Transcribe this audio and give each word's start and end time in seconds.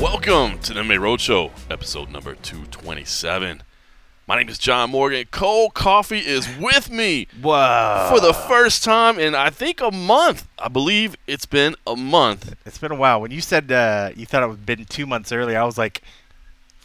Welcome 0.00 0.60
to 0.60 0.72
the 0.72 0.80
MMA 0.80 0.98
Roadshow, 0.98 1.50
episode 1.68 2.08
number 2.10 2.34
227. 2.36 3.62
My 4.28 4.36
name 4.38 4.48
is 4.48 4.56
John 4.58 4.90
Morgan. 4.90 5.26
Cold 5.32 5.74
Coffee 5.74 6.20
is 6.20 6.48
with 6.60 6.88
me 6.88 7.26
Wow. 7.42 8.08
for 8.08 8.20
the 8.20 8.32
first 8.32 8.84
time 8.84 9.18
in, 9.18 9.34
I 9.34 9.50
think, 9.50 9.80
a 9.80 9.90
month. 9.90 10.46
I 10.58 10.68
believe 10.68 11.16
it's 11.26 11.46
been 11.46 11.74
a 11.86 11.96
month. 11.96 12.54
It's 12.64 12.78
been 12.78 12.92
a 12.92 12.96
while. 12.96 13.20
When 13.20 13.32
you 13.32 13.40
said 13.40 13.70
uh, 13.72 14.10
you 14.14 14.24
thought 14.24 14.44
it 14.44 14.48
had 14.48 14.64
been 14.66 14.84
two 14.84 15.04
months 15.06 15.32
earlier, 15.32 15.58
I 15.60 15.64
was 15.64 15.76
like, 15.78 16.02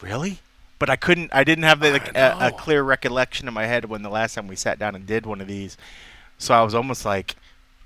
really? 0.02 0.40
But 0.78 0.90
I 0.90 0.96
couldn't. 0.96 1.30
I 1.32 1.44
didn't 1.44 1.64
have 1.64 1.80
the, 1.80 1.92
like, 1.92 2.14
a, 2.14 2.52
clear 2.56 2.82
recollection 2.82 3.48
in 3.48 3.54
my 3.54 3.66
head 3.66 3.84
when 3.86 4.02
the 4.02 4.10
last 4.10 4.34
time 4.34 4.48
we 4.48 4.56
sat 4.56 4.78
down 4.78 4.94
and 4.94 5.06
did 5.06 5.24
one 5.24 5.40
of 5.40 5.46
these. 5.46 5.76
So 6.38 6.52
I 6.54 6.62
was 6.62 6.74
almost 6.74 7.04
like, 7.04 7.36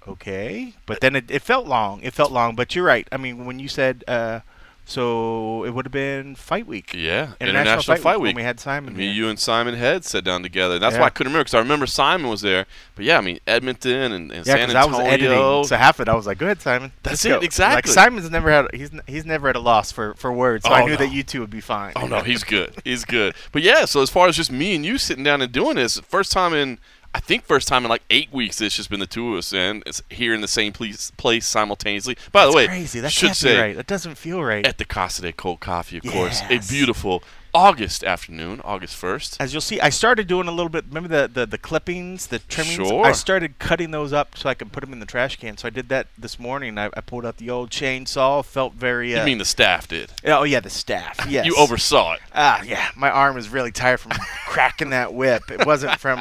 okay. 0.06 0.74
But 0.86 1.00
then 1.00 1.14
it, 1.14 1.30
it 1.30 1.42
felt 1.42 1.66
long. 1.66 2.00
It 2.02 2.14
felt 2.14 2.32
long. 2.32 2.54
But 2.56 2.74
you're 2.74 2.84
right. 2.84 3.06
I 3.12 3.16
mean, 3.16 3.44
when 3.44 3.58
you 3.58 3.68
said, 3.68 4.04
uh, 4.08 4.40
so 4.88 5.64
it 5.64 5.70
would 5.74 5.84
have 5.84 5.92
been 5.92 6.34
Fight 6.34 6.66
Week. 6.66 6.94
Yeah, 6.94 7.32
International, 7.40 7.96
Fight, 7.96 8.16
Week, 8.18 8.22
Week. 8.22 8.28
when 8.30 8.36
we 8.36 8.42
had 8.42 8.58
Simon. 8.58 8.96
Me, 8.96 9.04
here. 9.04 9.12
you, 9.12 9.28
and 9.28 9.38
Simon 9.38 9.74
Head 9.74 10.04
sat 10.04 10.24
down 10.24 10.42
together. 10.42 10.74
And 10.74 10.82
that's 10.82 10.94
Yeah. 10.94 11.00
why 11.00 11.06
I 11.06 11.10
couldn't 11.10 11.32
remember 11.32 11.44
because 11.44 11.54
I 11.54 11.58
remember 11.58 11.86
Simon 11.86 12.28
was 12.30 12.40
there. 12.40 12.64
But 12.96 13.04
yeah, 13.04 13.18
I 13.18 13.20
mean 13.20 13.38
Edmonton 13.46 14.12
and, 14.12 14.32
and 14.32 14.46
Yeah, 14.46 14.54
San 14.54 14.68
because 14.68 14.74
I 14.74 14.84
was 14.86 14.98
Antonio. 14.98 15.30
editing, 15.32 15.64
so 15.68 15.76
half 15.76 16.00
of 16.00 16.08
it 16.08 16.10
I 16.10 16.14
was 16.14 16.26
like, 16.26 16.38
"Go 16.38 16.46
ahead, 16.46 16.62
Simon." 16.62 16.92
That's 17.02 17.22
it, 17.24 17.28
go." 17.28 17.38
exactly. 17.40 17.76
Like 17.76 17.86
Simon's 17.94 18.30
never 18.30 18.50
had 18.50 18.66
he's 18.74 18.90
he's 19.06 19.26
never 19.26 19.48
at 19.48 19.56
a 19.56 19.60
loss 19.60 19.92
for, 19.92 20.14
for 20.14 20.32
words, 20.32 20.64
so 20.64 20.70
I 20.72 20.80
Oh, 20.82 20.86
knew 20.86 20.92
no. 20.92 20.96
that 20.98 21.12
you 21.12 21.22
two 21.22 21.40
would 21.40 21.50
be 21.50 21.60
fine. 21.60 21.92
Oh 21.94 22.06
no, 22.06 22.20
he's 22.20 22.42
good. 22.42 22.72
He's 22.82 23.04
good. 23.04 23.34
But 23.52 23.60
yeah, 23.62 23.84
so 23.84 24.00
as 24.00 24.08
far 24.08 24.26
as 24.28 24.36
just 24.36 24.50
me 24.50 24.74
and 24.74 24.86
you 24.86 24.96
sitting 24.96 25.22
down 25.24 25.42
and 25.42 25.52
doing 25.52 25.76
this, 25.76 26.00
first 26.00 26.32
time 26.32 26.54
in 26.54 26.78
I 27.14 27.20
think 27.20 27.44
first 27.44 27.68
time 27.68 27.84
in 27.84 27.88
like 27.88 28.02
eight 28.10 28.32
weeks 28.32 28.60
it's 28.60 28.76
just 28.76 28.90
been 28.90 29.00
the 29.00 29.06
two 29.06 29.32
of 29.32 29.38
us 29.38 29.52
and 29.52 29.82
it's 29.86 30.02
here 30.10 30.34
in 30.34 30.40
the 30.40 30.48
same 30.48 30.72
place 30.72 31.10
place 31.12 31.46
simultaneously. 31.46 32.16
By 32.32 32.42
That's 32.44 32.52
the 32.52 32.56
way, 32.56 32.66
crazy. 32.66 33.00
That 33.00 33.12
should 33.12 33.34
say 33.34 33.54
be 33.56 33.60
right. 33.60 33.76
That 33.76 33.86
doesn't 33.86 34.16
feel 34.16 34.42
right. 34.42 34.66
at 34.66 34.78
the 34.78 34.84
Casa 34.84 35.22
de 35.22 35.32
Cold 35.32 35.60
Coffee, 35.60 35.98
of 35.98 36.04
course. 36.04 36.42
A 36.50 36.58
beautiful 36.58 37.22
August 37.54 38.04
afternoon, 38.04 38.60
August 38.62 38.94
first. 38.94 39.40
As 39.40 39.54
you'll 39.54 39.62
see, 39.62 39.80
I 39.80 39.88
started 39.88 40.26
doing 40.26 40.48
a 40.48 40.52
little 40.52 40.68
bit. 40.68 40.84
Remember 40.86 41.08
the 41.08 41.28
the, 41.28 41.46
the 41.46 41.58
clippings, 41.58 42.26
the 42.26 42.40
trimmings. 42.40 42.76
Sure. 42.76 43.06
I 43.06 43.12
started 43.12 43.58
cutting 43.58 43.90
those 43.90 44.12
up 44.12 44.36
so 44.36 44.50
I 44.50 44.54
could 44.54 44.70
put 44.70 44.82
them 44.82 44.92
in 44.92 45.00
the 45.00 45.06
trash 45.06 45.36
can. 45.36 45.56
So 45.56 45.66
I 45.66 45.70
did 45.70 45.88
that 45.88 46.08
this 46.18 46.38
morning. 46.38 46.76
I, 46.76 46.90
I 46.94 47.00
pulled 47.00 47.24
out 47.24 47.38
the 47.38 47.48
old 47.48 47.70
chainsaw. 47.70 48.44
Felt 48.44 48.74
very. 48.74 49.14
Uh, 49.14 49.20
You 49.20 49.24
mean 49.24 49.38
the 49.38 49.44
staff 49.46 49.88
did? 49.88 50.12
Oh 50.26 50.44
yeah, 50.44 50.60
the 50.60 50.70
staff. 50.70 51.18
Yes. 51.28 51.46
You 51.46 51.56
oversaw 51.56 52.14
it. 52.14 52.20
Ah, 52.34 52.62
yeah. 52.62 52.88
My 52.96 53.10
arm 53.10 53.34
was 53.34 53.48
really 53.50 53.72
tired 53.72 54.00
from 54.00 54.12
cracking 54.46 54.90
that 54.90 55.12
whip. 55.12 55.50
It 55.50 55.66
wasn't 55.66 55.98
from 55.98 56.20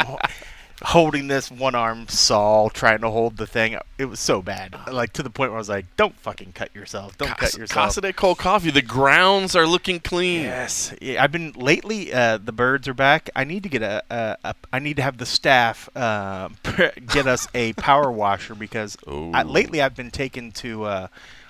holding 0.84 1.28
this 1.28 1.50
one 1.50 1.76
arm 1.76 2.08
saw, 2.08 2.70
trying 2.70 3.02
to 3.02 3.10
hold 3.10 3.38
the 3.38 3.48
thing. 3.48 3.78
It 3.98 4.06
was 4.06 4.20
so 4.20 4.42
bad, 4.42 4.76
like 4.92 5.14
to 5.14 5.24
the 5.24 5.30
point 5.30 5.52
where 5.52 5.58
I 5.58 5.60
was 5.60 5.70
like, 5.70 5.86
"Don't 5.96 6.16
fucking 6.20 6.54
cut 6.54 6.74
yourself. 6.76 7.18
Don't 7.18 7.36
cut 7.38 7.58
yourself." 7.58 7.70
Casa 7.70 8.02
de 8.02 8.14
Cold 8.14 8.38
Coffee. 8.38 8.70
The 8.70 8.82
grounds 8.82 9.56
are 9.56 9.66
looking 9.66 10.00
clean. 10.00 10.44
Yes, 10.44 10.94
yeah, 11.02 11.24
I've 11.24 11.32
been 11.32 11.54
lately. 11.54 12.14
Uh, 12.14 12.38
the 12.38 12.52
birds 12.52 12.88
are 12.88 12.94
back. 12.94 13.30
I 13.36 13.44
need 13.44 13.64
to 13.64 13.70
get 13.70 13.82
a. 13.82 14.04
a, 14.10 14.38
a 14.44 14.56
I 14.72 14.80
need 14.80 14.98
to 14.98 15.04
have 15.04 15.18
the 15.18 15.26
staff 15.26 15.90
uh, 15.96 16.50
get 17.08 17.28
us 17.28 17.48
a 17.54 17.74
power 17.74 18.12
washer 18.12 18.56
because 18.56 18.98
I, 19.08 19.44
lately 19.44 19.82
I've 19.82 19.96
been 19.96 20.12
taken 20.12 20.52
to. 20.54 20.84
Uh, 20.84 21.08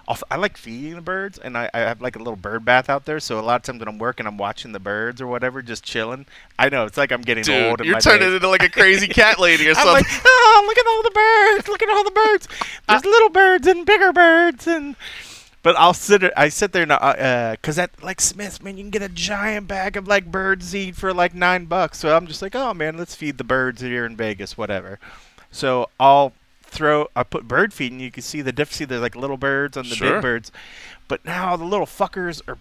off, 0.07 0.23
I 0.31 0.37
like 0.37 0.55
feeding 0.55 0.95
the 0.95 1.01
birds, 1.01 1.37
and 1.37 1.57
I, 1.57 1.69
I 1.73 1.79
have 1.79 2.01
like 2.01 2.15
a 2.15 2.19
little 2.19 2.37
bird 2.37 2.63
bath 2.63 2.89
out 2.89 3.05
there. 3.05 3.19
So 3.19 3.39
a 3.39 3.41
lot 3.41 3.55
of 3.57 3.61
times 3.63 3.79
when 3.79 3.87
I'm 3.89 3.97
working, 3.97 4.25
I'm 4.25 4.37
watching 4.37 4.71
the 4.71 4.79
birds 4.79 5.19
or 5.21 5.27
whatever, 5.27 5.61
just 5.61 5.83
chilling. 5.83 6.25
I 6.57 6.69
know 6.69 6.85
it's 6.85 6.97
like 6.97 7.11
I'm 7.11 7.21
getting 7.21 7.41
old. 7.41 7.77
Dude, 7.77 7.81
in 7.81 7.85
you're 7.87 7.95
my 7.95 7.99
turning 7.99 8.21
days. 8.27 8.35
into 8.35 8.47
like 8.47 8.63
a 8.63 8.69
crazy 8.69 9.07
cat 9.07 9.39
lady 9.39 9.67
or 9.67 9.71
I'm 9.71 9.75
something. 9.75 9.93
like, 9.93 10.21
oh, 10.25 10.63
look 10.65 10.77
at 10.77 10.87
all 10.87 11.03
the 11.03 11.11
birds! 11.11 11.67
Look 11.67 11.83
at 11.83 11.89
all 11.89 12.03
the 12.03 12.11
birds! 12.11 12.47
There's 12.87 13.05
little 13.05 13.29
birds 13.29 13.67
and 13.67 13.85
bigger 13.85 14.13
birds, 14.13 14.65
and 14.67 14.95
but 15.61 15.75
I'll 15.77 15.93
sit. 15.93 16.23
I 16.37 16.47
sit 16.47 16.71
there 16.71 16.85
now, 16.85 16.95
uh, 16.95 17.57
cause 17.61 17.77
at 17.77 18.01
like 18.01 18.21
Smith's, 18.21 18.61
man, 18.61 18.77
you 18.77 18.83
can 18.83 18.91
get 18.91 19.01
a 19.01 19.09
giant 19.09 19.67
bag 19.67 19.97
of 19.97 20.07
like 20.07 20.31
bird 20.31 20.63
seed 20.63 20.95
for 20.95 21.13
like 21.13 21.35
nine 21.35 21.65
bucks. 21.65 21.97
So 21.99 22.15
I'm 22.15 22.27
just 22.27 22.41
like, 22.41 22.55
oh 22.55 22.73
man, 22.73 22.95
let's 22.97 23.15
feed 23.15 23.37
the 23.37 23.43
birds 23.43 23.81
here 23.81 24.05
in 24.05 24.15
Vegas, 24.15 24.57
whatever. 24.57 24.99
So 25.51 25.89
I'll 25.99 26.31
throw. 26.77 27.07
I 27.15 27.23
put 27.23 27.47
bird 27.47 27.73
feed, 27.73 27.91
and 27.91 27.99
you 28.01 28.11
can 28.11 28.23
see 28.23 28.41
the 28.41 28.51
diff. 28.51 28.71
See, 28.73 28.85
there's 28.85 29.01
like 29.01 29.15
little 29.15 29.37
birds 29.37 29.75
on 29.77 29.89
the 29.89 29.95
Sure. 29.95 30.13
big 30.13 30.21
birds, 30.21 30.51
but 31.07 31.25
now 31.25 31.55
the 31.57 31.65
little 31.65 31.85
fuckers 31.87 32.41
are. 32.47 32.57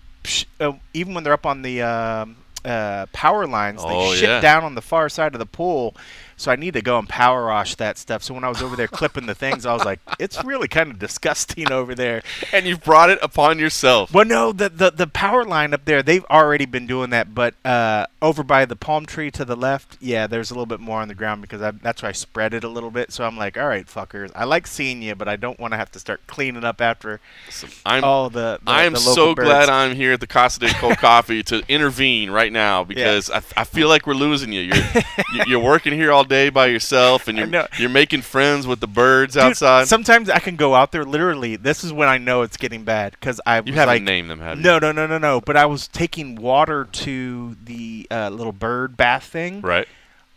Uh, 0.59 0.72
even 0.93 1.15
when 1.15 1.22
they're 1.22 1.32
up 1.32 1.47
on 1.47 1.62
the 1.62 1.81
um, 1.82 2.37
uh, 2.65 3.06
power 3.12 3.47
lines, 3.47 3.81
they 3.84 3.88
Oh, 3.91 4.12
shit 4.15 4.28
yeah. 4.28 4.41
down 4.41 4.65
on 4.65 4.75
the 4.75 4.82
far 4.82 5.09
side 5.09 5.34
of 5.34 5.38
the 5.38 5.47
pool. 5.47 5.94
So 6.37 6.53
I 6.53 6.57
need 6.57 6.75
to 6.75 6.83
go 6.83 6.99
and 6.99 7.09
power 7.09 7.47
wash 7.47 7.75
that 7.77 7.97
stuff. 7.99 8.23
So 8.23 8.35
when 8.35 8.45
I 8.45 8.49
was 8.49 8.61
over 8.63 8.77
there 8.77 8.89
clipping 8.89 9.27
the 9.27 9.35
things, 9.35 9.65
I 9.65 9.73
was 9.73 9.85
like, 9.85 10.01
it's 10.19 10.43
really 10.45 10.69
kind 10.69 10.91
of 10.91 10.99
disgusting 10.99 11.73
over 11.73 11.95
there. 11.95 12.23
and 12.53 12.67
you've 12.67 12.83
brought 12.85 13.09
it 13.11 13.19
upon 13.23 13.59
yourself. 13.59 14.13
Well, 14.13 14.25
no, 14.27 14.53
the, 14.53 14.69
the 14.69 14.91
the 14.91 15.07
power 15.07 15.45
line 15.45 15.73
up 15.73 15.85
there, 15.87 16.03
they've 16.03 16.25
already 16.27 16.67
been 16.67 16.87
doing 16.87 17.11
that. 17.11 17.35
But 17.35 17.55
uh, 17.65 18.07
over 18.21 18.43
by 18.43 18.65
the 18.67 18.77
palm 18.77 19.07
tree 19.07 19.31
to 19.31 19.45
the 19.45 19.57
left, 19.57 19.97
yeah, 20.01 20.27
there's 20.27 20.51
a 20.51 20.55
little 20.55 20.67
bit 20.67 20.81
more 20.81 21.01
on 21.01 21.09
the 21.09 21.15
ground 21.15 21.41
because 21.43 21.63
I, 21.63 21.71
that's 21.71 22.03
why 22.03 22.11
I 22.11 22.13
spread 22.13 22.53
it 22.55 22.65
a 22.65 22.69
little 22.69 22.91
bit. 22.91 23.13
So 23.13 23.25
I'm 23.25 23.37
like, 23.39 23.57
all 23.57 23.67
right, 23.69 23.87
fuckers, 23.87 24.31
I 24.35 24.45
like 24.45 24.67
seeing 24.67 25.01
you, 25.03 25.15
but 25.15 25.29
I 25.29 25.37
don't 25.37 25.59
want 25.59 25.73
to 25.73 25.79
have 25.79 25.91
to 25.93 25.99
start 25.99 26.21
cleaning 26.27 26.65
up 26.65 26.81
after 26.81 27.21
So 27.51 27.67
I'm 27.87 28.05
all 28.05 28.29
the. 28.31 28.59
the 28.63 28.71
I 28.71 28.83
am 28.85 28.95
so 28.97 29.29
local 29.29 29.45
glad. 29.45 29.69
I'm 29.71 29.95
here 29.97 30.13
at 30.13 30.21
the 30.21 30.27
Casa 30.27 30.61
de 30.61 30.69
Cold 30.75 30.99
Coffee 30.99 31.43
to 31.45 31.63
intervene 31.69 32.31
right 32.31 32.53
now 32.53 32.85
because 32.85 33.31
I, 33.31 33.43
I 33.57 33.65
feel 33.65 33.89
like 33.89 34.07
we're 34.07 34.15
losing 34.15 34.53
you. 34.53 34.61
You're 34.61 34.77
you- 34.77 35.43
you're 35.47 35.61
working 35.61 35.93
here 35.95 36.13
all 36.13 36.25
day 36.26 36.48
by 36.50 36.66
yourself 36.66 37.28
and 37.28 37.38
you're 37.38 37.69
you're 37.78 37.88
making 37.88 38.22
friends 38.22 38.66
with 38.66 38.81
the 38.81 38.87
birds 38.87 39.34
Dude, 39.34 39.42
outside. 39.42 39.88
Sometimes 39.88 40.28
I 40.28 40.38
can 40.38 40.56
go 40.56 40.75
out 40.75 40.92
there. 40.92 41.04
Literally, 41.04 41.56
this 41.56 41.84
is 41.84 41.92
when 41.92 42.09
I 42.09 42.19
know 42.19 42.42
it's 42.42 42.56
getting 42.56 42.84
bad 42.84 43.12
because 43.12 43.41
I 43.47 43.60
you 43.64 43.72
haven't 43.75 43.94
like, 43.94 44.03
named 44.03 44.28
them, 44.31 44.41
have 44.41 44.59
you? 44.59 44.64
No, 44.64 44.78
no, 44.78 44.92
no, 44.92 45.06
no, 45.06 45.19
no. 45.19 45.41
But 45.41 45.56
I 45.56 45.66
was 45.66 45.88
taking 45.88 46.37
water 46.37 46.84
to 46.84 47.56
the 47.64 48.06
uh, 48.10 48.28
little 48.31 48.53
bird 48.53 48.97
bath 48.97 49.25
thing. 49.25 49.60
Right. 49.60 49.88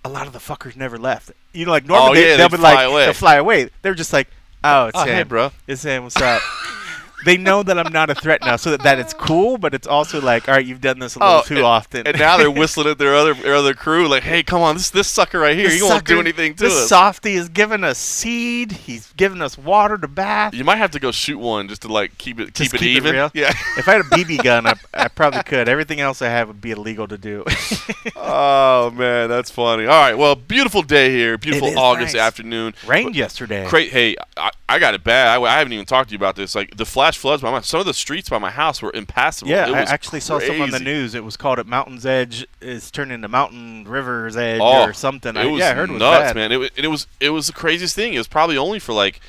A 0.06 0.10
lot 0.10 0.28
of 0.28 0.34
the 0.34 0.40
fuckers 0.40 0.76
never 0.76 0.98
left. 0.98 1.32
You 1.52 1.66
know, 1.66 1.72
like 1.72 1.86
normally 1.86 2.10
Oh, 2.10 2.14
they, 2.22 2.30
yeah, 2.30 2.38
they'll 2.38 2.50
they'd 2.50 2.58
be 2.58 2.64
like 2.64 2.88
away. 2.88 3.06
they'll 3.06 3.14
fly 3.14 3.36
away. 3.36 3.70
They're 3.82 3.94
just 3.94 4.14
like, 4.14 4.30
oh, 4.64 4.88
it's 4.88 4.98
Oh, 4.98 5.04
him, 5.04 5.16
hey, 5.16 5.24
bro. 5.24 5.52
It's 5.68 5.84
him. 5.84 6.04
What's 6.04 6.16
up? 6.22 6.42
they 7.26 7.38
know 7.38 7.64
that 7.64 7.78
I'm 7.78 7.92
not 7.92 8.10
a 8.10 8.16
threat 8.16 8.42
now, 8.42 8.56
so 8.56 8.72
that, 8.72 8.84
that 8.84 9.00
it's 9.00 9.14
cool. 9.14 9.58
But 9.58 9.74
it's 9.74 9.88
also 9.88 10.22
like, 10.22 10.48
all 10.48 10.56
right, 10.56 10.66
you've 10.66 10.82
done 10.82 11.00
this 11.00 11.16
a 11.16 11.20
little 11.20 11.36
Oh, 11.36 11.42
too 11.42 11.56
and, 11.58 11.64
often. 11.66 12.08
and 12.08 12.18
now 12.18 12.38
they're 12.38 12.50
whistling 12.52 12.88
at 12.92 12.98
their 12.98 13.16
other 13.16 13.34
their 13.34 13.56
other 13.56 13.74
crew 13.74 14.08
like, 14.08 14.24
"Hey, 14.24 14.44
come 14.44 14.62
on, 14.62 14.76
this 14.76 14.90
this 14.90 15.08
sucker 15.10 15.40
right 15.40 15.56
here, 15.56 15.68
This 15.70 15.78
he 15.82 15.84
won't 15.84 16.06
do 16.06 16.20
anything 16.20 16.56
to 16.56 16.64
this 16.64 16.74
us." 16.74 16.90
softy 16.90 17.34
is 17.34 17.50
giving 17.50 17.84
us 17.84 17.98
seed. 17.98 18.72
He's 18.72 19.12
giving 19.18 19.42
us 19.42 19.58
water 19.58 19.98
to 19.98 20.08
bath. 20.08 20.54
you 20.54 20.64
might 20.64 20.78
have 20.78 20.92
to 20.92 21.00
go 21.00 21.12
shoot 21.12 21.38
one 21.40 21.68
just 21.68 21.82
to 21.84 21.88
like 21.88 22.18
keep 22.18 22.40
it 22.40 22.54
Just 22.54 22.72
keep 22.72 22.82
it 22.82 22.84
keep 22.86 22.98
it 22.98 22.98
even. 22.98 23.14
real? 23.14 23.32
Yeah. 23.34 23.50
If 23.78 23.88
I 23.88 23.94
had 23.94 24.02
a 24.02 24.04
BB 24.10 24.44
gun, 24.44 24.68
I, 24.68 24.74
I 24.94 25.08
probably 25.08 25.44
could. 25.44 25.68
Everything 25.70 26.00
else 26.00 26.22
I 26.22 26.30
have 26.30 26.48
would 26.48 26.62
be 26.62 26.72
illegal 26.72 27.08
to 27.08 27.18
do. 27.18 27.44
oh 28.16 28.92
man, 28.92 29.30
that's 29.30 29.50
funny. 29.52 29.86
All 29.86 30.00
right, 30.00 30.18
well, 30.18 30.36
beautiful 30.36 30.82
day 30.82 31.10
here, 31.12 31.38
beautiful 31.38 31.78
August 31.78 32.14
nice. 32.14 32.22
afternoon. 32.22 32.74
Rained 32.88 33.16
yesterday. 33.16 33.66
Cra- 33.68 33.82
hey, 33.84 34.16
I, 34.38 34.52
I 34.68 34.80
got 34.80 34.94
it 34.94 35.04
bad. 35.04 35.28
I, 35.38 35.42
I 35.42 35.58
haven't 35.58 35.74
even 35.74 35.86
talked 35.86 36.10
to 36.10 36.14
you 36.14 36.18
about 36.18 36.36
this. 36.36 36.56
Like 36.56 36.76
the 36.78 36.86
flash 36.86 37.09
floods 37.18 37.42
by 37.42 37.52
my 37.52 37.62
some 37.62 37.80
of 37.80 37.86
the 37.86 37.94
streets 37.94 38.30
by 38.30 38.38
my 38.38 38.52
house 38.52 38.82
were 38.82 38.92
impassable. 38.94 39.52
Yeah, 39.52 39.70
I 39.72 39.82
actually 39.82 40.20
saw 40.20 40.40
something 40.40 40.62
on 40.62 40.72
the 40.72 40.80
news. 40.80 41.16
It 41.16 41.24
was 41.24 41.38
called 41.38 41.60
at 41.60 41.68
Mountain's 41.68 42.06
Edge 42.06 42.46
is 42.62 42.92
turned 42.92 43.12
into 43.12 43.28
Mountain 43.28 43.86
River's 43.88 44.36
Edge 44.38 44.62
Oh, 44.62 44.84
or 44.84 44.94
something. 44.94 45.36
It 45.36 45.40
I, 45.40 45.46
was 45.46 45.60
yeah, 45.60 45.70
I 45.72 45.74
heard 45.74 45.90
it 45.90 45.94
was 45.94 46.00
nuts, 46.00 46.20
bad. 46.20 46.36
man. 46.36 46.52
It 46.52 46.72
and 46.78 46.86
it 46.86 46.90
was 46.90 47.08
it 47.20 47.30
was 47.30 47.48
the 47.48 47.54
craziest 47.54 47.96
thing. 47.96 48.14
It 48.14 48.18
was 48.18 48.28
probably 48.28 48.58
only 48.58 48.80
for 48.80 48.94
like 48.94 49.20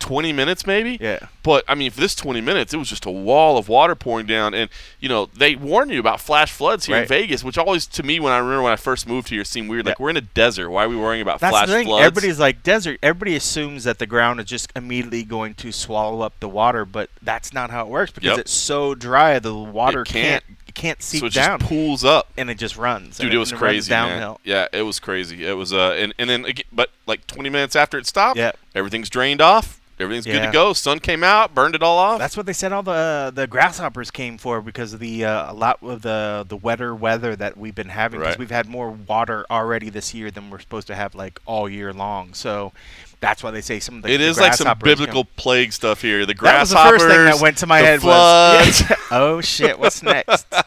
20 0.00 0.32
minutes 0.32 0.66
maybe. 0.66 0.98
Yeah. 1.00 1.20
But 1.42 1.64
I 1.68 1.74
mean, 1.74 1.90
for 1.90 2.00
this 2.00 2.14
20 2.14 2.40
minutes, 2.40 2.74
it 2.74 2.76
was 2.78 2.88
just 2.88 3.06
a 3.06 3.10
wall 3.10 3.56
of 3.56 3.68
water 3.68 3.94
pouring 3.94 4.26
down, 4.26 4.52
and 4.54 4.68
you 4.98 5.08
know 5.08 5.26
they 5.26 5.54
warn 5.54 5.88
you 5.90 6.00
about 6.00 6.20
flash 6.20 6.50
floods 6.52 6.86
here 6.86 6.96
in 6.96 7.06
Vegas, 7.06 7.42
which 7.44 7.56
always 7.56 7.86
to 7.86 8.02
me 8.02 8.18
when 8.20 8.32
I 8.32 8.38
remember 8.38 8.62
when 8.62 8.72
I 8.72 8.76
first 8.76 9.06
moved 9.08 9.28
here 9.28 9.44
seemed 9.44 9.70
weird. 9.70 9.86
Like 9.86 9.98
Yeah. 9.98 10.02
we're 10.04 10.10
in 10.10 10.16
a 10.16 10.20
desert. 10.22 10.68
Why 10.70 10.84
are 10.84 10.88
we 10.88 10.96
worrying 10.96 11.22
about 11.22 11.40
That's 11.40 11.52
flash 11.52 11.66
the 11.68 11.72
thing. 11.74 11.86
floods? 11.86 12.06
Everybody's 12.06 12.38
like 12.40 12.62
desert. 12.62 12.98
Everybody 13.02 13.36
assumes 13.36 13.84
that 13.84 13.98
the 13.98 14.06
ground 14.06 14.40
is 14.40 14.46
just 14.46 14.72
immediately 14.74 15.22
going 15.22 15.54
to 15.54 15.70
swallow 15.72 16.22
up 16.22 16.32
the 16.40 16.48
water, 16.48 16.84
but 16.84 17.08
that's 17.22 17.52
not 17.52 17.70
how 17.70 17.82
it 17.82 17.88
works 17.88 18.10
because 18.10 18.30
Yep. 18.30 18.38
it's 18.40 18.52
so 18.52 18.94
dry 18.94 19.38
the 19.38 19.54
water 19.54 20.04
can't. 20.04 20.44
can't 20.44 20.44
it 20.68 20.74
can't 20.74 21.02
seep 21.02 21.20
so 21.20 21.26
it 21.26 21.32
down 21.32 21.58
just 21.58 21.68
pools 21.68 22.04
up. 22.04 22.28
and 22.36 22.48
it 22.48 22.56
just 22.56 22.76
runs. 22.76 23.16
Dude, 23.16 23.26
and 23.26 23.34
it 23.34 23.38
was 23.38 23.50
crazy, 23.52 23.90
man. 23.90 24.36
Yeah, 24.44 24.66
it 24.72 24.82
was 24.82 25.00
crazy. 25.00 25.44
It 25.44 25.54
was, 25.54 25.72
uh, 25.72 25.96
and 25.98 26.14
and 26.18 26.30
then, 26.30 26.46
but 26.70 26.90
like 27.06 27.26
20 27.26 27.48
minutes 27.50 27.74
after 27.74 27.98
it 27.98 28.06
stopped, 28.06 28.38
Yeah. 28.38 28.52
everything's 28.74 29.10
drained 29.10 29.40
off. 29.40 29.79
Everything's 30.00 30.26
good 30.26 30.44
to 30.44 30.50
go. 30.52 30.72
Sun 30.72 30.98
came 31.00 31.22
out, 31.24 31.54
burned 31.54 31.74
it 31.74 31.82
all 31.82 31.98
off. 31.98 32.18
That's 32.18 32.36
what 32.36 32.46
they 32.46 32.52
said. 32.52 32.72
All 32.72 32.82
the 32.82 33.32
the 33.34 33.46
grasshoppers 33.46 34.10
came 34.10 34.38
for 34.38 34.60
because 34.60 34.92
of 34.92 35.00
the 35.00 35.24
uh, 35.24 35.52
a 35.52 35.54
lot 35.54 35.78
of 35.82 36.02
the 36.02 36.44
the 36.48 36.56
wetter 36.56 36.94
weather 36.94 37.36
that 37.36 37.56
we've 37.56 37.74
been 37.74 37.88
having. 37.88 38.20
Because 38.20 38.32
Right. 38.32 38.38
we've 38.38 38.50
had 38.50 38.68
more 38.68 38.90
water 38.90 39.44
already 39.50 39.90
this 39.90 40.14
year 40.14 40.30
than 40.30 40.50
we're 40.50 40.58
supposed 40.60 40.86
to 40.88 40.94
have 40.94 41.14
like 41.14 41.40
all 41.46 41.68
year 41.68 41.92
long. 41.92 42.34
So 42.34 42.72
that's 43.20 43.42
why 43.42 43.50
they 43.50 43.60
say 43.60 43.80
some 43.80 43.96
of 43.96 44.02
the 44.02 44.12
it 44.12 44.18
the 44.18 44.24
is 44.24 44.38
like 44.40 44.54
some 44.54 44.78
biblical 44.82 45.24
come- 45.24 45.32
plague 45.36 45.72
stuff 45.72 46.00
here. 46.02 46.24
The 46.26 46.34
grasshoppers. 46.34 46.70
That 46.70 46.92
was 46.92 47.02
the 47.02 47.08
first 47.08 47.14
thing 47.16 47.24
that 47.26 47.40
went 47.42 47.58
to 47.58 47.66
my 47.66 47.80
the 47.80 47.86
head 47.86 48.00
floods. 48.00 48.82
was 48.88 48.98
oh 49.10 49.40
shit, 49.40 49.78
what's 49.78 50.02
next? 50.02 50.46
all 50.54 50.60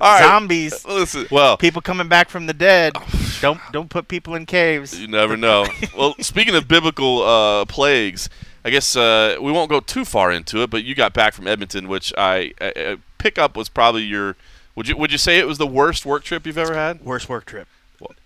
right. 0.00 0.22
Zombies. 0.22 0.84
Listen, 0.86 1.26
well, 1.30 1.56
People 1.56 1.82
coming 1.82 2.08
back 2.08 2.28
from 2.28 2.46
the 2.46 2.54
dead. 2.54 2.94
Don't 3.42 3.60
don't 3.72 3.90
put 3.90 4.06
people 4.06 4.36
in 4.36 4.46
caves. 4.46 4.96
You 5.00 5.08
never 5.08 5.36
know. 5.36 5.66
well, 5.98 6.14
speaking 6.20 6.54
of 6.54 6.68
biblical 6.68 7.22
uh, 7.22 7.64
plagues, 7.64 8.28
I 8.64 8.70
guess 8.70 8.94
uh, 8.96 9.36
we 9.40 9.50
won't 9.50 9.70
go 9.70 9.80
too 9.80 10.04
far 10.04 10.30
into 10.30 10.62
it. 10.62 10.70
But 10.70 10.84
you 10.84 10.94
got 10.94 11.12
back 11.12 11.34
from 11.34 11.46
Edmonton, 11.46 11.88
which 11.88 12.12
I, 12.16 12.52
I, 12.60 12.72
I 12.76 12.96
pickup 13.18 13.56
was 13.56 13.68
probably 13.68 14.02
your. 14.02 14.36
Would 14.74 14.88
you 14.88 14.96
would 14.96 15.12
you 15.12 15.18
say 15.18 15.38
it 15.38 15.46
was 15.46 15.58
the 15.58 15.66
worst 15.66 16.06
work 16.06 16.24
trip 16.24 16.46
you've 16.46 16.58
ever 16.58 16.74
had? 16.74 17.02
Worst 17.04 17.28
work 17.28 17.44
trip. 17.44 17.68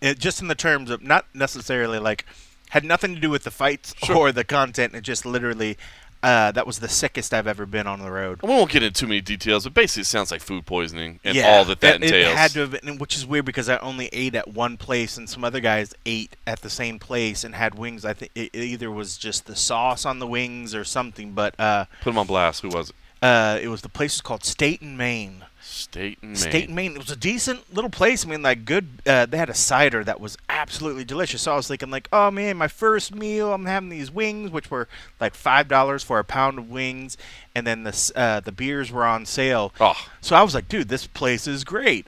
It, 0.00 0.18
just 0.18 0.40
in 0.40 0.48
the 0.48 0.54
terms 0.54 0.90
of 0.90 1.02
not 1.02 1.26
necessarily 1.34 1.98
like 1.98 2.24
had 2.70 2.84
nothing 2.84 3.14
to 3.14 3.20
do 3.20 3.30
with 3.30 3.44
the 3.44 3.50
fights 3.50 3.94
Sure. 4.04 4.16
or 4.16 4.32
the 4.32 4.44
content. 4.44 4.94
It 4.94 5.02
just 5.02 5.26
literally 5.26 5.76
uh, 6.26 6.50
that 6.50 6.66
was 6.66 6.80
the 6.80 6.88
sickest 6.88 7.32
I've 7.32 7.46
ever 7.46 7.66
been 7.66 7.86
on 7.86 8.00
the 8.00 8.10
road. 8.10 8.42
We 8.42 8.48
won't 8.48 8.68
get 8.68 8.82
into 8.82 9.00
too 9.00 9.06
many 9.06 9.20
details, 9.20 9.62
but 9.62 9.74
basically 9.74 10.00
it 10.00 10.06
sounds 10.06 10.32
like 10.32 10.40
food 10.40 10.66
poisoning 10.66 11.20
and 11.22 11.36
yeah, 11.36 11.56
all 11.56 11.64
that 11.66 11.80
that 11.82 11.96
it, 11.96 12.02
entails. 12.02 12.32
It 12.32 12.36
had 12.36 12.50
to 12.50 12.60
have 12.60 12.70
been, 12.72 12.98
which 12.98 13.14
is 13.16 13.24
weird 13.24 13.44
because 13.44 13.68
I 13.68 13.76
only 13.78 14.08
ate 14.12 14.34
at 14.34 14.48
one 14.48 14.76
place, 14.76 15.16
and 15.16 15.30
some 15.30 15.44
other 15.44 15.60
guys 15.60 15.94
ate 16.04 16.34
at 16.44 16.62
the 16.62 16.70
same 16.70 16.98
place 16.98 17.44
and 17.44 17.54
had 17.54 17.76
wings. 17.76 18.04
I 18.04 18.12
think 18.12 18.32
it, 18.34 18.50
it 18.52 18.64
either 18.64 18.90
was 18.90 19.16
just 19.16 19.46
the 19.46 19.54
sauce 19.54 20.04
on 20.04 20.18
the 20.18 20.26
wings 20.26 20.74
or 20.74 20.82
something, 20.82 21.30
but 21.30 21.54
uh, 21.60 21.84
Put 22.00 22.10
them 22.10 22.18
on 22.18 22.26
blast. 22.26 22.62
Who 22.62 22.70
was 22.70 22.90
it? 22.90 22.96
uh, 23.22 23.58
it 23.62 23.68
was 23.68 23.82
the 23.82 23.88
place 23.88 24.16
was 24.16 24.20
called 24.20 24.44
Staten, 24.44 24.96
Main. 24.96 25.44
State 25.66 26.18
and 26.22 26.30
Main. 26.32 26.36
State 26.36 26.66
and 26.66 26.76
Main. 26.76 26.92
It 26.92 26.98
was 26.98 27.10
a 27.10 27.16
decent 27.16 27.74
little 27.74 27.90
place. 27.90 28.24
I 28.24 28.28
mean, 28.28 28.42
like 28.42 28.64
good. 28.64 28.88
Uh, 29.06 29.26
they 29.26 29.36
had 29.36 29.50
a 29.50 29.54
cider 29.54 30.04
that 30.04 30.20
was 30.20 30.38
absolutely 30.48 31.04
delicious. 31.04 31.42
So 31.42 31.52
I 31.52 31.56
was 31.56 31.68
thinking, 31.68 31.90
like, 31.90 32.08
oh 32.12 32.30
man, 32.30 32.56
my 32.56 32.68
first 32.68 33.14
meal, 33.14 33.52
I'm 33.52 33.66
having 33.66 33.88
these 33.88 34.10
wings, 34.10 34.50
which 34.50 34.70
were 34.70 34.88
like 35.20 35.34
five 35.34 35.68
dollars 35.68 36.02
for 36.02 36.18
a 36.18 36.24
pound 36.24 36.58
of 36.58 36.70
wings, 36.70 37.16
and 37.54 37.66
then 37.66 37.82
the 37.82 38.12
uh, 38.14 38.40
the 38.40 38.52
beers 38.52 38.92
were 38.92 39.04
on 39.04 39.26
sale. 39.26 39.72
Oh, 39.80 39.96
So 40.20 40.36
I 40.36 40.42
was 40.42 40.54
like, 40.54 40.68
dude, 40.68 40.88
this 40.88 41.06
place 41.06 41.46
is 41.46 41.64
great. 41.64 42.06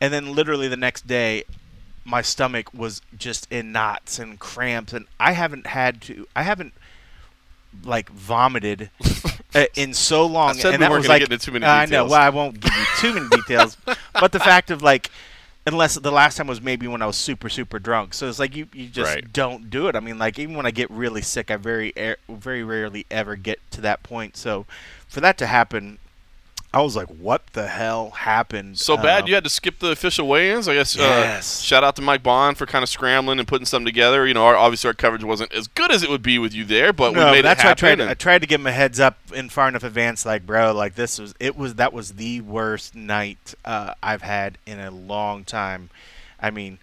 And 0.00 0.12
then 0.12 0.34
literally 0.34 0.68
the 0.68 0.76
next 0.76 1.06
day, 1.06 1.44
my 2.04 2.22
stomach 2.22 2.72
was 2.72 3.02
just 3.16 3.50
in 3.50 3.72
knots 3.72 4.18
and 4.18 4.38
cramps, 4.38 4.92
and 4.92 5.06
I 5.18 5.32
haven't 5.32 5.66
had 5.66 6.00
to. 6.02 6.26
I 6.36 6.42
haven't 6.42 6.74
like 7.84 8.10
vomited 8.10 8.90
Uh, 9.54 9.64
in 9.74 9.92
so 9.94 10.26
long. 10.26 10.50
And 10.60 10.82
that 10.82 10.90
was 10.90 11.08
like 11.08 11.20
get 11.20 11.32
into 11.32 11.46
too 11.46 11.52
many 11.52 11.66
I 11.66 11.86
know. 11.86 12.04
Well, 12.04 12.14
I 12.14 12.30
won't 12.30 12.60
give 12.60 12.72
you 12.72 12.84
too 12.98 13.14
many 13.14 13.28
details, 13.28 13.76
but 14.12 14.32
the 14.32 14.40
fact 14.40 14.70
of 14.70 14.82
like. 14.82 15.10
Unless 15.66 15.96
the 15.96 16.10
last 16.10 16.38
time 16.38 16.46
was 16.46 16.62
maybe 16.62 16.88
when 16.88 17.02
I 17.02 17.06
was 17.06 17.16
super 17.16 17.50
super 17.50 17.78
drunk, 17.78 18.14
so 18.14 18.26
it's 18.30 18.38
like 18.38 18.56
you 18.56 18.66
you 18.72 18.86
just 18.88 19.14
Right. 19.14 19.30
don't 19.30 19.68
do 19.68 19.88
it. 19.88 19.94
I 19.94 20.00
mean, 20.00 20.16
like 20.18 20.38
even 20.38 20.56
when 20.56 20.64
I 20.64 20.70
get 20.70 20.90
really 20.90 21.20
sick, 21.20 21.50
I 21.50 21.56
very 21.56 21.92
er, 21.98 22.16
very 22.30 22.64
rarely 22.64 23.04
ever 23.10 23.36
get 23.36 23.58
to 23.72 23.82
that 23.82 24.02
point. 24.02 24.38
So, 24.38 24.64
for 25.06 25.20
that 25.20 25.36
to 25.36 25.46
happen, 25.46 25.98
I 26.72 26.82
was 26.82 26.94
like, 26.94 27.08
"What 27.08 27.42
the 27.52 27.66
hell 27.66 28.10
happened?" 28.10 28.78
so 28.78 28.96
bad 28.96 29.24
Uh, 29.24 29.26
you 29.26 29.34
had 29.34 29.42
to 29.42 29.50
skip 29.50 29.80
the 29.80 29.90
official 29.90 30.28
weigh-ins. 30.28 30.68
I 30.68 30.74
guess. 30.74 30.94
Yes. 30.94 31.60
Uh, 31.60 31.64
shout 31.64 31.82
out 31.82 31.96
to 31.96 32.02
Mike 32.02 32.22
Bond 32.22 32.56
for 32.56 32.64
kind 32.64 32.84
of 32.84 32.88
scrambling 32.88 33.40
and 33.40 33.48
putting 33.48 33.66
something 33.66 33.86
together. 33.86 34.24
You 34.26 34.34
know, 34.34 34.44
our, 34.46 34.54
obviously 34.54 34.86
our 34.88 34.94
coverage 34.94 35.24
wasn't 35.24 35.52
as 35.52 35.66
good 35.66 35.90
as 35.90 36.04
it 36.04 36.10
would 36.10 36.22
be 36.22 36.38
with 36.38 36.54
you 36.54 36.64
there, 36.64 36.92
but 36.92 37.12
no, 37.12 37.26
we 37.26 37.32
made 37.32 37.44
that's 37.44 37.60
it 37.60 37.64
why 37.64 37.68
I 37.68 37.70
happen. 37.70 37.78
tried. 37.98 38.04
To, 38.04 38.10
I 38.10 38.14
tried 38.14 38.38
to 38.42 38.46
give 38.46 38.60
him 38.60 38.68
a 38.68 38.72
heads 38.72 39.00
up 39.00 39.18
in 39.34 39.48
far 39.48 39.66
enough 39.66 39.82
advance, 39.82 40.24
like, 40.24 40.46
bro, 40.46 40.72
like 40.72 40.94
this 40.94 41.18
was 41.18 41.34
it 41.40 41.56
was 41.56 41.74
that 41.74 41.92
was 41.92 42.12
the 42.12 42.40
worst 42.42 42.94
night 42.94 43.54
uh, 43.64 43.94
I've 44.00 44.22
had 44.22 44.56
in 44.64 44.78
a 44.78 44.92
long 44.92 45.42
time. 45.42 45.90
I 46.40 46.50
mean, 46.50 46.78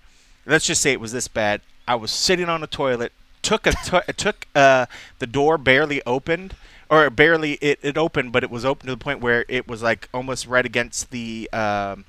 let's 0.45 0.65
just 0.65 0.81
say 0.81 0.91
it 0.91 0.99
was 0.99 1.13
this 1.13 1.29
bad. 1.29 1.61
I 1.87 1.95
was 1.95 2.11
sitting 2.11 2.49
on 2.49 2.59
the 2.59 2.67
toilet, 2.67 3.13
took 3.41 3.65
a 3.65 3.71
to- 3.71 4.03
took 4.17 4.47
uh, 4.53 4.87
the 5.19 5.27
door 5.27 5.57
barely 5.57 6.01
opened, 6.05 6.55
or 6.89 7.09
barely 7.09 7.53
it, 7.53 7.79
it 7.81 7.97
opened, 7.97 8.31
but 8.31 8.43
it 8.43 8.49
was 8.49 8.65
open 8.65 8.87
to 8.87 8.93
the 8.93 9.03
point 9.03 9.19
where 9.19 9.45
it 9.47 9.67
was 9.67 9.81
like 9.81 10.09
almost 10.13 10.47
right 10.47 10.65
against 10.65 11.11
the. 11.11 11.49
Um, 11.53 12.05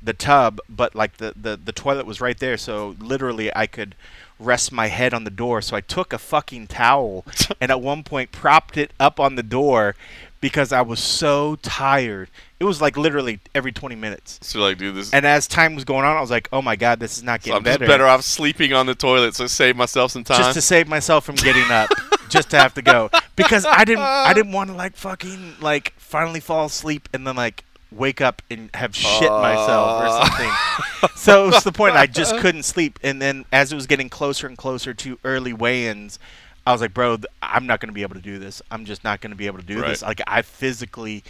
the 0.00 0.12
tub, 0.12 0.60
but 0.68 0.94
like 0.94 1.16
the, 1.16 1.34
the, 1.34 1.56
the 1.56 1.72
toilet 1.72 2.06
was 2.06 2.20
right 2.20 2.38
there, 2.38 2.56
so 2.56 2.94
literally 3.00 3.50
I 3.56 3.66
could 3.66 3.96
rest 4.38 4.70
my 4.70 4.86
head 4.88 5.12
on 5.12 5.24
the 5.24 5.30
door. 5.30 5.60
So 5.60 5.76
I 5.76 5.80
took 5.80 6.12
a 6.12 6.18
fucking 6.18 6.68
towel 6.68 7.24
and 7.60 7.70
at 7.70 7.80
one 7.80 8.04
point 8.04 8.32
propped 8.32 8.76
it 8.76 8.92
up 9.00 9.18
on 9.18 9.34
the 9.34 9.42
door 9.42 9.96
because 10.40 10.72
I 10.72 10.82
was 10.82 11.00
so 11.00 11.56
tired. 11.62 12.28
It 12.60 12.64
was 12.64 12.80
like 12.80 12.96
literally 12.96 13.40
every 13.54 13.72
20 13.72 13.94
minutes. 13.94 14.38
so 14.42 14.60
like, 14.60 14.78
dude, 14.78 14.94
this. 14.96 15.12
And 15.12 15.24
as 15.26 15.46
time 15.46 15.74
was 15.74 15.84
going 15.84 16.04
on, 16.04 16.16
I 16.16 16.20
was 16.20 16.30
like, 16.30 16.48
"Oh 16.52 16.60
my 16.62 16.74
god, 16.76 16.98
this 17.00 17.16
is 17.16 17.22
not 17.22 17.40
so 17.42 17.46
getting 17.46 17.56
I'm 17.58 17.64
just 17.64 17.78
better." 17.80 17.88
better 17.90 18.06
off 18.06 18.22
sleeping 18.22 18.72
on 18.72 18.86
the 18.86 18.94
toilet, 18.94 19.34
so 19.34 19.46
save 19.46 19.76
myself 19.76 20.10
some 20.12 20.24
time. 20.24 20.38
just 20.38 20.54
to 20.54 20.60
save 20.60 20.88
myself 20.88 21.24
from 21.24 21.36
getting 21.36 21.70
up, 21.70 21.88
just 22.28 22.50
to 22.50 22.58
have 22.58 22.74
to 22.74 22.82
go 22.82 23.10
because 23.36 23.64
I 23.64 23.84
didn't 23.84 24.02
I 24.04 24.32
didn't 24.34 24.52
want 24.52 24.70
to 24.70 24.76
like 24.76 24.96
fucking 24.96 25.56
like 25.60 25.94
finally 25.98 26.40
fall 26.40 26.66
asleep 26.66 27.08
and 27.12 27.26
then 27.26 27.36
like 27.36 27.64
wake 27.90 28.20
up 28.20 28.42
and 28.50 28.68
have 28.74 28.94
shit 28.94 29.30
myself 29.30 30.02
or 30.02 30.06
Uh. 30.06 30.26
something. 30.26 31.08
so 31.16 31.44
it 31.48 31.54
was 31.54 31.64
the 31.64 31.72
point 31.72 31.96
I 31.96 32.06
just 32.06 32.36
couldn't 32.40 32.64
sleep 32.64 32.98
and 33.02 33.22
then 33.22 33.44
as 33.50 33.72
it 33.72 33.76
was 33.76 33.86
getting 33.86 34.10
closer 34.10 34.46
and 34.46 34.58
closer 34.58 34.92
to 34.92 35.18
early 35.24 35.52
weigh-ins 35.54 36.18
I 36.68 36.72
was 36.72 36.80
like, 36.82 36.92
bro, 36.92 37.16
I'm 37.40 37.66
not 37.66 37.80
going 37.80 37.88
to 37.88 37.94
be 37.94 38.02
able 38.02 38.16
to 38.16 38.20
do 38.20 38.38
this. 38.38 38.60
I'm 38.70 38.84
just 38.84 39.02
not 39.02 39.20
going 39.22 39.30
to 39.30 39.36
be 39.36 39.46
able 39.46 39.58
to 39.58 39.64
do 39.64 39.80
Right. 39.80 39.88
this. 39.88 40.02
Like 40.02 40.20
I 40.26 40.42
physically 40.42 41.24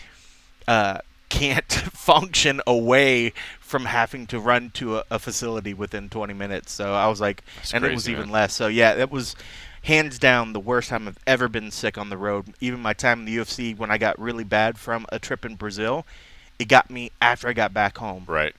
uh, 0.66 0.98
can't 1.28 1.72
function 1.94 2.60
away 2.66 3.32
from 3.60 3.84
having 3.84 4.26
to 4.28 4.40
run 4.40 4.70
to 4.70 4.96
a, 4.98 5.04
a 5.12 5.18
facility 5.18 5.74
within 5.74 6.08
20 6.08 6.34
minutes. 6.34 6.72
So 6.72 6.92
I 6.92 7.06
was 7.06 7.20
like, 7.20 7.44
That's 7.56 7.72
and 7.72 7.84
it 7.84 7.92
was 7.94 8.04
crazy, 8.04 8.12
even 8.12 8.24
man. 8.26 8.32
less. 8.32 8.54
So 8.54 8.66
yeah, 8.66 8.94
it 8.94 9.10
was 9.10 9.36
hands 9.82 10.18
down 10.18 10.52
the 10.54 10.60
worst 10.60 10.88
time 10.88 11.06
I've 11.06 11.18
ever 11.26 11.48
been 11.48 11.70
sick 11.70 11.96
on 11.96 12.10
the 12.10 12.16
road. 12.18 12.52
Even 12.60 12.80
my 12.80 12.92
time 12.92 13.20
in 13.20 13.24
the 13.26 13.36
UFC 13.36 13.78
when 13.78 13.90
I 13.92 13.98
got 13.98 14.18
really 14.18 14.44
bad 14.44 14.76
from 14.76 15.06
a 15.10 15.18
trip 15.20 15.44
in 15.44 15.54
Brazil, 15.54 16.04
it 16.58 16.66
got 16.66 16.90
me 16.90 17.12
after 17.22 17.46
I 17.48 17.52
got 17.52 17.72
back 17.72 17.98
home. 17.98 18.24
right. 18.26 18.54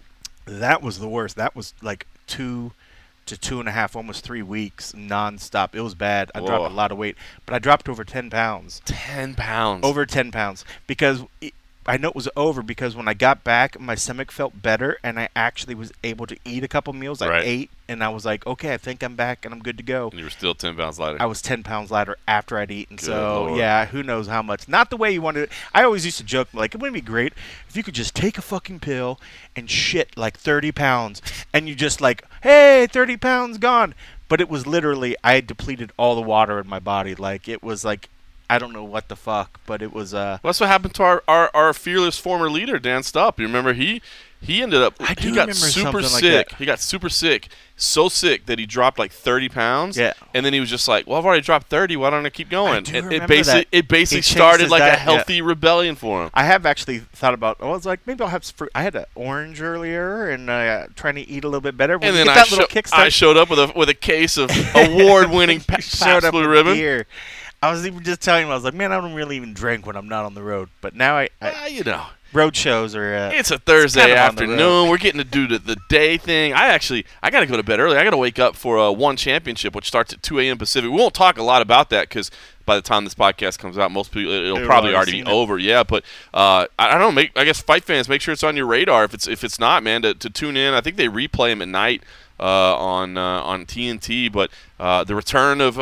That 0.45 0.81
was 0.81 0.97
the 0.99 1.09
worst. 1.09 1.35
That 1.35 1.55
was 1.55 1.73
like 1.81 2.07
two 2.25 2.71
to 3.29 3.37
two 3.37 3.59
and 3.59 3.67
a 3.69 3.71
half, 3.71 3.95
almost 3.95 4.23
three 4.23 4.41
weeks 4.41 4.91
nonstop. 4.93 5.73
It 5.73 5.81
was 5.81 5.95
bad. 5.95 6.31
I 6.35 6.39
dropped 6.41 6.71
a 6.71 6.75
lot 6.75 6.91
of 6.91 6.97
weight, 6.97 7.15
but 7.45 7.55
I 7.55 7.59
dropped 7.59 7.87
over 7.89 8.03
10 8.03 8.29
pounds 8.29 8.81
Ten 8.85 9.35
pounds. 9.35 9.83
over 9.85 10.05
10 10.05 10.31
pounds 10.31 10.65
because 10.87 11.23
it, 11.41 11.53
I 11.89 11.97
know 11.97 12.09
it 12.09 12.15
was 12.15 12.29
over 12.37 12.61
because 12.61 12.95
when 12.95 13.07
I 13.07 13.15
got 13.15 13.43
back, 13.43 13.79
my 13.79 13.95
stomach 13.95 14.31
felt 14.31 14.61
better 14.61 14.97
and 15.03 15.19
I 15.19 15.29
actually 15.35 15.73
was 15.73 15.91
able 16.03 16.27
to 16.27 16.37
eat 16.45 16.63
a 16.63 16.67
couple 16.67 16.93
meals. 16.93 17.21
I 17.21 17.27
Right. 17.29 17.43
ate 17.45 17.71
and 17.87 18.03
I 18.03 18.09
was 18.09 18.25
like, 18.25 18.45
okay, 18.45 18.73
I 18.73 18.77
think 18.77 19.01
I'm 19.01 19.15
back 19.15 19.43
and 19.43 19.53
I'm 19.53 19.59
good 19.61 19.75
to 19.77 19.83
go. 19.83 20.09
And 20.09 20.19
you 20.19 20.23
were 20.25 20.29
still 20.29 20.53
ten 20.53 20.75
pounds 20.75 20.99
lighter. 20.99 21.17
I 21.19 21.25
was 21.25 21.41
10 21.41 21.63
pounds 21.63 21.89
lighter 21.89 22.15
after 22.27 22.59
I'd 22.59 22.69
eaten. 22.69 22.99
So, 22.99 23.45
Lord. 23.47 23.57
yeah, 23.57 23.87
who 23.87 24.03
knows 24.03 24.27
how 24.27 24.43
much. 24.43 24.67
Not 24.67 24.91
the 24.91 24.97
way 24.97 25.11
you 25.11 25.21
wanted 25.23 25.43
it. 25.43 25.51
I 25.73 25.83
always 25.83 26.05
used 26.05 26.19
to 26.19 26.23
joke, 26.23 26.49
like, 26.53 26.75
it 26.75 26.79
wouldn't 26.79 26.93
be 26.93 27.01
great 27.01 27.33
if 27.67 27.75
you 27.75 27.81
could 27.81 27.95
just 27.95 28.13
take 28.15 28.37
a 28.37 28.41
fucking 28.43 28.81
pill 28.81 29.19
and 29.55 29.69
shit 29.69 30.15
like 30.15 30.37
30 30.37 30.71
pounds 30.71 31.21
and 31.51 31.67
you 31.67 31.73
just, 31.73 31.99
like, 31.99 32.23
hey, 32.43 32.87
30 32.87 33.17
pounds 33.17 33.57
gone. 33.57 33.95
But 34.27 34.39
it 34.39 34.47
was 34.47 34.67
literally, 34.67 35.15
I 35.23 35.33
had 35.33 35.47
depleted 35.47 35.91
all 35.97 36.13
the 36.13 36.21
water 36.21 36.59
in 36.59 36.67
my 36.67 36.77
body. 36.77 37.15
Like, 37.15 37.47
it 37.47 37.63
was 37.63 37.83
like, 37.83 38.09
I 38.49 38.57
don't 38.59 38.73
know 38.73 38.83
what 38.83 39.07
the 39.09 39.15
fuck, 39.15 39.59
but 39.65 39.81
it 39.81 39.93
was, 39.93 40.13
uh, 40.13 40.39
Well, 40.41 40.49
that's 40.49 40.59
what 40.59 40.69
happened 40.69 40.95
to 40.95 41.03
our, 41.03 41.23
our, 41.27 41.51
our 41.53 41.73
fearless 41.73 42.17
former 42.17 42.49
leader, 42.49 42.79
Dan 42.79 43.01
Stupp. 43.01 43.37
You 43.37 43.45
remember 43.45 43.73
he 43.73 44.01
he 44.41 44.61
ended 44.61 44.81
up 44.81 44.93
I 45.01 45.15
do 45.15 45.27
he 45.29 45.35
got 45.35 45.41
remember 45.49 45.53
super 45.53 46.01
like 46.01 46.09
sick. 46.11 46.49
that. 46.49 46.57
he 46.57 46.65
got 46.65 46.79
super 46.79 47.09
sick, 47.09 47.49
so 47.75 48.07
sick 48.07 48.45
that 48.45 48.57
he 48.57 48.65
dropped 48.65 48.97
like 48.97 49.11
thirty 49.11 49.49
pounds. 49.49 49.97
Yeah. 49.97 50.13
And 50.33 50.45
then 50.45 50.53
he 50.53 50.61
was 50.61 50.69
just 50.69 50.87
like, 50.87 51.05
"Well, 51.07 51.17
I've 51.19 51.25
already 51.25 51.41
dropped 51.41 51.67
thirty. 51.67 51.97
Why 51.97 52.09
don't 52.09 52.25
I 52.25 52.29
keep 52.29 52.49
going?" 52.49 52.83
do 52.83 52.95
and 52.95 53.05
it 53.05 53.09
remember 53.09 53.27
basically 53.27 53.61
that. 53.69 53.77
it 53.77 53.87
basically 53.89 54.21
started 54.21 54.69
like 54.69 54.79
diet, 54.79 54.93
a 54.93 54.95
yeah. 54.97 55.03
healthy 55.03 55.41
rebellion 55.41 55.95
for 55.95 56.23
him. 56.23 56.29
I 56.33 56.45
have 56.45 56.65
actually 56.65 56.99
thought 56.99 57.33
about. 57.33 57.57
I 57.59 57.65
was 57.65 57.85
like, 57.85 57.99
maybe 58.07 58.23
I'll 58.23 58.29
have 58.29 58.45
fruit. 58.45 58.71
I 58.73 58.83
had 58.83 58.95
an 58.95 59.05
orange 59.13 59.61
earlier, 59.61 60.29
and 60.29 60.49
uh, 60.49 60.87
trying 60.95 61.15
to 61.15 61.21
eat 61.27 61.43
a 61.43 61.47
little 61.47 61.59
bit 61.59 61.75
better. 61.75 61.97
When 61.97 62.07
And 62.07 62.15
then 62.17 62.29
I, 62.29 62.35
that 62.35 62.47
sho- 62.47 62.65
I 62.93 63.09
showed 63.09 63.35
up 63.35 63.49
with 63.49 63.59
a 63.59 63.73
with 63.75 63.89
a 63.89 63.93
case 63.93 64.37
of 64.37 64.49
award-winning 64.73 65.59
pa- 65.59 65.79
Pabst 65.99 66.31
Blue 66.31 66.47
Ribbon. 66.47 66.75
beer. 66.75 67.07
I 67.61 67.71
was 67.71 67.85
even 67.85 68.03
just 68.03 68.21
telling 68.21 68.45
him, 68.45 68.51
I 68.51 68.55
was 68.55 68.63
like, 68.63 68.73
man, 68.73 68.91
I 68.91 69.01
don't 69.01 69.13
really 69.13 69.35
even 69.35 69.53
drink 69.53 69.85
when 69.85 69.95
I'm 69.95 70.07
not 70.07 70.25
on 70.25 70.33
the 70.33 70.43
road. 70.43 70.69
But 70.81 70.95
now 70.95 71.17
I, 71.17 71.23
I 71.41 71.53
Ah, 71.53 71.65
you 71.67 71.83
know, 71.83 72.05
road 72.31 72.55
shows 72.55 72.95
are. 72.95 73.13
Uh, 73.13 73.31
it's 73.33 73.51
a 73.51 73.57
Thursday 73.59 73.99
kind 74.01 74.11
of 74.13 74.17
on 74.29 74.35
the 74.35 74.41
road. 74.43 74.51
afternoon. 74.53 74.89
We're 74.89 74.97
getting 74.97 75.19
to 75.19 75.25
do 75.27 75.45
the, 75.47 75.59
the 75.59 75.77
day 75.89 76.17
thing. 76.17 76.53
I 76.53 76.67
actually 76.67 77.05
I 77.21 77.29
got 77.29 77.41
to 77.41 77.45
go 77.47 77.57
to 77.57 77.63
bed 77.63 77.79
early. 77.81 77.97
I 77.97 78.03
got 78.05 78.11
to 78.11 78.17
wake 78.17 78.39
up 78.39 78.55
for 78.55 78.77
a 78.77 78.91
one 78.93 79.17
championship, 79.17 79.75
which 79.75 79.87
starts 79.87 80.13
at 80.13 80.23
2 80.23 80.39
a.m. 80.39 80.57
Pacific. 80.57 80.89
We 80.89 80.95
won't 80.95 81.13
talk 81.13 81.37
a 81.37 81.43
lot 81.43 81.61
about 81.61 81.89
that 81.89 82.07
because 82.07 82.31
by 82.65 82.75
the 82.77 82.81
time 82.81 83.03
this 83.03 83.15
podcast 83.15 83.57
comes 83.59 83.77
out, 83.77 83.91
most 83.91 84.11
people 84.11 84.31
it'll 84.31 84.57
They've 84.57 84.65
probably 84.65 84.93
already 84.95 85.11
be 85.13 85.19
it. 85.19 85.27
over. 85.27 85.57
Yeah, 85.57 85.83
but 85.83 86.03
uh, 86.33 86.67
I, 86.77 86.87
I 86.87 86.91
don't 86.91 86.99
know. 87.01 87.11
Make 87.11 87.37
I 87.37 87.43
guess 87.43 87.61
fight 87.61 87.83
fans 87.83 88.07
make 88.07 88.21
sure 88.21 88.31
it's 88.31 88.43
on 88.43 88.55
your 88.55 88.67
radar. 88.67 89.03
If 89.03 89.13
it's 89.13 89.27
if 89.27 89.43
it's 89.43 89.59
not, 89.59 89.83
man, 89.83 90.03
to, 90.03 90.13
to 90.13 90.29
tune 90.29 90.55
in. 90.55 90.73
I 90.73 90.79
think 90.79 90.95
they 90.95 91.07
replay 91.07 91.49
them 91.51 91.61
at 91.61 91.67
night 91.67 92.03
uh, 92.39 92.43
on 92.77 93.17
uh, 93.17 93.41
on 93.41 93.65
TNT. 93.65 94.31
But 94.31 94.49
uh, 94.79 95.03
the 95.03 95.15
return 95.15 95.59
of 95.59 95.77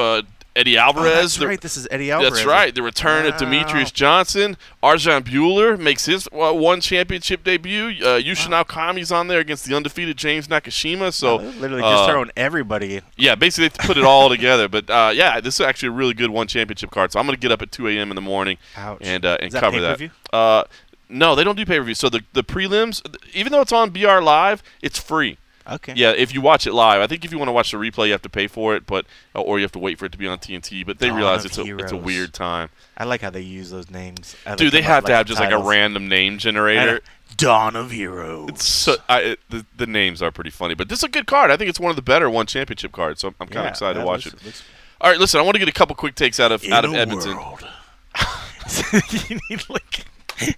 Eddie 0.58 0.78
Oh, 0.78 0.82
Alvarez. 0.82 1.14
that's 1.16 1.38
the- 1.38 1.48
right. 1.48 1.62
This 1.62 1.78
is 1.78 1.88
Eddie 1.92 2.12
Alvarez. 2.12 2.34
That's 2.34 2.46
right. 2.46 2.74
The 2.74 2.82
return 2.82 3.26
of 3.26 3.36
Demetrious 3.36 3.94
Johnson. 3.94 4.58
Arjan 4.84 5.22
Bhullar 5.22 5.78
makes 5.80 6.06
his 6.06 6.28
uh, 6.34 6.52
one 6.54 6.82
championship 6.82 7.44
debut. 7.44 7.90
Uh, 8.04 8.20
Yushin 8.20 8.60
Okami's 8.64 9.12
on 9.12 9.28
there 9.28 9.40
against 9.40 9.66
the 9.66 9.76
undefeated 9.76 10.18
James 10.18 10.48
Nakashima. 10.48 11.14
So 11.14 11.38
They're 11.38 11.52
literally 11.62 11.84
just 11.84 12.04
uh, 12.04 12.08
throwing 12.08 12.32
everybody. 12.36 13.02
yeah, 13.16 13.36
basically 13.36 13.68
they 13.70 13.88
put 13.88 13.98
it 13.98 14.04
all 14.04 14.30
together. 14.38 14.68
But 14.68 14.90
uh, 14.90 15.12
yeah, 15.14 15.40
this 15.40 15.56
is 15.56 15.62
actually 15.62 15.90
a 15.90 15.92
really 15.94 16.14
good 16.14 16.32
one 16.32 16.48
championship 16.48 16.90
card. 16.92 17.12
So 17.12 17.20
I'm 17.20 17.26
going 17.26 17.36
to 17.36 17.42
get 17.42 17.52
up 17.52 17.62
at 17.62 17.72
2 17.72 17.88
a.m. 17.90 18.10
in 18.12 18.16
the 18.16 18.22
morning 18.22 18.58
Ouch. 18.76 18.98
and 19.02 19.26
uh, 19.26 19.38
and 19.42 19.52
that 19.52 19.60
cover 19.62 19.80
that. 19.80 20.10
Uh, 20.34 20.64
no, 21.10 21.36
they 21.36 21.44
don't 21.44 21.56
do 21.56 21.66
pay 21.66 21.78
per 21.78 21.84
view. 21.84 21.96
So 21.96 22.10
the 22.10 22.22
the 22.34 22.44
prelims, 22.44 23.02
even 23.34 23.52
though 23.52 23.62
it's 23.62 23.72
on 23.72 23.92
BR 23.92 24.20
Live, 24.22 24.62
it's 24.82 25.00
free. 25.00 25.38
Okay. 25.70 25.94
Yeah, 25.96 26.12
if 26.12 26.34
you 26.34 26.42
watch 26.42 26.66
it 26.66 26.74
live, 26.74 27.02
I 27.02 27.08
think 27.08 27.26
if 27.26 27.32
you 27.32 27.38
want 27.38 27.50
to 27.50 27.54
watch 27.54 27.72
the 27.72 27.78
replay, 27.78 28.06
you 28.08 28.12
have 28.14 28.22
to 28.22 28.30
pay 28.30 28.48
for 28.48 28.76
it, 28.76 28.86
but 28.86 29.06
uh, 29.36 29.42
or 29.42 29.60
you 29.60 29.64
have 29.64 29.72
to 29.74 29.80
wait 29.80 30.00
for 30.00 30.06
it 30.06 30.12
to 30.14 30.18
be 30.18 30.28
on 30.28 30.38
TNT. 30.40 30.86
But 30.86 31.00
they 31.00 31.08
Dawn 31.10 31.18
realize 31.18 31.44
it's 31.46 31.58
a 31.58 31.78
it's 31.78 31.92
a 31.92 31.98
weird 31.98 32.34
time. 32.34 32.70
I 32.98 33.04
like 33.04 33.22
how 33.22 33.30
they 33.30 33.42
use 33.42 33.70
those 33.70 33.90
names. 33.92 34.36
Dude, 34.56 34.72
they 34.72 34.82
have 34.82 35.04
to 35.06 35.12
like 35.12 35.18
have 35.18 35.26
just 35.26 35.40
like 35.42 35.52
a 35.52 35.58
random 35.62 36.08
name 36.08 36.38
generator. 36.38 37.02
Dawn 37.36 37.76
of 37.76 37.92
Heroes. 37.92 38.50
It's 38.50 38.66
so, 38.68 38.96
I, 39.10 39.20
it, 39.22 39.40
the, 39.50 39.66
the 39.76 39.86
names 39.86 40.22
are 40.22 40.32
pretty 40.32 40.50
funny, 40.50 40.74
but 40.74 40.90
this 40.90 41.00
is 41.00 41.04
a 41.04 41.10
good 41.10 41.28
card. 41.28 41.52
I 41.52 41.58
think 41.58 41.70
it's 41.70 41.80
one 41.80 41.90
of 41.90 41.96
the 41.96 42.02
better 42.02 42.30
one 42.30 42.48
championship 42.48 42.92
cards, 42.94 43.20
so 43.22 43.28
I'm, 43.28 43.36
I'm 43.42 43.48
kind 43.48 43.60
of 43.60 43.66
Yeah, 43.66 43.70
excited 43.72 44.00
to 44.00 44.06
watch 44.06 44.26
looks- 44.26 44.42
it. 44.42 44.46
looks- 44.46 44.64
All 45.02 45.12
right, 45.12 45.20
listen, 45.20 45.40
I 45.40 45.44
want 45.44 45.54
to 45.56 45.60
get 45.60 45.68
a 45.68 45.74
couple 45.74 45.96
quick 45.96 46.16
takes 46.16 46.40
out 46.40 46.52
of 46.52 46.64
In 46.64 46.72
out 46.74 46.86
of 46.86 46.94
Edmonton. 46.96 47.38
you 49.30 49.40
need 49.50 49.70
like 49.70 50.06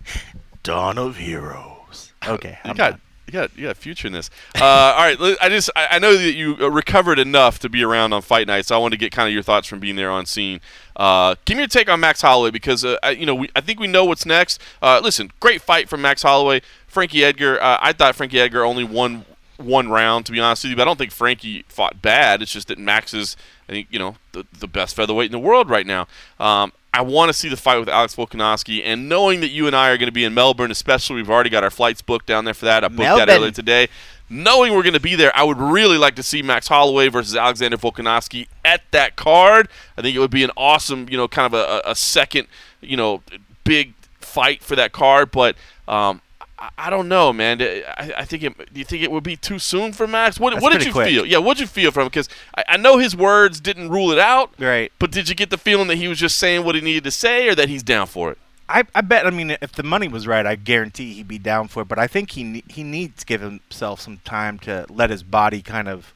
Dawn 0.64 0.98
of 0.98 1.18
Heroes. 1.18 2.14
Okay, 2.26 2.58
You 2.64 2.70
I'm 2.72 2.76
got 2.78 2.92
done. 2.92 3.02
You 3.30 3.40
got 3.40 3.58
you 3.58 3.68
got 3.68 3.78
future 3.78 4.08
in 4.08 4.14
this. 4.14 4.30
Uh, 4.56 4.64
all 4.64 5.04
right, 5.04 5.38
I 5.42 5.50
just 5.50 5.70
I, 5.76 6.00
know 6.00 6.16
that 6.18 6.34
you 6.34 6.58
uh, 6.60 6.70
recovered 6.70 7.20
enough 7.20 7.60
to 7.60 7.70
be 7.70 7.84
around 7.84 8.12
on 8.14 8.22
fight 8.22 8.48
night, 8.48 8.66
so 8.66 8.76
I 8.76 8.80
want 8.80 8.94
to 8.94 8.98
get 8.98 9.12
kind 9.12 9.28
of 9.28 9.34
your 9.34 9.44
thoughts 9.44 9.68
from 9.68 9.80
being 9.80 9.96
there 9.96 10.10
on 10.10 10.26
scene. 10.26 10.62
Uh, 10.96 11.36
give 11.46 11.56
me 11.56 11.62
your 11.62 11.68
take 11.68 11.90
on 11.90 12.00
Max 12.00 12.22
Holloway 12.22 12.52
because 12.52 12.84
uh, 12.84 12.98
I, 13.04 13.12
you 13.12 13.26
know 13.26 13.36
we, 13.36 13.50
I 13.56 13.62
think 13.62 13.80
we 13.80 13.88
know 13.88 14.06
what's 14.06 14.26
next. 14.26 14.60
Uh, 14.82 15.00
listen, 15.04 15.32
great 15.40 15.62
fight 15.62 15.90
from 15.90 16.02
Max 16.02 16.24
Holloway. 16.24 16.62
Frankie 16.88 17.24
Edgar. 17.24 17.62
Uh, 17.62 17.78
I 17.80 17.94
thought 17.94 18.16
Frankie 18.16 18.40
Edgar 18.40 18.64
only 18.64 18.84
won 18.84 19.26
one 19.58 19.90
round 19.90 20.26
to 20.26 20.32
be 20.32 20.40
honest 20.40 20.64
with 20.64 20.72
you, 20.72 20.76
but 20.76 20.84
I 20.84 20.86
don't 20.86 20.98
think 20.98 21.12
Frankie 21.12 21.64
fought 21.68 22.02
bad. 22.02 22.42
It's 22.42 22.52
just 22.52 22.70
that 22.70 22.80
Max 22.80 23.14
is 23.14 23.38
I 23.68 23.74
think 23.74 23.88
you 23.92 24.00
know 24.00 24.16
the, 24.32 24.46
the 24.58 24.68
best 24.68 24.96
featherweight 24.96 25.28
in 25.28 25.32
the 25.32 25.40
world 25.40 25.70
right 25.70 25.86
now. 25.86 26.08
Um, 26.40 26.74
I 26.94 27.02
want 27.02 27.30
to 27.30 27.34
see 27.34 27.50
the 27.50 27.58
fight 27.58 27.78
with 27.78 27.90
Alex 27.90 28.16
Volkanovski, 28.16 28.82
and 28.84 29.08
knowing 29.08 29.42
that 29.42 29.50
you 29.50 29.68
and 29.68 29.76
I 29.76 29.90
are 29.90 29.98
going 29.98 30.08
to 30.08 30.14
be 30.14 30.24
in 30.26 30.34
Melbourne, 30.34 30.72
especially 30.72 31.18
we've 31.18 31.30
already 31.30 31.50
got 31.50 31.64
our 31.64 31.70
flights 31.70 32.02
booked 32.02 32.26
down 32.26 32.46
there 32.46 32.54
for 32.54 32.66
that. 32.66 32.84
I 32.84 32.88
booked 32.88 33.00
that 33.18 33.30
earlier 33.30 33.52
today. 33.52 33.90
Knowing 34.32 34.74
we're 34.74 34.84
going 34.84 34.94
to 34.94 35.00
be 35.00 35.16
there, 35.16 35.36
I 35.36 35.44
would 35.44 35.58
really 35.58 35.98
like 35.98 36.16
to 36.16 36.24
see 36.24 36.44
Max 36.44 36.68
Holloway 36.68 37.08
versus 37.08 37.36
Alexander 37.36 37.78
Volkanovski 37.78 38.48
at 38.64 38.82
that 38.92 39.16
card. 39.16 39.70
I 39.98 40.02
think 40.02 40.16
it 40.16 40.20
would 40.20 40.30
be 40.30 40.44
an 40.44 40.52
awesome, 40.56 41.08
you 41.10 41.18
know, 41.18 41.28
kind 41.28 41.52
of 41.52 41.54
a, 41.54 41.82
a 41.84 41.96
second, 41.96 42.48
you 42.80 42.96
know, 42.96 43.24
big 43.64 43.94
fight 44.20 44.62
for 44.62 44.76
that 44.76 44.92
card. 44.92 45.32
But 45.32 45.56
um, 45.88 46.22
I, 46.60 46.70
I 46.78 46.90
don't 46.90 47.08
know, 47.08 47.32
man. 47.34 47.62
I, 47.62 48.14
I 48.18 48.26
think 48.26 48.44
it. 48.44 48.74
Do 48.74 48.80
you 48.80 48.86
think 48.86 49.04
it 49.04 49.12
would 49.12 49.24
be 49.24 49.36
too 49.36 49.60
soon 49.60 49.94
for 49.94 50.06
Max? 50.08 50.40
What, 50.40 50.62
what 50.62 50.74
did 50.74 50.86
you 50.86 50.92
quick. 50.92 51.08
feel? 51.08 51.26
Yeah, 51.26 51.38
what 51.38 51.58
did 51.58 51.62
you 51.62 51.68
feel 51.68 51.92
from 51.92 52.04
him? 52.04 52.08
Because 52.08 52.30
I, 52.56 52.64
I 52.70 52.78
know 52.78 52.98
his 52.98 53.16
words 53.16 53.60
didn't 53.60 53.90
rule 53.90 54.12
it 54.12 54.20
out. 54.20 54.52
Right. 54.60 54.92
But 55.00 55.12
did 55.12 55.30
you 55.30 55.36
get 55.36 55.50
the 55.50 55.58
feeling 55.58 55.88
that 55.88 55.96
he 55.96 56.08
was 56.08 56.20
just 56.20 56.38
saying 56.38 56.66
what 56.66 56.76
he 56.76 56.82
needed 56.82 57.04
to 57.06 57.12
say, 57.12 57.48
or 57.48 57.56
that 57.56 57.70
he's 57.70 57.84
down 57.84 58.08
for 58.08 58.32
it? 58.32 58.38
I, 58.68 58.84
I 58.94 59.02
bet. 59.02 59.26
I 59.26 59.32
mean, 59.32 59.58
if 59.62 59.72
the 59.72 59.84
money 59.84 60.08
was 60.08 60.28
right, 60.28 60.46
I 60.46 60.56
guarantee 60.56 61.14
he'd 61.14 61.28
be 61.28 61.40
down 61.40 61.70
for 61.70 61.82
it. 61.82 61.88
But 61.88 61.98
I 61.98 62.08
think 62.08 62.32
he 62.32 62.64
he 62.68 62.84
needs 62.84 63.22
to 63.22 63.26
give 63.26 63.42
himself 63.42 64.02
some 64.02 64.20
time 64.26 64.60
to 64.60 64.86
let 64.90 65.10
his 65.10 65.24
body 65.24 65.62
kind 65.62 65.88
of 65.88 66.14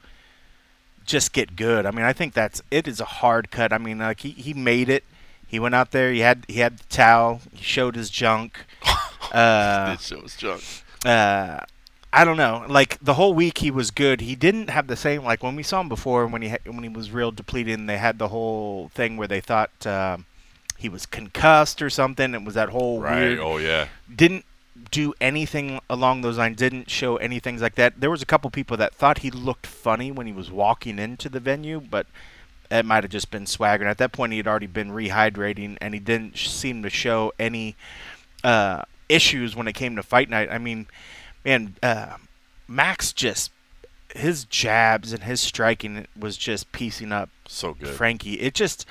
just 1.05 1.33
get 1.33 1.55
good. 1.55 1.85
I 1.85 1.91
mean, 1.91 2.05
I 2.05 2.13
think 2.13 2.33
that's 2.33 2.61
it 2.69 2.87
is 2.87 2.99
a 2.99 3.05
hard 3.05 3.49
cut. 3.49 3.73
I 3.73 3.77
mean, 3.77 3.99
like 3.99 4.21
he, 4.21 4.29
he 4.29 4.53
made 4.53 4.89
it. 4.89 5.03
He 5.47 5.59
went 5.59 5.75
out 5.75 5.91
there. 5.91 6.11
He 6.11 6.19
had 6.19 6.45
he 6.47 6.59
had 6.59 6.77
the 6.77 6.83
towel. 6.85 7.41
He 7.53 7.63
showed 7.63 7.95
his 7.95 8.09
junk. 8.09 8.59
Uh, 9.33 9.93
this 9.95 10.05
show 10.07 10.19
was 10.21 10.35
junk. 10.35 10.61
uh, 11.05 11.59
I 12.15 12.23
don't 12.25 12.37
know. 12.37 12.65
Like 12.69 12.99
the 13.01 13.15
whole 13.15 13.33
week 13.33 13.57
he 13.57 13.71
was 13.71 13.89
good. 13.89 14.21
He 14.21 14.35
didn't 14.35 14.69
have 14.69 14.85
the 14.87 14.95
same 14.95 15.23
like 15.23 15.41
when 15.41 15.55
we 15.55 15.63
saw 15.63 15.81
him 15.81 15.89
before 15.89 16.27
when 16.27 16.43
he 16.43 16.49
ha- 16.49 16.57
when 16.65 16.83
he 16.83 16.89
was 16.89 17.09
real 17.11 17.31
depleted. 17.31 17.79
and 17.79 17.89
They 17.89 17.97
had 17.97 18.19
the 18.19 18.27
whole 18.27 18.89
thing 18.93 19.17
where 19.17 19.27
they 19.27 19.41
thought 19.41 19.71
um, 19.87 20.25
he 20.77 20.87
was 20.89 21.07
concussed 21.07 21.81
or 21.81 21.89
something. 21.89 22.35
It 22.35 22.43
was 22.43 22.53
that 22.53 22.69
whole 22.69 22.99
weird. 22.99 23.39
Oh 23.39 23.57
yeah. 23.57 23.87
Didn't 24.15 24.45
do 24.91 25.13
anything 25.19 25.79
along 25.89 26.21
those 26.21 26.37
lines. 26.37 26.57
Didn't 26.57 26.91
show 26.91 27.17
anything 27.17 27.59
like 27.59 27.73
that. 27.75 27.99
There 27.99 28.11
was 28.11 28.21
a 28.21 28.27
couple 28.27 28.51
people 28.51 28.77
that 28.77 28.93
thought 28.93 29.19
he 29.19 29.31
looked 29.31 29.65
funny 29.65 30.11
when 30.11 30.27
he 30.27 30.33
was 30.33 30.51
walking 30.51 30.99
into 30.99 31.29
the 31.29 31.39
venue, 31.39 31.79
but 31.81 32.05
it 32.69 32.85
might 32.85 33.03
have 33.03 33.11
just 33.11 33.31
been 33.31 33.47
swagger. 33.47 33.83
And 33.83 33.89
at 33.89 33.97
that 33.97 34.11
point, 34.11 34.33
he 34.33 34.37
had 34.37 34.47
already 34.47 34.67
been 34.67 34.91
rehydrating, 34.91 35.77
and 35.81 35.95
he 35.95 35.99
didn't 35.99 36.37
sh- 36.37 36.49
seem 36.49 36.83
to 36.83 36.89
show 36.91 37.33
any 37.39 37.75
uh, 38.43 38.83
issues 39.09 39.55
when 39.55 39.67
it 39.67 39.73
came 39.73 39.95
to 39.95 40.03
fight 40.03 40.29
night. 40.29 40.49
I 40.51 40.57
mean, 40.57 40.87
man, 41.45 41.75
uh, 41.83 42.17
Max 42.67 43.13
just 43.13 43.51
his 44.15 44.45
jabs 44.45 45.11
and 45.11 45.23
his 45.23 45.41
striking 45.41 46.05
was 46.17 46.37
just 46.37 46.71
piecing 46.71 47.11
up 47.11 47.29
So 47.47 47.73
good. 47.73 47.87
Frankie. 47.89 48.39
It 48.39 48.53
just 48.53 48.85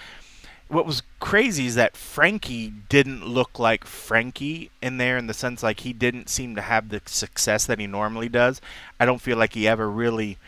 what 0.68 0.86
was 0.86 1.02
crazy 1.20 1.66
is 1.66 1.74
that 1.74 1.96
Frankie 1.96 2.72
didn't 2.88 3.26
look 3.26 3.58
like 3.58 3.84
Frankie 3.84 4.70
in 4.80 4.96
there 4.96 5.18
in 5.18 5.26
the 5.26 5.34
sense 5.34 5.62
like 5.62 5.80
he 5.80 5.92
didn't 5.92 6.28
seem 6.30 6.54
to 6.56 6.62
have 6.62 6.88
the 6.88 7.02
success 7.04 7.66
that 7.66 7.78
he 7.78 7.86
normally 7.86 8.28
does. 8.28 8.60
I 8.98 9.04
don't 9.04 9.20
feel 9.20 9.36
like 9.36 9.52
he 9.52 9.68
ever 9.68 9.88
really 9.90 10.38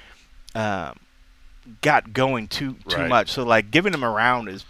um, 0.54 0.99
got 1.83 2.12
going 2.12 2.49
too 2.49 2.76
too 2.88 2.97
Right. 3.02 3.09
much. 3.09 3.30
So 3.30 3.44
like 3.44 3.71
giving 3.71 3.92
him 3.94 4.02
a 4.02 4.11
round 4.11 4.49
is 4.49 4.64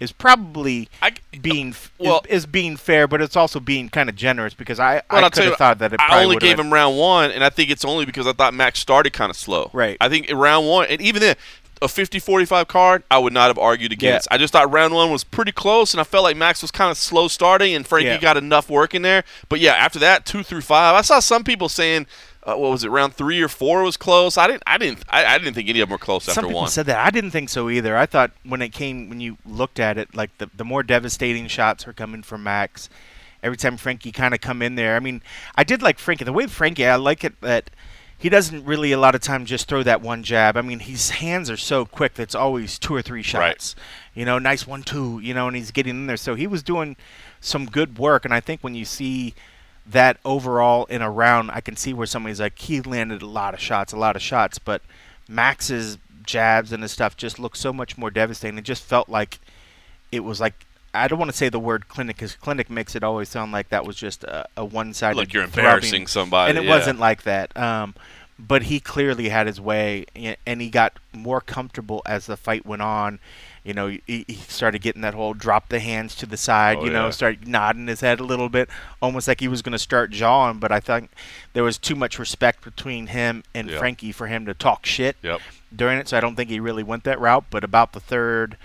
is 0.00 0.12
probably 0.12 0.88
I, 1.02 1.12
being 1.40 1.74
well- 1.98 2.22
is, 2.28 2.38
is 2.44 2.46
being 2.46 2.76
fair, 2.76 3.06
but 3.06 3.20
it's 3.20 3.36
also 3.36 3.60
being 3.60 3.88
kind 3.90 4.08
of 4.08 4.16
generous 4.16 4.54
because 4.54 4.80
I 4.80 5.02
Well, 5.10 5.24
I 5.24 5.28
could 5.30 5.44
have 5.44 5.56
thought 5.56 5.78
that 5.78 5.92
it 5.92 6.00
I 6.00 6.24
only 6.24 6.36
gave 6.36 6.58
him 6.58 6.72
round 6.72 6.96
one, 6.96 7.30
and 7.30 7.44
I 7.44 7.50
think 7.50 7.70
it's 7.70 7.84
only 7.84 8.06
because 8.06 8.26
I 8.26 8.32
thought 8.32 8.54
Max 8.54 8.80
started 8.80 9.12
kind 9.12 9.30
of 9.30 9.36
slow. 9.36 9.70
Right. 9.72 9.96
I 10.00 10.08
think 10.08 10.28
in 10.30 10.36
round 10.38 10.66
one, 10.66 10.86
and 10.88 11.00
even 11.00 11.20
then, 11.20 11.36
a 11.82 11.86
50-45 11.86 12.68
card, 12.68 13.02
I 13.10 13.18
would 13.18 13.32
not 13.32 13.48
have 13.48 13.58
argued 13.58 13.90
against. 13.92 14.28
I 14.30 14.36
just 14.36 14.52
thought 14.52 14.70
round 14.70 14.92
one 14.92 15.10
was 15.10 15.24
pretty 15.24 15.52
close, 15.52 15.94
and 15.94 16.00
I 16.00 16.04
felt 16.04 16.24
like 16.24 16.36
Max 16.36 16.60
was 16.60 16.70
kind 16.70 16.90
of 16.90 16.98
slow 16.98 17.26
starting, 17.28 17.74
and 17.74 17.86
Frankie 17.86 18.08
Yeah. 18.08 18.18
got 18.18 18.36
enough 18.36 18.68
work 18.68 18.94
in 18.94 19.00
there. 19.02 19.24
But 19.48 19.60
yeah, 19.60 19.72
after 19.72 19.98
that, 20.00 20.26
two 20.26 20.42
through 20.42 20.60
five, 20.60 20.94
I 20.94 21.00
saw 21.00 21.20
some 21.20 21.42
people 21.42 21.68
saying, 21.70 22.06
uh, 22.42 22.54
what 22.56 22.70
was 22.70 22.84
it, 22.84 22.88
round 22.88 23.14
three 23.14 23.40
or 23.42 23.48
four 23.48 23.82
was 23.82 23.96
close. 23.96 24.38
I 24.38 24.46
didn't, 24.46 24.62
I 24.66 24.78
didn't, 24.78 25.04
I, 25.10 25.24
I 25.24 25.38
didn't 25.38 25.54
think 25.54 25.68
any 25.68 25.80
of 25.80 25.88
them 25.88 25.92
were 25.92 25.98
close 25.98 26.24
Some 26.24 26.32
after 26.32 26.42
people 26.42 26.62
one. 26.62 26.70
said 26.70 26.86
that. 26.86 27.04
I 27.04 27.10
didn't 27.10 27.32
think 27.32 27.48
so 27.48 27.68
either. 27.68 27.96
I 27.96 28.06
thought 28.06 28.30
when 28.44 28.62
it 28.62 28.70
came, 28.70 29.08
when 29.08 29.20
you 29.20 29.36
looked 29.44 29.78
at 29.78 29.98
it, 29.98 30.14
like 30.14 30.36
the 30.38 30.50
the 30.54 30.64
more 30.64 30.82
devastating 30.82 31.48
shots 31.48 31.86
were 31.86 31.92
coming 31.92 32.22
from 32.22 32.42
Max. 32.42 32.88
Every 33.42 33.56
time 33.56 33.76
Frankie 33.76 34.12
kind 34.12 34.34
of 34.34 34.40
come 34.40 34.60
in 34.60 34.74
there, 34.74 34.96
I 34.96 35.00
mean, 35.00 35.22
I 35.54 35.64
did 35.64 35.82
like 35.82 35.98
Frankie. 35.98 36.24
The 36.24 36.32
way 36.32 36.46
Frankie, 36.46 36.86
I 36.86 36.96
like 36.96 37.24
it 37.24 37.40
that 37.40 37.70
he 38.18 38.28
doesn't 38.28 38.66
really 38.66 38.92
a 38.92 38.98
lot 38.98 39.14
of 39.14 39.22
time 39.22 39.46
just 39.46 39.66
throw 39.66 39.82
that 39.82 40.02
one 40.02 40.22
jab. 40.22 40.56
I 40.56 40.60
mean, 40.60 40.80
his 40.80 41.08
hands 41.10 41.48
are 41.48 41.56
so 41.56 41.86
quick 41.86 42.14
that 42.14 42.24
it's 42.24 42.34
always 42.34 42.78
two 42.78 42.94
or 42.94 43.00
three 43.00 43.22
shots. 43.22 43.74
You 44.14 44.26
know, 44.26 44.38
nice 44.38 44.66
one 44.66 44.82
two. 44.82 45.20
You 45.20 45.32
know, 45.32 45.46
and 45.46 45.56
he's 45.56 45.70
getting 45.70 45.94
in 45.94 46.06
there. 46.06 46.18
So 46.18 46.34
he 46.34 46.46
was 46.46 46.62
doing 46.62 46.96
some 47.40 47.64
good 47.64 47.98
work. 47.98 48.26
And 48.26 48.34
I 48.34 48.40
think 48.40 48.60
when 48.60 48.74
you 48.74 48.84
see 48.84 49.34
that 49.90 50.18
overall 50.24 50.84
in 50.86 51.02
a 51.02 51.10
round, 51.10 51.50
I 51.50 51.60
can 51.60 51.76
see 51.76 51.92
where 51.92 52.06
somebody's 52.06 52.40
like 52.40 52.58
he 52.58 52.80
landed 52.80 53.22
a 53.22 53.26
lot 53.26 53.54
of 53.54 53.60
shots, 53.60 53.92
a 53.92 53.96
lot 53.96 54.16
of 54.16 54.22
shots, 54.22 54.58
but 54.58 54.82
Max's 55.28 55.98
jabs 56.24 56.72
and 56.72 56.82
his 56.82 56.92
stuff 56.92 57.16
just 57.16 57.38
looked 57.38 57.56
so 57.56 57.72
much 57.72 57.98
more 57.98 58.10
devastating. 58.10 58.58
It 58.58 58.64
just 58.64 58.84
felt 58.84 59.08
like 59.08 59.40
it 60.12 60.20
was 60.20 60.40
like 60.40 60.66
I 60.92 61.08
don't 61.08 61.18
want 61.18 61.30
to 61.30 61.36
say 61.36 61.48
the 61.48 61.60
word 61.60 61.88
clinic 61.88 62.16
because 62.16 62.34
clinic 62.34 62.68
makes 62.68 62.94
it 62.96 63.04
always 63.04 63.28
sound 63.28 63.52
like 63.52 63.68
that 63.68 63.86
was 63.86 63.96
just 63.96 64.24
a, 64.24 64.46
a 64.56 64.64
one-sided. 64.64 65.16
like 65.16 65.32
you're 65.32 65.46
throbbing- 65.46 65.64
embarrassing 65.64 66.06
somebody. 66.06 66.50
and 66.50 66.58
it 66.58 66.64
yeah. 66.64 66.70
wasn't 66.70 66.98
like 66.98 67.22
that. 67.22 67.56
Um, 67.56 67.94
but 68.38 68.64
he 68.64 68.80
clearly 68.80 69.28
had 69.28 69.46
his 69.46 69.60
way, 69.60 70.06
and 70.46 70.62
he 70.62 70.70
got 70.70 70.94
more 71.12 71.40
comfortable 71.40 72.02
as 72.06 72.26
the 72.26 72.36
fight 72.36 72.64
went 72.64 72.82
on. 72.82 73.18
You 73.64 73.74
know, 73.74 73.88
he, 73.88 74.24
he 74.26 74.34
started 74.48 74.80
getting 74.80 75.02
that 75.02 75.12
whole 75.14 75.34
drop 75.34 75.68
the 75.68 75.80
hands 75.80 76.14
to 76.16 76.26
the 76.26 76.36
side. 76.38 76.78
Oh, 76.78 76.84
you 76.84 76.90
know, 76.90 77.04
yeah. 77.06 77.10
start 77.10 77.46
nodding 77.46 77.86
his 77.88 78.00
head 78.00 78.18
a 78.18 78.24
little 78.24 78.48
bit, 78.48 78.70
almost 79.02 79.28
like 79.28 79.40
he 79.40 79.48
was 79.48 79.60
going 79.62 79.72
to 79.72 79.78
start 79.78 80.10
jawing. 80.10 80.58
But 80.58 80.72
I 80.72 80.80
think 80.80 81.10
there 81.52 81.62
was 81.64 81.76
too 81.76 81.94
much 81.94 82.18
respect 82.18 82.64
between 82.64 83.08
him 83.08 83.42
and 83.54 83.68
Yep. 83.68 83.78
Frankie 83.78 84.12
for 84.12 84.28
him 84.28 84.46
to 84.46 84.54
talk 84.54 84.86
shit 84.86 85.16
Yep. 85.22 85.40
during 85.74 85.98
it. 85.98 86.08
So 86.08 86.16
I 86.16 86.20
don't 86.20 86.36
think 86.36 86.48
he 86.48 86.58
really 86.60 86.82
went 86.82 87.04
that 87.04 87.20
route. 87.20 87.44
But 87.50 87.62
about 87.62 87.92
the 87.92 88.00
third 88.00 88.56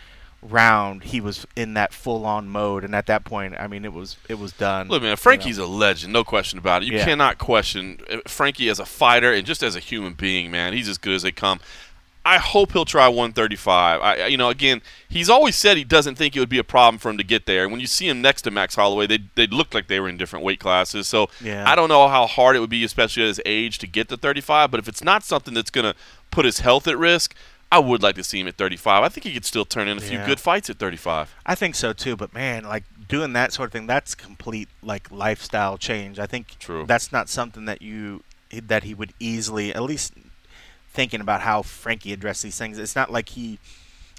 round, 0.41 1.03
he 1.05 1.19
was 1.19 1.45
in 1.55 1.73
that 1.73 1.91
full-on 1.93 2.47
mode, 2.47 2.83
and 2.83 2.93
at 2.95 3.07
that 3.07 3.25
point, 3.25 3.55
I 3.59 3.67
mean, 3.67 3.83
it 3.83 3.91
was 3.93 4.17
it 4.29 4.37
was 4.39 4.53
done. 4.53 4.87
Look, 4.87 5.01
man, 5.01 5.07
you 5.09 5.11
know. 5.13 5.15
Frankie's 5.17 5.57
a 5.57 5.65
legend, 5.65 6.13
no 6.13 6.23
question 6.23 6.59
about 6.59 6.83
it. 6.83 6.85
You 6.85 6.97
Yeah. 6.97 7.05
cannot 7.05 7.37
question 7.37 7.99
uh, 8.11 8.17
Frankie 8.27 8.69
as 8.69 8.79
a 8.79 8.85
fighter 8.85 9.33
and 9.33 9.45
just 9.45 9.63
as 9.63 9.75
a 9.75 9.79
human 9.79 10.13
being, 10.13 10.51
man. 10.51 10.73
He's 10.73 10.87
as 10.87 10.97
good 10.99 11.15
as 11.15 11.23
they 11.23 11.31
come. 11.31 11.59
I 12.25 12.37
hope 12.37 12.71
he'll 12.71 12.85
try 12.85 13.07
135. 13.07 14.01
I, 14.01 14.25
you 14.25 14.35
know, 14.35 14.49
again, 14.49 14.81
he's 15.07 15.29
always 15.29 15.55
said 15.55 15.77
he 15.77 15.83
doesn't 15.83 16.15
think 16.15 16.35
it 16.35 16.39
would 16.39 16.49
be 16.49 16.57
a 16.57 16.63
problem 16.63 16.97
for 16.97 17.09
him 17.09 17.19
to 17.19 17.23
get 17.23 17.45
there. 17.45 17.63
And 17.63 17.71
when 17.71 17.79
you 17.79 17.85
see 17.87 18.09
him 18.09 18.19
next 18.21 18.41
to 18.43 18.51
Max 18.51 18.73
Holloway, 18.73 19.05
they 19.05 19.19
they 19.35 19.45
look 19.45 19.73
like 19.75 19.87
they 19.87 19.99
were 19.99 20.09
in 20.09 20.17
different 20.17 20.43
weight 20.43 20.59
classes. 20.59 21.07
So 21.07 21.29
Yeah. 21.39 21.69
I 21.69 21.75
don't 21.75 21.87
know 21.87 22.07
how 22.07 22.25
hard 22.25 22.55
it 22.55 22.59
would 22.59 22.69
be, 22.69 22.83
especially 22.83 23.23
at 23.23 23.27
his 23.27 23.41
age, 23.45 23.77
to 23.79 23.87
get 23.87 24.09
to 24.09 24.17
35. 24.17 24.71
But 24.71 24.79
if 24.79 24.87
it's 24.87 25.03
not 25.03 25.23
something 25.23 25.53
that's 25.53 25.69
going 25.69 25.85
to 25.85 25.95
put 26.31 26.45
his 26.45 26.59
health 26.61 26.87
at 26.87 26.97
risk, 26.97 27.35
I 27.71 27.79
would 27.79 28.01
like 28.01 28.15
to 28.15 28.23
see 28.23 28.39
him 28.39 28.47
at 28.47 28.55
35. 28.57 29.03
I 29.03 29.09
think 29.09 29.25
he 29.25 29.33
could 29.33 29.45
still 29.45 29.65
turn 29.65 29.87
in 29.87 29.97
a 29.97 30.01
few 30.01 30.19
good 30.25 30.39
fights 30.39 30.69
at 30.69 30.77
35. 30.77 31.35
I 31.45 31.55
think 31.55 31.75
so 31.75 31.93
too, 31.93 32.15
but 32.15 32.33
man, 32.33 32.63
like 32.63 32.83
doing 33.07 33.33
that 33.33 33.53
sort 33.53 33.67
of 33.67 33.73
thing, 33.73 33.85
that's 33.85 34.15
complete 34.15 34.69
like 34.81 35.11
lifestyle 35.11 35.77
change. 35.77 36.17
I 36.17 36.25
think 36.25 36.57
True. 36.59 36.85
that's 36.87 37.11
not 37.11 37.29
something 37.29 37.65
that 37.65 37.81
you 37.81 38.23
that 38.51 38.83
he 38.83 38.93
would 38.93 39.13
easily 39.19 39.73
at 39.73 39.83
least 39.83 40.13
thinking 40.95 41.21
about 41.21 41.41
how 41.41 41.61
Frankie 41.61 42.13
addressed 42.13 42.41
these 42.41 42.57
things. 42.57 42.79
It's 42.79 42.95
not 42.95 43.11
like 43.11 43.29
he 43.29 43.59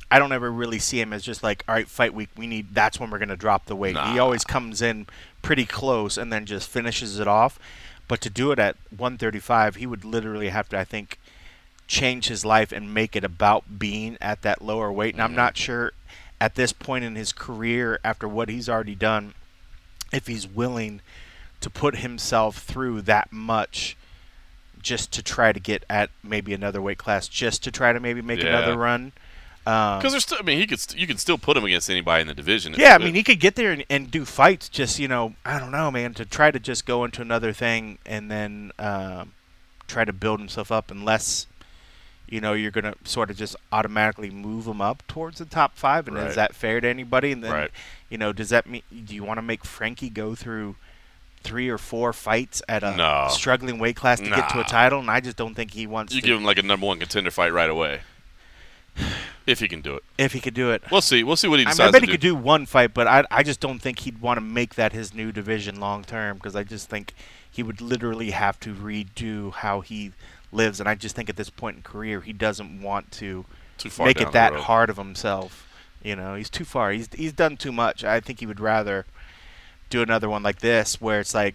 I 0.09 0.21
don't 0.21 0.30
ever 0.30 0.52
really 0.52 0.78
see 0.78 1.00
him 1.00 1.12
as 1.12 1.25
just 1.25 1.42
like, 1.42 1.64
all 1.66 1.75
right, 1.75 1.88
fight 1.88 2.14
week, 2.14 2.28
we 2.37 2.47
need 2.47 2.73
that's 2.75 3.00
when 3.00 3.11
we're 3.11 3.18
gonna 3.18 3.37
drop 3.37 3.64
the 3.64 3.75
weight. 3.75 3.97
He 3.99 4.18
always 4.21 4.45
comes 4.45 4.80
in 4.80 5.06
pretty 5.42 5.64
close 5.64 6.16
and 6.16 6.33
then 6.33 6.47
just 6.47 6.68
finishes 6.68 7.18
it 7.18 7.26
off. 7.26 7.59
But 8.06 8.21
to 8.21 8.30
do 8.30 8.52
it 8.52 8.61
at 8.61 8.76
135, 8.90 9.76
he 9.76 9.87
would 9.87 10.04
literally 10.04 10.50
have 10.50 10.68
to, 10.68 10.78
I 10.78 10.85
think, 10.85 11.18
change 11.88 12.28
his 12.28 12.45
life 12.45 12.71
and 12.71 12.95
make 12.95 13.16
it 13.16 13.25
about 13.25 13.80
being 13.80 14.16
at 14.21 14.42
that 14.42 14.62
lower 14.62 14.92
weight. 14.92 15.14
And 15.14 15.23
I'm 15.23 15.33
Mhm. 15.33 15.37
not 15.37 15.56
sure 15.56 15.92
at 16.40 16.54
this 16.54 16.73
point 16.73 17.04
in 17.04 17.16
his 17.16 17.33
career, 17.33 17.99
after 18.04 18.28
what 18.28 18.49
he's 18.49 18.68
already 18.68 18.95
done, 18.95 19.35
if 20.12 20.28
he's 20.28 20.47
willing 20.47 21.00
to 21.61 21.71
put 21.71 21.97
himself 21.97 22.59
through 22.59 23.02
that 23.02 23.33
much 23.33 23.97
just 24.87 25.11
to 25.12 25.21
try 25.23 25.50
to 25.52 25.59
get 25.59 25.85
at 25.90 26.11
maybe 26.23 26.55
another 26.55 26.81
weight 26.81 26.97
class, 26.97 27.26
just 27.26 27.64
to 27.64 27.73
try 27.73 27.93
to 27.93 27.99
maybe 27.99 28.23
make 28.23 28.40
Yeah. 28.40 28.50
another 28.57 28.76
run. 28.76 29.11
Um, 29.66 29.99
Because 29.99 30.12
there's 30.12 30.23
still, 30.23 30.38
I 30.38 30.43
mean, 30.43 30.59
he 30.59 30.66
could, 30.69 30.78
st- 30.78 30.97
you 31.00 31.09
can 31.09 31.16
still 31.19 31.38
put 31.38 31.57
him 31.57 31.64
against 31.64 31.90
anybody 31.90 32.21
in 32.23 32.28
the 32.28 32.35
division. 32.35 32.73
yeah, 32.78 32.95
I 32.95 32.99
mean, 32.99 33.14
he 33.16 33.25
could 33.25 33.40
get 33.40 33.57
there 33.57 33.73
and, 33.73 33.85
and 33.90 34.09
do 34.12 34.25
fights. 34.25 34.69
Just 34.69 35.00
you 35.00 35.09
know, 35.09 35.35
I 35.45 35.59
don't 35.59 35.73
know, 35.73 35.90
man. 35.90 36.14
To 36.14 36.25
try 36.25 36.52
to 36.52 36.61
just 36.61 36.87
go 36.87 37.05
into 37.05 37.21
another 37.21 37.52
thing 37.52 37.99
and 38.07 38.31
then 38.31 38.71
um, 38.78 39.33
try 39.88 40.05
to 40.05 40.12
build 40.12 40.38
himself 40.38 40.71
up, 40.71 40.93
unless 40.93 41.49
you 42.28 42.40
know 42.40 42.52
you're 42.52 42.71
gonna 42.71 42.95
sort 43.05 43.28
of 43.28 43.37
just 43.37 43.57
automatically 43.73 44.31
move 44.31 44.66
him 44.69 44.81
up 44.81 45.02
towards 45.09 45.38
the 45.38 45.45
top 45.45 45.75
five. 45.76 46.07
And 46.07 46.16
Right. 46.16 46.28
is 46.28 46.37
that 46.37 46.55
fair 46.55 46.81
to 46.81 46.87
anybody? 46.88 47.33
And 47.33 47.43
then 47.43 47.52
Right. 47.52 47.71
you 48.09 48.19
know, 48.19 48.33
does 48.33 48.50
that 48.50 48.69
mean 48.69 48.83
do 49.05 49.16
you 49.16 49.25
want 49.25 49.38
to 49.38 49.43
make 49.43 49.64
Frankie 49.64 50.11
go 50.11 50.37
through? 50.37 50.76
Three 51.47 51.69
or 51.69 51.79
four 51.79 52.12
fights 52.12 52.62
at 52.69 52.83
a 52.83 52.97
No. 52.97 53.29
struggling 53.31 53.79
weight 53.79 53.97
class 53.97 54.21
to 54.21 54.29
get 54.29 54.49
to 54.50 54.61
a 54.61 54.65
title, 54.65 55.00
and 55.00 55.11
I 55.11 55.21
just 55.21 55.37
don't 55.37 55.55
think 55.55 55.73
he 55.73 55.87
wants 55.87 56.15
you 56.15 56.21
to. 56.21 56.26
give 56.26 56.37
him 56.37 56.45
like 56.45 56.59
a 56.59 56.62
number 56.62 56.87
one 56.87 56.99
contender 56.99 57.31
fight 57.31 57.53
right 57.53 57.71
away, 57.71 58.00
if 59.47 59.61
he 59.61 59.69
can 59.69 59.81
do 59.81 59.95
it. 59.95 60.03
if 60.19 60.33
he 60.33 60.41
could 60.41 60.55
do 60.55 60.71
it, 60.71 60.83
We'll 60.91 61.00
see. 61.00 61.23
We'll 61.23 61.37
see 61.37 61.49
what 61.49 61.59
he 61.61 61.67
I, 61.67 61.71
decides 61.71 61.79
mean, 61.79 61.88
I 61.88 61.93
bet 61.93 62.03
he 62.03 62.09
could 62.12 62.21
do 62.21 62.35
one 62.35 62.67
fight, 62.67 62.93
but 62.95 63.07
I, 63.07 63.25
I 63.31 63.43
just 63.43 63.61
don't 63.61 63.79
think 63.79 64.00
he'd 64.00 64.21
want 64.21 64.38
to 64.38 64.41
make 64.41 64.75
that 64.75 64.93
his 64.93 65.15
new 65.15 65.33
division 65.33 65.79
long 65.81 66.05
term 66.05 66.37
because 66.37 66.57
I 66.57 66.65
just 66.65 66.88
think 66.88 67.15
he 67.50 67.62
would 67.62 67.81
literally 67.81 68.31
have 68.33 68.59
to 68.61 68.75
redo 68.75 69.53
how 69.53 69.81
he 69.81 70.12
lives, 70.53 70.81
and 70.81 70.88
I 70.88 70.95
just 70.95 71.15
think 71.17 71.29
at 71.29 71.37
this 71.37 71.50
point 71.50 71.76
in 71.76 71.83
career 71.83 72.21
he 72.21 72.33
doesn't 72.33 72.81
want 72.83 73.12
to 73.12 73.45
Too 73.79 73.91
far 73.91 74.07
make 74.07 74.21
it 74.21 74.33
that 74.33 74.53
road. 74.53 74.62
hard 74.62 74.91
of 74.91 74.97
himself. 74.97 75.62
You 76.03 76.15
know, 76.17 76.35
he's 76.35 76.50
too 76.50 76.65
far. 76.65 76.93
He's 76.93 77.09
he's 77.15 77.33
done 77.33 77.57
too 77.57 77.73
much. 77.73 78.05
I 78.05 78.21
think 78.21 78.41
he 78.41 78.47
would 78.47 78.61
rather 78.61 79.07
do 79.90 80.02
another 80.02 80.28
one 80.28 80.43
like 80.43 80.59
this 80.61 81.00
where 81.00 81.21
it's 81.21 81.35
like 81.35 81.55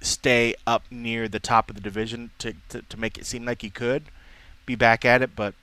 stay 0.00 0.54
up 0.66 0.82
near 0.90 1.28
the 1.28 1.40
top 1.40 1.68
of 1.70 1.76
the 1.76 1.82
division 1.82 2.30
to 2.38 2.54
to, 2.70 2.82
to 2.82 2.98
make 2.98 3.18
it 3.18 3.26
seem 3.26 3.44
like 3.44 3.62
he 3.62 3.70
could 3.70 4.04
be 4.66 4.74
back 4.74 5.04
at 5.04 5.22
it, 5.22 5.30
but. 5.36 5.54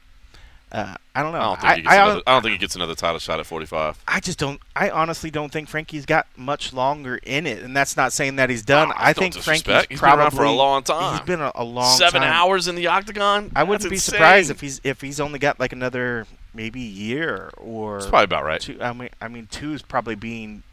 Uh, 0.69 0.95
I 1.15 1.23
don't 1.23 1.31
know. 1.31 1.39
I 1.39 1.43
don't 1.45 1.61
think 1.61 1.75
he 1.77 1.81
gets 1.83 1.93
I, 1.93 1.95
another, 2.03 2.21
I 2.27 2.31
don't 2.33 2.41
think 2.41 2.51
he 2.51 2.57
gets 2.57 2.75
another 2.75 2.93
title 2.93 3.19
shot 3.19 3.39
at 3.39 3.45
45. 3.45 4.03
I 4.05 4.19
just 4.19 4.37
don't. 4.37 4.59
I 4.75 4.89
honestly 4.89 5.31
don't 5.31 5.49
think 5.49 5.69
Frankie's 5.69 6.05
got 6.05 6.27
much 6.35 6.73
longer 6.73 7.15
in 7.23 7.47
it, 7.47 7.63
and 7.63 7.73
that's 7.73 7.95
not 7.95 8.11
saying 8.11 8.35
that 8.35 8.49
he's 8.49 8.63
done. 8.63 8.89
Oh, 8.89 8.93
I 8.97 9.13
don't 9.13 9.21
think 9.23 9.35
disrespect. 9.35 9.63
Frankie's 9.63 9.87
He's 9.91 10.01
been 10.01 10.09
around 10.19 10.31
for 10.31 10.43
a 10.43 10.51
long 10.51 10.83
time. 10.83 11.17
He's 11.19 11.25
been 11.25 11.39
a, 11.39 11.53
a 11.55 11.63
long 11.63 11.97
Seven 11.97 12.21
time. 12.21 12.33
hours 12.33 12.67
in 12.67 12.75
the 12.75 12.87
octagon. 12.87 13.49
I 13.55 13.63
wouldn't 13.63 13.83
That's 13.83 13.89
be 13.89 13.95
insane. 13.95 14.11
surprised 14.15 14.51
if 14.51 14.59
he's 14.59 14.81
if 14.83 14.99
he's 14.99 15.21
only 15.21 15.39
got 15.39 15.57
like 15.57 15.71
another 15.71 16.27
maybe 16.53 16.81
year 16.81 17.49
or 17.55 17.99
It's 17.99 18.07
probably 18.07 18.25
about 18.25 18.43
right. 18.43 18.59
two. 18.59 18.77
I 18.81 18.91
mean, 18.91 19.09
I 19.21 19.29
mean, 19.29 19.47
two 19.49 19.71
is 19.71 19.81
probably 19.81 20.15
being 20.15 20.63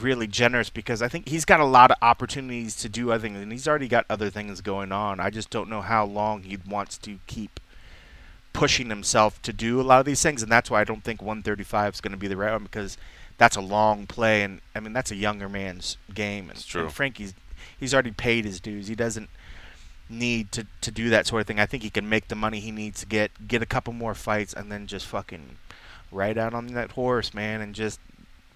really 0.00 0.26
generous 0.26 0.70
because 0.70 1.00
I 1.02 1.08
think 1.08 1.28
he's 1.28 1.44
got 1.44 1.60
a 1.60 1.64
lot 1.64 1.90
of 1.90 1.96
opportunities 2.02 2.76
to 2.76 2.88
do 2.88 3.10
other 3.12 3.22
things, 3.22 3.38
and 3.38 3.52
he's 3.52 3.68
already 3.68 3.88
got 3.88 4.06
other 4.10 4.30
things 4.30 4.60
going 4.60 4.92
on. 4.92 5.20
I 5.20 5.30
just 5.30 5.50
don't 5.50 5.70
know 5.70 5.80
how 5.80 6.04
long 6.04 6.42
he 6.42 6.58
wants 6.68 6.98
to 6.98 7.18
keep 7.26 7.60
pushing 8.52 8.88
himself 8.88 9.40
to 9.42 9.52
do 9.52 9.80
a 9.80 9.82
lot 9.82 10.00
of 10.00 10.06
these 10.06 10.22
things, 10.22 10.42
and 10.42 10.50
that's 10.50 10.70
why 10.70 10.80
I 10.80 10.84
don't 10.84 11.04
think 11.04 11.22
135 11.22 11.94
is 11.94 12.00
going 12.00 12.12
to 12.12 12.18
be 12.18 12.28
the 12.28 12.36
right 12.36 12.52
one 12.52 12.64
because 12.64 12.96
that's 13.38 13.56
a 13.56 13.60
long 13.60 14.06
play, 14.06 14.42
and 14.42 14.60
I 14.74 14.80
mean 14.80 14.92
that's 14.92 15.10
a 15.10 15.16
younger 15.16 15.48
man's 15.48 15.96
game. 16.12 16.48
And, 16.48 16.58
It's 16.58 16.66
true. 16.66 16.82
and 16.82 16.92
Frankie's 16.92 17.34
he's 17.78 17.94
already 17.94 18.12
paid 18.12 18.44
his 18.44 18.60
dues. 18.60 18.88
He 18.88 18.94
doesn't 18.94 19.28
need 20.08 20.52
to, 20.52 20.66
to 20.82 20.90
do 20.90 21.08
that 21.10 21.26
sort 21.26 21.40
of 21.40 21.46
thing. 21.46 21.58
I 21.58 21.66
think 21.66 21.82
he 21.82 21.90
can 21.90 22.08
make 22.08 22.28
the 22.28 22.34
money 22.34 22.60
he 22.60 22.70
needs 22.70 23.00
to 23.00 23.06
get, 23.06 23.48
get 23.48 23.62
a 23.62 23.66
couple 23.66 23.92
more 23.92 24.14
fights, 24.14 24.52
and 24.52 24.70
then 24.70 24.86
just 24.86 25.06
fucking 25.06 25.56
ride 26.12 26.38
out 26.38 26.54
on 26.54 26.68
that 26.68 26.92
horse, 26.92 27.34
man, 27.34 27.60
and 27.60 27.74
just 27.74 27.98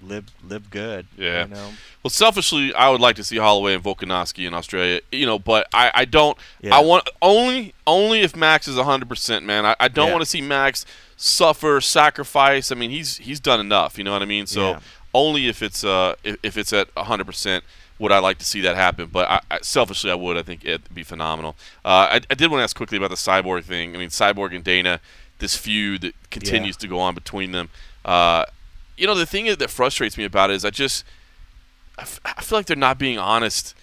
live 0.02 0.26
live 0.46 0.70
good. 0.70 1.06
Yeah. 1.16 1.44
You 1.44 1.54
know? 1.54 1.70
Well, 2.02 2.10
selfishly, 2.10 2.72
I 2.74 2.90
would 2.90 3.00
like 3.00 3.16
to 3.16 3.24
see 3.24 3.36
Holloway 3.36 3.74
and 3.74 3.82
Volkanovski 3.82 4.46
in 4.46 4.54
Australia. 4.54 5.00
You 5.12 5.26
know, 5.26 5.38
but 5.38 5.66
I, 5.72 5.90
I 5.94 6.04
don't. 6.04 6.36
Yeah. 6.60 6.76
I 6.76 6.80
want 6.80 7.08
only 7.22 7.74
only 7.86 8.20
if 8.20 8.36
Max 8.36 8.68
is 8.68 8.76
hundred 8.78 9.08
percent, 9.08 9.44
man. 9.44 9.66
I, 9.66 9.74
I 9.80 9.88
don't 9.88 10.06
Yeah. 10.08 10.12
want 10.12 10.22
to 10.22 10.30
see 10.30 10.40
Max 10.40 10.86
suffer, 11.16 11.80
sacrifice. 11.80 12.70
I 12.70 12.74
mean, 12.74 12.90
he's 12.90 13.16
he's 13.18 13.40
done 13.40 13.60
enough. 13.60 13.98
You 13.98 14.04
know 14.04 14.12
what 14.12 14.22
I 14.22 14.26
mean? 14.26 14.46
So 14.46 14.70
Yeah. 14.70 14.80
only 15.14 15.48
if 15.48 15.62
it's 15.62 15.82
uh 15.84 16.14
if, 16.24 16.36
if 16.42 16.56
it's 16.56 16.72
at 16.72 16.88
hundred 16.96 17.26
percent 17.26 17.64
would 17.98 18.12
I 18.12 18.20
like 18.20 18.38
to 18.38 18.44
see 18.44 18.60
that 18.60 18.76
happen. 18.76 19.08
But 19.12 19.28
I, 19.28 19.40
I, 19.50 19.58
selfishly, 19.62 20.10
I 20.10 20.14
would. 20.14 20.36
I 20.36 20.42
think 20.42 20.64
it'd 20.64 20.94
be 20.94 21.02
phenomenal. 21.02 21.56
Uh, 21.84 21.88
I, 22.12 22.20
I 22.30 22.34
did 22.34 22.48
want 22.48 22.60
to 22.60 22.62
ask 22.62 22.76
quickly 22.76 22.96
about 22.96 23.10
the 23.10 23.16
cyborg 23.16 23.64
thing. 23.64 23.96
I 23.96 23.98
mean, 23.98 24.10
cyborg 24.10 24.54
and 24.54 24.62
Dana, 24.62 25.00
this 25.40 25.56
feud 25.56 26.02
that 26.02 26.14
continues 26.30 26.76
to 26.76 26.86
go 26.86 27.00
on 27.00 27.16
between 27.16 27.50
them. 27.50 27.70
Uh, 28.04 28.44
you 28.98 29.06
know, 29.06 29.14
the 29.14 29.26
thing 29.26 29.46
that 29.46 29.70
frustrates 29.70 30.18
me 30.18 30.24
about 30.24 30.50
it 30.50 30.54
is 30.54 30.64
I 30.64 30.70
just 30.70 31.04
I, 31.96 32.02
f- 32.02 32.20
I 32.24 32.42
feel 32.42 32.58
like 32.58 32.66
they're 32.66 32.76
not 32.76 32.98
being 32.98 33.18
honest 33.18 33.74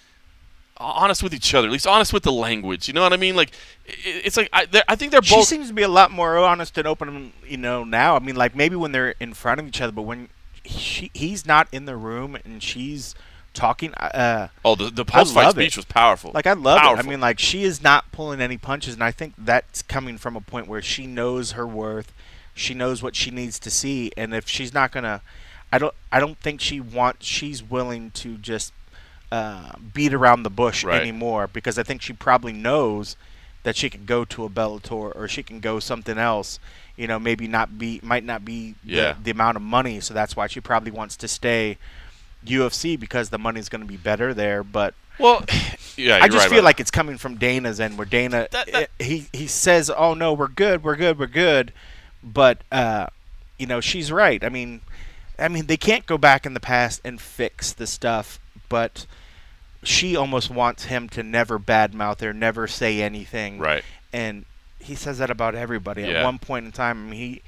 honest 0.78 1.22
with 1.22 1.32
each 1.32 1.54
other 1.54 1.68
at 1.68 1.72
least 1.72 1.86
honest 1.86 2.12
with 2.12 2.22
the 2.22 2.30
language 2.30 2.86
you 2.86 2.92
know 2.92 3.00
what 3.00 3.10
i 3.10 3.16
mean 3.16 3.34
like 3.34 3.50
it's 3.86 4.36
like 4.36 4.46
i, 4.52 4.66
I 4.88 4.96
think 4.96 5.12
they're 5.12 5.20
both. 5.20 5.28
She 5.28 5.42
seems 5.42 5.68
to 5.68 5.74
be 5.74 5.82
a 5.82 5.88
lot 5.88 6.10
more 6.10 6.36
honest 6.38 6.76
and 6.78 6.86
open, 6.86 7.32
you 7.46 7.56
know, 7.56 7.84
now. 7.84 8.16
I 8.16 8.18
mean, 8.18 8.36
like 8.36 8.54
maybe 8.54 8.76
when 8.76 8.92
they're 8.92 9.14
in 9.20 9.34
front 9.34 9.60
of 9.60 9.66
each 9.66 9.80
other, 9.80 9.92
but 9.92 10.02
when 10.02 10.28
she 10.64 11.10
he's 11.14 11.46
not 11.46 11.68
in 11.72 11.84
the 11.84 11.96
room 11.96 12.36
and 12.44 12.62
she's 12.62 13.14
talking, 13.54 13.94
uh, 13.94 14.48
oh 14.64 14.74
the, 14.74 14.90
the 14.90 15.04
post-fight 15.04 15.44
love 15.44 15.58
it. 15.58 15.62
speech 15.62 15.76
was 15.76 15.84
powerful 15.84 16.30
like 16.34 16.46
I 16.46 16.52
love 16.52 16.78
it. 16.82 16.98
I 16.98 17.08
mean, 17.08 17.20
like 17.20 17.38
she 17.38 17.62
is 17.62 17.82
not 17.82 18.10
pulling 18.12 18.40
any 18.40 18.58
punches, 18.58 18.94
and 18.94 19.04
I 19.04 19.12
think 19.12 19.34
that's 19.38 19.82
coming 19.82 20.18
from 20.18 20.36
a 20.36 20.40
point 20.40 20.66
where 20.66 20.82
she 20.82 21.06
knows 21.06 21.52
her 21.52 21.66
worth. 21.66 22.12
She 22.56 22.74
knows 22.74 23.02
what 23.02 23.14
she 23.14 23.30
needs 23.30 23.58
to 23.60 23.70
see, 23.70 24.10
and 24.16 24.34
if 24.34 24.48
she's 24.48 24.72
not 24.74 24.90
gonna, 24.90 25.20
I 25.72 25.78
don't, 25.78 25.94
I 26.10 26.18
don't 26.20 26.38
think 26.38 26.60
she 26.60 26.80
wants. 26.80 27.24
She's 27.26 27.62
willing 27.62 28.10
to 28.12 28.36
just 28.38 28.72
uh, 29.30 29.72
beat 29.94 30.14
around 30.14 30.42
the 30.42 30.50
bush 30.50 30.82
Right. 30.84 31.00
anymore 31.00 31.46
because 31.52 31.78
I 31.78 31.82
think 31.82 32.00
she 32.02 32.12
probably 32.14 32.52
knows 32.52 33.14
that 33.62 33.76
she 33.76 33.90
can 33.90 34.04
go 34.06 34.24
to 34.24 34.44
a 34.44 34.48
Bellator 34.48 35.14
or 35.14 35.28
she 35.28 35.42
can 35.42 35.60
go 35.60 35.78
something 35.80 36.16
else. 36.18 36.58
You 36.96 37.06
know, 37.06 37.18
maybe 37.18 37.46
not 37.46 37.78
be, 37.78 38.00
might 38.02 38.24
not 38.24 38.44
be 38.44 38.74
Yeah. 38.84 39.12
the, 39.14 39.24
the 39.24 39.30
amount 39.32 39.56
of 39.56 39.62
money, 39.62 40.00
so 40.00 40.14
that's 40.14 40.34
why 40.34 40.46
she 40.46 40.60
probably 40.60 40.92
wants 40.92 41.14
to 41.16 41.28
stay 41.28 41.76
UFC 42.46 42.98
because 42.98 43.28
the 43.30 43.38
money's 43.38 43.68
going 43.68 43.80
to 43.82 43.86
be 43.86 43.96
better 43.98 44.32
there. 44.32 44.62
But 44.62 44.94
well 45.18 45.44
yeah 45.96 46.20
I 46.22 46.28
just 46.28 46.44
right 46.46 46.50
feel 46.50 46.62
like 46.64 46.78
it's 46.80 46.90
coming 46.90 47.18
from 47.18 47.36
Dana's 47.36 47.80
end, 47.80 47.98
where 47.98 48.06
Dana 48.06 48.48
That- 48.50 48.72
that- 48.72 48.90
eh, 49.00 49.04
he 49.04 49.26
he 49.32 49.46
says, 49.46 49.90
"Oh 49.94 50.14
no, 50.14 50.32
we're 50.32 50.48
good, 50.48 50.82
we're 50.84 50.96
good, 50.96 51.18
we're 51.18 51.26
good," 51.26 51.72
but 52.26 52.58
uh, 52.72 53.06
you 53.58 53.66
know 53.66 53.80
she's 53.80 54.10
right. 54.12 54.42
I 54.44 54.48
mean, 54.50 54.80
I 55.38 55.48
mean 55.48 55.66
they 55.66 55.76
can't 55.78 56.04
go 56.06 56.18
back 56.18 56.44
in 56.44 56.52
the 56.54 56.60
past 56.60 57.00
and 57.04 57.20
fix 57.20 57.72
the 57.72 57.86
stuff, 57.86 58.38
but 58.68 59.06
she 59.82 60.16
almost 60.16 60.50
wants 60.50 60.84
him 60.86 61.08
to 61.10 61.22
never 61.22 61.58
badmouth 61.58 62.20
her, 62.20 62.32
never 62.34 62.66
say 62.66 63.00
anything, 63.02 63.58
right 63.58 63.84
and 64.12 64.44
he 64.80 64.94
says 64.94 65.18
that 65.18 65.30
about 65.30 65.54
everybody 65.54 66.02
Yeah. 66.02 66.08
at 66.20 66.24
one 66.24 66.38
point 66.38 66.64
in 66.66 66.72
time. 66.72 67.06
I 67.06 67.10
mean, 67.10 67.18
he, 67.20 67.42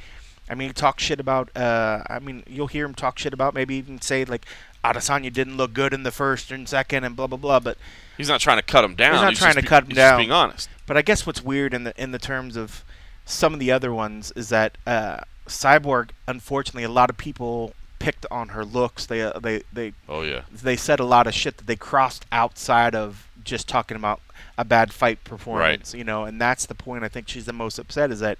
I 0.50 0.54
mean, 0.56 0.68
he 0.70 0.72
talks 0.74 1.02
shit 1.04 1.20
about. 1.20 1.56
Uh, 1.56 2.02
I 2.08 2.18
mean, 2.18 2.42
you'll 2.48 2.66
hear 2.66 2.84
him 2.84 2.94
talk 2.94 3.16
shit 3.18 3.32
about 3.32 3.54
maybe 3.54 3.76
even 3.76 4.00
say 4.00 4.24
like, 4.24 4.44
Adesanya 4.84 5.32
didn't 5.32 5.56
look 5.56 5.72
good 5.72 5.92
in 5.94 6.02
the 6.02 6.10
first 6.10 6.50
and 6.50 6.68
second 6.68 7.04
and 7.04 7.14
blah 7.14 7.26
blah 7.28 7.38
blah. 7.38 7.60
But 7.60 7.78
he's 8.16 8.28
not 8.28 8.40
trying 8.40 8.58
to 8.58 8.62
cut 8.64 8.84
him 8.84 8.94
down 8.96 9.12
He's 9.14 9.22
not 9.22 9.30
He's 9.30 9.38
trying 9.38 9.54
to 9.54 9.62
be- 9.62 9.68
cut 9.68 9.84
him 9.84 9.90
he's 9.90 9.96
just 9.96 10.10
down. 10.10 10.18
being 10.18 10.32
honest 10.32 10.68
but 10.86 10.96
I 10.96 11.02
guess 11.02 11.24
what's 11.26 11.42
weird 11.44 11.74
in 11.74 11.84
the 11.84 11.92
in 12.02 12.10
the 12.12 12.18
terms 12.18 12.56
of 12.56 12.82
some 13.28 13.52
of 13.52 13.60
the 13.60 13.70
other 13.70 13.92
ones 13.92 14.32
is 14.34 14.48
that 14.48 14.78
uh, 14.86 15.18
Cyborg, 15.46 16.10
unfortunately, 16.26 16.84
a 16.84 16.88
lot 16.88 17.10
of 17.10 17.16
people 17.16 17.74
picked 17.98 18.24
on 18.30 18.50
her 18.50 18.64
looks. 18.64 19.06
They 19.06 19.22
uh, 19.22 19.38
they 19.38 19.62
they 19.72 19.92
oh 20.08 20.22
yeah 20.22 20.42
they 20.50 20.76
said 20.76 20.98
a 20.98 21.04
lot 21.04 21.26
of 21.26 21.34
shit 21.34 21.58
that 21.58 21.66
they 21.66 21.76
crossed 21.76 22.24
outside 22.32 22.94
of 22.94 23.28
just 23.44 23.68
talking 23.68 23.96
about 23.96 24.20
a 24.56 24.64
bad 24.64 24.92
fight 24.92 25.22
performance, 25.24 25.92
right. 25.92 25.98
you 25.98 26.04
know, 26.04 26.24
and 26.24 26.40
that's 26.40 26.66
the 26.66 26.74
point 26.74 27.04
I 27.04 27.08
think 27.08 27.28
she's 27.28 27.44
the 27.44 27.52
most 27.52 27.78
upset 27.78 28.10
is 28.10 28.20
that 28.20 28.38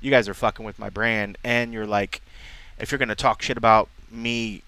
you 0.00 0.10
guys 0.10 0.28
are 0.28 0.34
fucking 0.34 0.64
with 0.64 0.78
my 0.78 0.90
brand 0.90 1.38
and 1.42 1.72
you're 1.72 1.86
like 1.86 2.20
if 2.78 2.92
you're 2.92 2.98
going 2.98 3.08
to 3.08 3.14
talk 3.14 3.42
shit 3.42 3.56
about 3.56 3.88
me 4.10 4.62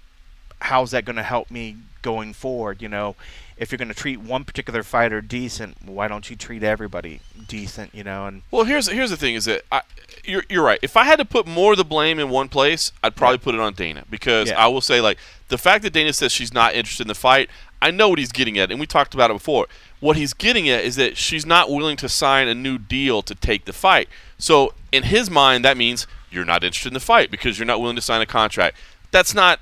how's 0.61 0.91
that 0.91 1.05
going 1.05 1.17
to 1.17 1.23
help 1.23 1.51
me 1.51 1.77
going 2.03 2.33
forward, 2.33 2.83
you 2.83 2.89
know? 2.89 3.15
If 3.59 3.71
you're 3.73 3.79
going 3.79 3.89
to 3.89 3.95
treat 3.95 4.21
one 4.21 4.45
particular 4.45 4.83
fighter 4.83 5.21
decent, 5.21 5.77
why 5.85 6.09
don't 6.09 6.31
you 6.31 6.37
treat 6.37 6.63
everybody 6.63 7.21
decent? 7.47 7.95
You 7.95 8.05
know, 8.05 8.27
and 8.27 8.43
Well, 8.51 8.65
here's 8.65 8.89
here's 8.89 9.11
the 9.11 9.17
thing: 9.17 9.35
is 9.35 9.45
that 9.47 9.63
I, 9.73 9.83
you're 10.25 10.45
you're 10.49 10.65
right. 10.65 10.79
If 10.83 10.97
I 10.97 11.05
had 11.05 11.19
to 11.19 11.25
put 11.25 11.47
more 11.47 11.73
of 11.73 11.79
the 11.79 11.85
blame 11.85 12.19
in 12.19 12.31
one 12.31 12.49
place, 12.49 12.93
I'd 13.03 13.17
probably 13.17 13.39
put 13.39 13.55
it 13.55 13.61
on 13.61 13.75
Dana 13.75 14.05
because 14.09 14.49
Yeah. 14.49 14.63
I 14.65 14.69
will 14.69 14.81
say 14.81 15.01
like 15.01 15.19
the 15.49 15.59
fact 15.59 15.83
that 15.83 15.93
Dana 15.93 16.13
says 16.13 16.33
she's 16.33 16.53
not 16.53 16.75
interested 16.75 17.03
in 17.05 17.09
the 17.09 17.15
fight. 17.15 17.51
I 17.81 17.91
know 17.93 18.09
what 18.09 18.19
he's 18.19 18.33
getting 18.33 18.59
at, 18.59 18.71
and 18.73 18.81
we 18.81 18.87
talked 18.87 19.15
about 19.15 19.31
it 19.31 19.35
before. 19.35 19.67
What 20.01 20.17
he's 20.17 20.35
getting 20.35 20.69
at 20.69 20.85
is 20.85 20.97
that 20.97 21.17
she's 21.17 21.47
not 21.47 21.71
willing 21.71 21.97
to 21.99 22.09
sign 22.09 22.49
a 22.49 22.55
new 22.55 22.77
deal 22.79 23.23
to 23.23 23.35
take 23.35 23.65
the 23.67 23.73
fight. 23.73 24.09
So 24.37 24.75
in 24.91 25.05
his 25.05 25.31
mind, 25.31 25.65
that 25.65 25.77
means 25.77 26.07
you're 26.31 26.45
not 26.45 26.65
interested 26.65 26.89
in 26.89 26.95
the 26.95 27.01
fight 27.01 27.31
because 27.31 27.59
you're 27.59 27.67
not 27.67 27.81
willing 27.81 27.97
to 27.97 28.03
sign 28.03 28.21
a 28.21 28.27
contract. 28.27 28.77
That's 29.11 29.33
not 29.35 29.61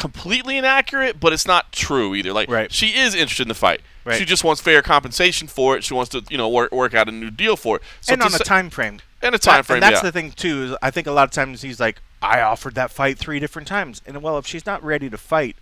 completely 0.00 0.56
inaccurate, 0.56 1.20
but 1.20 1.32
it's 1.32 1.46
not 1.46 1.70
true 1.70 2.14
either. 2.16 2.32
Like 2.32 2.50
Right. 2.50 2.72
she 2.72 2.96
is 2.96 3.14
interested 3.14 3.42
in 3.42 3.48
the 3.48 3.54
fight. 3.54 3.82
Right. 4.04 4.18
She 4.18 4.24
just 4.24 4.42
wants 4.42 4.60
fair 4.60 4.82
compensation 4.82 5.46
for 5.46 5.76
it. 5.76 5.84
She 5.84 5.94
wants 5.94 6.08
to, 6.10 6.24
you 6.30 6.38
know, 6.38 6.48
work, 6.48 6.72
work 6.72 6.94
out 6.94 7.08
a 7.08 7.12
new 7.12 7.30
deal 7.30 7.54
for 7.54 7.76
it. 7.76 7.82
So 8.00 8.14
and 8.14 8.22
on 8.22 8.28
a 8.34 8.38
say- 8.38 8.44
time 8.44 8.70
frame. 8.70 9.00
and 9.22 9.34
a 9.34 9.38
time 9.38 9.58
That- 9.58 9.66
frame. 9.66 9.76
And 9.76 9.82
that's 9.84 10.02
yeah. 10.02 10.08
the 10.08 10.12
thing 10.12 10.32
too. 10.32 10.62
Is 10.64 10.76
I 10.82 10.90
think 10.90 11.06
a 11.06 11.12
lot 11.12 11.24
of 11.24 11.30
times 11.30 11.62
he's 11.62 11.78
like, 11.78 12.00
I 12.22 12.40
offered 12.40 12.74
that 12.74 12.90
fight 12.90 13.18
three 13.18 13.38
different 13.38 13.68
times, 13.68 14.02
and 14.06 14.20
well, 14.22 14.36
if 14.38 14.46
she's 14.46 14.66
not 14.66 14.82
ready 14.82 15.08
to 15.10 15.16
fight, 15.18 15.56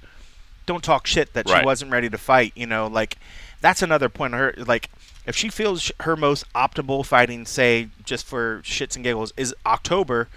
don't 0.66 0.82
talk 0.84 1.06
shit 1.06 1.32
that 1.34 1.48
Right. 1.48 1.60
she 1.60 1.66
wasn't 1.66 1.90
ready 1.90 2.08
to 2.08 2.18
fight. 2.18 2.52
You 2.54 2.66
know, 2.66 2.86
like 2.86 3.16
that's 3.60 3.82
another 3.82 4.08
point. 4.08 4.34
Of 4.34 4.40
her 4.40 4.54
like, 4.56 4.88
if 5.26 5.34
she 5.36 5.48
feels 5.48 5.90
her 6.00 6.16
most 6.16 6.44
optimal 6.54 7.04
fighting, 7.04 7.44
say 7.44 7.88
just 8.04 8.24
for 8.24 8.60
shits 8.64 8.94
and 8.94 9.04
giggles, 9.04 9.32
is 9.36 9.52
October, 9.66 10.28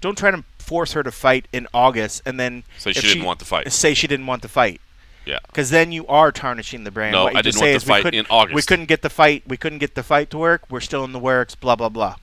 don't 0.00 0.16
try 0.16 0.30
to 0.30 0.44
force 0.70 0.92
her 0.92 1.02
to 1.02 1.10
fight 1.10 1.48
in 1.52 1.66
August, 1.74 2.22
and 2.24 2.38
then 2.38 2.62
Say 2.78 2.92
she 2.92 3.08
didn't 3.08 3.24
want 3.24 3.40
the 3.40 3.44
fight. 3.44 3.72
Say 3.72 3.92
she 3.92 4.06
didn't 4.06 4.26
want 4.26 4.42
the 4.42 4.48
fight. 4.48 4.80
Yeah. 5.26 5.40
Because 5.48 5.70
then 5.70 5.90
you 5.90 6.06
are 6.06 6.30
tarnishing 6.30 6.84
the 6.84 6.92
brand. 6.92 7.10
No, 7.10 7.26
I 7.26 7.42
didn't 7.42 7.60
want 7.60 7.80
the 7.80 7.86
fight 7.86 8.14
in 8.14 8.24
August. 8.30 8.54
We 8.54 8.62
couldn't 8.62 8.84
get 8.84 9.02
the 9.02 9.10
fight. 9.10 9.42
We 9.48 9.56
couldn't 9.56 9.78
get 9.78 9.96
the 9.96 10.04
fight 10.04 10.30
to 10.30 10.38
work. 10.38 10.62
We're 10.70 10.78
still 10.78 11.02
in 11.02 11.10
the 11.10 11.18
works. 11.18 11.56
Blah 11.56 11.74
blah 11.74 11.88
blah. 11.88 12.14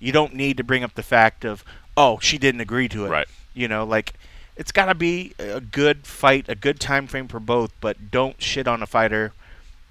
You 0.00 0.10
don't 0.10 0.34
need 0.34 0.56
to 0.56 0.64
bring 0.64 0.82
up 0.82 0.94
the 0.94 1.04
fact 1.04 1.44
of 1.44 1.64
oh 1.96 2.18
she 2.20 2.36
didn't 2.36 2.60
agree 2.60 2.88
to 2.88 3.06
it. 3.06 3.10
Right. 3.10 3.28
You 3.54 3.68
know, 3.68 3.84
like 3.84 4.14
it's 4.56 4.72
got 4.72 4.86
to 4.86 4.96
be 4.96 5.34
a 5.38 5.60
good 5.60 6.04
fight, 6.04 6.46
a 6.48 6.56
good 6.56 6.80
time 6.80 7.06
frame 7.06 7.28
for 7.28 7.38
both. 7.38 7.70
But 7.80 8.10
don't 8.10 8.42
shit 8.42 8.66
on 8.66 8.82
a 8.82 8.86
fighter 8.88 9.32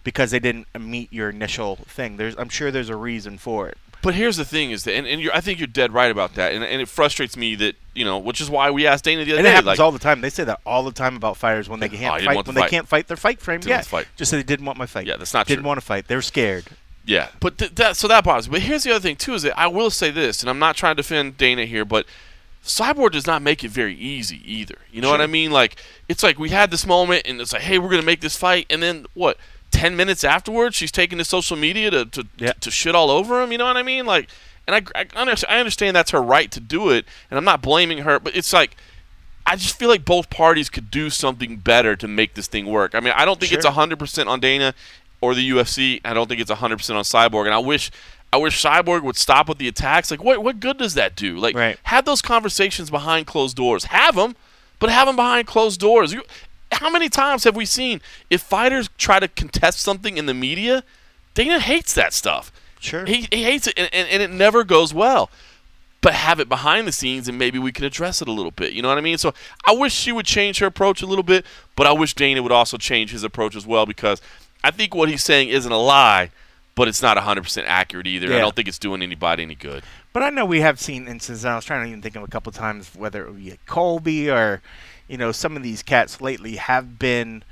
because 0.04 0.32
they 0.32 0.40
didn't 0.40 0.68
meet 0.78 1.14
your 1.14 1.30
initial 1.30 1.78
thing. 1.78 2.18
There's, 2.18 2.36
I'm 2.38 2.50
sure 2.50 2.70
there's 2.70 2.90
a 2.90 2.98
reason 2.98 3.38
for 3.38 3.70
it. 3.70 3.78
But 4.02 4.14
here's 4.16 4.38
the 4.38 4.46
thing: 4.46 4.72
is 4.72 4.84
that, 4.84 4.94
and, 4.94 5.06
and 5.08 5.20
you're, 5.22 5.34
I 5.34 5.42
think 5.42 5.60
you're 5.60 5.68
dead 5.68 5.92
right 5.94 6.12
about 6.12 6.36
that, 6.36 6.54
and, 6.54 6.64
and 6.64 6.82
it 6.82 6.88
frustrates 6.88 7.36
me 7.36 7.56
that 7.56 7.76
you 7.96 8.06
know, 8.06 8.18
which 8.20 8.40
is 8.40 8.50
why 8.50 8.70
we 8.72 8.86
asked 8.86 9.04
Dana 9.06 9.26
the 9.26 9.34
other 9.34 9.42
day. 9.42 9.50
It 9.50 9.52
happens 9.52 9.66
like, 9.68 9.80
all 9.80 9.92
the 9.92 10.00
time. 10.00 10.22
They 10.22 10.30
say 10.30 10.44
that 10.44 10.60
all 10.66 10.84
the 10.84 10.92
time 10.92 11.16
about 11.16 11.36
fighters 11.38 11.68
when 11.68 11.80
they 11.80 11.88
Oh, 11.88 11.90
can't 11.90 12.20
didn't 12.20 12.26
fight. 12.36 12.46
When 12.46 12.56
they 12.56 12.62
fight. 12.62 12.70
can't 12.70 12.88
fight 12.88 13.08
their 13.08 13.18
fight 13.18 13.42
frame, 13.42 13.60
Didn't 13.60 13.70
yeah, 13.72 13.82
fight. 13.82 14.08
just 14.16 14.32
say 14.32 14.38
they 14.38 14.44
didn't 14.44 14.66
want 14.66 14.78
my 14.78 14.86
fight. 14.86 15.08
Yeah, 15.08 15.18
that's 15.18 15.34
not 15.34 15.48
didn't 15.48 15.62
true. 15.62 15.68
want 15.68 15.80
to 15.80 15.86
fight. 15.86 16.08
They're 16.08 16.22
scared. 16.22 16.66
Yeah, 17.06 17.30
but 17.40 17.58
th- 17.58 17.74
that 17.76 17.96
so 17.98 18.08
that 18.08 18.24
bothers 18.24 18.48
me. 18.50 18.54
But 18.54 18.62
here's 18.64 18.84
the 18.84 18.92
other 18.92 19.00
thing 19.00 19.16
too: 19.16 19.34
is 19.34 19.42
that 19.44 19.58
I 19.58 19.68
will 19.68 19.90
say 19.90 20.12
this, 20.12 20.42
and 20.42 20.50
I'm 20.50 20.60
not 20.60 20.76
trying 20.76 20.96
to 20.96 21.02
defend 21.02 21.38
Dana 21.38 21.66
here, 21.66 21.86
but 21.86 22.06
Cyborg 22.64 23.12
does 23.14 23.26
not 23.26 23.42
make 23.42 23.64
it 23.64 23.72
very 23.72 23.96
easy 23.96 24.42
either. 24.46 24.76
You 24.92 25.02
know 25.02 25.10
what 25.10 25.22
I 25.22 25.28
mean? 25.28 25.52
Like 25.52 25.78
it's 26.10 26.22
like 26.22 26.38
we 26.38 26.50
had 26.50 26.70
this 26.70 26.86
moment, 26.86 27.24
and 27.26 27.40
it's 27.42 27.54
like, 27.54 27.62
hey, 27.64 27.80
we're 27.80 27.90
gonna 27.90 28.02
make 28.04 28.22
this 28.22 28.36
fight, 28.36 28.68
and 28.70 28.84
then 28.84 29.06
what? 29.14 29.38
Ten 29.78 29.96
minutes 29.96 30.24
afterwards, 30.24 30.76
she's 30.76 30.92
taking 30.92 31.18
to 31.20 31.26
social 31.26 31.58
media 31.58 31.92
to 31.92 32.06
to, 32.06 32.28
Yeah. 32.38 32.54
to 32.62 32.72
shit 32.72 32.96
all 32.96 33.10
over 33.12 33.42
him. 33.42 33.52
You 33.52 33.58
know 33.58 33.66
what 33.66 33.78
I 33.78 33.84
mean? 33.84 34.06
Like, 34.06 34.28
and 34.68 34.76
I 34.96 35.06
I, 35.16 35.36
I 35.48 35.60
understand 35.60 35.96
that's 35.96 36.12
her 36.12 36.22
right 36.22 36.50
to 36.52 36.60
do 36.60 36.90
it, 36.90 37.06
and 37.30 37.38
I'm 37.38 37.46
not 37.46 37.62
blaming 37.62 38.00
her, 38.00 38.20
but 38.20 38.36
it's 38.36 38.54
like. 38.54 38.76
I 39.50 39.56
just 39.56 39.80
feel 39.80 39.88
like 39.88 40.04
both 40.04 40.30
parties 40.30 40.70
could 40.70 40.92
do 40.92 41.10
something 41.10 41.56
better 41.56 41.96
to 41.96 42.06
make 42.06 42.34
this 42.34 42.48
thing 42.48 42.66
work. 42.66 42.94
I 42.94 43.00
mean, 43.00 43.14
I 43.16 43.24
don't 43.24 43.40
think 43.40 43.54
it's 43.54 43.66
100% 43.66 44.28
on 44.28 44.42
Dana 44.42 44.74
or 45.22 45.34
the 45.34 45.50
UFC. 45.52 46.02
I 46.04 46.14
don't 46.14 46.28
think 46.28 46.42
it's 46.42 46.52
100% 46.52 46.62
on 46.98 47.04
Cyborg. 47.06 47.46
And 47.46 47.54
I 47.54 47.58
wish 47.60 47.90
I 48.34 48.36
wish 48.36 48.62
Cyborg 48.62 49.04
would 49.04 49.16
stop 49.16 49.48
with 49.48 49.58
the 49.58 49.70
attacks. 49.70 50.12
Like 50.12 50.22
what 50.22 50.44
what 50.44 50.60
good 50.60 50.78
does 50.78 50.96
that 50.96 51.16
do? 51.16 51.38
Like 51.38 51.56
Right. 51.56 51.80
have 51.84 52.04
those 52.04 52.22
conversations 52.22 52.90
behind 52.90 53.26
closed 53.26 53.56
doors. 53.56 53.86
Have 53.86 54.16
them, 54.18 54.36
but 54.80 54.90
have 54.90 55.08
them 55.08 55.16
behind 55.16 55.48
closed 55.48 55.80
doors. 55.80 56.12
You, 56.12 56.24
how 56.72 56.90
many 56.90 57.10
times 57.10 57.44
have 57.44 57.56
we 57.56 57.66
seen 57.66 58.02
if 58.30 58.42
fighters 58.42 58.90
try 58.98 59.20
to 59.20 59.28
contest 59.28 59.80
something 59.80 60.18
in 60.18 60.26
the 60.26 60.34
media, 60.34 60.84
Dana 61.34 61.60
hates 61.60 61.94
that 61.94 62.14
stuff. 62.14 62.52
Sure. 62.80 63.06
He, 63.06 63.28
he 63.32 63.44
hates 63.44 63.68
it, 63.68 63.74
and, 63.78 63.90
and, 63.94 64.08
and 64.10 64.22
it 64.22 64.32
never 64.32 64.64
goes 64.64 64.94
well. 64.94 65.30
But 66.02 66.14
have 66.14 66.40
it 66.40 66.48
behind 66.48 66.88
the 66.88 66.92
scenes, 66.92 67.28
and 67.28 67.40
maybe 67.40 67.58
we 67.58 67.72
can 67.72 67.84
address 67.84 68.22
it 68.22 68.28
a 68.28 68.32
little 68.32 68.52
bit. 68.52 68.74
You 68.74 68.82
know 68.82 68.88
what 68.88 69.00
I 69.00 69.02
mean? 69.02 69.18
So 69.18 69.34
I 69.66 69.74
wish 69.74 69.94
she 69.94 70.12
would 70.12 70.26
change 70.26 70.60
her 70.60 70.68
approach 70.68 71.02
a 71.02 71.08
little 71.08 71.24
bit, 71.24 71.46
but 71.76 71.88
I 71.88 71.92
wish 71.92 72.14
Dana 72.14 72.44
would 72.44 72.52
also 72.52 72.78
change 72.78 73.12
his 73.12 73.24
approach 73.24 73.56
as 73.56 73.66
well 73.66 73.86
because 73.86 74.22
I 74.64 74.72
think 74.72 74.94
what 74.94 75.10
he's 75.10 75.24
saying 75.24 75.50
isn't 75.50 75.72
a 75.72 75.78
lie, 75.78 76.30
but 76.76 76.88
it's 76.88 77.02
not 77.02 77.18
100% 77.18 77.64
accurate 77.66 78.06
either. 78.06 78.34
I 78.34 78.38
don't 78.38 78.56
think 78.56 78.68
it's 78.68 78.78
doing 78.78 79.02
anybody 79.02 79.42
any 79.42 79.56
good. 79.56 79.84
But 80.14 80.24
I 80.24 80.30
know 80.30 80.46
we 80.46 80.62
have 80.62 80.80
seen 80.80 81.08
instances. 81.08 81.44
And 81.44 81.54
I 81.54 81.56
was 81.56 81.66
trying 81.66 81.84
to 81.84 81.90
even 81.90 82.02
think 82.02 82.16
of 82.16 82.24
a 82.24 82.28
couple 82.28 82.52
times 82.52 82.96
whether 82.96 83.26
it 83.26 83.32
would 83.32 83.44
be 83.44 83.58
Colby 83.66 84.30
or, 84.30 84.62
you 85.08 85.18
know, 85.18 85.32
some 85.32 85.56
of 85.58 85.64
these 85.64 85.84
cats 85.84 86.22
lately 86.22 86.56
have 86.58 87.00
been 87.00 87.44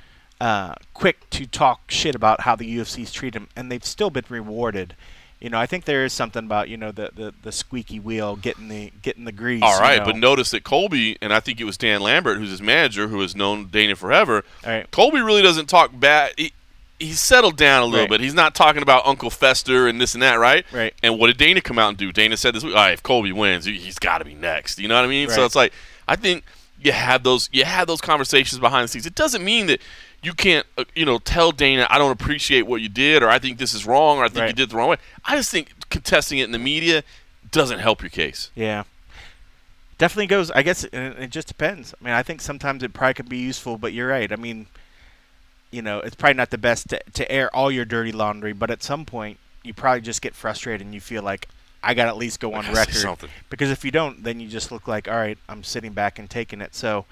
uh, 0.41 0.75
quick 0.93 1.29
to 1.31 1.45
talk 1.45 1.89
shit 1.89 2.15
about 2.15 2.41
how 2.41 2.55
the 2.55 2.77
UFC's 2.77 3.11
treat 3.11 3.33
them, 3.33 3.47
and 3.55 3.71
they've 3.71 3.85
still 3.85 4.09
been 4.09 4.25
rewarded. 4.29 4.95
You 5.39 5.49
know, 5.49 5.59
I 5.59 5.65
think 5.65 5.85
there 5.85 6.03
is 6.05 6.11
something 6.13 6.45
about 6.45 6.69
you 6.69 6.77
know 6.77 6.91
the, 6.91 7.11
the, 7.13 7.33
the 7.43 7.51
squeaky 7.51 7.99
wheel 7.99 8.35
getting 8.35 8.67
the 8.67 8.91
getting 9.01 9.25
the 9.25 9.31
grease. 9.31 9.61
All 9.63 9.79
right, 9.79 9.99
you 9.99 10.05
but 10.05 10.15
notice 10.17 10.51
that 10.51 10.63
Colby, 10.63 11.17
and 11.21 11.33
I 11.33 11.39
think 11.39 11.59
it 11.61 11.65
was 11.65 11.77
Dan 11.77 12.01
Lambert, 12.01 12.37
who's 12.37 12.49
his 12.49 12.61
manager, 12.61 13.07
who 13.09 13.19
has 13.21 13.35
known 13.35 13.67
Dana 13.67 13.95
forever. 13.95 14.43
All 14.65 14.71
right. 14.71 14.89
Colby 14.91 15.21
really 15.21 15.41
doesn't 15.41 15.67
talk 15.67 15.91
bad. 15.93 16.31
He, 16.37 16.53
he's 16.99 17.19
settled 17.19 17.57
down 17.57 17.83
a 17.83 17.85
little 17.85 18.01
Right. 18.01 18.09
bit. 18.11 18.21
He's 18.21 18.33
not 18.33 18.55
talking 18.55 18.81
about 18.81 19.05
Uncle 19.05 19.29
Fester 19.29 19.87
and 19.87 19.99
this 19.99 20.13
and 20.13 20.23
that, 20.23 20.35
right? 20.35 20.65
Right. 20.71 20.93
And 21.03 21.19
what 21.19 21.27
did 21.27 21.37
Dana 21.37 21.59
come 21.61 21.77
out 21.77 21.89
and 21.89 21.97
do? 21.97 22.11
Dana 22.13 22.37
said 22.37 22.55
this 22.55 22.63
week, 22.63 22.73
all 22.73 22.81
right, 22.81 22.93
if 22.93 23.03
Colby 23.03 23.33
wins, 23.33 23.65
he- 23.65 23.77
he's 23.77 23.99
got 23.99 24.19
to 24.19 24.25
be 24.25 24.33
next. 24.35 24.79
You 24.79 24.87
know 24.87 24.95
what 24.95 25.03
I 25.05 25.07
mean? 25.09 25.29
So 25.29 25.45
it's 25.45 25.55
like 25.55 25.73
I 26.07 26.15
think 26.15 26.43
you 26.85 26.91
have 26.91 27.23
those 27.23 27.49
you 27.51 27.65
have 27.65 27.87
those 27.87 28.01
conversations 28.01 28.59
behind 28.59 28.83
the 28.83 28.87
scenes. 28.87 29.05
It 29.05 29.15
doesn't 29.15 29.43
mean 29.43 29.67
that 29.67 29.81
you 30.21 30.33
can't 30.33 30.65
uh, 30.77 30.85
you 30.95 31.05
know 31.05 31.17
tell 31.17 31.51
Dana 31.51 31.87
I 31.89 31.97
don't 31.97 32.11
appreciate 32.11 32.63
what 32.63 32.81
you 32.81 32.89
did 32.89 33.23
or 33.23 33.29
I 33.29 33.39
think 33.39 33.57
this 33.57 33.73
is 33.73 33.85
wrong 33.85 34.19
or 34.19 34.25
I 34.25 34.29
think 34.29 34.47
you 34.47 34.53
did 34.53 34.63
it 34.63 34.69
the 34.69 34.77
wrong 34.77 34.89
way. 34.89 34.97
I 35.25 35.35
just 35.35 35.51
think 35.51 35.89
contesting 35.89 36.37
it 36.39 36.45
in 36.45 36.51
the 36.51 36.59
media 36.59 37.03
doesn't 37.51 37.79
help 37.79 38.01
your 38.01 38.09
case. 38.09 38.51
Yeah. 38.55 38.83
Definitely 39.97 40.27
goes. 40.27 40.51
I 40.51 40.61
guess 40.61 40.83
it, 40.83 40.93
it 40.93 41.29
just 41.29 41.47
depends. 41.47 41.93
I 41.99 42.03
mean, 42.03 42.13
I 42.13 42.21
think 42.21 42.41
sometimes 42.41 42.83
it 42.83 42.93
probably 42.93 43.13
could 43.13 43.29
be 43.29 43.37
useful, 43.37 43.77
but 43.77 43.93
you're 43.93 44.09
right. 44.09 44.31
I 44.31 44.35
mean, 44.35 44.67
you 45.71 45.81
know, 45.81 45.99
it's 45.99 46.15
probably 46.15 46.35
not 46.35 46.49
the 46.49 46.57
best 46.57 46.89
to, 46.89 46.99
to 47.13 47.31
air 47.31 47.53
all 47.55 47.71
your 47.71 47.85
dirty 47.85 48.11
laundry, 48.11 48.51
but 48.51 48.69
at 48.69 48.83
some 48.83 49.05
point, 49.05 49.37
you 49.63 49.73
probably 49.73 50.01
just 50.01 50.21
get 50.21 50.35
frustrated 50.35 50.85
and 50.85 50.93
you 50.93 50.99
feel 50.99 51.23
like 51.23 51.47
I 51.85 51.93
got 51.93 52.05
to 52.05 52.09
at 52.09 52.17
least 52.17 52.39
go 52.39 52.53
on 52.53 52.65
record. 52.73 52.95
Because 53.49 53.69
if 53.71 53.85
you 53.85 53.91
don't, 53.91 54.23
then 54.23 54.39
you 54.39 54.47
just 54.47 54.71
look 54.71 54.87
like, 54.87 55.07
all 55.07 55.15
right, 55.15 55.37
I'm 55.47 55.63
sitting 55.63 55.93
back 55.93 56.19
and 56.19 56.29
taking 56.29 56.61
it. 56.61 56.75
So, 56.75 57.05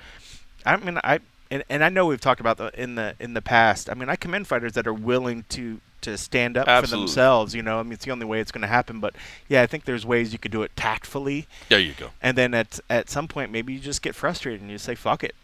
I 0.65 0.75
mean, 0.77 0.99
I 1.03 1.19
and, 1.51 1.63
and 1.69 1.83
I 1.83 1.89
know 1.89 2.07
we've 2.07 2.19
talked 2.19 2.41
about 2.41 2.57
the 2.57 2.71
in 2.81 2.95
the 2.95 3.15
in 3.19 3.33
the 3.35 3.41
past. 3.41 3.89
I 3.89 3.93
mean, 3.93 4.09
I 4.09 4.15
commend 4.15 4.47
fighters 4.47 4.73
that 4.73 4.87
are 4.87 4.93
willing 4.93 5.45
to 5.49 5.79
to 6.01 6.17
stand 6.17 6.57
up 6.57 6.65
for 6.65 6.87
themselves. 6.87 7.53
You 7.53 7.61
know, 7.61 7.79
I 7.79 7.83
mean, 7.83 7.93
it's 7.93 8.05
the 8.05 8.11
only 8.11 8.25
way 8.25 8.39
it's 8.39 8.51
going 8.51 8.63
to 8.63 8.67
happen. 8.67 8.99
But 8.99 9.15
yeah, 9.47 9.61
I 9.61 9.67
think 9.67 9.85
there's 9.85 10.05
ways 10.05 10.33
you 10.33 10.39
could 10.39 10.51
do 10.51 10.63
it 10.63 10.75
tactfully. 10.75 11.47
There 11.69 11.79
you 11.79 11.93
go. 11.93 12.09
And 12.21 12.37
then 12.37 12.53
at 12.53 12.79
at 12.89 13.09
some 13.09 13.27
point, 13.27 13.51
maybe 13.51 13.73
you 13.73 13.79
just 13.79 14.01
get 14.01 14.15
frustrated 14.15 14.61
and 14.61 14.71
you 14.71 14.77
say, 14.77 14.95
"Fuck 14.95 15.23
it, 15.23 15.35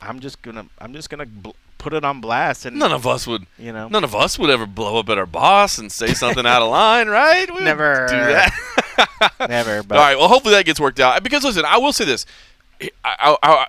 I'm 0.00 0.20
just 0.20 0.42
gonna 0.42 0.66
I'm 0.78 0.92
just 0.92 1.08
gonna 1.10 1.26
bl- 1.26 1.50
put 1.84 1.92
it 1.94 2.04
on 2.04 2.20
blast." 2.20 2.64
And 2.66 2.78
None 2.78 2.90
of 2.92 3.06
us 3.06 3.26
would 3.26 3.46
you 3.58 3.72
know, 3.72 3.88
None 3.88 4.02
of 4.04 4.14
us 4.14 4.38
would 4.38 4.50
ever 4.50 4.66
blow 4.66 4.98
up 4.98 5.08
at 5.10 5.18
our 5.18 5.26
boss 5.26 5.78
and 5.78 5.92
say 5.92 6.14
something 6.14 6.46
out 6.46 6.62
of 6.62 6.70
line, 6.82 7.08
right? 7.08 7.46
We 7.48 7.54
would 7.56 7.64
Never. 7.64 8.06
do 8.08 8.16
that. 8.16 9.32
never. 9.48 9.82
But 9.82 9.98
All 9.98 10.04
right. 10.04 10.18
Well, 10.18 10.28
hopefully 10.28 10.54
that 10.54 10.64
gets 10.64 10.80
worked 10.80 10.98
out. 11.00 11.22
Because 11.22 11.44
listen, 11.44 11.64
I 11.64 11.76
will 11.78 11.92
say 11.92 12.04
this. 12.04 12.26
I, 12.80 12.90
I, 13.04 13.36
I, 13.42 13.66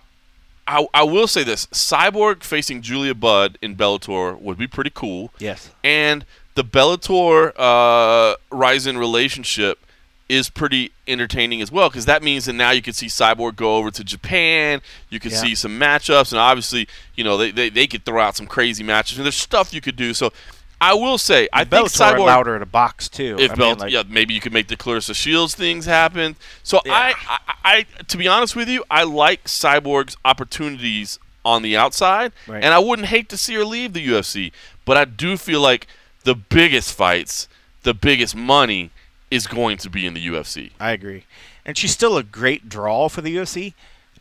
I, 0.68 0.88
I 0.96 1.04
will 1.04 1.28
say 1.28 1.44
this. 1.44 1.68
Cyborg 1.68 2.42
facing 2.44 2.82
Julia 2.82 3.14
Budd 3.14 3.58
in 3.62 3.76
Bellator 3.76 4.40
would 4.42 4.58
be 4.58 4.66
pretty 4.68 4.92
cool. 4.94 5.32
yes, 5.38 5.70
And 5.84 6.26
the 6.56 6.64
Bellator 6.64 7.52
uh, 7.58 8.36
Rizin 8.52 8.98
relationship 8.98 9.80
is 10.28 10.50
pretty 10.50 10.92
entertaining 11.08 11.62
as 11.62 11.72
well 11.72 11.88
because 11.90 12.06
that 12.06 12.24
means 12.24 12.46
that 12.46 12.54
now 12.54 12.72
you 12.72 12.82
can 12.82 12.94
see 12.94 13.06
Cyborg 13.06 13.56
go 13.56 13.76
over 13.78 13.92
to 13.92 14.04
Japan. 14.04 14.82
You 15.10 15.20
can 15.20 15.32
Yeah. 15.32 15.38
see 15.38 15.56
some 15.56 15.80
matchups, 15.80 16.32
and 16.32 16.40
obviously, 16.40 16.88
you 17.16 17.24
know, 17.24 17.38
they, 17.38 17.52
they, 17.52 17.70
they 17.70 17.86
could 17.88 18.06
throw 18.06 18.22
out 18.22 18.36
some 18.36 18.48
crazy 18.48 18.84
matches. 18.84 19.18
And 19.20 19.26
there's 19.26 19.38
stuff 19.38 19.74
you 19.74 19.82
could 19.82 19.96
do. 19.96 20.14
So 20.16 20.34
I 20.82 20.94
will 20.96 21.18
say, 21.20 21.48
I 21.54 21.64
think 21.64 21.88
Bellator 21.88 22.16
Cyborg. 22.16 22.26
louder 22.26 22.56
in 22.56 22.62
a 22.64 22.66
box 22.66 23.08
too. 23.08 23.38
If 23.40 23.52
I 23.52 23.56
Bell, 23.56 23.70
mean, 23.70 23.78
like, 23.78 23.92
yeah, 23.92 24.04
maybe 24.08 24.34
you 24.34 24.42
could 24.42 24.52
make 24.54 24.68
the 24.68 24.76
Claressa 24.76 25.14
Shields 25.16 25.54
things 25.56 25.86
happen. 25.86 26.36
So 26.64 26.82
Yeah. 26.86 26.94
I, 26.94 27.14
I, 27.28 27.40
I, 27.64 28.04
to 28.08 28.18
be 28.18 28.28
honest 28.28 28.56
with 28.56 28.68
you, 28.68 28.84
I 28.90 29.04
like 29.04 29.44
Cyborg's 29.46 30.18
opportunities 30.26 31.20
on 31.44 31.62
the 31.62 31.78
outside, 31.78 32.32
Right. 32.48 32.64
and 32.64 32.74
I 32.74 32.80
wouldn't 32.80 33.10
hate 33.10 33.30
to 33.30 33.38
see 33.38 33.54
her 33.54 33.64
leave 33.64 33.94
the 33.94 34.06
UFC. 34.08 34.52
But 34.86 34.98
I 34.98 35.06
do 35.06 35.38
feel 35.38 35.62
like 35.62 35.86
the 36.24 36.34
biggest 36.34 36.94
fights, 36.96 37.48
the 37.84 37.94
biggest 37.94 38.36
money, 38.36 38.90
is 39.32 39.48
going 39.48 39.78
to 39.78 39.90
be 39.90 40.06
in 40.06 40.14
the 40.14 40.28
UFC. 40.28 40.72
I 40.80 40.92
agree. 40.92 41.26
And 41.66 41.78
she's 41.78 41.92
still 41.92 42.18
a 42.18 42.24
great 42.24 42.70
draw 42.70 43.10
for 43.10 43.22
the 43.22 43.36
UFC. 43.36 43.74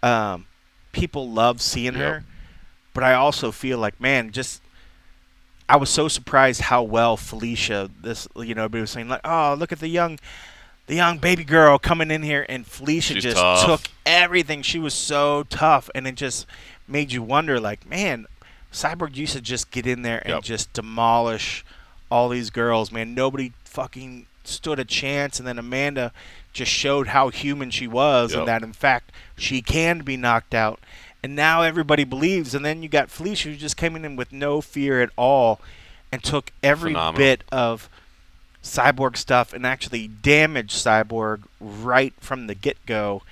Um, 0.03 0.47
people 0.93 1.31
love 1.31 1.61
seeing 1.61 1.95
Yep. 1.95 2.03
her, 2.03 2.25
but 2.95 3.05
I 3.05 3.15
also 3.15 3.51
feel 3.53 3.79
like, 3.79 4.01
man, 4.01 4.33
just 4.33 4.61
I 5.69 5.77
was 5.77 5.89
so 5.89 6.09
surprised 6.09 6.63
how 6.63 6.83
well 6.83 7.17
Felicia. 7.17 7.91
This 8.03 8.29
you 8.37 8.55
know, 8.55 8.65
everybody 8.65 8.83
was 8.83 8.91
saying 8.91 9.09
like, 9.09 9.23
oh, 9.25 9.55
look 9.59 9.73
at 9.73 9.81
the 9.81 9.89
young, 9.89 10.19
the 10.87 10.95
young 10.95 11.19
baby 11.19 11.43
girl 11.45 11.79
coming 11.79 12.11
in 12.11 12.23
here, 12.23 12.45
and 12.49 12.67
Felicia 12.67 13.15
She's 13.15 13.23
just 13.23 13.37
tough. 13.39 13.65
took 13.65 13.81
everything. 14.05 14.61
She 14.63 14.79
was 14.79 14.93
so 14.95 15.45
tough, 15.45 15.89
and 15.95 16.07
it 16.07 16.17
just 16.17 16.47
made 16.87 17.13
you 17.13 17.23
wonder, 17.23 17.59
like, 17.59 17.89
man, 17.89 18.27
Cyborg 18.73 19.17
used 19.17 19.33
to 19.35 19.41
just 19.41 19.71
get 19.71 19.87
in 19.87 20.03
there 20.03 20.19
and 20.19 20.35
Yep. 20.35 20.43
just 20.43 20.73
demolish 20.75 21.65
all 22.11 22.29
these 22.29 22.51
girls. 22.51 22.93
Man, 22.93 23.15
nobody 23.15 23.53
fucking 23.65 24.27
stood 24.47 24.79
a 24.79 24.85
chance, 24.85 25.39
and 25.39 25.47
then 25.49 25.59
Amanda 25.59 26.13
just 26.53 26.71
showed 26.71 27.09
how 27.09 27.29
human 27.31 27.71
she 27.71 27.87
was, 27.87 28.31
Yep. 28.33 28.39
and 28.41 28.49
that 28.49 28.63
in 28.63 28.73
fact 28.73 29.11
she 29.37 29.61
can 29.63 30.01
be 30.01 30.17
knocked 30.17 30.55
out. 30.55 30.79
And 31.23 31.35
now 31.35 31.63
everybody 31.63 32.05
believes. 32.05 32.55
And 32.55 32.65
then 32.65 32.83
you 32.83 32.89
got 32.89 33.11
Felicia 33.11 33.49
who 33.49 33.57
just 33.57 33.77
came 33.79 33.97
in 33.97 34.15
with 34.15 34.31
no 34.33 34.61
fear 34.61 35.01
at 35.03 35.11
all, 35.17 35.61
and 36.13 36.23
took 36.23 36.53
every 36.63 36.91
Phenomenal. 36.93 37.19
bit 37.19 37.45
of 37.51 37.89
cyborg 38.63 39.17
stuff 39.17 39.53
and 39.53 39.67
actually 39.67 40.09
damaged 40.09 40.73
cyborg 40.73 41.43
right 41.61 42.15
from 42.21 42.47
the 42.47 42.55
get 42.55 42.77
go. 42.87 43.23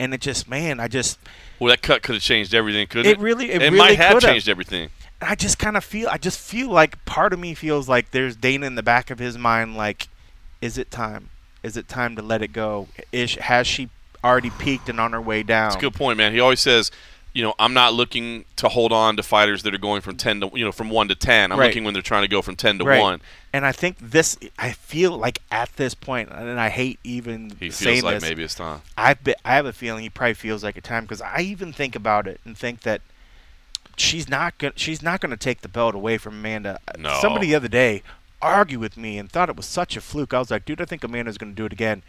And 0.00 0.14
it 0.14 0.20
just, 0.20 0.48
man, 0.48 0.78
I 0.78 0.86
just, 0.88 1.18
Well, 1.58 1.70
that 1.70 1.82
cut 1.82 2.02
could 2.02 2.14
have 2.14 2.22
changed 2.22 2.54
everything, 2.54 2.86
couldn't 2.86 3.06
it 3.10 3.18
it? 3.18 3.20
really, 3.20 3.50
it, 3.50 3.56
It, 3.62 3.64
really 3.64 3.78
might 3.78 3.96
have 3.96 4.14
could 4.14 4.22
changed 4.22 4.48
everything. 4.48 4.90
I 5.20 5.34
just 5.34 5.58
kind 5.58 5.76
of 5.76 5.82
feel, 5.82 6.08
I 6.08 6.16
just 6.18 6.38
feel 6.38 6.68
like 6.70 7.04
part 7.04 7.32
of 7.32 7.40
me 7.40 7.54
feels 7.54 7.88
like 7.88 8.12
there's 8.12 8.36
Dana 8.36 8.66
in 8.66 8.76
the 8.76 8.82
back 8.84 9.10
of 9.10 9.18
his 9.18 9.36
mind, 9.36 9.76
like, 9.76 10.06
is 10.60 10.78
it 10.78 10.90
time? 10.90 11.28
Is 11.62 11.76
it 11.76 11.88
time 11.88 12.16
to 12.16 12.22
let 12.22 12.42
it 12.42 12.52
go? 12.52 12.88
Is 13.12 13.34
has 13.36 13.66
she 13.66 13.88
already 14.24 14.50
peaked 14.50 14.88
and 14.88 15.00
on 15.00 15.12
her 15.12 15.20
way 15.20 15.42
down? 15.42 15.70
That's 15.70 15.76
a 15.82 15.86
good 15.86 15.94
point, 15.94 16.18
man. 16.18 16.32
He 16.32 16.40
always 16.40 16.60
says, 16.60 16.90
you 17.32 17.42
know, 17.42 17.54
I'm 17.58 17.74
not 17.74 17.94
looking 17.94 18.44
to 18.56 18.68
hold 18.68 18.92
on 18.92 19.16
to 19.16 19.22
fighters 19.22 19.62
that 19.62 19.74
are 19.74 19.78
going 19.78 20.00
from 20.00 20.16
ten 20.16 20.40
to 20.40 20.50
you 20.54 20.64
know 20.64 20.72
from 20.72 20.90
one 20.90 21.08
to 21.08 21.14
ten. 21.14 21.52
I'm 21.52 21.58
Right. 21.58 21.66
looking 21.66 21.84
when 21.84 21.94
they're 21.94 22.02
trying 22.02 22.22
to 22.22 22.28
go 22.28 22.42
from 22.42 22.56
ten 22.56 22.78
to 22.78 22.84
Right. 22.84 23.00
one. 23.00 23.20
And 23.52 23.64
I 23.64 23.72
think 23.72 23.96
this, 23.98 24.36
I 24.58 24.72
feel 24.72 25.16
like 25.16 25.40
at 25.50 25.74
this 25.76 25.94
point, 25.94 26.30
and 26.30 26.60
I 26.60 26.68
hate 26.68 26.98
even 27.02 27.56
He 27.58 27.70
saying 27.70 27.96
feels 27.96 28.04
like 28.04 28.14
this, 28.16 28.22
maybe 28.28 28.42
it's 28.44 28.54
time. 28.54 28.82
I 28.96 29.14
be, 29.14 29.34
I 29.44 29.54
have 29.54 29.66
a 29.66 29.72
feeling 29.72 30.02
he 30.02 30.10
probably 30.10 30.34
feels 30.34 30.62
like 30.62 30.76
a 30.76 30.80
time 30.80 31.04
because 31.04 31.22
I 31.22 31.40
even 31.40 31.72
think 31.72 31.96
about 31.96 32.26
it 32.26 32.40
and 32.44 32.56
think 32.56 32.82
that 32.82 33.00
she's 33.96 34.28
not 34.28 34.58
gonna 34.58 34.74
she's 34.76 35.02
not 35.02 35.20
gonna 35.20 35.36
take 35.36 35.60
the 35.62 35.68
belt 35.68 35.94
away 35.94 36.18
from 36.18 36.34
Amanda. 36.34 36.78
No. 36.98 37.18
Somebody 37.20 37.48
the 37.48 37.54
other 37.54 37.68
day 37.68 38.02
argued 38.40 38.80
with 38.80 38.96
me 38.96 39.18
and 39.18 39.30
thought 39.30 39.48
it 39.48 39.56
was 39.56 39.66
such 39.66 39.96
a 39.96 40.00
fluke. 40.00 40.34
I 40.34 40.38
was 40.38 40.50
like, 40.50 40.64
dude, 40.64 40.80
I 40.80 40.84
think 40.84 41.04
Amanda's 41.04 41.38
gonna 41.38 41.52
do 41.52 41.64
it 41.64 41.72
again. 41.72 42.02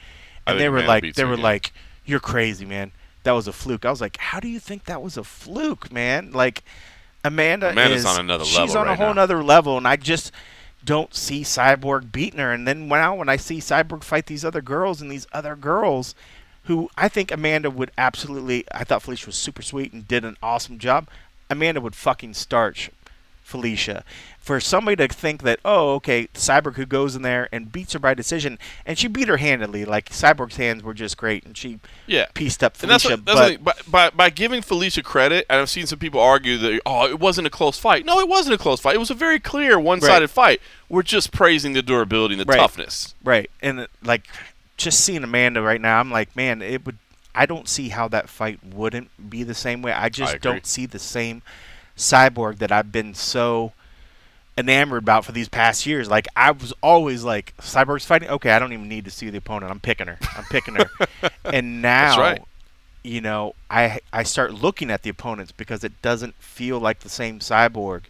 And 0.46 0.60
they 0.60 0.70
were 0.70 0.78
Amanda 0.78 1.08
like, 1.08 1.15
they 1.15 1.24
were 1.26 1.34
again. 1.34 1.44
like, 1.44 1.74
you're 2.06 2.20
crazy, 2.20 2.65
man. 2.65 2.92
That 3.24 3.34
was 3.34 3.48
a 3.48 3.54
fluke. 3.54 3.86
I 3.86 3.89
was 3.89 4.02
like, 4.02 4.18
how 4.18 4.39
do 4.39 4.48
you 4.48 4.60
think 4.60 4.86
that 4.86 5.02
was 5.02 5.18
a 5.18 5.24
fluke, 5.24 5.92
man? 5.92 6.32
Like, 6.32 6.63
Amanda 7.24 7.72
Amanda's 7.72 8.02
is 8.02 8.06
on 8.06 8.20
another 8.20 8.46
level. 8.46 8.68
she's 8.68 8.76
on 8.76 8.88
a 8.88 8.96
whole 8.96 9.08
now. 9.08 9.13
nother 9.13 9.44
level, 9.44 9.78
and 9.78 9.88
I 9.88 9.98
just 9.98 10.32
don't 10.84 11.13
see 11.13 11.42
Cyborg 11.42 12.12
beating 12.12 12.39
her. 12.39 12.52
And 12.54 12.68
then 12.68 12.88
now 12.88 13.15
when 13.15 13.30
I 13.30 13.36
see 13.36 13.58
Cyborg 13.58 14.04
fight 14.04 14.28
these 14.28 14.46
other 14.46 14.62
girls 14.62 15.02
and 15.02 15.12
these 15.12 15.28
other 15.34 15.56
girls, 15.56 16.15
who 16.63 16.89
I 16.96 17.10
think 17.10 17.32
Amanda 17.32 17.70
would 17.70 17.92
absolutely. 17.98 18.65
I 18.72 18.84
thought 18.84 19.02
Felicia 19.04 19.28
was 19.28 19.36
super 19.36 19.62
sweet 19.62 19.92
and 19.92 20.08
did 20.08 20.24
an 20.24 20.38
awesome 20.42 20.80
job. 20.80 21.08
Amanda 21.50 21.82
would 21.82 21.96
fucking 21.96 22.36
starch 22.36 22.92
Felicia. 23.50 24.04
For 24.40 24.60
somebody 24.60 24.96
to 24.96 25.14
think 25.14 25.44
that, 25.44 25.60
oh, 25.66 25.96
okay, 25.96 26.28
Cyborg 26.34 26.76
who 26.76 26.86
goes 26.86 27.16
in 27.16 27.22
there 27.24 27.50
and 27.52 27.72
beats 27.72 27.94
her 27.94 28.00
by 28.00 28.14
decision, 28.14 28.58
and 28.86 28.98
she 28.98 29.08
beat 29.08 29.28
her 29.28 29.38
handedly. 29.38 29.86
Like 29.86 30.10
Cyborg's 30.10 30.56
hands 30.56 30.82
were 30.82 30.94
just 30.94 31.18
great, 31.18 31.44
and 31.46 31.58
she 31.58 31.80
Yeah. 32.08 32.28
pieced 32.34 32.64
up 32.64 32.82
And 32.82 32.90
that's 32.90 33.04
Felicia. 33.04 33.22
what, 33.22 33.26
that's 33.26 33.58
but 33.58 33.78
the. 33.78 33.92
By, 33.92 34.10
by, 34.10 34.16
by 34.16 34.30
giving 34.30 34.62
Felicia 34.62 35.04
credit, 35.04 35.46
and 35.50 35.60
I've 35.62 35.70
seen 35.70 35.86
some 35.88 36.00
people 36.00 36.22
argue 36.22 36.58
that, 36.60 36.82
oh, 36.86 37.06
it 37.08 37.20
wasn't 37.20 37.48
a 37.48 37.50
close 37.50 37.78
fight. 37.78 38.06
No, 38.06 38.20
it 38.20 38.28
wasn't 38.28 38.56
a 38.56 38.58
close 38.58 38.80
fight. 38.80 38.96
It 38.96 39.00
was 39.00 39.12
a 39.12 39.16
very 39.16 39.40
clear 39.40 39.80
one 39.80 40.00
sided 40.02 40.30
fight. 40.30 40.62
We're 40.88 41.04
just 41.04 41.32
praising 41.32 41.74
the 41.74 41.82
durability 41.82 42.36
and 42.36 42.42
the 42.42 42.46
Right. 42.46 42.58
toughness. 42.58 43.14
Right, 43.24 43.52
and 43.62 43.88
like 44.04 44.24
just 44.78 45.02
seeing 45.02 45.24
Amanda 45.24 45.62
right 45.62 45.82
now, 45.82 46.00
I'm 46.00 46.12
like, 46.12 46.36
man, 46.36 46.62
it 46.62 46.86
would. 46.86 46.98
I 47.36 47.46
don't 47.46 47.70
see 47.70 47.90
how 47.90 48.08
that 48.08 48.28
fight 48.28 48.60
wouldn't 48.74 49.30
be 49.30 49.44
the 49.44 49.54
same 49.54 49.82
way. 49.84 49.92
I 49.92 50.10
just 50.10 50.34
agree. 50.34 50.40
don't 50.52 50.66
see 50.66 50.86
the 50.88 50.98
same 51.00 51.42
cyborg 52.00 52.58
that 52.58 52.72
I've 52.72 52.92
been 52.92 53.14
so 53.14 53.74
enamored 54.58 55.04
about 55.04 55.26
for 55.26 55.32
these 55.32 55.50
past 55.50 55.86
years. 55.86 56.10
Like 56.10 56.28
I 56.36 56.52
was 56.52 56.74
always 56.82 57.24
like, 57.24 57.56
cyborg's 57.58 58.06
fighting. 58.06 58.30
Okay, 58.30 58.52
I 58.52 58.60
don't 58.60 58.74
even 58.74 58.88
need 58.88 59.06
to 59.06 59.12
see 59.12 59.30
the 59.30 59.38
opponent. 59.38 59.72
I'm 59.72 59.80
picking 59.80 60.08
her. 60.08 60.18
I'm 60.36 60.46
picking 60.46 60.76
her. 60.76 60.90
and 61.46 61.82
now, 61.82 62.20
right. 62.20 62.42
you 63.04 63.22
know, 63.22 63.54
I 63.70 64.00
I 64.12 64.24
start 64.24 64.54
looking 64.54 64.90
at 64.90 65.04
the 65.04 65.10
opponents 65.10 65.52
because 65.52 65.84
it 65.84 66.02
doesn't 66.02 66.36
feel 66.36 66.80
like 66.80 67.00
the 67.00 67.10
same 67.10 67.40
cyborg. 67.40 68.04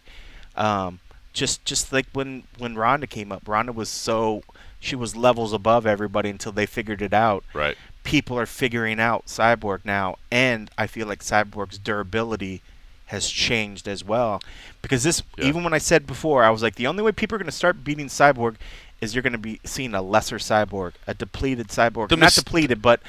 Um, 0.56 1.00
just 1.32 1.64
just 1.64 1.92
like 1.92 2.06
when 2.12 2.44
when 2.58 2.76
Ronda 2.76 3.06
came 3.06 3.32
up, 3.32 3.46
Ronda 3.46 3.72
was 3.72 3.88
so 3.88 4.42
she 4.78 4.96
was 4.96 5.14
levels 5.14 5.52
above 5.52 5.86
everybody 5.86 6.30
until 6.30 6.52
they 6.52 6.66
figured 6.66 7.02
it 7.02 7.12
out. 7.12 7.44
Right. 7.52 7.76
People 8.02 8.38
are 8.38 8.46
figuring 8.46 8.98
out 8.98 9.26
Cyborg 9.26 9.84
now, 9.84 10.16
and 10.32 10.70
I 10.78 10.86
feel 10.86 11.06
like 11.06 11.20
Cyborg's 11.20 11.76
durability 11.76 12.62
has 13.10 13.28
changed 13.28 13.86
as 13.88 14.04
well. 14.04 14.40
Because 14.82 15.02
this, 15.02 15.22
Yeah. 15.36 15.46
even 15.46 15.62
when 15.64 15.74
I 15.74 15.78
said 15.78 16.06
before, 16.06 16.42
I 16.44 16.50
was 16.50 16.62
like, 16.62 16.76
the 16.76 16.86
only 16.86 17.02
way 17.02 17.12
people 17.12 17.36
are 17.36 17.38
going 17.38 17.46
to 17.46 17.52
start 17.52 17.84
beating 17.84 18.06
Cyborg 18.08 18.56
is 19.00 19.14
you're 19.14 19.22
going 19.22 19.32
to 19.32 19.38
be 19.38 19.60
seeing 19.64 19.94
a 19.94 20.02
lesser 20.02 20.38
Cyborg, 20.38 20.92
a 21.06 21.14
depleted 21.14 21.68
Cyborg, 21.68 22.08
The 22.10 22.16
not 22.16 22.26
mis- 22.26 22.34
depleted, 22.36 22.82
but 22.82 23.00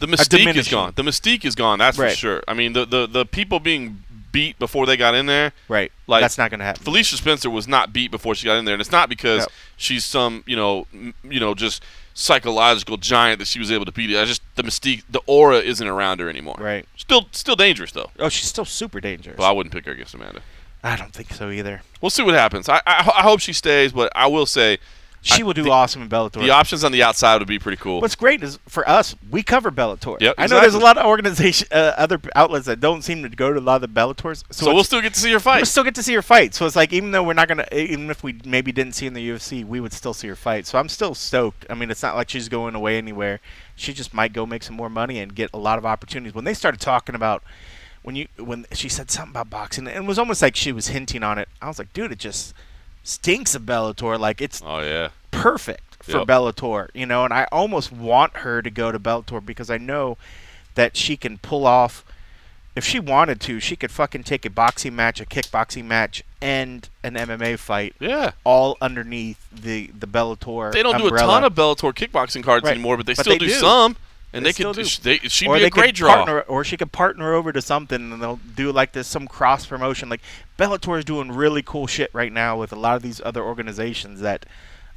The 0.00 0.06
mystique 0.06 0.54
is 0.56 0.68
gone. 0.68 0.92
The 0.94 1.02
mystique 1.02 1.44
is 1.44 1.54
gone. 1.54 1.78
That's 1.78 1.98
Right. 1.98 2.10
for 2.10 2.16
sure. 2.16 2.42
I 2.46 2.54
mean, 2.54 2.72
the, 2.72 2.84
the, 2.84 3.06
the 3.06 3.24
people 3.26 3.58
being 3.58 4.02
beat 4.30 4.58
before 4.58 4.84
they 4.86 4.96
got 4.96 5.14
in 5.14 5.24
there, 5.26 5.52
right, 5.68 5.90
Like, 6.06 6.20
that's 6.20 6.36
not 6.38 6.50
going 6.50 6.60
to 6.60 6.64
happen. 6.66 6.84
Felicia 6.84 7.16
Spencer 7.16 7.48
was 7.50 7.66
not 7.66 7.92
beat 7.94 8.10
before 8.10 8.34
she 8.34 8.44
got 8.44 8.58
in 8.58 8.64
there, 8.66 8.74
and 8.74 8.80
it's 8.80 8.92
not 8.92 9.08
because 9.08 9.40
No. 9.40 9.46
she's 9.78 10.04
some 10.04 10.44
you 10.46 10.54
know 10.54 10.86
m- 10.92 11.14
you 11.24 11.40
know 11.40 11.54
just 11.54 11.82
psychological 12.18 12.96
giant 12.96 13.38
that 13.38 13.46
she 13.46 13.60
was 13.60 13.70
able 13.70 13.84
to 13.84 13.92
beat. 13.92 14.16
I 14.16 14.24
just 14.24 14.42
the 14.56 14.64
mystique, 14.64 15.04
the 15.08 15.20
aura 15.26 15.58
isn't 15.58 15.86
around 15.86 16.18
her 16.18 16.28
anymore. 16.28 16.56
Right. 16.58 16.86
Still, 16.96 17.28
still 17.30 17.54
dangerous 17.56 17.92
though. 17.92 18.10
Oh, 18.18 18.28
she's 18.28 18.48
still 18.48 18.64
super 18.64 19.00
dangerous. 19.00 19.36
But 19.36 19.44
I 19.44 19.52
wouldn't 19.52 19.72
pick 19.72 19.86
her 19.86 19.92
against 19.92 20.14
Amanda. 20.14 20.40
I 20.82 20.96
don't 20.96 21.12
think 21.12 21.32
so 21.32 21.50
either. 21.50 21.82
We'll 22.00 22.10
see 22.10 22.22
what 22.22 22.34
happens. 22.34 22.68
I 22.68 22.78
I, 22.86 23.12
I 23.18 23.22
hope 23.22 23.40
she 23.40 23.52
stays, 23.52 23.92
but 23.92 24.10
I 24.14 24.26
will 24.26 24.46
say 24.46 24.78
She 25.20 25.42
I- 25.42 25.44
will 25.44 25.52
do 25.52 25.64
the- 25.64 25.70
awesome 25.70 26.02
in 26.02 26.08
Bellator. 26.08 26.40
the 26.40 26.50
options 26.50 26.84
on 26.84 26.92
the 26.92 27.02
outside 27.02 27.38
would 27.40 27.48
be 27.48 27.58
pretty 27.58 27.76
cool. 27.76 28.00
What's 28.00 28.14
great 28.14 28.42
is 28.42 28.58
for 28.68 28.88
us, 28.88 29.16
we 29.30 29.42
cover 29.42 29.70
Bellator. 29.70 30.20
Yep, 30.20 30.34
I 30.38 30.46
know 30.46 30.60
there's 30.60 30.74
a 30.74 30.78
lot 30.78 30.96
of 30.96 31.06
organization, 31.06 31.66
uh, 31.72 31.92
other 31.96 32.20
outlets 32.36 32.66
that 32.66 32.78
don't 32.80 33.02
seem 33.02 33.22
to 33.22 33.28
go 33.28 33.52
to 33.52 33.58
a 33.58 33.60
lot 33.60 33.82
of 33.82 33.92
the 33.92 34.00
Bellators. 34.00 34.44
so 34.50 34.64
it's- 34.66 34.74
we'll 34.74 34.84
still 34.84 35.00
get 35.02 35.14
to 35.14 35.20
see 35.20 35.30
your 35.30 35.40
fight. 35.40 35.56
We'll 35.56 35.66
still 35.66 35.84
get 35.84 35.94
to 35.96 36.02
see 36.02 36.12
your 36.12 36.22
fight. 36.22 36.54
So 36.54 36.66
it's 36.66 36.76
like 36.76 36.92
even 36.92 37.10
though 37.10 37.22
we're 37.24 37.32
not 37.34 37.48
gonna, 37.48 37.66
even 37.72 38.10
if 38.10 38.22
we 38.22 38.36
maybe 38.44 38.70
didn't 38.72 38.92
see 38.94 39.06
in 39.06 39.14
the 39.14 39.28
UFC, 39.30 39.64
we 39.64 39.80
would 39.80 39.92
still 39.92 40.14
see 40.14 40.28
her 40.28 40.36
fight. 40.36 40.66
So 40.66 40.78
I'm 40.78 40.88
still 40.88 41.14
stoked. 41.14 41.66
I 41.68 41.74
mean, 41.74 41.90
it's 41.90 42.02
not 42.02 42.14
like 42.14 42.28
she's 42.30 42.48
going 42.48 42.74
away 42.74 42.96
anywhere. 42.98 43.40
She 43.74 43.92
just 43.92 44.14
might 44.14 44.32
go 44.32 44.46
make 44.46 44.62
some 44.62 44.76
more 44.76 44.88
money 44.90 45.18
and 45.18 45.34
get 45.34 45.50
a 45.52 45.58
lot 45.58 45.78
of 45.78 45.84
opportunities. 45.86 46.34
When 46.34 46.44
they 46.44 46.54
started 46.54 46.80
talking 46.80 47.14
about 47.14 47.42
when 48.02 48.14
you 48.14 48.28
when 48.38 48.64
she 48.72 48.88
said 48.88 49.10
something 49.10 49.32
about 49.32 49.50
boxing, 49.50 49.86
and 49.88 50.04
it 50.04 50.06
was 50.06 50.18
almost 50.18 50.40
like 50.42 50.54
she 50.56 50.70
was 50.72 50.88
hinting 50.88 51.22
on 51.24 51.38
it. 51.38 51.48
I 51.60 51.66
was 51.68 51.78
like, 51.78 51.92
dude, 51.92 52.12
it 52.12 52.18
just 52.18 52.54
stinks 53.08 53.54
of 53.54 53.62
Bellator. 53.62 54.18
Like 54.18 54.40
it's 54.40 54.62
Oh 54.64 54.80
yeah. 54.80 55.08
perfect 55.30 56.02
for 56.04 56.18
Yep. 56.18 56.26
Bellator, 56.26 56.88
you 56.94 57.06
know, 57.06 57.24
and 57.24 57.32
I 57.32 57.46
almost 57.50 57.90
want 57.92 58.38
her 58.38 58.62
to 58.62 58.70
go 58.70 58.92
to 58.92 58.98
Bellator 58.98 59.44
because 59.44 59.70
I 59.70 59.78
know 59.78 60.16
that 60.74 60.96
she 60.96 61.16
can 61.16 61.38
pull 61.38 61.66
off 61.66 62.04
if 62.76 62.84
she 62.84 63.00
wanted 63.00 63.40
to, 63.40 63.58
she 63.58 63.74
could 63.74 63.90
fucking 63.90 64.22
take 64.22 64.44
a 64.46 64.50
boxing 64.50 64.94
match, 64.94 65.20
a 65.20 65.26
kickboxing 65.26 65.84
match, 65.86 66.22
and 66.40 66.88
an 67.02 67.14
MMA 67.14 67.58
fight 67.58 67.96
Yeah. 67.98 68.30
all 68.44 68.76
underneath 68.80 69.44
the 69.50 69.88
the 69.98 70.06
Bellator. 70.06 70.72
They 70.72 70.84
don't 70.84 70.96
do 70.96 71.08
a 71.08 71.18
ton 71.18 71.42
of 71.42 71.54
Bellator 71.54 71.92
kickboxing 71.92 72.44
cards 72.44 72.62
Right. 72.64 72.72
anymore, 72.74 72.96
but 72.96 73.06
they 73.06 73.14
But 73.14 73.24
still 73.24 73.32
they 73.34 73.38
do, 73.38 73.46
do. 73.46 73.52
some. 73.54 73.96
And 74.32 74.44
They 74.44 74.52
they, 74.52 74.62
could. 74.64 74.76
They, 74.76 75.18
she'd 75.18 75.48
or 75.48 75.56
be 75.56 75.64
a 75.64 75.70
great 75.70 75.94
draw. 75.94 76.16
partner, 76.16 76.40
or 76.42 76.62
she 76.62 76.76
could 76.76 76.92
partner 76.92 77.32
over 77.32 77.50
to 77.52 77.62
something, 77.62 78.12
and 78.12 78.22
they'll 78.22 78.40
do 78.56 78.70
like 78.72 78.92
this 78.92 79.08
some 79.08 79.26
cross 79.26 79.64
promotion. 79.64 80.08
Like 80.08 80.20
Bellator 80.58 80.98
is 80.98 81.04
doing 81.04 81.32
really 81.32 81.62
cool 81.62 81.86
shit 81.86 82.10
right 82.12 82.32
now 82.32 82.58
with 82.58 82.72
a 82.72 82.76
lot 82.76 82.96
of 82.96 83.02
these 83.02 83.22
other 83.24 83.42
organizations. 83.42 84.20
That 84.20 84.44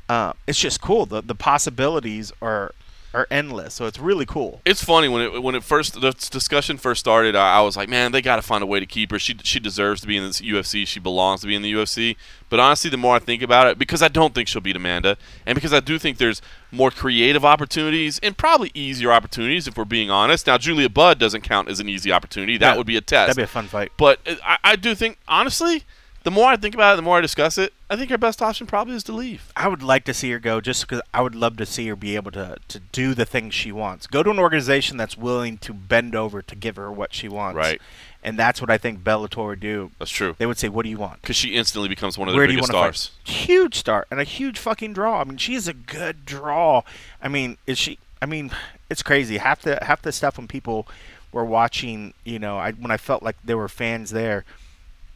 uh, 0.09 0.33
it's 0.47 0.59
just 0.59 0.81
cool. 0.81 1.05
The 1.05 1.21
the 1.21 1.35
possibilities 1.35 2.33
are 2.41 2.73
are 3.13 3.27
endless. 3.29 3.73
So 3.73 3.85
it's 3.85 3.99
really 3.99 4.25
cool. 4.25 4.61
It's 4.65 4.83
funny 4.83 5.07
when 5.07 5.21
it 5.21 5.43
when 5.43 5.55
it 5.55 5.63
first 5.63 5.99
the 5.99 6.11
discussion 6.11 6.77
first 6.77 6.99
started. 6.99 7.35
I, 7.35 7.57
I 7.57 7.61
was 7.61 7.75
like, 7.75 7.89
man, 7.89 8.11
they 8.11 8.21
got 8.21 8.37
to 8.37 8.41
find 8.41 8.63
a 8.63 8.65
way 8.65 8.79
to 8.79 8.85
keep 8.85 9.11
her. 9.11 9.19
She 9.19 9.35
she 9.43 9.59
deserves 9.59 10.01
to 10.01 10.07
be 10.07 10.17
in 10.17 10.23
this 10.23 10.41
UFC. 10.41 10.87
She 10.87 10.99
belongs 10.99 11.41
to 11.41 11.47
be 11.47 11.55
in 11.55 11.61
the 11.61 11.71
UFC. 11.73 12.15
But 12.49 12.59
honestly, 12.59 12.89
the 12.89 12.97
more 12.97 13.15
I 13.15 13.19
think 13.19 13.41
about 13.41 13.67
it, 13.67 13.77
because 13.79 14.01
I 14.01 14.09
don't 14.09 14.35
think 14.35 14.47
she'll 14.47 14.61
beat 14.61 14.75
Amanda, 14.75 15.17
and 15.45 15.55
because 15.55 15.73
I 15.73 15.79
do 15.79 15.97
think 15.97 16.17
there's 16.17 16.41
more 16.71 16.91
creative 16.91 17.45
opportunities 17.45 18.19
and 18.19 18.37
probably 18.37 18.71
easier 18.73 19.11
opportunities 19.11 19.67
if 19.67 19.77
we're 19.77 19.85
being 19.85 20.09
honest. 20.09 20.47
Now, 20.47 20.57
Julia 20.57 20.89
Budd 20.89 21.19
doesn't 21.19 21.41
count 21.41 21.69
as 21.69 21.79
an 21.79 21.87
easy 21.89 22.11
opportunity. 22.11 22.57
That 22.57 22.71
No, 22.73 22.77
would 22.77 22.87
be 22.87 22.97
a 22.97 23.01
test. 23.01 23.27
That'd 23.27 23.37
be 23.37 23.43
a 23.43 23.47
fun 23.47 23.67
fight. 23.67 23.91
But 23.97 24.19
uh, 24.27 24.35
I, 24.43 24.57
I 24.63 24.75
do 24.75 24.95
think, 24.95 25.17
honestly, 25.27 25.83
the 26.23 26.31
more 26.31 26.47
I 26.49 26.55
think 26.55 26.75
about 26.75 26.93
it, 26.93 26.95
the 26.97 27.01
more 27.01 27.17
I 27.17 27.21
discuss 27.21 27.57
it, 27.57 27.73
I 27.89 27.95
think 27.95 28.09
her 28.11 28.17
best 28.17 28.41
option 28.41 28.67
probably 28.67 28.95
is 28.95 29.03
to 29.05 29.11
leave. 29.11 29.51
I 29.55 29.67
would 29.67 29.81
like 29.81 30.03
to 30.05 30.13
see 30.13 30.29
her 30.31 30.39
go 30.39 30.61
just 30.61 30.81
because 30.81 31.01
I 31.13 31.21
would 31.21 31.35
love 31.35 31.57
to 31.57 31.65
see 31.65 31.87
her 31.87 31.95
be 31.95 32.15
able 32.15 32.31
to, 32.31 32.57
to 32.67 32.79
do 32.79 33.13
the 33.13 33.25
things 33.25 33.53
she 33.53 33.71
wants. 33.71 34.07
Go 34.07 34.21
to 34.23 34.29
an 34.29 34.39
organization 34.39 34.97
that's 34.97 35.17
willing 35.17 35.57
to 35.59 35.73
bend 35.73 36.15
over 36.15 36.41
to 36.41 36.55
give 36.55 36.75
her 36.75 36.91
what 36.91 37.13
she 37.13 37.27
wants. 37.27 37.57
Right. 37.57 37.81
And 38.23 38.37
that's 38.37 38.61
what 38.61 38.69
I 38.69 38.77
think 38.77 39.03
Bellator 39.03 39.47
would 39.47 39.59
do. 39.59 39.89
That's 39.97 40.11
true. 40.11 40.35
They 40.37 40.45
would 40.45 40.59
say, 40.59 40.69
"What 40.69 40.83
do 40.83 40.89
you 40.89 40.97
want?" 40.99 41.21
Because 41.23 41.35
she 41.35 41.55
instantly 41.55 41.89
becomes 41.89 42.19
one 42.19 42.29
of 42.29 42.35
Where 42.35 42.45
do 42.45 42.53
you 42.53 42.59
biggest 42.59 42.71
want 42.71 42.93
to 42.93 42.99
stars. 42.99 43.17
fight? 43.25 43.35
Huge 43.35 43.75
star 43.75 44.05
and 44.11 44.19
a 44.19 44.23
huge 44.23 44.59
fucking 44.59 44.93
draw. 44.93 45.21
I 45.21 45.23
mean, 45.23 45.37
she 45.37 45.55
is 45.55 45.67
a 45.67 45.73
good 45.73 46.23
draw. 46.23 46.83
I 47.19 47.27
mean, 47.29 47.57
is 47.65 47.79
she? 47.79 47.97
I 48.21 48.27
mean, 48.27 48.51
it's 48.91 49.01
crazy. 49.01 49.39
Half 49.39 49.63
the 49.63 49.79
half 49.81 50.03
the 50.03 50.11
stuff 50.11 50.37
when 50.37 50.47
people 50.47 50.87
were 51.31 51.43
watching, 51.43 52.13
you 52.23 52.37
know, 52.37 52.59
I 52.59 52.73
when 52.73 52.91
I 52.91 52.97
felt 52.97 53.23
like 53.23 53.37
there 53.43 53.57
were 53.57 53.67
fans 53.67 54.11
there, 54.11 54.45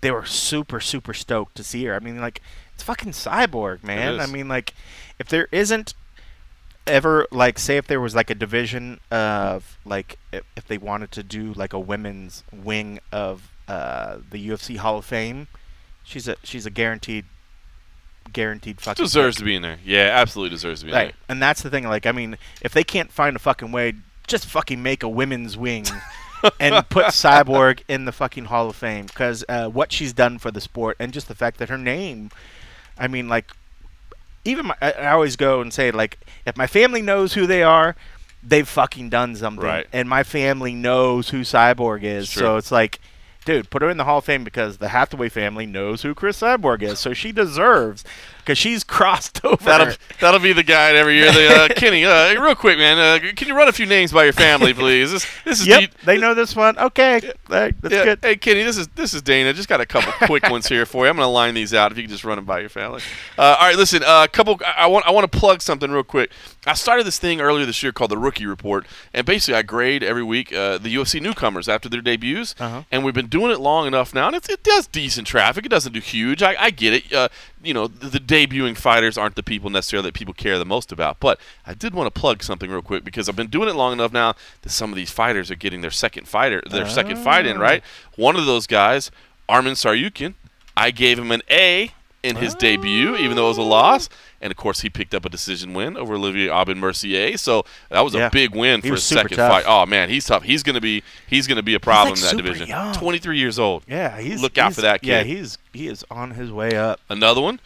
they 0.05 0.11
were 0.11 0.23
super 0.23 0.79
super 0.79 1.15
stoked 1.15 1.55
to 1.55 1.63
see 1.63 1.83
her. 1.85 1.95
I 1.95 1.99
mean, 1.99 2.21
like 2.21 2.39
it's 2.75 2.83
fucking 2.83 3.13
cyborg, 3.13 3.83
man. 3.83 4.19
I 4.19 4.27
mean, 4.27 4.47
like 4.47 4.75
if 5.17 5.29
there 5.29 5.47
isn't 5.51 5.95
ever 6.85 7.27
like 7.31 7.57
say 7.57 7.77
if 7.77 7.87
there 7.87 7.99
was 7.99 8.13
like 8.13 8.29
a 8.29 8.35
division 8.35 8.99
of 9.09 9.79
like 9.83 10.19
if, 10.31 10.67
they 10.67 10.77
wanted 10.77 11.11
to 11.13 11.23
do 11.23 11.53
like 11.53 11.73
a 11.73 11.79
women's 11.79 12.43
wing 12.53 12.99
of 13.11 13.49
uh, 13.67 14.17
the 14.29 14.47
UFC 14.47 14.77
Hall 14.77 14.99
of 14.99 15.05
Fame, 15.05 15.47
she's 16.03 16.27
a 16.27 16.35
she's 16.43 16.67
a 16.67 16.69
guaranteed 16.69 17.25
guaranteed 18.31 18.79
fucking 18.79 19.03
Deserves 19.03 19.37
pick. 19.37 19.39
to 19.39 19.45
be 19.45 19.55
in 19.55 19.63
there. 19.63 19.79
Yeah, 19.83 20.11
absolutely 20.13 20.51
deserves 20.55 20.81
to 20.81 20.85
be 20.85 20.91
in 20.91 20.97
right. 20.97 21.15
And 21.27 21.41
that's 21.41 21.63
the 21.63 21.71
thing. 21.71 21.85
Like, 21.85 22.05
I 22.05 22.11
mean, 22.11 22.37
if 22.61 22.73
they 22.73 22.83
can't 22.83 23.11
find 23.11 23.35
a 23.35 23.39
fucking 23.39 23.71
way, 23.71 23.93
just 24.27 24.45
fucking 24.45 24.83
make 24.83 25.01
a 25.01 25.09
women's 25.09 25.57
wing. 25.57 25.85
and 26.59 26.87
put 26.89 27.05
Cyborg 27.07 27.81
in 27.87 28.05
the 28.05 28.11
fucking 28.11 28.45
Hall 28.45 28.69
of 28.69 28.75
Fame 28.75 29.05
because 29.05 29.43
uh, 29.49 29.67
what 29.69 29.91
she's 29.91 30.13
done 30.13 30.37
for 30.37 30.51
the 30.51 30.61
sport 30.61 30.97
and 30.99 31.13
just 31.13 31.27
the 31.27 31.35
fact 31.35 31.57
that 31.57 31.69
her 31.69 31.77
name, 31.77 32.31
I 32.97 33.07
mean, 33.07 33.27
like, 33.27 33.51
even 34.43 34.67
my, 34.67 34.75
I, 34.81 35.07
always 35.07 35.35
go 35.35 35.61
and 35.61 35.73
say 35.73 35.91
like, 35.91 36.19
if 36.45 36.55
my 36.55 36.67
family 36.67 37.01
knows 37.01 37.33
who 37.33 37.47
they 37.47 37.63
are, 37.63 37.95
they've 38.43 38.67
fucking 38.67 39.09
done 39.09 39.35
something, 39.35 39.65
Right. 39.65 39.87
and 39.91 40.07
my 40.07 40.23
family 40.23 40.73
knows 40.75 41.29
who 41.29 41.41
Cyborg 41.41 42.03
is, 42.03 42.29
so 42.29 42.57
it's 42.57 42.71
like. 42.71 42.99
Dude, 43.43 43.69
put 43.69 43.83
her 43.83 43.91
in 43.91 43.97
the 43.97 44.05
Hall 44.05 44.17
of 44.17 44.25
Fame 44.25 44.43
because 44.43 44.77
the 44.77 44.87
Hathaway 44.87 45.29
family 45.29 45.67
knows 45.67 46.01
who 46.01 46.15
Cris 46.15 46.41
Cyborg 46.41 46.81
is, 46.81 46.97
so 46.97 47.13
she 47.13 47.31
deserves 47.31 48.03
because 48.45 48.57
she's 48.59 48.83
crossed 48.83 49.41
over. 49.43 49.63
That'll, 49.63 49.93
that'll 50.21 50.39
be 50.39 50.53
the 50.53 50.63
guide 50.63 50.95
every 50.95 51.15
year. 51.15 51.31
The, 51.31 51.47
uh, 51.47 51.67
Kenny, 51.75 52.05
uh, 52.05 52.39
real 52.39 52.55
quick, 52.55 52.77
man, 52.77 52.97
uh, 52.99 53.33
can 53.35 53.47
you 53.47 53.57
run 53.57 53.67
a 53.67 53.71
few 53.71 53.87
names 53.87 54.11
by 54.11 54.23
your 54.23 54.33
family, 54.33 54.73
please? 54.75 55.11
This, 55.11 55.25
this 55.43 55.61
is 55.61 55.67
Yep, 55.67 55.79
deep- 55.79 55.93
they 56.05 56.17
know 56.17 56.33
this 56.35 56.55
one. 56.55 56.77
Okay, 56.77 57.19
that- 57.49 57.81
that's 57.81 57.93
Yeah, 57.93 58.03
good. 58.03 58.19
Hey, 58.21 58.35
Kenny, 58.35 58.63
this 58.63 58.77
is 58.77 58.87
this 58.89 59.13
is 59.13 59.21
Dana. 59.21 59.51
Just 59.53 59.67
got 59.67 59.81
a 59.81 59.85
couple 59.85 60.13
quick 60.27 60.47
ones 60.49 60.67
here 60.67 60.85
for 60.85 61.05
you. 61.05 61.09
I'm 61.09 61.15
going 61.15 61.25
to 61.25 61.29
line 61.29 61.53
these 61.55 61.73
out 61.73 61.91
if 61.91 61.97
you 61.97 62.03
can 62.03 62.11
just 62.11 62.23
run 62.23 62.37
them 62.37 62.45
by 62.45 62.59
your 62.59 62.69
family. 62.69 63.01
Uh, 63.37 63.57
all 63.59 63.67
right, 63.67 63.75
listen. 63.75 64.03
A 64.03 64.05
uh, 64.05 64.27
couple. 64.27 64.59
I 64.65 64.85
I 64.85 64.87
want 64.87 65.07
I 65.07 65.11
want 65.11 65.29
to 65.31 65.37
plug 65.39 65.61
something 65.61 65.89
real 65.89 66.03
quick. 66.03 66.31
I 66.67 66.73
started 66.73 67.05
this 67.05 67.17
thing 67.17 67.41
earlier 67.41 67.65
this 67.65 67.81
year 67.81 67.91
called 67.91 68.11
the 68.11 68.17
Rookie 68.17 68.45
Report, 68.45 68.85
and 69.13 69.25
basically 69.25 69.55
I 69.55 69.61
grade 69.63 70.03
every 70.03 70.23
week 70.23 70.53
uh, 70.53 70.77
the 70.77 70.93
UFC 70.95 71.19
newcomers 71.21 71.67
after 71.67 71.89
their 71.89 72.01
debuts. 72.01 72.53
Uh-huh. 72.59 72.83
And 72.91 73.03
we've 73.03 73.13
been 73.13 73.27
doing 73.27 73.51
it 73.51 73.59
long 73.59 73.87
enough 73.87 74.13
now, 74.13 74.27
and 74.27 74.35
it, 74.35 74.47
it 74.49 74.63
does 74.63 74.85
decent 74.87 75.27
traffic. 75.27 75.65
It 75.65 75.69
doesn't 75.69 75.93
do 75.93 75.99
huge. 75.99 76.43
I, 76.43 76.55
I 76.59 76.69
get 76.69 76.93
it. 76.93 77.31
You 77.65 77.73
know, 77.73 77.87
the, 77.87 78.07
the 78.07 78.19
debuting 78.19 78.77
fighters 78.77 79.17
aren't 79.17 79.35
the 79.35 79.43
people 79.43 79.69
necessarily 79.69 80.07
that 80.09 80.13
people 80.13 80.33
care 80.33 80.57
the 80.59 80.65
most 80.65 80.91
about. 80.91 81.19
But 81.19 81.39
I 81.65 81.73
did 81.73 81.93
want 81.93 82.13
to 82.13 82.19
plug 82.19 82.43
something 82.43 82.69
real 82.69 82.81
quick 82.81 83.03
because 83.03 83.27
I've 83.27 83.35
been 83.35 83.47
doing 83.47 83.67
it 83.69 83.75
long 83.75 83.93
enough 83.93 84.13
now 84.13 84.35
that 84.61 84.69
some 84.69 84.91
of 84.91 84.95
these 84.95 85.09
fighters 85.11 85.49
are 85.51 85.55
getting 85.55 85.81
their 85.81 85.91
second 85.91 86.27
fighter, 86.27 86.61
their 86.69 86.87
second 86.87 87.17
fight 87.17 87.45
in. 87.45 87.57
Right. 87.59 87.81
Ah. 87.83 88.09
One 88.17 88.35
of 88.35 88.45
those 88.45 88.67
guys, 88.67 89.09
Arman 89.49 89.73
Tsarukyan, 89.73 90.35
I 90.77 90.91
gave 90.91 91.17
him 91.19 91.31
an 91.31 91.41
A 91.49 91.91
in 92.23 92.37
his 92.37 92.55
debut, 92.55 93.15
even 93.17 93.35
though 93.35 93.45
it 93.45 93.49
was 93.49 93.57
a 93.59 93.61
loss. 93.61 94.09
Ah. 94.11 94.15
And 94.41 94.51
of 94.51 94.57
course, 94.57 94.81
he 94.81 94.89
picked 94.89 95.15
up 95.15 95.25
a 95.25 95.29
decision 95.29 95.73
win 95.73 95.97
over 95.97 96.15
Olivier 96.15 96.49
Aubin 96.49 96.77
Mercier. 96.79 97.35
So 97.37 97.65
that 97.89 98.01
was 98.01 98.13
Yeah. 98.13 98.27
a 98.27 98.29
big 98.31 98.53
win 98.55 98.81
for 98.81 98.89
his 98.89 99.03
second 99.03 99.37
tough. 99.37 99.51
fight. 99.51 99.63
Oh 99.67 99.85
man, 99.87 100.09
he's 100.09 100.25
tough. 100.25 100.43
He's 100.43 100.61
gonna 100.61 100.81
be 100.81 101.01
he's 101.27 101.47
gonna 101.47 101.63
be 101.63 101.73
a 101.73 101.79
problem 101.79 102.15
like, 102.19 102.31
in 102.31 102.37
that 102.37 102.43
division. 102.43 102.67
young. 102.67 102.93
23 102.93 103.39
years 103.39 103.57
old. 103.57 103.83
Yeah, 103.87 104.19
he's 104.19 104.41
Look 104.41 104.57
out 104.59 104.65
he's- 104.65 104.75
for 104.75 104.81
that 104.81 105.01
kid. 105.01 105.07
Yeah, 105.09 105.23
he's 105.23 105.57
he 105.75 105.87
is 105.87 106.03
on 106.09 106.31
his 106.31 106.51
way 106.51 106.75
up. 106.75 106.99
Another 107.09 107.41
one, 107.41 107.59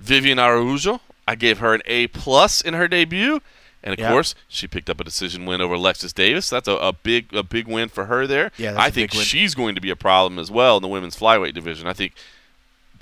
Viviane 0.00 0.38
Araujo. 0.38 1.00
I 1.28 1.34
gave 1.34 1.58
her 1.58 1.74
an 1.74 1.82
A 1.86 2.06
plus 2.08 2.60
in 2.60 2.74
her 2.74 2.86
debut, 2.86 3.40
and 3.82 3.92
of 3.92 3.98
Yeah. 3.98 4.10
course, 4.10 4.34
she 4.48 4.66
picked 4.68 4.88
up 4.88 5.00
a 5.00 5.04
decision 5.04 5.44
win 5.46 5.60
over 5.60 5.74
Alexis 5.74 6.12
Davis. 6.12 6.48
That's 6.48 6.68
a, 6.68 6.72
a 6.76 6.92
big 6.92 7.34
a 7.34 7.42
big 7.42 7.66
win 7.66 7.88
for 7.88 8.04
her 8.06 8.26
there. 8.26 8.52
Yeah, 8.56 8.74
I 8.76 8.90
think 8.90 9.12
she's 9.12 9.54
going 9.54 9.74
to 9.74 9.80
be 9.80 9.90
a 9.90 9.96
problem 9.96 10.38
as 10.38 10.50
well 10.50 10.76
in 10.76 10.82
the 10.82 10.88
women's 10.88 11.18
flyweight 11.18 11.54
division. 11.54 11.86
I 11.88 11.92
think. 11.92 12.12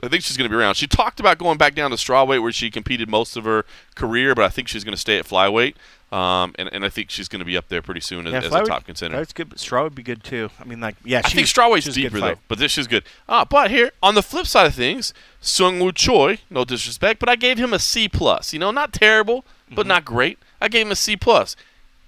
I 0.02 0.08
think 0.08 0.22
she's 0.22 0.36
going 0.36 0.50
to 0.50 0.54
be 0.54 0.60
around. 0.60 0.74
She 0.74 0.86
talked 0.86 1.18
about 1.18 1.38
going 1.38 1.56
back 1.56 1.74
down 1.74 1.90
to 1.90 1.96
strawweight 1.96 2.42
where 2.42 2.52
she 2.52 2.70
competed 2.70 3.08
most 3.08 3.36
of 3.38 3.44
her 3.44 3.64
career, 3.94 4.34
but 4.34 4.44
I 4.44 4.48
think 4.50 4.68
she's 4.68 4.84
going 4.84 4.92
to 4.94 5.00
stay 5.00 5.16
at 5.18 5.24
flyweight. 5.24 5.76
Um, 6.14 6.54
and, 6.58 6.68
and 6.72 6.84
I 6.84 6.90
think 6.90 7.10
she's 7.10 7.26
going 7.28 7.40
to 7.40 7.44
be 7.44 7.56
up 7.56 7.68
there 7.68 7.82
pretty 7.82 8.00
soon 8.00 8.26
as, 8.28 8.32
Yeah, 8.32 8.38
as 8.40 8.54
a 8.54 8.62
top 8.64 8.84
contender. 8.86 9.16
That's 9.16 9.32
good. 9.32 9.48
But 9.48 9.58
Straw 9.58 9.82
would 9.82 9.94
be 9.96 10.02
good 10.02 10.22
too. 10.22 10.50
I 10.60 10.64
mean, 10.64 10.80
like, 10.80 10.94
yeah, 11.04 11.18
I 11.18 11.22
think 11.22 11.46
she's- 11.48 11.52
strawweight's 11.52 11.86
she's 11.86 11.96
a 11.96 12.00
deeper 12.02 12.20
though, 12.20 12.34
but 12.46 12.58
this 12.58 12.78
is 12.78 12.86
good. 12.86 13.02
Ah, 13.28 13.44
but 13.44 13.70
here 13.70 13.90
on 14.02 14.14
the 14.14 14.22
flip 14.22 14.46
side 14.46 14.66
of 14.66 14.74
things, 14.74 15.12
Sung 15.40 15.80
Woo 15.80 15.90
Choi, 15.92 16.38
no 16.50 16.64
disrespect, 16.64 17.18
but 17.18 17.28
I 17.28 17.34
gave 17.36 17.58
him 17.58 17.72
a 17.72 17.78
C 17.78 18.08
plus. 18.08 18.52
You 18.52 18.58
know, 18.60 18.70
not 18.70 18.92
terrible, 18.92 19.44
Mm-hmm. 19.66 19.74
but 19.76 19.86
not 19.86 20.04
great. 20.04 20.38
I 20.60 20.68
gave 20.68 20.84
him 20.86 20.92
a 20.92 20.96
C 20.96 21.16
plus. 21.16 21.56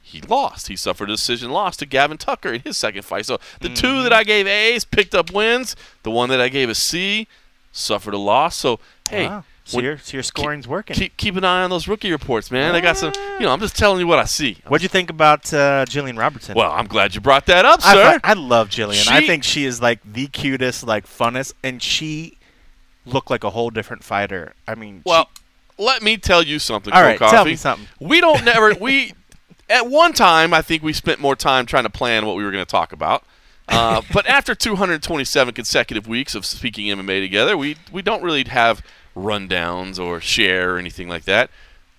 He 0.03 0.21
lost. 0.21 0.69
He 0.69 0.77
suffered 0.77 1.09
a 1.11 1.15
decision 1.15 1.51
loss 1.51 1.77
to 1.79 1.87
Gavin 1.87 2.19
Tucker 2.19 2.53
in 2.53 2.61
his 2.61 2.77
second 2.77 3.03
fight. 3.03 3.27
So 3.27 3.39
the 3.61 3.71
two 3.71 3.87
Mm-hmm. 3.89 4.03
that 4.05 4.13
I 4.13 4.23
gave 4.25 4.47
A's 4.47 4.85
picked 4.85 5.15
up 5.17 5.33
wins. 5.33 5.75
The 6.05 6.11
one 6.13 6.29
that 6.29 6.41
I 6.41 6.49
gave 6.49 6.69
a 6.69 6.75
C 6.77 7.27
suffered 7.73 8.15
a 8.15 8.19
loss. 8.19 8.55
So 8.57 8.79
hey, 9.11 9.27
Wow. 9.27 9.45
So 9.67 9.77
when- 9.79 9.85
your 9.85 9.99
so 9.99 10.17
your 10.17 10.23
scoring's 10.23 10.69
working. 10.69 10.95
keep 10.95 11.17
keep 11.17 11.35
an 11.35 11.45
eye 11.45 11.65
on 11.65 11.71
those 11.71 11.89
rookie 11.89 12.13
reports, 12.13 12.53
man. 12.53 12.75
I 12.77 12.81
got 12.81 12.97
some. 12.97 13.13
You 13.41 13.47
know, 13.47 13.51
I'm 13.51 13.59
just 13.59 13.77
telling 13.77 13.99
you 13.99 14.07
what 14.07 14.21
I 14.21 14.25
see. 14.25 14.59
What'd 14.69 14.83
you 14.85 14.89
think 14.89 15.11
about 15.11 15.53
uh, 15.53 15.85
Gillian 15.87 16.17
Robertson? 16.17 16.55
Well, 16.55 16.71
I'm 16.71 16.87
glad 16.87 17.17
you 17.17 17.21
brought 17.21 17.47
that 17.47 17.65
up, 17.65 17.81
I, 17.85 17.95
sir. 17.95 18.21
I 18.23 18.35
love 18.35 18.71
Gillian. 18.71 19.05
I 19.09 19.27
think 19.27 19.43
she 19.43 19.65
is 19.65 19.83
like 19.83 19.99
the 20.05 20.29
cutest, 20.29 20.87
like 20.87 21.05
funnest, 21.05 21.55
and 21.65 21.83
she 21.83 22.39
looked 23.05 23.29
like 23.29 23.43
a 23.43 23.51
whole 23.51 23.71
different 23.71 24.05
fighter. 24.05 24.55
I 24.69 24.77
mean, 24.77 24.99
she- 24.99 25.03
Well, 25.11 25.29
let 25.79 26.01
me 26.01 26.17
tell 26.17 26.45
you 26.45 26.59
something, 26.61 26.93
all 26.93 27.03
right, 27.03 27.19
Coffee. 27.19 27.35
tell 27.35 27.45
me 27.45 27.57
something. 27.57 27.89
We 27.99 28.21
don't 28.21 28.45
never 28.47 28.73
we 28.75 29.15
at 29.69 29.89
one 29.91 30.13
time 30.13 30.55
I 30.55 30.63
think 30.63 30.85
we 30.85 30.93
spent 30.93 31.19
more 31.21 31.35
time 31.35 31.67
trying 31.67 31.85
to 31.85 31.91
plan 31.91 32.25
what 32.25 32.37
we 32.37 32.45
were 32.45 32.53
going 32.53 32.65
to 32.65 32.71
talk 32.71 32.93
about. 32.93 33.25
Uh, 33.69 34.01
but 34.13 34.27
after 34.27 34.55
227 34.55 35.55
consecutive 35.55 36.07
weeks 36.07 36.37
of 36.37 36.47
speaking 36.47 36.87
MMA 36.87 37.21
together, 37.21 37.57
we 37.57 37.77
we 37.91 38.01
don't 38.01 38.23
really 38.23 38.45
have 38.45 38.81
rundowns 39.17 39.99
or 39.99 40.21
share 40.21 40.75
or 40.75 40.79
anything 40.79 41.09
like 41.09 41.25
that. 41.25 41.51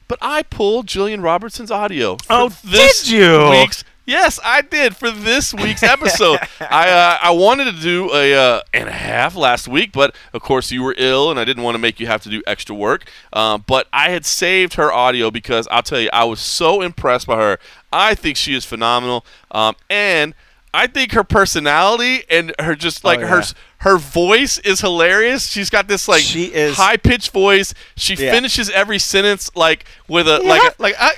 But 0.07 0.19
I 0.21 0.43
pulled 0.43 0.87
Gillian 0.87 1.21
Robertson's 1.21 1.71
audio. 1.71 2.17
Oh, 2.29 2.49
this 2.63 3.03
did 3.03 3.11
you? 3.11 3.49
Week's, 3.49 3.83
yes, 4.05 4.39
I 4.41 4.61
did 4.61 4.95
for 4.95 5.11
this 5.11 5.53
week's 5.53 5.83
episode. 5.83 6.39
I 6.61 6.89
uh, 6.89 7.17
I 7.21 7.31
wanted 7.31 7.65
to 7.65 7.81
do 7.81 8.13
a 8.13 8.33
uh, 8.33 8.61
and 8.73 8.87
a 8.87 8.93
half 8.93 9.35
last 9.35 9.67
week, 9.67 9.91
but 9.91 10.15
of 10.31 10.41
course 10.41 10.71
you 10.71 10.81
were 10.81 10.95
ill, 10.97 11.29
and 11.29 11.37
I 11.37 11.43
didn't 11.43 11.63
want 11.63 11.75
to 11.75 11.79
make 11.79 11.99
you 11.99 12.07
have 12.07 12.23
to 12.23 12.29
do 12.29 12.41
extra 12.47 12.73
work. 12.73 13.11
Um, 13.33 13.65
but 13.67 13.87
I 13.91 14.09
had 14.11 14.25
saved 14.25 14.75
her 14.75 14.93
audio 14.93 15.29
because 15.29 15.67
I'll 15.69 15.83
tell 15.83 15.99
you, 15.99 16.09
I 16.13 16.23
was 16.23 16.39
so 16.39 16.81
impressed 16.81 17.27
by 17.27 17.35
her. 17.35 17.59
I 17.91 18.15
think 18.15 18.37
she 18.37 18.53
is 18.53 18.63
phenomenal, 18.63 19.25
um, 19.51 19.75
and 19.89 20.33
I 20.73 20.85
think 20.87 21.13
her 21.13 21.23
personality 21.23 22.23
and 22.29 22.53
her 22.59 22.75
just 22.75 23.03
like 23.03 23.21
her 23.21 23.37
Oh, 23.37 23.37
yeah. 23.37 23.51
her 23.79 23.97
voice 23.97 24.57
is 24.59 24.81
hilarious. 24.81 25.47
She's 25.47 25.69
got 25.69 25.87
this 25.87 26.07
like 26.07 26.21
She 26.21 26.45
is- 26.53 26.75
high 26.77 26.97
pitched 26.97 27.31
voice. 27.31 27.73
She 27.95 28.13
Yeah. 28.15 28.31
finishes 28.31 28.69
every 28.69 28.99
sentence 28.99 29.49
like 29.55 29.85
with 30.07 30.27
a 30.27 30.41
Yeah. 30.43 30.49
like 30.49 30.61
a, 30.63 30.81
like 30.81 30.95
I, 30.99 31.13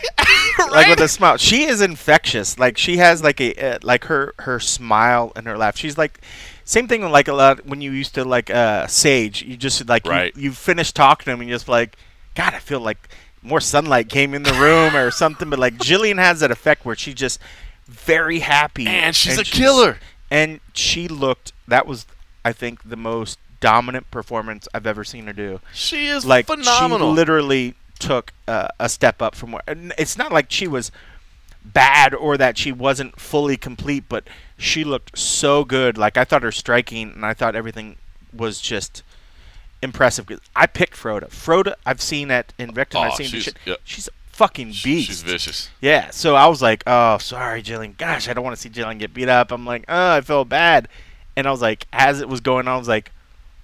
like 0.71 0.87
with 0.87 0.99
a 1.01 1.07
smile. 1.07 1.37
She 1.37 1.63
is 1.63 1.81
infectious. 1.81 2.57
Like 2.59 2.77
she 2.77 2.97
has 2.97 3.23
like 3.23 3.41
a 3.41 3.53
uh, 3.55 3.79
like 3.81 4.05
her 4.05 4.33
her 4.39 4.59
smile 4.59 5.31
and 5.35 5.45
her 5.47 5.57
laugh. 5.57 5.75
She's 5.77 5.97
like 5.97 6.19
same 6.63 6.87
thing 6.87 7.01
like 7.09 7.27
a 7.27 7.33
lot 7.33 7.65
when 7.65 7.81
you 7.81 7.91
used 7.91 8.13
to 8.15 8.23
like 8.23 8.49
uh 8.49 8.87
Sage. 8.87 9.41
You 9.41 9.57
just 9.57 9.89
like 9.89 10.05
Right. 10.05 10.33
you, 10.37 10.43
you 10.43 10.51
finish 10.51 10.91
talking 10.91 11.25
to 11.25 11.31
him 11.31 11.39
and 11.41 11.49
you're 11.49 11.57
just 11.57 11.67
like, 11.67 11.95
God, 12.35 12.53
I 12.53 12.59
feel 12.59 12.79
like 12.79 13.09
more 13.41 13.61
sunlight 13.61 14.09
came 14.09 14.33
in 14.33 14.43
the 14.43 14.53
room 14.53 14.95
or 14.95 15.09
something. 15.11 15.49
But 15.49 15.59
like 15.59 15.79
Gillian 15.81 16.17
has 16.17 16.41
that 16.41 16.51
effect 16.51 16.85
where 16.85 16.95
she 16.95 17.13
just 17.13 17.39
very 17.89 18.39
happy 18.39 18.87
And 18.87 19.15
she's 19.15 19.37
a 19.37 19.43
killer. 19.43 19.97
And 20.31 20.59
she 20.73 21.07
looked. 21.07 21.53
That 21.67 21.85
was 21.87 22.05
I 22.45 22.53
think 22.53 22.87
the 22.87 22.95
most 22.95 23.39
dominant 23.59 24.09
performance 24.11 24.67
I've 24.73 24.87
ever 24.87 25.03
seen 25.03 25.27
her 25.27 25.33
do 25.33 25.59
she 25.73 26.07
is 26.07 26.25
like 26.25 26.45
phenomenal. 26.45 27.11
she 27.11 27.15
literally 27.15 27.75
took 27.99 28.31
uh, 28.47 28.69
a 28.79 28.87
step 28.87 29.21
up 29.21 29.35
from 29.35 29.51
where 29.51 29.61
and 29.67 29.91
it's 29.97 30.17
not 30.17 30.31
like 30.31 30.49
she 30.49 30.65
was 30.65 30.91
bad 31.65 32.13
or 32.13 32.37
that 32.37 32.57
she 32.57 32.71
wasn't 32.71 33.19
fully 33.19 33.57
complete 33.57 34.05
but 34.07 34.23
she 34.57 34.85
looked 34.85 35.17
so 35.19 35.65
good 35.65 35.97
like 35.97 36.15
i 36.15 36.23
thought 36.23 36.41
her 36.41 36.53
striking 36.53 37.11
and 37.11 37.25
i 37.25 37.33
thought 37.33 37.53
everything 37.53 37.97
was 38.33 38.61
just 38.61 39.03
impressive 39.81 40.25
i 40.55 40.65
picked 40.65 40.95
Frota 40.95 41.27
Frota 41.29 41.73
i've 41.85 42.01
seen 42.01 42.31
at 42.31 42.53
invicta 42.57 42.95
Oh, 42.95 42.99
i've 43.01 43.15
seen 43.15 43.27
she's- 43.27 43.53
she's 43.83 44.07
fucking 44.39 44.67
beast 44.69 45.07
She's 45.07 45.21
vicious. 45.21 45.69
yeah, 45.81 46.09
so 46.11 46.33
I 46.35 46.47
was 46.47 46.61
like, 46.61 46.83
oh, 46.87 47.17
sorry, 47.17 47.61
Gillian. 47.61 47.93
Gosh, 47.97 48.27
I 48.29 48.33
don't 48.33 48.43
want 48.43 48.55
to 48.55 48.61
see 48.61 48.69
Gillian 48.69 48.97
get 48.97 49.13
beat 49.13 49.27
up. 49.29 49.51
I'm 49.51 49.65
like, 49.65 49.83
oh, 49.89 50.13
I 50.15 50.21
feel 50.21 50.45
bad. 50.45 50.87
And 51.35 51.45
I 51.45 51.51
was 51.51 51.61
like, 51.61 51.85
as 51.91 52.21
it 52.21 52.29
was 52.29 52.39
going 52.41 52.67
on, 52.67 52.75
I 52.75 52.77
was 52.77 52.87
like, 52.87 53.11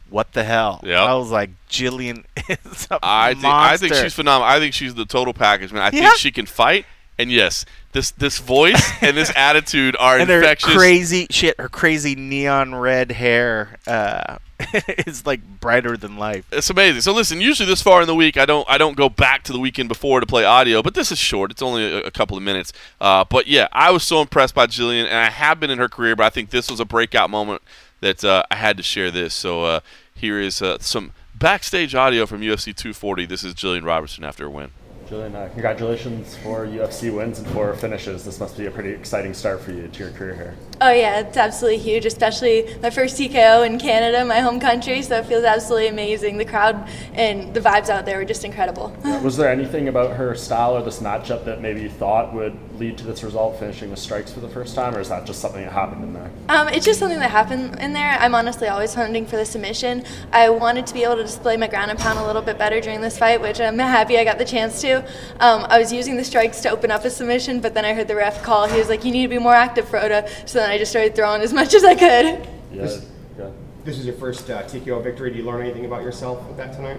what 0.10 0.34
the 0.34 0.44
hell? 0.44 0.82
Yep. 0.84 1.00
I 1.00 1.16
was 1.16 1.32
like, 1.32 1.50
Gillian 1.70 2.26
is 2.50 2.88
a 2.92 3.00
I 3.02 3.34
think 3.34 3.46
I 3.46 3.78
think 3.78 3.94
she's 3.96 4.14
phenomenal. 4.14 4.48
I 4.48 4.60
think 4.60 4.74
she's 4.74 4.94
the 4.96 5.06
total 5.06 5.34
package, 5.34 5.72
man. 5.74 5.82
I 5.82 5.96
Yeah. 5.96 6.10
think 6.10 6.18
she 6.18 6.32
can 6.32 6.46
fight. 6.46 6.86
And 7.18 7.32
yes, 7.32 7.66
this 7.94 8.12
this 8.12 8.40
voice 8.40 8.92
and 9.02 9.16
this 9.16 9.32
attitude 9.38 9.96
are 10.00 10.20
and 10.20 10.30
her 10.30 10.38
infectious. 10.40 10.74
crazy 10.76 11.28
shit, 11.32 11.58
her 11.60 11.70
crazy 11.70 12.14
neon 12.16 12.76
red 12.76 13.14
hair 13.14 13.78
uh, 13.88 14.38
is 15.06 15.26
like 15.26 15.42
brighter 15.60 15.98
than 15.98 16.18
life. 16.18 16.46
It's 16.52 16.70
amazing. 16.70 17.02
So 17.02 17.14
listen, 17.14 17.42
usually 17.42 17.68
this 17.68 17.82
far 17.82 18.02
in 18.02 18.08
the 18.08 18.16
week, 18.16 18.38
I 18.38 18.46
don't 18.46 18.68
I 18.70 18.78
don't 18.78 18.96
go 18.96 19.10
back 19.10 19.44
to 19.44 19.54
the 19.54 19.60
weekend 19.60 19.90
before 19.90 20.20
to 20.20 20.26
play 20.26 20.46
audio, 20.46 20.82
but 20.82 20.94
this 20.94 21.12
is 21.12 21.18
short. 21.18 21.52
It's 21.52 21.62
only 21.62 21.84
a, 21.84 22.04
a 22.04 22.12
couple 22.12 22.38
of 22.38 22.44
minutes. 22.44 22.72
Uh, 23.02 23.26
but 23.26 23.48
yeah, 23.48 23.68
I 23.72 23.92
was 23.92 24.04
so 24.04 24.22
impressed 24.22 24.56
by 24.56 24.68
Gillian, 24.68 25.08
and 25.08 25.18
I 25.18 25.30
have 25.30 25.60
been 25.60 25.70
in 25.70 25.80
her 25.80 25.90
career, 25.90 26.16
but 26.16 26.26
I 26.26 26.30
think 26.30 26.52
this 26.52 26.70
was 26.70 26.80
a 26.80 26.86
breakout 26.86 27.30
moment 27.30 27.62
that 28.00 28.24
uh, 28.24 28.44
I 28.50 28.56
had 28.56 28.78
to 28.78 28.84
share 28.84 29.12
this. 29.12 29.34
So 29.34 29.64
uh, 29.64 29.80
here 30.14 30.40
is 30.40 30.62
uh, 30.62 30.78
some 30.80 31.12
backstage 31.34 31.94
audio 31.94 32.26
from 32.26 32.42
UFC 32.42 32.76
240. 32.76 33.26
This 33.26 33.44
is 33.44 33.54
Gillian 33.54 33.84
Robertson 33.84 34.24
after 34.24 34.46
a 34.46 34.50
win. 34.50 34.72
Julian, 35.08 35.36
uh, 35.36 35.48
congratulations 35.54 36.36
for 36.38 36.66
UFC 36.66 37.14
wins 37.16 37.38
and 37.38 37.48
for 37.50 37.72
finishes. 37.76 38.26
This 38.26 38.40
must 38.40 38.58
be 38.58 38.66
a 38.66 38.72
pretty 38.72 38.90
exciting 38.90 39.36
start 39.36 39.62
for 39.62 39.72
you 39.72 39.88
to 39.88 40.00
your 40.00 40.12
career 40.14 40.34
here. 40.34 40.56
Oh 40.82 40.92
yeah, 40.92 41.20
it's 41.20 41.38
absolutely 41.38 41.78
huge, 41.78 42.06
especially 42.06 42.76
my 42.82 42.90
first 42.90 43.16
TKO 43.16 43.68
in 43.68 43.78
Canada, 43.78 44.26
my 44.26 44.40
home 44.40 44.60
country. 44.60 45.04
So 45.04 45.20
it 45.20 45.28
feels 45.28 45.44
absolutely 45.44 45.90
amazing. 45.90 46.38
The 46.38 46.46
crowd 46.46 46.90
and 47.14 47.54
the 47.54 47.62
vibes 47.62 47.90
out 47.90 48.06
there 48.06 48.18
were 48.18 48.26
just 48.26 48.44
incredible. 48.44 48.98
Was 49.24 49.38
there 49.38 49.52
anything 49.52 49.90
about 49.90 50.16
her 50.16 50.34
style 50.34 50.76
or 50.76 50.82
this 50.82 51.00
matchup 51.00 51.46
that 51.46 51.62
maybe 51.62 51.84
you 51.84 51.90
thought 51.90 52.34
would 52.34 52.58
lead 52.80 52.98
to 52.98 53.06
this 53.06 53.24
result, 53.24 53.60
finishing 53.60 53.92
with 53.92 54.00
strikes 54.00 54.34
for 54.34 54.40
the 54.40 54.50
first 54.50 54.74
time, 54.74 54.96
or 54.96 55.00
is 55.00 55.10
that 55.10 55.26
just 55.26 55.40
something 55.40 55.62
that 55.62 55.72
happened 55.72 56.04
in 56.04 56.14
there? 56.14 56.32
Um, 56.50 56.68
it's 56.70 56.86
just 56.86 57.00
something 57.00 57.20
that 57.20 57.30
happened 57.30 57.80
in 57.80 57.94
there. 57.94 58.18
I'm 58.20 58.34
honestly 58.34 58.68
always 58.70 58.96
hunting 58.96 59.28
for 59.28 59.38
the 59.38 59.46
submission. 59.46 60.04
I 60.32 60.50
wanted 60.50 60.88
to 60.88 60.94
be 60.96 61.04
able 61.04 61.18
to 61.18 61.24
display 61.24 61.58
my 61.58 61.68
ground 61.68 61.92
and 61.92 62.00
pound 62.00 62.18
a 62.18 62.26
little 62.26 62.42
bit 62.42 62.58
better 62.58 62.82
during 62.82 63.02
this 63.02 63.20
fight, 63.20 63.40
which 63.40 63.62
I'm 63.62 63.78
happy 63.78 64.18
I 64.18 64.24
got 64.24 64.40
the 64.40 64.46
chance 64.46 64.82
to. 64.82 64.95
Um, 65.40 65.66
I 65.70 65.80
was 65.80 65.92
using 65.92 66.18
the 66.18 66.24
strikes 66.24 66.62
to 66.62 66.70
open 66.70 66.92
up 66.92 67.04
a 67.06 67.10
submission, 67.10 67.60
but 67.60 67.74
then 67.74 67.86
I 67.86 67.94
heard 67.94 68.08
the 68.08 68.16
ref 68.16 68.44
call. 68.44 68.68
He 68.68 68.78
was 68.78 68.90
like, 68.90 69.04
"You 69.06 69.12
need 69.12 69.24
to 69.24 69.30
be 69.30 69.40
more 69.40 69.54
active, 69.54 69.86
Frota." 69.86 70.28
So 70.48 70.60
then 70.60 70.70
I 70.70 70.78
just 70.78 70.92
started 70.92 71.16
throwing 71.16 71.42
as 71.42 71.54
much 71.54 71.74
as 71.74 71.84
I 71.84 71.96
could. 71.96 72.26
Yeah. 72.72 72.82
This- 72.84 73.06
yeah. 73.38 73.50
This 73.84 74.00
is 74.00 74.06
your 74.06 74.16
first 74.16 74.50
uh, 74.50 74.64
TKO 74.64 75.04
victory. 75.04 75.32
Do 75.32 75.38
you 75.38 75.44
learn 75.46 75.62
anything 75.62 75.86
about 75.86 76.02
yourself 76.04 76.46
with 76.48 76.58
that 76.58 76.74
tonight? 76.74 76.98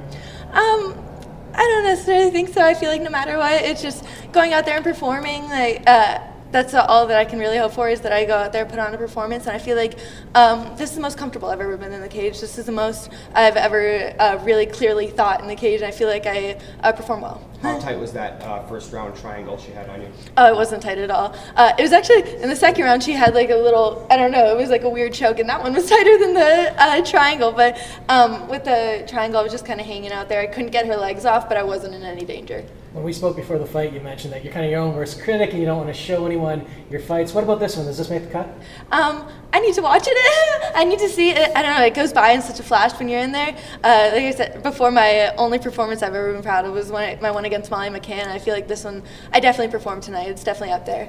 Um, 0.52 0.94
I 1.52 1.58
don't 1.58 1.84
necessarily 1.84 2.30
think 2.30 2.50
so. 2.50 2.62
I 2.62 2.74
feel 2.74 2.90
like 2.90 3.02
no 3.02 3.10
matter 3.10 3.38
what, 3.38 3.62
it's 3.62 3.82
just 3.82 4.04
going 4.32 4.52
out 4.52 4.66
there 4.66 4.76
and 4.76 4.84
performing. 4.84 5.44
Like 5.44 5.82
uh, 5.86 6.20
that's 6.52 6.74
all 6.74 7.06
that 7.08 7.18
I 7.18 7.24
can 7.24 7.38
really 7.40 7.56
hope 7.58 7.72
for 7.72 7.88
is 7.88 8.02
that 8.02 8.12
I 8.12 8.24
go 8.24 8.34
out 8.34 8.52
there, 8.52 8.64
put 8.64 8.78
on 8.78 8.94
a 8.94 8.98
performance, 8.98 9.46
and 9.46 9.56
I 9.56 9.58
feel 9.58 9.76
like 9.76 9.98
um, 10.34 10.76
this 10.76 10.90
is 10.90 10.96
the 10.96 11.02
most 11.02 11.18
comfortable 11.18 11.48
I've 11.48 11.60
ever 11.60 11.76
been 11.76 11.92
in 11.92 12.00
the 12.00 12.08
cage. 12.08 12.40
This 12.40 12.56
is 12.58 12.66
the 12.66 12.72
most 12.72 13.10
I've 13.34 13.56
ever 13.56 14.14
uh, 14.20 14.38
really 14.44 14.66
clearly 14.66 15.08
thought 15.08 15.40
in 15.40 15.48
the 15.48 15.56
cage, 15.56 15.80
and 15.80 15.88
I 15.88 15.90
feel 15.90 16.08
like 16.08 16.26
I 16.26 16.58
uh, 16.84 16.92
perform 16.92 17.22
well. 17.22 17.42
How 17.62 17.78
tight 17.78 17.98
was 17.98 18.12
that 18.12 18.42
uh, 18.42 18.66
first 18.66 18.92
round 18.92 19.16
triangle 19.16 19.56
she 19.58 19.72
had 19.72 19.88
on 19.88 20.02
you? 20.02 20.08
Oh, 20.36 20.46
it 20.46 20.54
wasn't 20.54 20.82
tight 20.82 20.98
at 20.98 21.10
all. 21.10 21.34
Uh, 21.54 21.72
it 21.78 21.82
was 21.82 21.92
actually 21.92 22.40
in 22.42 22.48
the 22.48 22.56
second 22.56 22.84
round. 22.84 23.02
She 23.02 23.12
had 23.12 23.34
like 23.34 23.50
a 23.50 23.56
little, 23.56 24.06
I 24.10 24.16
don't 24.16 24.30
know, 24.30 24.52
it 24.52 24.56
was 24.56 24.70
like 24.70 24.82
a 24.82 24.90
weird 24.90 25.14
choke, 25.14 25.38
and 25.38 25.48
that 25.48 25.62
one 25.62 25.72
was 25.72 25.86
tighter 25.90 26.18
than 26.18 26.34
the 26.34 26.74
uh, 26.78 27.04
triangle. 27.04 27.52
But 27.52 27.78
um, 28.08 28.48
with 28.48 28.64
the 28.64 29.04
triangle, 29.08 29.40
I 29.40 29.42
was 29.42 29.52
just 29.52 29.64
kind 29.64 29.80
of 29.80 29.86
hanging 29.86 30.12
out 30.12 30.28
there. 30.28 30.40
I 30.40 30.46
couldn't 30.46 30.70
get 30.70 30.86
her 30.86 30.96
legs 30.96 31.24
off, 31.24 31.48
but 31.48 31.56
I 31.56 31.62
wasn't 31.62 31.94
in 31.94 32.02
any 32.02 32.24
danger. 32.24 32.64
When 32.92 33.04
we 33.04 33.12
spoke 33.12 33.36
before 33.36 33.58
the 33.58 33.66
fight, 33.66 33.92
you 33.92 34.00
mentioned 34.00 34.32
that 34.32 34.42
you're 34.42 34.52
kind 34.54 34.64
of 34.64 34.70
your 34.70 34.80
own 34.80 34.96
worst 34.96 35.20
critic 35.20 35.50
and 35.50 35.58
you 35.58 35.66
don't 35.66 35.76
want 35.76 35.88
to 35.88 35.94
show 35.94 36.24
anyone 36.24 36.64
your 36.90 37.00
fights. 37.00 37.34
What 37.34 37.44
about 37.44 37.60
this 37.60 37.76
one? 37.76 37.84
Does 37.84 37.98
this 37.98 38.08
make 38.08 38.22
the 38.22 38.30
cut? 38.30 38.48
Um, 38.90 39.28
I 39.56 39.60
need 39.60 39.74
to 39.76 39.80
watch 39.80 40.04
it. 40.06 40.72
I 40.76 40.84
need 40.84 40.98
to 40.98 41.08
see 41.08 41.30
it. 41.30 41.50
I 41.56 41.62
don't 41.62 41.74
know. 41.78 41.82
It 41.82 41.94
goes 41.94 42.12
by 42.12 42.32
in 42.32 42.42
such 42.42 42.60
a 42.60 42.62
flash 42.62 42.92
when 42.98 43.08
you're 43.08 43.20
in 43.20 43.32
there. 43.32 43.56
Uh, 43.82 44.10
like 44.12 44.24
I 44.24 44.30
said 44.32 44.62
before, 44.62 44.90
my 44.90 45.34
only 45.36 45.58
performance 45.58 46.02
I've 46.02 46.14
ever 46.14 46.34
been 46.34 46.42
proud 46.42 46.66
of 46.66 46.74
was 46.74 46.92
when 46.92 47.02
I, 47.02 47.18
my 47.22 47.30
one 47.30 47.46
against 47.46 47.70
Molly 47.70 47.88
McCann. 47.88 48.26
I 48.26 48.38
feel 48.38 48.52
like 48.52 48.68
this 48.68 48.84
one, 48.84 49.02
I 49.32 49.40
definitely 49.40 49.72
performed 49.72 50.02
tonight. 50.02 50.28
It's 50.28 50.44
definitely 50.44 50.74
up 50.74 50.84
there. 50.84 51.08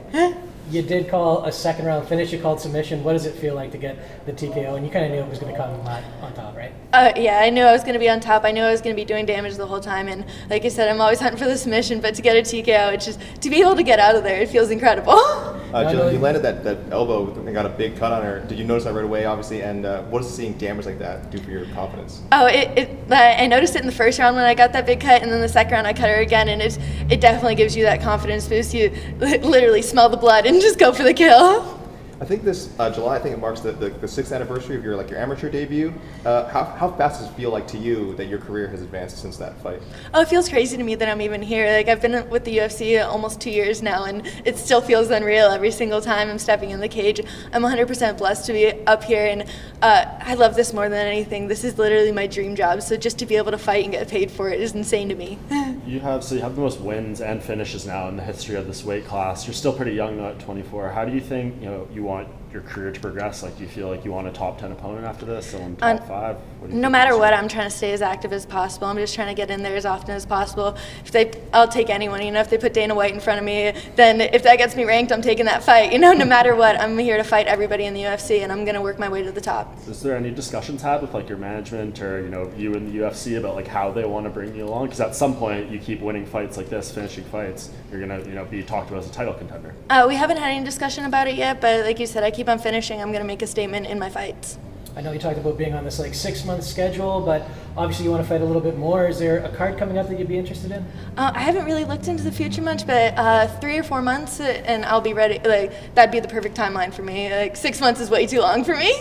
You 0.69 0.81
did 0.81 1.07
call 1.09 1.45
a 1.45 1.51
second 1.51 1.85
round 1.85 2.07
finish. 2.07 2.33
You 2.33 2.39
called 2.39 2.59
submission. 2.59 3.03
What 3.03 3.13
does 3.13 3.25
it 3.25 3.35
feel 3.35 3.55
like 3.55 3.71
to 3.71 3.77
get 3.77 4.25
the 4.25 4.33
TKO? 4.33 4.75
And 4.75 4.85
you 4.85 4.91
kind 4.91 5.05
of 5.05 5.11
knew 5.11 5.19
it 5.19 5.29
was 5.29 5.39
going 5.39 5.53
to 5.53 5.57
come 5.57 5.71
on, 5.87 6.03
on 6.21 6.33
top, 6.33 6.55
right? 6.57 6.73
Uh, 6.91 7.13
yeah, 7.15 7.39
I 7.39 7.49
knew 7.49 7.63
I 7.63 7.71
was 7.71 7.81
going 7.81 7.93
to 7.93 7.99
be 7.99 8.09
on 8.09 8.19
top. 8.19 8.43
I 8.43 8.51
knew 8.51 8.63
I 8.63 8.71
was 8.71 8.81
going 8.81 8.95
to 8.95 8.99
be 8.99 9.05
doing 9.05 9.25
damage 9.25 9.55
the 9.55 9.65
whole 9.65 9.79
time. 9.79 10.07
And 10.09 10.25
like 10.49 10.65
I 10.65 10.67
said, 10.67 10.89
I'm 10.89 10.99
always 10.99 11.19
hunting 11.19 11.39
for 11.39 11.45
the 11.45 11.57
submission. 11.57 12.01
But 12.01 12.15
to 12.15 12.21
get 12.21 12.35
a 12.35 12.41
TKO, 12.41 12.93
it's 12.93 13.05
just 13.05 13.19
to 13.41 13.49
be 13.49 13.61
able 13.61 13.75
to 13.75 13.83
get 13.83 13.99
out 13.99 14.15
of 14.15 14.23
there, 14.23 14.41
it 14.41 14.49
feels 14.49 14.69
incredible. 14.71 15.17
Uh, 15.67 15.83
No, 15.83 15.91
Jill, 15.91 16.05
you 16.07 16.13
you- 16.13 16.19
landed 16.23 16.41
that, 16.43 16.63
that 16.63 16.77
elbow 16.91 17.29
and 17.29 17.53
got 17.53 17.65
a 17.65 17.69
big 17.69 17.97
cut 17.97 18.13
on 18.13 18.23
her. 18.23 18.39
Did 18.39 18.57
you 18.57 18.63
notice 18.63 18.85
that 18.85 18.93
right 18.93 19.03
away, 19.03 19.25
obviously? 19.25 19.63
And 19.63 19.85
uh, 19.85 20.03
what 20.03 20.21
does 20.21 20.33
seeing 20.33 20.53
damage 20.53 20.85
like 20.85 20.97
that 20.99 21.29
do 21.29 21.39
for 21.39 21.51
your 21.51 21.65
confidence? 21.73 22.21
Oh, 22.31 22.45
it, 22.45 22.69
it, 22.77 23.11
I 23.11 23.45
noticed 23.47 23.75
it 23.75 23.81
in 23.81 23.85
the 23.85 23.91
first 23.91 24.17
round 24.17 24.37
when 24.37 24.45
I 24.45 24.55
got 24.55 24.71
that 24.71 24.85
big 24.85 25.01
cut, 25.01 25.21
and 25.23 25.29
then 25.29 25.41
the 25.41 25.49
second 25.49 25.73
round 25.73 25.85
I 25.85 25.91
cut 25.91 26.09
her 26.09 26.21
again, 26.21 26.47
and 26.47 26.61
it, 26.61 26.79
it 27.09 27.19
definitely 27.19 27.55
gives 27.55 27.75
you 27.75 27.83
that 27.83 28.01
confidence 28.01 28.47
boost. 28.47 28.73
You 28.73 28.91
literally 29.19 29.81
smell 29.81 30.07
the 30.07 30.15
blood 30.15 30.45
and 30.45 30.56
just 30.61 30.79
go 30.79 30.93
for 30.93 31.03
the 31.03 31.13
kill. 31.13 31.76
I 32.19 32.25
think 32.25 32.43
this 32.43 32.73
uh, 32.79 32.89
July, 32.89 33.17
I 33.17 33.19
think 33.19 33.35
it 33.35 33.39
marks 33.39 33.61
the, 33.61 33.71
the, 33.73 33.89
the 33.89 34.07
sixth 34.07 34.31
anniversary 34.31 34.75
of 34.75 34.83
your 34.83 34.95
like 34.95 35.09
your 35.09 35.19
amateur 35.19 35.49
debut. 35.49 35.93
Uh, 36.25 36.47
how, 36.49 36.63
how 36.63 36.91
fast 36.91 37.21
does 37.21 37.29
it 37.29 37.33
feel 37.35 37.51
like 37.51 37.67
to 37.67 37.77
you 37.77 38.15
that 38.15 38.25
your 38.25 38.39
career 38.39 38.67
has 38.67 38.81
advanced 38.81 39.19
since 39.19 39.37
that 39.37 39.55
fight? 39.61 39.81
Oh, 40.15 40.21
it 40.21 40.27
feels 40.27 40.49
crazy 40.49 40.77
to 40.77 40.83
me 40.83 40.95
that 40.95 41.07
I'm 41.07 41.21
even 41.21 41.43
here. 41.43 41.71
Like 41.71 41.87
I've 41.87 42.01
been 42.01 42.27
with 42.29 42.43
the 42.43 42.57
UFC 42.57 43.05
almost 43.05 43.39
two 43.39 43.51
years 43.51 43.83
now, 43.83 44.05
and 44.05 44.25
it 44.45 44.57
still 44.57 44.81
feels 44.81 45.11
unreal 45.11 45.49
every 45.51 45.69
single 45.69 46.01
time 46.01 46.29
I'm 46.29 46.39
stepping 46.39 46.71
in 46.71 46.79
the 46.79 46.87
cage. 46.87 47.21
I'm 47.53 47.61
100% 47.61 48.17
blessed 48.17 48.45
to 48.47 48.53
be 48.53 48.71
up 48.87 49.03
here, 49.03 49.27
and 49.27 49.43
uh, 49.83 50.05
I 50.19 50.33
love 50.33 50.55
this 50.55 50.73
more 50.73 50.89
than 50.89 51.05
anything. 51.05 51.47
This 51.47 51.63
is 51.63 51.77
literally 51.77 52.11
my 52.11 52.25
dream 52.25 52.55
job. 52.55 52.81
So 52.81 52.97
just 52.97 53.19
to 53.19 53.27
be 53.27 53.35
able 53.35 53.51
to 53.51 53.59
fight 53.59 53.83
and 53.83 53.93
get 53.93 54.07
paid 54.07 54.31
for 54.31 54.49
it 54.49 54.59
is 54.59 54.73
insane 54.73 55.09
to 55.09 55.15
me. 55.15 55.37
You 55.87 56.01
have 56.01 56.21
so 56.21 56.35
you 56.35 56.41
have 56.41 56.55
the 56.55 56.61
most 56.61 56.81
wins 56.81 57.21
and 57.21 57.41
finishes 57.41 57.87
now 57.87 58.09
in 58.09 58.17
the 58.17 58.21
history 58.23 58.57
of 58.57 58.67
this 58.67 58.83
weight 58.83 59.05
class. 59.05 59.47
You're 59.47 59.53
still 59.53 59.71
pretty 59.71 59.93
young 59.93 60.17
though 60.17 60.27
at 60.27 60.39
24. 60.39 60.89
How 60.89 61.05
do 61.05 61.13
you 61.13 61.21
think 61.21 61.61
you 61.61 61.69
know 61.69 61.87
you 61.93 62.03
want 62.07 62.36
your 62.51 62.61
career 62.61 62.91
to 62.91 62.99
progress? 62.99 63.43
Like, 63.43 63.57
do 63.57 63.63
you 63.63 63.69
feel 63.69 63.87
like 63.89 64.05
you 64.05 64.11
want 64.11 64.27
a 64.27 64.31
top 64.31 64.59
10 64.59 64.71
opponent 64.71 65.05
after 65.05 65.25
this, 65.25 65.47
someone 65.47 65.75
top 65.75 66.01
Um, 66.01 66.07
five? 66.07 66.37
What 66.59 66.71
No 66.71 66.89
matter 66.89 67.17
what, 67.17 67.33
I'm 67.33 67.47
trying 67.47 67.69
to 67.69 67.75
stay 67.75 67.91
as 67.93 68.01
active 68.01 68.33
as 68.33 68.45
possible. 68.45 68.87
I'm 68.87 68.97
just 68.97 69.13
trying 69.13 69.27
to 69.27 69.33
get 69.33 69.51
in 69.51 69.63
there 69.63 69.75
as 69.75 69.85
often 69.85 70.11
as 70.15 70.25
possible. 70.25 70.75
If 71.05 71.11
they, 71.11 71.31
I'll 71.53 71.67
take 71.67 71.89
anyone. 71.89 72.21
You 72.21 72.31
know, 72.31 72.39
if 72.39 72.49
they 72.49 72.57
put 72.57 72.73
Dana 72.73 72.95
White 72.95 73.13
in 73.13 73.19
front 73.19 73.39
of 73.39 73.45
me, 73.45 73.73
then 73.95 74.21
if 74.21 74.43
that 74.43 74.57
gets 74.57 74.75
me 74.75 74.85
ranked, 74.85 75.11
I'm 75.11 75.21
taking 75.21 75.45
that 75.45 75.63
fight. 75.63 75.91
You 75.91 75.99
know, 75.99 76.13
no 76.13 76.25
matter 76.25 76.55
what, 76.55 76.79
I'm 76.79 76.97
here 76.97 77.17
to 77.17 77.23
fight 77.23 77.47
everybody 77.47 77.85
in 77.85 77.93
the 77.93 78.01
UFC, 78.01 78.41
and 78.41 78.51
I'm 78.51 78.65
gonna 78.65 78.81
work 78.81 78.97
my 78.97 79.09
way 79.09 79.23
to 79.23 79.31
the 79.31 79.41
top. 79.41 79.75
Is 79.87 80.01
there 80.01 80.15
any 80.15 80.31
discussions 80.31 80.81
had 80.81 81.01
with 81.01 81.13
like 81.13 81.29
your 81.29 81.37
management 81.37 82.01
or 82.01 82.21
you 82.21 82.29
know 82.29 82.51
you 82.57 82.73
in 82.73 82.91
the 82.91 82.99
UFC 82.99 83.37
about 83.37 83.55
like 83.55 83.67
how 83.67 83.91
they 83.91 84.05
want 84.05 84.25
to 84.25 84.29
bring 84.29 84.55
you 84.55 84.65
along? 84.65 84.85
Because 84.85 85.01
at 85.01 85.15
some 85.15 85.35
point 85.35 85.69
you 85.69 85.79
keep 85.79 86.01
winning 86.01 86.25
fights 86.25 86.57
like 86.57 86.69
this, 86.69 86.91
finishing 86.91 87.23
fights, 87.25 87.71
you're 87.91 87.99
gonna 87.99 88.19
you 88.19 88.33
know 88.33 88.45
be 88.45 88.63
talked 88.63 88.89
about 88.89 89.03
as 89.03 89.09
a 89.09 89.13
title 89.13 89.33
contender. 89.33 89.73
Uh, 89.89 90.05
we 90.07 90.15
haven't 90.15 90.37
had 90.37 90.49
any 90.49 90.63
discussion 90.65 91.05
about 91.05 91.27
it 91.27 91.35
yet, 91.35 91.61
but 91.61 91.85
like 91.85 91.99
you 91.99 92.07
said, 92.07 92.23
I 92.23 92.31
keep 92.37 92.47
on 92.47 92.59
finishing. 92.59 93.01
I'm 93.01 93.11
gonna 93.11 93.25
make 93.25 93.41
a 93.41 93.47
statement 93.47 93.87
in 93.87 93.97
my 93.97 94.11
fights. 94.11 94.59
I 94.95 95.01
know 95.01 95.11
you 95.11 95.19
talked 95.19 95.37
about 95.37 95.57
being 95.57 95.73
on 95.73 95.83
this 95.83 95.99
like 95.99 96.13
six 96.13 96.45
month 96.45 96.63
schedule, 96.63 97.21
but 97.21 97.43
obviously 97.75 98.05
you 98.05 98.11
want 98.11 98.23
to 98.23 98.29
fight 98.29 98.41
a 98.41 98.45
little 98.45 98.61
bit 98.61 98.77
more. 98.77 99.07
Is 99.07 99.19
there 99.19 99.39
a 99.39 99.49
card 99.49 99.77
coming 99.77 99.97
up 99.97 100.07
that 100.07 100.17
you'd 100.19 100.27
be 100.27 100.37
interested 100.37 100.71
in? 100.71 100.83
Uh, 101.17 101.31
I 101.33 101.39
haven't 101.39 101.65
really 101.65 101.83
looked 101.83 102.07
into 102.07 102.23
the 102.23 102.31
future 102.31 102.61
much, 102.61 102.85
but 102.85 103.15
uh, 103.17 103.47
three 103.59 103.77
or 103.77 103.83
four 103.83 104.01
months, 104.01 104.39
and 104.39 104.85
I'll 104.85 105.01
be 105.01 105.13
ready. 105.13 105.39
Like 105.39 105.95
that'd 105.95 106.11
be 106.11 106.19
the 106.19 106.27
perfect 106.27 106.55
timeline 106.55 106.93
for 106.93 107.01
me. 107.01 107.31
Like 107.31 107.55
six 107.55 107.81
months 107.81 107.99
is 107.99 108.11
way 108.11 108.27
too 108.27 108.41
long 108.41 108.63
for 108.63 108.75
me. 108.75 108.93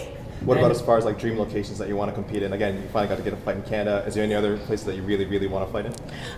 What 0.44 0.58
about 0.58 0.70
as 0.70 0.80
far 0.80 0.96
as 0.96 1.04
like 1.04 1.18
dream 1.18 1.38
locations 1.38 1.78
that 1.78 1.88
you 1.88 1.96
want 1.96 2.08
to 2.10 2.14
compete 2.14 2.42
in? 2.42 2.52
Again, 2.52 2.76
you 2.76 2.88
finally 2.88 3.08
got 3.08 3.16
to 3.16 3.22
get 3.22 3.32
a 3.32 3.36
fight 3.38 3.56
in 3.56 3.62
Canada. 3.62 4.04
Is 4.06 4.14
there 4.14 4.22
any 4.22 4.34
other 4.34 4.56
places 4.58 4.86
that 4.86 4.94
you 4.94 5.02
really, 5.02 5.24
really 5.24 5.48
want 5.48 5.66
to 5.66 5.72
fight 5.72 5.86
in? 5.86 5.94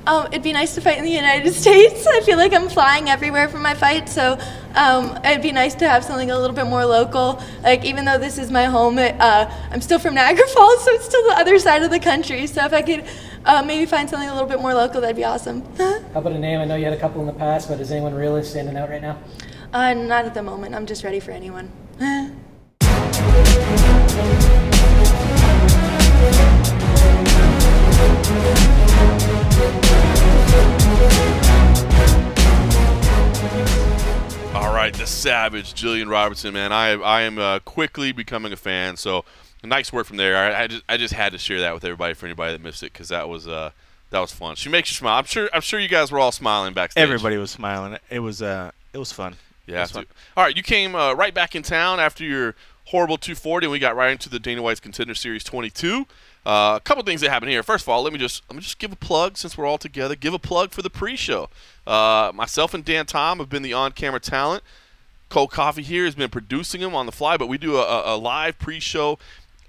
Um, 0.07 0.27
it'd 0.29 0.43
be 0.43 0.53
nice 0.53 0.75
to 0.77 0.81
fight 0.81 0.97
in 0.99 1.05
the 1.05 1.11
United 1.11 1.53
States. 1.65 2.07
I 2.07 2.21
feel 2.21 2.39
like 2.39 2.55
I'm 2.55 2.69
flying 2.69 3.11
everywhere 3.11 3.49
for 3.49 3.59
my 3.59 3.75
fight, 3.75 4.09
so 4.09 4.39
um, 4.75 5.19
it'd 5.25 5.43
be 5.43 5.53
nice 5.53 5.75
to 5.77 5.89
have 5.89 6.05
something 6.05 6.31
a 6.31 6.39
little 6.39 6.57
bit 6.57 6.67
more 6.67 6.87
local. 6.87 7.43
Like 7.63 7.85
even 7.85 8.05
though 8.05 8.19
this 8.19 8.39
is 8.39 8.51
my 8.51 8.65
home, 8.65 8.99
it, 8.99 9.15
uh, 9.21 9.51
I'm 9.71 9.81
still 9.81 9.99
from 9.99 10.15
Niagara 10.21 10.47
Falls, 10.49 10.85
so 10.85 10.93
it's 10.93 11.05
still 11.05 11.23
the 11.29 11.37
other 11.39 11.59
side 11.59 11.83
of 11.83 11.91
the 11.91 12.01
country. 12.01 12.47
So 12.47 12.65
if 12.65 12.73
I 12.73 12.83
could 12.83 13.05
uh, 13.45 13.63
maybe 13.63 13.85
find 13.85 14.09
something 14.09 14.29
a 14.29 14.33
little 14.33 14.49
bit 14.49 14.61
more 14.61 14.75
local, 14.75 15.01
that'd 15.01 15.17
be 15.17 15.25
awesome. 15.25 15.63
How 15.79 16.01
about 16.15 16.33
a 16.33 16.39
name? 16.39 16.61
I 16.61 16.65
know 16.65 16.77
you 16.77 16.85
had 16.85 16.95
a 16.95 17.01
couple 17.01 17.21
in 17.21 17.27
the 17.27 17.33
past, 17.35 17.69
but 17.69 17.79
is 17.81 17.91
anyone 17.93 18.15
really 18.15 18.43
standing 18.43 18.77
out 18.77 18.89
right 18.89 19.03
now? 19.03 19.19
uh, 19.73 19.93
not 19.93 20.25
at 20.25 20.33
the 20.35 20.43
moment. 20.43 20.75
I'm 20.75 20.87
just 20.87 21.05
ready 21.05 21.21
for 21.21 21.33
anyone. 21.33 21.71
All 34.55 34.75
right, 34.75 34.93
the 34.95 35.07
savage 35.07 35.75
Gillian 35.75 36.09
Robertson, 36.09 36.53
man. 36.55 36.73
I 36.73 36.91
I 36.93 37.23
am 37.23 37.39
uh, 37.39 37.59
quickly 37.61 38.13
becoming 38.13 38.53
a 38.53 38.57
fan. 38.57 38.97
So 38.97 39.25
nice 39.65 39.93
work 39.93 40.07
from 40.07 40.17
there. 40.17 40.37
I, 40.37 40.65
I 40.65 40.67
just 40.67 40.83
I 40.89 40.97
just 40.97 41.15
had 41.15 41.33
to 41.33 41.39
share 41.39 41.61
that 41.61 41.75
with 41.75 41.85
everybody 41.85 42.15
for 42.15 42.27
anybody 42.27 42.53
that 42.53 42.63
missed 42.63 42.83
it 42.83 42.93
because 42.93 43.09
that 43.09 43.29
was 43.29 43.47
uh 43.47 43.71
that 44.11 44.21
was 44.21 44.33
fun. 44.33 44.57
She 44.57 44.69
makes 44.69 44.91
you 44.91 44.95
smile. 44.97 45.19
I'm 45.19 45.25
sure 45.25 45.49
I'm 45.53 45.61
sure 45.61 45.79
you 45.81 45.89
guys 45.89 46.11
were 46.11 46.19
all 46.19 46.33
smiling 46.33 46.73
backstage. 46.75 47.03
Everybody 47.03 47.37
was 47.37 47.51
smiling. 47.51 47.99
It 48.11 48.21
was 48.21 48.41
uh, 48.43 48.71
it 48.93 48.99
was 48.99 49.13
fun. 49.13 49.37
Yeah. 49.67 49.83
Was 49.83 49.91
fun. 49.91 50.07
All 50.37 50.45
right, 50.45 50.57
you 50.57 50.63
came 50.63 50.95
uh, 50.95 51.13
right 51.15 51.35
back 51.35 51.55
in 51.55 51.63
town 51.63 52.01
after 52.01 52.25
your 52.25 52.55
horrible 52.91 53.19
240, 53.19 53.67
and 53.67 53.73
we 53.73 53.79
got 53.79 53.97
right 53.97 54.11
into 54.13 54.29
the 54.29 54.39
Dana 54.39 54.63
White's 54.63 54.81
Contender 54.81 55.15
Series 55.15 55.45
22. 55.45 56.07
Uh, 56.47 56.75
a 56.77 56.81
couple 56.83 57.03
things 57.05 57.21
that 57.21 57.29
happened 57.31 57.51
here. 57.51 57.63
First 57.63 57.85
of 57.85 57.89
all, 57.91 58.03
let 58.03 58.13
me 58.13 58.19
just 58.19 58.43
let 58.49 58.57
me 58.57 58.63
just 58.63 58.79
give 58.79 58.93
a 58.93 58.97
plug 58.97 59.37
since 59.37 59.59
we're 59.59 59.67
all 59.67 59.77
together. 59.79 60.15
Give 60.15 60.33
a 60.33 60.39
plug 60.39 60.71
for 60.71 60.81
the 60.83 60.89
pre-show. 60.91 61.51
Uh, 61.87 62.33
myself 62.35 62.73
and 62.73 62.85
Dan 62.85 63.05
Tom 63.07 63.39
have 63.39 63.49
been 63.51 63.63
the 63.63 63.73
on-camera 63.75 64.21
talent. 64.21 64.63
Cold 65.29 65.51
Coffee 65.51 65.83
here 65.83 66.07
has 66.07 66.15
been 66.15 66.31
producing 66.31 66.81
them 66.81 66.95
on 66.95 67.05
the 67.05 67.13
fly, 67.13 67.37
but 67.37 67.49
we 67.49 67.59
do 67.59 67.77
a, 67.77 67.83
a- 67.83 68.15
a 68.15 68.17
live 68.17 68.59
pre-show 68.59 69.19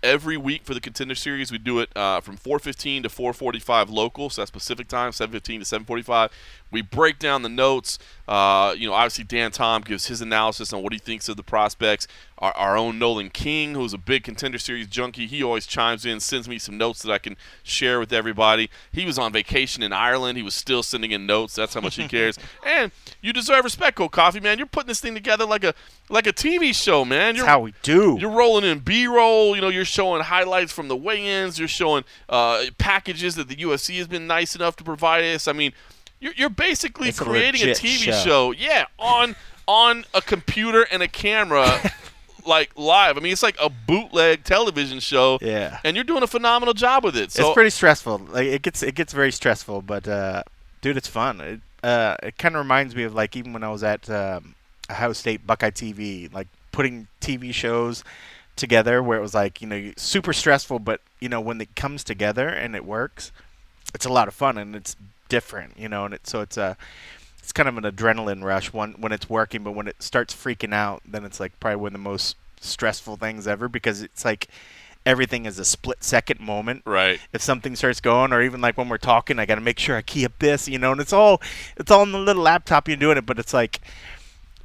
every 0.01 0.38
week 0.38 0.63
for 0.63 0.74
the 0.74 0.80
contender 0.80 1.15
series. 1.15 1.51
We 1.51 1.57
do 1.57 1.80
it 1.80 1.89
uh, 1.97 2.22
from 2.22 2.38
4:15 2.38 3.03
to 3.03 3.09
4:45 3.09 3.89
local, 3.89 4.30
so 4.30 4.41
that's 4.41 4.51
Pacific 4.51 4.88
time, 4.88 5.11
7:15 5.11 5.41
to 5.41 5.80
7:45. 5.84 6.30
We 6.72 6.82
break 6.82 7.20
down 7.20 7.41
the 7.41 7.49
notes. 7.49 7.97
Uh, 8.28 8.76
you 8.78 8.88
know, 8.88 8.93
obviously 8.93 9.24
Dan 9.24 9.51
Tom 9.51 9.82
gives 9.82 10.05
his 10.05 10.22
analysis 10.22 10.72
on 10.72 10.84
what 10.84 10.93
he 10.93 10.99
thinks 10.99 11.28
of 11.30 11.36
the 11.36 11.41
prospects. 11.43 12.07
Our, 12.38 12.51
our 12.55 12.78
own 12.78 12.99
Nolan 12.99 13.32
King, 13.32 13.74
who's 13.74 13.91
a 13.93 13.97
big 13.97 14.24
contender 14.24 14.59
series 14.59 14.86
junkie, 14.86 15.26
he 15.26 15.41
always 15.41 15.65
chimes 15.65 16.05
in, 16.05 16.20
sends 16.20 16.47
me 16.47 16.59
some 16.59 16.78
notes 16.78 17.01
that 17.01 17.11
I 17.11 17.17
can 17.17 17.36
share 17.63 17.99
with 17.99 18.13
everybody. 18.13 18.70
He 18.91 19.03
was 19.03 19.17
on 19.17 19.34
vacation 19.34 19.82
in 19.82 19.91
Ireland. 19.91 20.38
He 20.38 20.43
was 20.43 20.53
still 20.53 20.84
sending 20.84 21.09
in 21.11 21.26
notes. 21.26 21.55
That's 21.55 21.74
how 21.74 21.82
much 21.82 21.95
he 21.95 22.07
cares. 22.07 22.38
And 22.65 22.91
you 23.22 23.34
deserve 23.34 23.63
respect, 23.63 23.97
Cold 23.97 24.11
Coffee, 24.11 24.39
man. 24.39 24.57
You're 24.59 24.67
putting 24.67 24.88
this 24.89 24.99
thing 25.01 25.13
together 25.15 25.45
like 25.45 25.63
a 25.63 25.74
like 26.09 26.28
a 26.28 26.34
TV 26.34 26.74
show, 26.74 27.03
man. 27.03 27.36
You're, 27.36 27.45
That's 27.45 27.53
how 27.55 27.59
we 27.61 27.74
do. 27.82 28.17
you're 28.20 28.30
rolling 28.30 28.63
in 28.63 28.80
B-roll. 28.80 29.55
You 29.55 29.61
know, 29.61 29.70
you're 29.70 29.86
showing 29.86 30.22
highlights 30.22 30.72
from 30.72 30.88
the 30.88 30.95
weigh-ins. 30.95 31.57
You're 31.57 31.67
showing 31.67 32.03
uh, 32.30 32.65
packages 32.78 33.36
that 33.36 33.47
the 33.47 33.55
UFC 33.55 33.97
has 33.97 34.07
been 34.07 34.28
nice 34.28 34.55
enough 34.55 34.76
to 34.78 34.84
provide 34.84 35.24
us. 35.24 35.47
I 35.47 35.53
mean, 35.53 35.74
you're, 36.20 36.34
you're 36.36 36.49
basically 36.49 37.09
It's 37.09 37.20
creating 37.20 37.61
a, 37.63 37.67
legit 37.67 37.78
TV 37.78 37.97
show. 37.97 38.11
show. 38.24 38.51
Yeah, 38.51 38.86
on 38.97 39.36
on 39.67 40.05
a 40.13 40.22
computer 40.22 40.84
and 40.91 41.03
a 41.03 41.07
camera, 41.07 41.91
like 42.45 42.72
live. 42.76 43.17
I 43.17 43.20
mean, 43.22 43.32
it's 43.32 43.43
like 43.43 43.57
a 43.61 43.70
bootleg 43.70 44.43
television 44.43 44.99
show. 44.99 45.38
Yeah. 45.41 45.80
and 45.84 45.95
you're 45.95 46.03
doing 46.03 46.24
a 46.24 46.28
phenomenal 46.28 46.74
job 46.74 47.03
with 47.03 47.15
it. 47.15 47.32
So 47.32 47.47
it's 47.47 47.53
pretty 47.53 47.70
stressful. 47.70 48.17
Like 48.30 48.47
it 48.47 48.61
gets 48.61 48.82
it 48.84 48.95
gets 48.95 49.13
very 49.13 49.32
stressful, 49.32 49.82
but 49.84 50.07
uh, 50.07 50.43
dude, 50.82 50.97
it's 50.97 51.07
fun. 51.07 51.39
It 51.41 51.61
uh, 51.84 52.15
it 52.24 52.38
kind 52.38 52.55
of 52.55 52.59
reminds 52.59 52.95
me 52.95 53.03
of 53.03 53.13
like 53.13 53.36
even 53.36 53.53
when 53.53 53.63
I 53.63 53.70
was 53.70 53.84
at 53.84 54.09
um, 54.09 54.55
Ohio 54.89 55.13
State 55.13 55.45
Buckeye 55.47 55.70
TV, 55.72 56.32
like 56.34 56.47
putting 56.72 57.07
TV 57.22 57.53
shows 57.53 58.03
together 58.55 59.01
where 59.01 59.17
it 59.17 59.22
was 59.22 59.34
like 59.34 59.61
you 59.61 59.67
know 59.67 59.93
super 59.95 60.34
stressful, 60.34 60.80
but 60.80 61.01
you 61.22 61.30
know 61.30 61.39
when 61.39 61.61
it 61.61 61.76
comes 61.76 62.03
together 62.03 62.49
and 62.49 62.76
it 62.76 62.84
works, 62.86 63.32
it's 63.93 64.05
a 64.05 64.09
lot 64.11 64.28
of 64.28 64.34
fun 64.34 64.57
and 64.57 64.76
it's 64.76 64.95
different, 65.30 65.77
you 65.77 65.88
know, 65.88 66.05
and 66.05 66.13
it 66.13 66.27
so 66.27 66.41
it's 66.41 66.57
a 66.57 66.75
it's 67.39 67.51
kind 67.51 67.69
of 67.69 67.77
an 67.77 67.84
adrenaline 67.84 68.43
rush 68.43 68.73
when 68.73 68.93
when 68.93 69.11
it's 69.11 69.30
working, 69.30 69.63
but 69.63 69.71
when 69.71 69.88
it 69.88 70.01
starts 70.03 70.34
freaking 70.34 70.73
out, 70.73 71.01
then 71.05 71.23
it's 71.23 71.39
like 71.39 71.57
probably 71.59 71.77
one 71.77 71.88
of 71.88 71.93
the 71.93 71.99
most 71.99 72.36
stressful 72.61 73.15
things 73.15 73.47
ever 73.47 73.67
because 73.67 74.01
it's 74.01 74.25
like 74.25 74.47
everything 75.05 75.45
is 75.45 75.57
a 75.57 75.65
split 75.65 76.03
second 76.03 76.39
moment 76.39 76.82
right. 76.86 77.19
if 77.32 77.41
something 77.41 77.75
starts 77.75 78.01
going 78.01 78.34
or 78.34 78.41
even 78.41 78.59
like 78.59 78.77
when 78.77 78.89
we're 78.89 78.97
talking 78.97 79.39
i 79.39 79.45
got 79.45 79.55
to 79.55 79.61
make 79.61 79.80
sure 79.80 79.95
i 79.95 80.01
key 80.01 80.25
up 80.25 80.38
this 80.39 80.67
you 80.67 80.77
know 80.77 80.91
and 80.91 80.99
it's 80.99 81.13
all 81.13 81.41
it's 81.77 81.89
all 81.89 82.03
in 82.03 82.11
the 82.11 82.19
little 82.19 82.43
laptop 82.43 82.88
you're 82.88 82.97
doing 82.97 83.17
it 83.17 83.25
but 83.25 83.39
it's 83.39 83.53
like 83.53 83.80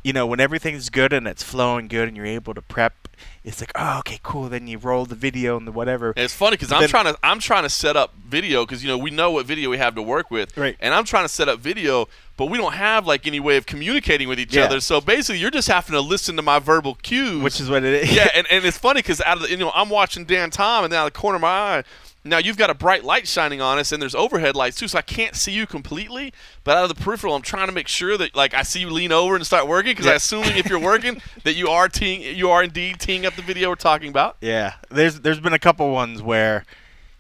you 0.03 0.13
know 0.13 0.27
when 0.27 0.41
everything's 0.41 0.91
good 0.91 1.13
and 1.13 1.29
it's 1.29 1.43
flowing 1.43 1.87
good 1.87 2.09
and 2.09 2.17
you're 2.17 2.27
able 2.27 2.53
to 2.53 2.61
prep 2.61 3.04
it's 3.45 3.61
like 3.61 3.73
oh 3.75 3.99
okay 4.01 4.19
cool 4.23 4.49
then 4.49 4.67
you 4.67 4.79
roll 4.79 5.05
the 5.05 5.15
video 5.15 5.57
and 5.57 5.67
the 5.67 5.73
whatever 5.73 6.09
And 6.17 6.25
it's 6.25 6.35
funny 6.35 6.53
because 6.57 6.73
I'm 6.73 6.89
trying 6.89 7.07
to 7.07 7.19
I'm 7.23 7.39
trying 7.39 7.63
to 7.65 7.71
set 7.71 7.97
up 7.97 8.13
video 8.29 8.65
because 8.65 8.83
you 8.83 8.89
know 8.89 8.99
we 8.99 9.11
know 9.11 9.31
what 9.31 9.47
video 9.47 9.71
we 9.71 9.79
have 9.79 9.95
to 9.95 10.03
work 10.03 10.31
with, 10.31 10.57
Right. 10.57 10.77
And 10.81 10.93
I'm 10.95 11.05
trying 11.05 11.25
to 11.25 11.29
set 11.29 11.49
up 11.49 11.61
video, 11.61 12.09
but 12.37 12.47
we 12.47 12.59
don't 12.59 12.73
have 12.75 13.07
like 13.07 13.27
any 13.27 13.39
way 13.41 13.57
of 13.57 13.67
communicating 13.67 14.29
with 14.29 14.39
each 14.41 14.55
Yeah. 14.55 14.65
other. 14.65 14.81
So 14.81 15.01
basically, 15.01 15.39
you're 15.41 15.51
just 15.51 15.69
having 15.69 15.93
to 15.93 16.01
listen 16.01 16.37
to 16.37 16.43
my 16.43 16.59
verbal 16.59 16.97
cues, 16.97 17.43
which 17.43 17.61
is 17.61 17.71
what 17.71 17.85
it 17.85 18.03
is 18.05 18.13
yeah. 18.15 18.29
And, 18.35 18.47
and 18.51 18.65
it's 18.65 18.79
funny 18.79 18.99
because 19.03 19.21
out 19.21 19.37
of 19.37 19.43
the, 19.45 19.51
you 19.51 19.57
know 19.57 19.71
I'm 19.75 19.89
watching 19.91 20.25
Dan 20.25 20.51
Tom, 20.51 20.85
and 20.85 20.93
then 20.93 21.01
out 21.01 21.07
of 21.07 21.13
the 21.13 21.19
corner 21.19 21.37
of 21.37 21.43
my 21.43 21.49
eye. 21.49 21.85
Now 22.27 22.39
you've 22.39 22.57
got 22.57 22.71
a 22.71 22.75
bright 22.75 23.05
light 23.05 23.29
shining 23.29 23.61
on 23.61 23.79
us, 23.79 23.93
and 23.93 24.01
there's 24.01 24.15
overhead 24.15 24.57
lights 24.57 24.79
too, 24.79 24.89
so 24.89 24.97
I 24.99 25.03
can't 25.03 25.37
see 25.37 25.53
you 25.53 25.67
completely. 25.67 26.33
But 26.65 26.77
out 26.79 26.91
of 26.91 26.97
the 26.97 27.03
peripheral, 27.03 27.35
I'm 27.35 27.43
trying 27.43 27.67
to 27.67 27.73
make 27.73 27.87
sure 27.87 28.17
that 28.17 28.35
like 28.35 28.55
I 28.55 28.63
see 28.63 28.81
you 28.81 28.89
lean 28.91 29.13
over 29.13 29.37
and 29.37 29.45
start 29.45 29.69
working 29.69 29.93
because 29.93 30.07
I 30.07 30.11
Yeah. 30.11 30.17
assuming 30.17 30.57
if 30.57 30.67
you're 30.71 30.79
working 30.79 31.21
that 31.45 31.55
you 31.55 31.69
are 31.69 31.87
teeing, 31.89 32.23
you 32.37 32.49
are 32.51 32.63
indeed 32.65 32.99
teeing 32.99 33.27
up 33.27 33.35
the 33.35 33.43
video 33.43 33.69
we're 33.69 33.75
talking 33.75 34.09
about. 34.09 34.37
Yeah, 34.41 34.75
there's 34.91 35.21
there's 35.21 35.41
been 35.41 35.53
a 35.53 35.59
couple 35.59 35.91
ones 35.93 36.23
where, 36.23 36.65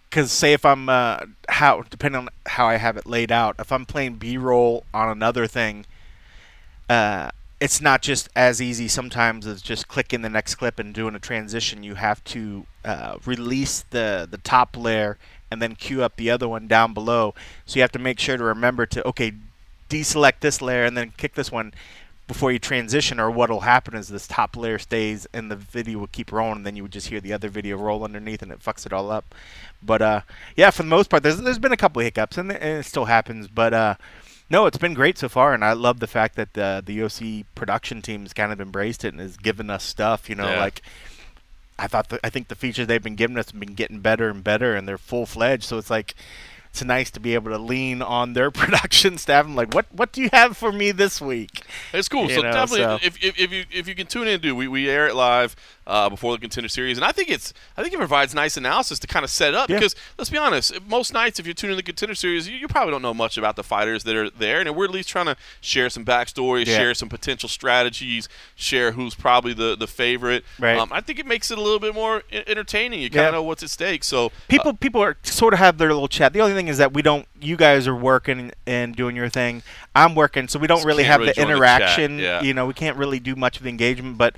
because 0.09 0.33
say 0.33 0.55
if 0.55 0.65
I'm 0.65 0.89
uh, 0.89 1.19
how 1.51 1.83
depending 1.91 2.23
on 2.23 2.29
how 2.47 2.67
I 2.67 2.77
have 2.77 2.97
it 2.97 3.05
laid 3.07 3.31
out, 3.31 3.57
if 3.59 3.71
I'm 3.73 3.85
playing 3.85 4.15
B-roll 4.15 4.85
on 4.95 5.11
another 5.11 5.47
thing, 5.47 5.85
uh, 6.89 7.31
it's 7.65 7.81
not 7.81 8.03
just 8.03 8.29
as 8.37 8.61
easy 8.61 8.87
sometimes 8.87 9.47
as 9.47 9.63
just 9.63 9.89
clicking 9.89 10.21
the 10.21 10.29
next 10.29 10.57
clip 10.57 10.79
and 10.79 10.93
doing 10.93 11.15
a 11.15 11.19
transition. 11.19 11.83
You 11.83 11.95
have 11.95 12.23
to 12.25 12.67
uh, 12.85 13.17
release 13.25 13.87
the 13.89 14.29
the 14.31 14.37
top 14.37 14.77
layer 14.77 15.17
and 15.51 15.63
then 15.63 15.75
queue 15.75 16.03
up 16.03 16.17
the 16.17 16.31
other 16.31 16.47
one 16.47 16.67
down 16.67 16.93
below. 16.93 17.35
So 17.65 17.77
you 17.77 17.81
have 17.81 17.93
to 17.93 17.99
make 17.99 18.21
sure 18.21 18.37
to 18.37 18.45
remember 18.45 18.85
to 18.85 19.09
okay, 19.09 19.33
deselect 19.89 20.41
this 20.41 20.61
layer 20.61 20.85
and 20.85 20.95
then 20.95 21.15
kick 21.17 21.37
this 21.37 21.51
one 21.51 21.73
before 22.27 22.53
you 22.53 22.59
transition 22.59 23.19
or 23.19 23.31
what'll 23.31 23.61
happen 23.61 23.95
is 23.95 24.09
this 24.09 24.27
top 24.27 24.59
layer 24.59 24.79
stays 24.79 25.27
and 25.33 25.51
the 25.51 25.57
video 25.57 25.99
will 25.99 26.07
keep 26.07 26.33
rolling 26.33 26.57
and 26.57 26.67
then 26.67 26.77
you 26.77 26.83
would 26.83 26.93
just 26.93 27.09
hear 27.09 27.21
the 27.21 27.33
other 27.33 27.49
video 27.49 27.77
roll 27.77 28.03
underneath 28.03 28.41
and 28.41 28.51
it 28.51 28.61
fucks 28.61 28.87
it 28.87 28.95
all 28.95 29.11
up 29.11 29.35
but 29.83 30.01
uh 30.01 30.23
yeah 30.57 30.71
for 30.71 30.83
the 30.85 30.89
most 30.89 31.11
part 31.11 31.23
there's 31.23 31.39
there's 31.43 31.59
been 31.59 31.71
a 31.71 31.77
couple 31.77 32.01
of 32.01 32.05
hiccups 32.05 32.39
and, 32.39 32.51
and 32.51 32.79
it 32.79 32.87
still 32.87 33.05
happens 33.05 33.47
but 33.47 33.75
uh 33.75 33.95
no 34.51 34.67
it's 34.67 34.79
been 34.79 34.95
great 34.95 35.19
so 35.19 35.29
far 35.29 35.55
and 35.55 35.65
i 35.65 35.73
love 35.73 36.01
the 36.01 36.07
fact 36.07 36.37
that 36.37 36.53
the 36.55 36.83
the 36.85 37.03
oc 37.03 37.47
production 37.55 38.03
team's 38.03 38.33
kind 38.33 38.53
of 38.53 38.61
embraced 38.61 39.05
it 39.05 39.13
and 39.13 39.21
has 39.21 39.37
given 39.37 39.71
us 39.71 39.83
stuff 39.85 40.29
you 40.29 40.35
know 40.35 40.49
Yeah. 40.49 40.61
like 40.61 40.83
i 41.79 41.87
thought 41.87 42.09
the, 42.09 42.21
i 42.25 42.31
think 42.31 42.49
the 42.49 42.55
features 42.55 42.87
they've 42.87 43.03
been 43.03 43.17
giving 43.17 43.37
us 43.39 43.51
have 43.51 43.59
been 43.61 43.75
getting 43.75 44.01
better 44.01 44.29
and 44.31 44.45
better 44.45 44.75
and 44.75 44.87
they're 44.87 44.99
full-fledged 44.99 45.65
so 45.65 45.79
it's 45.79 45.91
like 45.91 46.15
it's 46.71 46.83
nice 46.83 47.09
to 47.13 47.21
be 47.21 47.35
able 47.35 47.53
to 47.53 47.59
lean 47.59 48.03
on 48.03 48.33
their 48.33 48.51
production 48.61 49.17
staff. 49.17 49.45
I'm 49.47 49.55
like, 49.55 49.73
what 49.73 49.87
what 49.93 50.11
do 50.11 50.21
you 50.21 50.29
have 50.33 50.57
for 50.57 50.73
me 50.73 50.91
this 50.91 51.21
week? 51.21 51.63
It's 51.93 52.09
cool. 52.09 52.25
You 52.29 52.35
so 52.35 52.41
know, 52.43 52.51
definitely, 52.51 52.79
so- 52.85 52.99
If, 53.01 53.23
if, 53.23 53.39
if 53.39 53.53
you 53.53 53.65
if 53.71 53.87
you 53.87 53.95
can 53.95 54.09
tune 54.09 54.27
in, 54.27 54.41
do 54.41 54.57
we, 54.57 54.67
we 54.67 54.91
air 54.91 55.07
it 55.07 55.15
live 55.15 55.55
uh, 55.87 56.09
before 56.09 56.33
the 56.33 56.39
contender 56.39 56.69
series, 56.69 56.97
and 56.99 57.05
I 57.05 57.13
think 57.13 57.29
it's 57.31 57.53
I 57.77 57.83
think 57.83 57.93
it 57.95 57.99
provides 57.99 58.35
nice 58.35 58.57
analysis 58.57 58.99
to 59.01 59.07
kind 59.07 59.25
of 59.25 59.31
set 59.31 59.55
up 59.55 59.69
Yeah. 59.69 59.77
because 59.77 59.95
let's 60.19 60.31
be 60.31 60.39
honest, 60.39 60.73
most 60.87 61.13
nights 61.13 61.39
if 61.39 61.47
you're 61.47 61.55
tuning 61.55 61.73
in 61.75 61.77
the 61.77 61.83
contender 61.83 62.15
series, 62.15 62.49
you, 62.49 62.57
you 62.57 62.69
probably 62.69 62.93
don't 62.93 63.03
know 63.03 63.13
much 63.15 63.37
about 63.37 63.57
the 63.57 63.63
fighters 63.63 64.05
that 64.05 64.17
are 64.17 64.31
there, 64.31 64.61
and 64.61 64.75
we're 64.75 64.87
at 64.87 64.91
least 64.91 65.09
trying 65.09 65.27
to 65.27 65.37
share 65.61 65.91
some 65.91 66.05
backstory, 66.05 66.67
Yeah. 66.67 66.77
share 66.77 66.95
some 66.95 67.09
potential 67.09 67.49
strategies, 67.49 68.29
share 68.55 68.93
who's 68.93 69.15
probably 69.15 69.53
the 69.53 69.77
the 69.77 69.87
favorite. 69.87 70.45
Right. 70.59 70.79
Um, 70.79 70.91
I 70.93 71.01
think 71.01 71.19
it 71.19 71.27
makes 71.27 71.51
it 71.51 71.59
a 71.59 71.61
little 71.61 71.81
bit 71.81 71.95
more 71.95 72.23
entertaining. 72.33 73.01
You 73.01 73.11
kind 73.11 73.23
Yeah. 73.23 73.29
of 73.29 73.35
know 73.35 73.43
what's 73.43 73.63
at 73.63 73.71
stake. 73.71 74.05
So 74.05 74.33
people 74.49 74.75
people 74.75 75.03
are 75.03 75.17
sort 75.23 75.53
of 75.55 75.59
have 75.59 75.79
their 75.79 75.89
little 75.93 76.09
chat. 76.09 76.33
The 76.33 76.41
only 76.41 76.55
thing 76.55 76.69
is 76.69 76.79
that 76.79 76.93
we 76.95 77.03
don't. 77.03 77.27
You 77.41 77.57
guys 77.57 77.87
are 77.87 77.95
working 77.97 78.53
and 78.67 78.97
doing 78.97 79.17
your 79.17 79.29
thing. 79.29 79.63
I'm 79.95 80.15
working, 80.15 80.49
so 80.49 80.59
we 80.59 80.67
don't 80.67 80.85
really 80.85 81.05
have 81.05 81.21
really 81.21 81.33
the 81.33 81.35
join 81.35 81.47
the 81.49 81.53
interaction. 81.55 82.19
yeah. 82.19 82.41
You 82.43 82.55
know, 82.55 82.67
we 82.67 82.75
can't 82.75 82.97
really 82.97 83.21
do 83.21 83.37
much 83.37 83.59
of 83.59 83.63
the 83.65 83.69
engagement, 83.69 84.17
but 84.19 84.35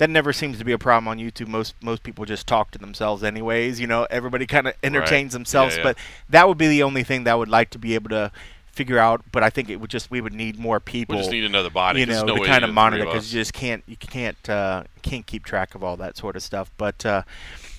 that 0.00 0.08
never 0.08 0.32
seems 0.32 0.56
to 0.56 0.64
be 0.64 0.72
a 0.72 0.78
problem 0.78 1.06
on 1.08 1.18
YouTube. 1.18 1.46
Most 1.46 1.74
most 1.82 2.02
people 2.02 2.24
just 2.24 2.46
talk 2.46 2.70
to 2.70 2.78
themselves, 2.78 3.22
anyways. 3.22 3.78
You 3.78 3.86
know, 3.86 4.06
everybody 4.08 4.46
kind 4.46 4.66
of 4.66 4.74
entertains 4.82 5.34
themselves, 5.34 5.76
yeah. 5.76 5.82
but 5.82 5.98
that 6.30 6.48
would 6.48 6.56
be 6.56 6.68
the 6.68 6.82
only 6.82 7.04
thing 7.04 7.24
that 7.24 7.32
I 7.32 7.34
would 7.34 7.50
like 7.50 7.68
to 7.70 7.78
be 7.78 7.94
able 7.94 8.08
to 8.08 8.32
figure 8.72 8.98
out. 8.98 9.20
But 9.30 9.42
I 9.42 9.50
think 9.50 9.68
it 9.68 9.76
would 9.76 9.90
just 9.90 10.10
we 10.10 10.22
would 10.22 10.32
need 10.32 10.58
more 10.58 10.80
people. 10.80 11.16
we 11.16 11.20
just 11.20 11.30
need 11.30 11.44
another 11.44 11.68
body. 11.68 12.00
you 12.00 12.06
know, 12.06 12.24
no 12.24 12.36
to 12.36 12.46
kind 12.46 12.64
of 12.64 12.72
monitor 12.72 13.04
because 13.04 13.32
you 13.32 13.40
just 13.42 13.52
can't 13.52 13.84
you 13.86 13.96
can't 13.98 14.48
uh, 14.48 14.84
can't 15.02 15.26
keep 15.26 15.44
track 15.44 15.74
of 15.74 15.84
all 15.84 15.98
that 15.98 16.16
sort 16.16 16.34
of 16.34 16.42
stuff. 16.42 16.70
But 16.78 17.04
uh, 17.04 17.24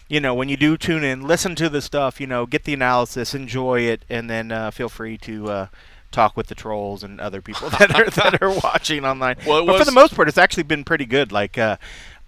you 0.07 0.19
know, 0.19 0.35
when 0.35 0.47
you 0.47 0.57
do 0.57 0.77
tune 0.77 1.03
in, 1.03 1.23
listen 1.23 1.55
to 1.55 1.69
the 1.69 1.81
stuff. 1.81 2.21
You 2.21 2.27
know, 2.27 2.45
get 2.45 2.65
the 2.65 2.75
analysis, 2.75 3.33
enjoy 3.33 3.79
it, 3.81 4.05
and 4.09 4.29
then 4.29 4.51
uh, 4.51 4.69
feel 4.69 4.89
free 4.89 5.17
to. 5.17 5.49
Uh, 5.49 5.67
Talk 6.11 6.35
with 6.35 6.47
the 6.47 6.55
trolls 6.55 7.03
and 7.03 7.21
other 7.21 7.41
people 7.41 7.69
that 7.79 7.95
are 7.95 8.09
that 8.09 8.41
are 8.41 8.49
watching 8.63 9.05
online. 9.05 9.37
Well, 9.47 9.65
but 9.65 9.79
for 9.79 9.85
the 9.85 9.93
most 9.93 10.13
part, 10.13 10.27
it's 10.27 10.37
actually 10.37 10.63
been 10.63 10.83
pretty 10.83 11.05
good. 11.05 11.31
Like, 11.31 11.57
uh, 11.57 11.77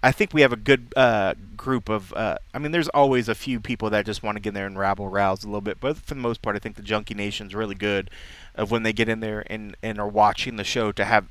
I 0.04 0.12
think 0.12 0.34
we 0.34 0.42
have 0.42 0.52
a 0.52 0.56
good 0.56 0.92
uh, 0.96 1.32
group 1.56 1.88
of. 1.88 2.12
Uh, 2.12 2.36
I 2.52 2.58
mean, 2.58 2.72
there's 2.72 2.88
always 2.90 3.28
a 3.28 3.34
few 3.34 3.58
people 3.58 3.88
that 3.90 4.04
just 4.04 4.22
want 4.22 4.36
to 4.36 4.40
get 4.40 4.50
in 4.50 4.54
there 4.54 4.66
and 4.66 4.78
rabble 4.78 5.08
rouse 5.08 5.44
a 5.44 5.46
little 5.46 5.60
bit, 5.62 5.80
but 5.80 5.96
for 5.96 6.14
the 6.14 6.20
most 6.20 6.42
part, 6.42 6.56
I 6.56 6.58
think 6.58 6.76
the 6.76 6.82
Junkie 6.82 7.14
Nation's 7.14 7.54
really 7.54 7.74
good. 7.74 8.10
Of 8.54 8.70
when 8.70 8.84
they 8.84 8.92
get 8.92 9.08
in 9.08 9.18
there 9.20 9.42
and 9.48 9.76
and 9.82 9.98
are 9.98 10.06
watching 10.06 10.56
the 10.56 10.62
show 10.62 10.92
to 10.92 11.04
have 11.04 11.26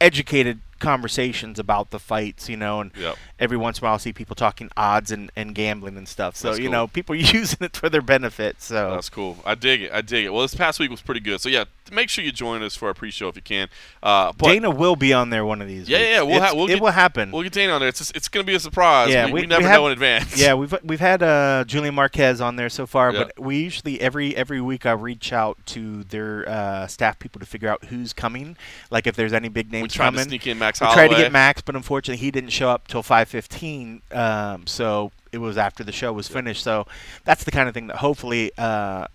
educated 0.00 0.60
conversations 0.78 1.58
about 1.58 1.90
the 1.90 1.98
fights, 1.98 2.48
you 2.48 2.56
know, 2.56 2.80
and 2.80 2.92
Yep. 2.96 3.16
every 3.40 3.56
once 3.56 3.78
in 3.78 3.82
a 3.82 3.86
while 3.86 3.92
I'll 3.94 3.98
see 3.98 4.12
people 4.12 4.36
talking 4.36 4.70
odds 4.76 5.10
and, 5.10 5.28
and 5.34 5.54
gambling 5.54 5.96
and 5.96 6.06
stuff. 6.06 6.36
So, 6.36 6.48
That's 6.48 6.60
you 6.60 6.66
cool. 6.66 6.72
know, 6.72 6.86
people 6.86 7.14
using 7.16 7.58
it 7.62 7.76
for 7.76 7.88
their 7.88 8.00
benefit. 8.02 8.62
So, 8.62 8.92
That's 8.92 9.08
cool. 9.08 9.38
I 9.44 9.56
dig 9.56 9.82
it. 9.82 9.92
I 9.92 10.02
dig 10.02 10.26
it. 10.26 10.30
Well, 10.32 10.42
this 10.42 10.54
past 10.54 10.78
week 10.78 10.90
was 10.90 11.02
pretty 11.02 11.20
good. 11.20 11.40
So 11.40 11.48
yeah, 11.48 11.64
make 11.92 12.08
sure 12.08 12.24
you 12.24 12.32
join 12.32 12.62
us 12.62 12.74
for 12.76 12.88
our 12.88 12.94
pre-show 12.94 13.28
if 13.28 13.36
you 13.36 13.42
can. 13.42 13.68
Uh, 14.02 14.32
but 14.36 14.46
Dana 14.48 14.70
will 14.70 14.96
be 14.96 15.12
on 15.12 15.30
there 15.30 15.44
one 15.44 15.60
of 15.62 15.68
these 15.68 15.88
Yeah, 15.88 15.98
weeks. 15.98 16.08
yeah, 16.10 16.22
we'll 16.22 16.40
ha- 16.40 16.52
we'll 16.54 16.64
it 16.66 16.74
get- 16.74 16.80
will 16.82 16.90
happen. 16.90 17.30
We'll 17.30 17.42
get 17.42 17.52
Dana 17.52 17.72
on 17.74 17.80
there. 17.80 17.88
It's 17.88 18.10
it's 18.14 18.28
going 18.28 18.44
to 18.44 18.46
be 18.50 18.54
a 18.54 18.60
surprise. 18.60 19.10
Yeah, 19.10 19.26
we, 19.26 19.32
we- 19.32 19.40
we 19.42 19.46
never 19.46 19.62
we 19.62 19.68
know 19.68 19.86
in 19.86 19.92
advance. 19.92 20.40
yeah, 20.40 20.54
we've 20.54 20.74
we've 20.82 21.00
had 21.00 21.22
uh, 21.22 21.64
Julian 21.66 21.94
Marquez 21.94 22.40
on 22.40 22.56
there 22.56 22.68
so 22.68 22.86
far, 22.86 23.12
Yeah. 23.12 23.24
but 23.24 23.38
we 23.40 23.58
usually 23.58 24.00
every 24.00 24.36
every 24.36 24.60
week 24.60 24.86
I 24.86 24.92
reach 24.92 25.32
out 25.32 25.58
to 25.66 26.04
their 26.04 26.48
uh, 26.48 26.86
staff 26.86 27.18
people 27.18 27.40
to 27.40 27.46
figure 27.46 27.68
out 27.68 27.84
who's 27.86 28.12
coming. 28.12 28.56
Like 28.90 29.06
if 29.06 29.16
there's 29.16 29.32
any 29.32 29.48
big 29.48 29.70
names 29.72 29.82
we 29.84 29.88
tried 29.88 30.06
coming. 30.06 30.24
to 30.24 30.28
sneak 30.30 30.46
in 30.46 30.58
Max 30.58 30.80
we 30.80 30.86
Holloway. 30.86 31.08
tried 31.08 31.16
to 31.16 31.22
get 31.22 31.32
Max, 31.32 31.60
but 31.62 31.76
unfortunately 31.76 32.24
he 32.24 32.30
didn't 32.30 32.50
show 32.50 32.68
up 32.70 32.88
till 32.88 33.02
5:15. 33.02 34.00
Um, 34.14 34.66
so 34.66 35.10
it 35.32 35.38
was 35.38 35.58
after 35.58 35.84
the 35.84 35.92
show 35.92 36.12
was 36.12 36.26
finished. 36.28 36.62
So 36.62 36.86
that's 37.24 37.44
the 37.44 37.50
kind 37.50 37.68
of 37.68 37.74
thing 37.74 37.88
that 37.88 37.96
hopefully 37.96 38.50
uh, 38.56 39.06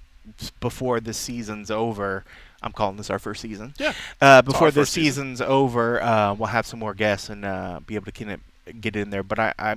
before 0.60 1.00
the 1.00 1.14
season's 1.14 1.72
over. 1.72 2.24
I'm 2.64 2.72
calling 2.72 2.98
this 2.98 3.10
our 3.10 3.20
first 3.20 3.42
season. 3.42 3.74
Yeah. 3.78 3.94
Uh, 4.22 4.42
before 4.42 4.72
the 4.72 4.82
first 4.82 4.94
season. 4.94 5.36
season's 5.36 5.42
over, 5.42 6.02
uh, 6.02 6.34
we'll 6.34 6.48
have 6.48 6.66
some 6.66 6.80
more 6.80 6.94
guests 6.94 7.30
and 7.30 7.44
uh, 7.46 7.80
be 7.86 7.96
able 7.96 8.06
to 8.06 8.12
kind 8.12 8.32
of 8.32 8.82
get 8.82 8.96
in 8.96 9.10
there. 9.10 9.24
But 9.24 9.40
I, 9.40 9.76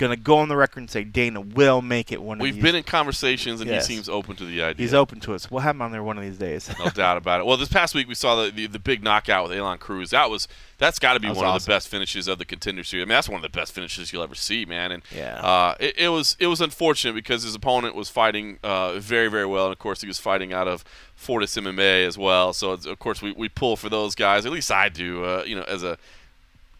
I'm 0.00 0.06
gonna 0.06 0.16
go 0.16 0.38
on 0.38 0.48
the 0.48 0.56
record 0.56 0.78
and 0.80 0.90
say 0.90 1.02
Dana 1.02 1.40
will 1.40 1.82
make 1.82 2.12
it 2.12 2.22
one 2.22 2.38
of 2.38 2.42
We've 2.42 2.60
been 2.62 2.76
in 2.76 2.84
conversations, 2.84 3.60
and 3.60 3.68
Yes. 3.68 3.86
he 3.88 3.94
seems 3.94 4.08
open 4.08 4.36
to 4.36 4.44
the 4.44 4.62
idea. 4.62 4.84
He's 4.84 4.94
open 4.94 5.18
to 5.20 5.34
us. 5.34 5.50
We'll 5.50 5.60
have 5.62 5.74
him 5.74 5.82
on 5.82 5.90
there 5.90 6.04
one 6.04 6.16
of 6.18 6.22
these 6.24 6.38
days. 6.38 6.70
no 6.78 6.88
doubt 6.90 7.16
about 7.16 7.40
it. 7.40 7.46
Well, 7.46 7.56
this 7.56 7.68
past 7.68 7.96
week 7.96 8.06
we 8.06 8.14
saw 8.14 8.36
the 8.44 8.50
the, 8.52 8.66
the 8.68 8.78
big 8.78 9.02
knockout 9.02 9.48
with 9.48 9.58
Elon 9.58 9.78
Cruz. 9.78 10.10
That 10.10 10.30
was 10.30 10.46
that's 10.78 11.00
got 11.00 11.14
to 11.14 11.20
be 11.20 11.26
one 11.28 11.44
of 11.44 11.64
the 11.64 11.68
best 11.68 11.88
finishes 11.88 12.28
of 12.28 12.38
the 12.38 12.44
contender 12.44 12.84
series. 12.84 13.02
I 13.02 13.06
mean, 13.06 13.08
that's 13.16 13.28
one 13.28 13.36
of 13.38 13.42
the 13.42 13.48
best 13.58 13.72
finishes 13.72 14.12
you'll 14.12 14.22
ever 14.22 14.36
see, 14.36 14.64
man. 14.64 14.92
And 14.92 15.02
Yeah. 15.12 15.40
uh, 15.40 15.74
it, 15.80 15.98
it 15.98 16.08
was 16.10 16.36
it 16.38 16.46
was 16.46 16.60
unfortunate 16.60 17.14
because 17.14 17.42
his 17.42 17.56
opponent 17.56 17.96
was 17.96 18.08
fighting 18.08 18.58
uh, 18.62 18.98
very 19.00 19.28
very 19.28 19.46
well, 19.46 19.64
and 19.66 19.72
of 19.72 19.80
course 19.80 20.00
he 20.00 20.06
was 20.06 20.18
fighting 20.20 20.52
out 20.52 20.68
of 20.68 20.84
Fortis 21.16 21.56
MMA 21.56 22.06
as 22.06 22.16
well. 22.16 22.52
So 22.52 22.72
it's, 22.74 22.86
of 22.86 23.00
course 23.00 23.20
we, 23.20 23.32
we 23.32 23.48
pull 23.48 23.76
for 23.76 23.88
those 23.88 24.14
guys. 24.14 24.46
At 24.46 24.52
least 24.52 24.70
I 24.70 24.88
do. 24.88 25.24
Uh, 25.24 25.42
you 25.44 25.56
know, 25.56 25.62
as 25.62 25.82
a 25.82 25.98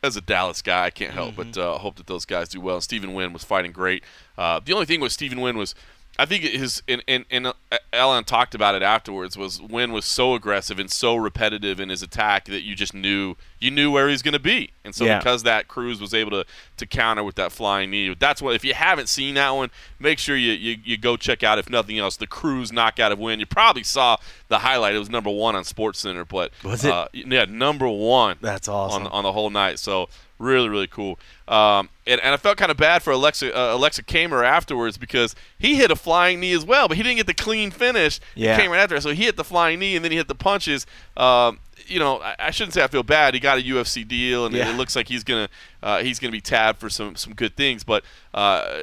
as 0.02 0.16
a 0.16 0.20
Dallas 0.20 0.62
guy, 0.62 0.84
I 0.84 0.90
can't 0.90 1.12
help 1.12 1.36
but 1.36 1.56
uh, 1.58 1.78
hope 1.78 1.96
that 1.96 2.06
those 2.06 2.24
guys 2.24 2.48
do 2.48 2.60
well. 2.60 2.80
Stephen 2.80 3.14
Wynn 3.14 3.32
was 3.32 3.44
fighting 3.44 3.72
great. 3.72 4.04
Uh, 4.36 4.60
the 4.64 4.72
only 4.72 4.86
thing 4.86 5.00
with 5.00 5.12
Stephen 5.12 5.40
Wynn 5.40 5.56
was, 5.58 5.74
I 6.20 6.26
think 6.26 6.42
his 6.42 6.82
and 6.88 7.02
and, 7.06 7.24
and 7.30 7.46
uh, 7.46 7.52
Alan 7.92 8.24
talked 8.24 8.54
about 8.54 8.74
it 8.74 8.82
afterwards. 8.82 9.36
Was 9.38 9.62
Wynn 9.62 9.92
was 9.92 10.04
so 10.04 10.34
aggressive 10.34 10.78
and 10.80 10.90
so 10.90 11.14
repetitive 11.14 11.78
in 11.78 11.90
his 11.90 12.02
attack 12.02 12.46
that 12.46 12.62
you 12.62 12.74
just 12.74 12.92
knew 12.92 13.36
you 13.60 13.70
knew 13.70 13.92
where 13.92 14.08
he's 14.08 14.22
going 14.22 14.32
to 14.34 14.40
be. 14.40 14.70
And 14.84 14.94
so 14.94 15.04
Yeah. 15.04 15.18
because 15.18 15.44
that 15.44 15.68
Cruz 15.68 16.00
was 16.00 16.12
able 16.12 16.32
to 16.32 16.44
to 16.78 16.86
counter 16.86 17.22
with 17.22 17.36
that 17.36 17.52
flying 17.52 17.90
knee. 17.90 18.12
That's 18.18 18.42
what 18.42 18.56
if 18.56 18.64
you 18.64 18.74
haven't 18.74 19.08
seen 19.08 19.34
that 19.34 19.50
one, 19.50 19.70
make 20.00 20.18
sure 20.18 20.36
you 20.36 20.52
you, 20.52 20.76
you 20.84 20.96
go 20.96 21.16
check 21.16 21.44
out 21.44 21.58
if 21.58 21.70
nothing 21.70 21.98
else 22.00 22.16
the 22.16 22.26
Cruz 22.26 22.72
knockout 22.72 23.12
of 23.12 23.20
Wynn. 23.20 23.38
You 23.38 23.46
probably 23.46 23.84
saw 23.84 24.16
the 24.48 24.58
highlight. 24.58 24.96
It 24.96 24.98
was 24.98 25.10
number 25.10 25.30
one 25.30 25.54
on 25.54 25.62
Sports 25.62 26.00
Center, 26.00 26.24
but 26.24 26.50
Was 26.64 26.84
it? 26.84 26.90
Uh, 26.92 27.06
yeah, 27.12 27.44
number 27.48 27.86
one 27.88 28.38
That's 28.40 28.66
awesome. 28.66 29.06
on 29.06 29.12
on 29.12 29.22
the 29.22 29.32
whole 29.32 29.50
night. 29.50 29.78
So 29.78 30.08
really, 30.40 30.68
really 30.68 30.86
cool. 30.88 31.18
Um, 31.46 31.88
and, 32.08 32.20
and 32.22 32.34
I 32.34 32.36
felt 32.36 32.56
kind 32.56 32.70
of 32.70 32.76
bad 32.76 33.02
for 33.02 33.12
Aleksa 33.12 33.50
uh, 33.54 33.76
Aleksa 33.76 34.02
Camur 34.04 34.44
afterwards 34.44 34.98
because 34.98 35.34
he 35.58 35.76
hit 35.76 35.90
a 35.90 35.96
flying 35.96 36.40
knee 36.40 36.52
as 36.52 36.64
well, 36.64 36.88
but 36.88 36.96
he 36.96 37.02
didn't 37.02 37.18
get 37.18 37.26
the 37.26 37.34
clean 37.34 37.70
finish. 37.70 38.18
Yeah. 38.34 38.56
He 38.56 38.62
came 38.62 38.70
right 38.70 38.80
after, 38.80 38.96
it. 38.96 39.02
so 39.02 39.10
he 39.10 39.24
hit 39.24 39.36
the 39.36 39.44
flying 39.44 39.78
knee 39.78 39.94
and 39.94 40.04
then 40.04 40.10
he 40.12 40.16
hit 40.18 40.26
the 40.28 40.34
punches. 40.34 40.86
Um, 41.16 41.58
you 41.86 41.98
know, 41.98 42.18
I, 42.20 42.34
I 42.38 42.50
shouldn't 42.50 42.74
say 42.74 42.82
I 42.82 42.88
feel 42.88 43.02
bad. 43.02 43.32
He 43.34 43.40
got 43.40 43.58
a 43.58 43.62
UFC 43.62 44.06
deal, 44.06 44.44
and 44.44 44.54
Yeah. 44.54 44.68
it 44.70 44.76
looks 44.76 44.94
like 44.96 45.08
he's 45.08 45.24
gonna 45.24 45.48
uh, 45.82 45.98
he's 46.02 46.18
gonna 46.18 46.32
be 46.32 46.40
tabbed 46.40 46.80
for 46.80 46.90
some 46.90 47.16
some 47.16 47.34
good 47.34 47.56
things. 47.56 47.84
But 47.84 48.04
uh, 48.34 48.74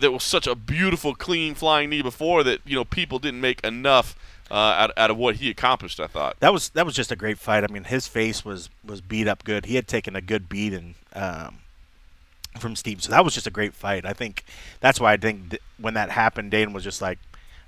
there 0.00 0.10
was 0.10 0.22
such 0.22 0.46
a 0.46 0.54
beautiful, 0.54 1.14
clean 1.14 1.54
flying 1.54 1.90
knee 1.90 2.02
before 2.02 2.42
that 2.44 2.60
you 2.64 2.74
know 2.74 2.84
people 2.84 3.18
didn't 3.18 3.40
make 3.42 3.62
enough 3.64 4.16
uh, 4.50 4.54
out, 4.54 4.90
out 4.96 5.10
of 5.10 5.16
what 5.18 5.36
he 5.36 5.50
accomplished. 5.50 6.00
I 6.00 6.06
thought. 6.06 6.36
that 6.40 6.52
was 6.52 6.70
that 6.70 6.86
was 6.86 6.94
just 6.94 7.12
a 7.12 7.16
great 7.16 7.38
fight. 7.38 7.62
I 7.62 7.66
mean, 7.66 7.84
his 7.84 8.06
face 8.08 8.42
was 8.44 8.70
was 8.84 9.00
beat 9.02 9.28
up 9.28 9.44
good. 9.44 9.66
He 9.66 9.74
had 9.74 9.86
taken 9.86 10.16
a 10.16 10.22
good 10.22 10.48
beating 10.48 10.94
um, 11.12 11.58
from 12.56 12.76
Steve, 12.76 13.02
so 13.02 13.10
that 13.10 13.24
was 13.24 13.34
just 13.34 13.46
a 13.46 13.50
great 13.50 13.74
fight. 13.74 14.04
I 14.06 14.12
think 14.12 14.44
that's 14.80 15.00
why 15.00 15.12
I 15.12 15.16
think 15.16 15.50
th- 15.50 15.62
when 15.78 15.94
that 15.94 16.10
happened, 16.10 16.50
Dane 16.50 16.72
was 16.72 16.84
just 16.84 17.00
like, 17.02 17.18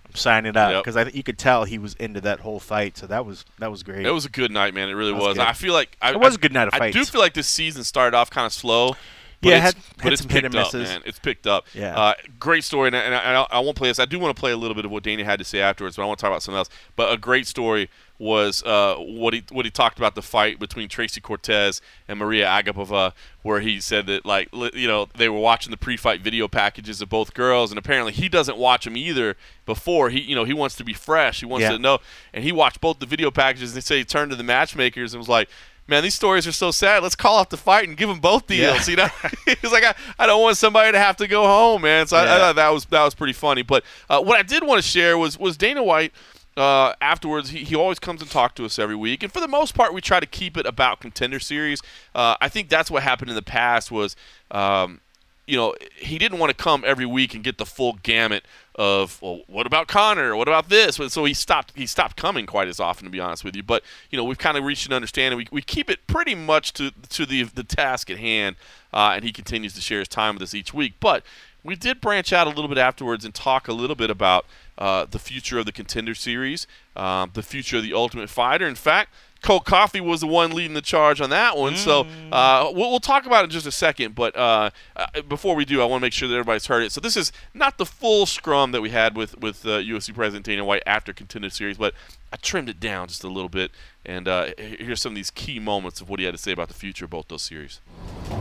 "I'm 0.07 0.15
signing 0.15 0.57
up," 0.57 0.73
Yep. 0.73 0.83
because 0.85 0.97
I 0.97 1.05
think 1.05 1.17
you 1.17 1.23
could 1.23 1.39
tell 1.39 1.65
he 1.65 1.79
was 1.79 1.95
into 1.95 2.21
that 2.23 2.41
whole 2.41 2.61
fight. 2.61 2.97
So 2.99 3.07
that 3.07 3.25
was 3.27 3.45
that 3.59 3.71
was 3.71 3.83
great. 3.83 4.05
It 4.07 4.11
was 4.11 4.25
a 4.25 4.31
good 4.31 4.51
night, 4.51 4.75
man. 4.75 4.89
It 4.89 4.93
really 4.95 5.13
That 5.13 5.19
was 5.19 5.29
was. 5.37 5.39
I 5.39 5.53
feel 5.53 5.73
like 5.73 5.97
I, 6.03 6.11
It 6.13 6.21
was 6.21 6.35
I- 6.35 6.37
a 6.37 6.39
good 6.39 6.53
night 6.53 6.69
of 6.69 6.75
fight. 6.75 6.83
I 6.83 6.91
do 6.91 7.05
feel 7.05 7.21
like 7.21 7.35
this 7.35 7.49
season 7.49 7.85
started 7.85 8.17
off 8.17 8.31
kind 8.31 8.47
of 8.47 8.53
slow. 8.53 8.97
But 9.41 9.51
Yeah, 9.51 9.55
it's, 9.57 9.65
had- 9.67 9.77
but 9.99 10.03
had 10.03 10.13
it's 10.15 10.23
some 10.23 10.31
hit 10.31 10.43
picked 10.43 10.55
up, 10.57 10.73
misses. 10.75 10.89
man. 10.89 11.03
It's 11.07 11.19
picked 11.21 11.47
up. 11.47 11.67
Yeah. 11.73 11.97
Uh, 11.97 12.15
great 12.41 12.65
story, 12.65 12.89
and, 12.89 12.97
I- 12.97 13.01
and 13.01 13.15
I, 13.15 13.47
I 13.53 13.59
won't 13.61 13.77
play 13.77 13.87
this. 13.89 14.01
I 14.01 14.05
do 14.05 14.19
want 14.19 14.35
to 14.35 14.41
play 14.41 14.51
a 14.51 14.57
little 14.57 14.75
bit 14.75 14.85
of 14.85 14.91
what 14.91 15.05
Dana 15.05 15.25
had 15.25 15.39
to 15.39 15.45
say 15.45 15.61
afterwards, 15.61 15.95
but 15.95 16.03
I 16.03 16.07
want 16.07 16.19
to 16.19 16.23
talk 16.23 16.31
about 16.33 16.43
something 16.43 16.59
else. 16.59 16.69
But 16.97 17.13
a 17.13 17.17
great 17.17 17.47
story 17.47 17.89
was 18.19 18.65
uh, 18.65 18.97
what 18.97 19.33
he 19.33 19.45
what 19.51 19.65
he 19.65 19.71
talked 19.71 19.97
about 19.99 20.15
the 20.17 20.23
fight 20.23 20.59
between 20.59 20.89
Tracy 20.89 21.21
Cortez 21.21 21.81
and 22.09 22.19
Maria 22.19 22.47
Agapova, 22.47 23.13
where 23.43 23.61
he 23.61 23.81
said 23.81 24.07
that 24.07 24.27
like 24.27 24.49
you 24.75 24.89
know 24.89 25.07
they 25.17 25.29
were 25.29 25.39
watching 25.39 25.71
the 25.71 25.77
pre-fight 25.77 26.21
video 26.21 26.49
packages 26.49 27.01
of 27.01 27.09
both 27.09 27.33
girls, 27.33 27.71
and 27.71 27.79
apparently 27.79 28.13
he 28.13 28.29
doesn't 28.29 28.59
watch 28.59 28.85
them 28.85 28.97
either. 28.97 29.37
Before 29.67 30.11
he 30.11 30.21
you 30.21 30.35
know 30.35 30.45
he 30.45 30.53
wants 30.53 30.75
to 30.77 30.85
be 30.85 30.93
fresh, 30.95 31.41
he 31.41 31.47
wants 31.47 31.63
Yeah. 31.63 31.73
to 31.73 31.79
know, 31.79 31.99
and 32.35 32.43
he 32.43 32.51
watched 32.53 32.81
both 32.81 32.99
the 32.99 33.07
video 33.07 33.31
packages. 33.31 33.71
And 33.71 33.77
they 33.77 33.81
say 33.83 33.99
he 33.99 34.05
turned 34.05 34.31
to 34.31 34.37
the 34.37 34.43
matchmakers 34.45 35.15
and 35.15 35.19
was 35.21 35.29
like. 35.29 35.49
Man, 35.91 36.03
these 36.03 36.15
stories 36.15 36.47
are 36.47 36.53
so 36.53 36.71
sad. 36.71 37.03
Let's 37.03 37.15
call 37.17 37.37
off 37.37 37.49
the 37.49 37.57
fight 37.57 37.89
and 37.89 37.97
give 37.97 38.11
them 38.11 38.19
both 38.21 38.47
deals. 38.47 38.87
You 38.91 38.97
know, 38.97 39.09
he's 39.47 39.73
like, 39.73 39.85
I, 39.85 39.95
I 40.19 40.27
don't 40.27 40.43
want 40.43 40.59
somebody 40.59 40.93
to 40.93 40.99
have 40.99 41.17
to 41.17 41.27
go 41.27 41.47
home, 41.47 41.81
man. 41.81 42.07
So 42.07 42.19
I, 42.19 42.25
I 42.25 42.39
thought 42.39 42.57
that 42.57 42.69
was 42.69 42.85
that 42.85 43.03
was 43.03 43.15
pretty 43.15 43.33
funny. 43.33 43.63
But 43.63 43.85
uh, 44.11 44.21
what 44.21 44.39
I 44.39 44.43
did 44.43 44.65
want 44.65 44.83
to 44.83 44.87
share 44.87 45.17
was 45.17 45.39
was 45.39 45.57
Dana 45.57 45.83
White. 45.83 46.13
Uh, 46.59 46.95
afterwards, 47.01 47.51
he, 47.51 47.63
he 47.63 47.77
always 47.77 47.99
comes 47.99 48.21
and 48.21 48.31
talks 48.31 48.55
to 48.55 48.65
us 48.65 48.79
every 48.79 48.97
week, 48.97 49.23
and 49.23 49.33
for 49.33 49.41
the 49.41 49.49
most 49.49 49.75
part, 49.75 49.95
we 49.95 50.01
try 50.01 50.19
to 50.19 50.27
keep 50.27 50.57
it 50.57 50.67
about 50.67 51.01
contender 51.01 51.39
series. 51.39 51.81
Uh, 52.15 52.37
I 52.41 52.49
think 52.49 52.69
that's 52.69 52.91
what 52.91 53.05
happened 53.05 53.31
in 53.31 53.37
the 53.37 53.43
past 53.43 53.93
was, 53.93 54.17
um, 54.51 55.01
you 55.47 55.57
know, 55.57 55.75
he 55.97 56.19
didn't 56.19 56.41
want 56.41 56.51
to 56.51 56.57
come 56.57 56.83
every 56.85 57.07
week 57.07 57.33
and 57.33 57.45
get 57.45 57.59
the 57.59 57.65
full 57.65 57.95
gamut 58.03 58.45
of 58.75 59.23
well, 59.23 59.41
what 59.47 59.67
about 59.67 59.89
Conor? 59.89 60.37
What 60.37 60.49
about 60.49 60.69
this? 60.69 60.97
So 60.97 61.25
he 61.25 61.33
stopped. 61.33 61.73
He 61.75 61.87
stopped 61.87 62.17
coming 62.17 62.45
quite 62.45 62.69
as 62.69 62.79
often, 62.79 63.05
to 63.05 63.11
be 63.11 63.19
honest 63.19 63.45
with 63.45 63.57
you. 63.57 63.63
But 63.63 63.83
you 64.11 64.17
know, 64.17 64.25
we've 64.25 64.39
kind 64.39 64.59
of 64.59 64.65
reached 64.65 64.87
an 64.87 64.93
understanding. 64.93 65.39
We, 65.39 65.49
we 65.51 65.63
keep 65.63 65.89
it 65.89 66.07
pretty 66.07 66.35
much 66.35 66.73
to 66.75 66.93
to 67.09 67.25
the 67.25 67.45
the 67.45 67.65
task 67.65 68.11
at 68.11 68.19
hand, 68.19 68.57
uh, 68.93 69.13
and 69.15 69.25
he 69.25 69.33
continues 69.33 69.75
to 69.75 69.81
share 69.81 70.01
his 70.01 70.09
time 70.09 70.35
with 70.35 70.43
us 70.43 70.55
each 70.55 70.75
week. 70.75 70.95
But 71.01 71.25
we 71.65 71.77
did 71.77 72.01
branch 72.01 72.33
out 72.33 72.47
a 72.47 72.51
little 72.51 72.69
bit 72.69 72.79
afterwards 72.79 73.25
and 73.25 73.35
talk 73.35 73.69
a 73.69 73.73
little 73.73 73.97
bit 73.97 74.11
about 74.11 74.47
uh, 74.79 75.05
the 75.05 75.19
future 75.19 75.59
of 75.59 75.67
the 75.67 75.73
contender 75.73 76.15
series, 76.15 76.67
um, 76.97 77.31
the 77.35 77.43
future 77.43 77.77
of 77.79 77.83
the 77.83 77.93
Ultimate 77.93 78.31
Fighter. 78.31 78.67
In 78.67 78.75
fact. 78.75 79.13
Cold 79.43 79.65
Coffee 79.65 80.01
was 80.01 80.21
the 80.21 80.27
one 80.27 80.51
leading 80.51 80.75
the 80.75 80.83
charge 80.83 81.21
on 81.21 81.31
that 81.31 81.57
one, 81.57 81.77
so 81.77 82.07
uh, 82.33 82.71
we'll, 82.75 82.91
we'll 82.91 83.01
talk 83.01 83.25
about 83.25 83.43
it 83.43 83.45
in 83.45 83.51
just 83.51 83.67
a 83.67 83.73
second. 83.73 84.15
But 84.15 84.37
uh, 84.37 84.71
uh, 84.97 85.23
before 85.29 85.55
we 85.55 85.65
do, 85.65 85.81
I 85.81 85.85
want 85.85 86.01
to 86.01 86.05
make 86.05 86.13
sure 86.13 86.29
that 86.29 86.35
everybody's 86.35 86.67
heard 86.67 86.83
it. 86.83 86.93
So 86.93 87.01
this 87.01 87.17
is 87.17 87.31
not 87.55 87.79
the 87.79 87.87
full 87.87 88.27
scrum 88.27 88.73
that 88.73 88.83
we 88.83 88.91
had 88.91 89.17
with 89.17 89.39
with 89.41 89.65
uh, 89.65 89.79
UFC 89.79 90.13
President 90.13 90.45
Dana 90.45 90.65
White 90.65 90.83
after 90.87 91.13
Contender 91.13 91.51
Series, 91.51 91.79
but 91.79 91.95
I 92.33 92.37
trimmed 92.37 92.69
it 92.69 92.81
down 92.81 93.09
just 93.09 93.23
a 93.25 93.29
little 93.29 93.49
bit. 93.49 93.71
And 94.05 94.27
uh, 94.27 94.49
here's 94.59 95.01
some 95.01 95.13
of 95.13 95.17
these 95.17 95.31
key 95.31 95.59
moments 95.59 96.01
of 96.01 96.09
what 96.09 96.19
he 96.19 96.25
had 96.25 96.35
to 96.35 96.39
say 96.39 96.53
about 96.53 96.69
the 96.69 96.75
future 96.75 97.05
of 97.05 97.11
both 97.11 97.29
those 97.29 97.43
series. 97.43 97.81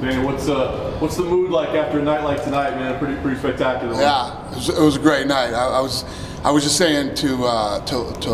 Danny, 0.01 0.25
what's 0.25 0.49
uh, 0.49 0.95
what's 0.99 1.15
the 1.15 1.23
mood 1.23 1.51
like 1.51 1.69
after 1.69 1.99
a 1.99 2.03
night 2.03 2.23
like 2.23 2.43
tonight, 2.43 2.71
man? 2.71 2.97
Pretty 2.99 3.21
pretty 3.21 3.37
spectacular. 3.37 3.93
Yeah, 3.93 4.51
it 4.51 4.55
was, 4.55 4.69
it 4.69 4.81
was 4.81 4.95
a 4.95 4.99
great 4.99 5.27
night. 5.27 5.53
I, 5.53 5.77
I 5.77 5.81
was, 5.81 6.05
I 6.43 6.51
was 6.51 6.63
just 6.63 6.77
saying 6.77 7.15
to 7.15 7.45
uh, 7.45 7.85
to, 7.85 8.19
to 8.21 8.31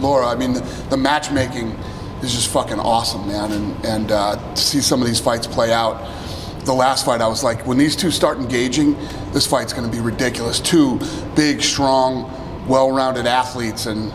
Laura. 0.00 0.26
I 0.26 0.34
mean, 0.34 0.54
the, 0.54 0.60
the 0.90 0.96
matchmaking 0.96 1.78
is 2.22 2.32
just 2.32 2.48
fucking 2.48 2.78
awesome, 2.78 3.26
man. 3.26 3.52
And 3.52 3.84
and 3.84 4.12
uh, 4.12 4.54
to 4.54 4.60
see 4.60 4.80
some 4.80 5.00
of 5.00 5.08
these 5.08 5.20
fights 5.20 5.46
play 5.46 5.72
out. 5.72 6.16
The 6.64 6.74
last 6.74 7.06
fight, 7.06 7.22
I 7.22 7.26
was 7.26 7.42
like, 7.42 7.66
when 7.66 7.78
these 7.78 7.96
two 7.96 8.10
start 8.10 8.36
engaging, 8.36 8.94
this 9.32 9.46
fight's 9.46 9.72
going 9.72 9.90
to 9.90 9.96
be 9.96 10.02
ridiculous. 10.02 10.60
Two 10.60 11.00
big, 11.34 11.62
strong, 11.62 12.30
well-rounded 12.68 13.26
athletes, 13.26 13.86
and 13.86 14.12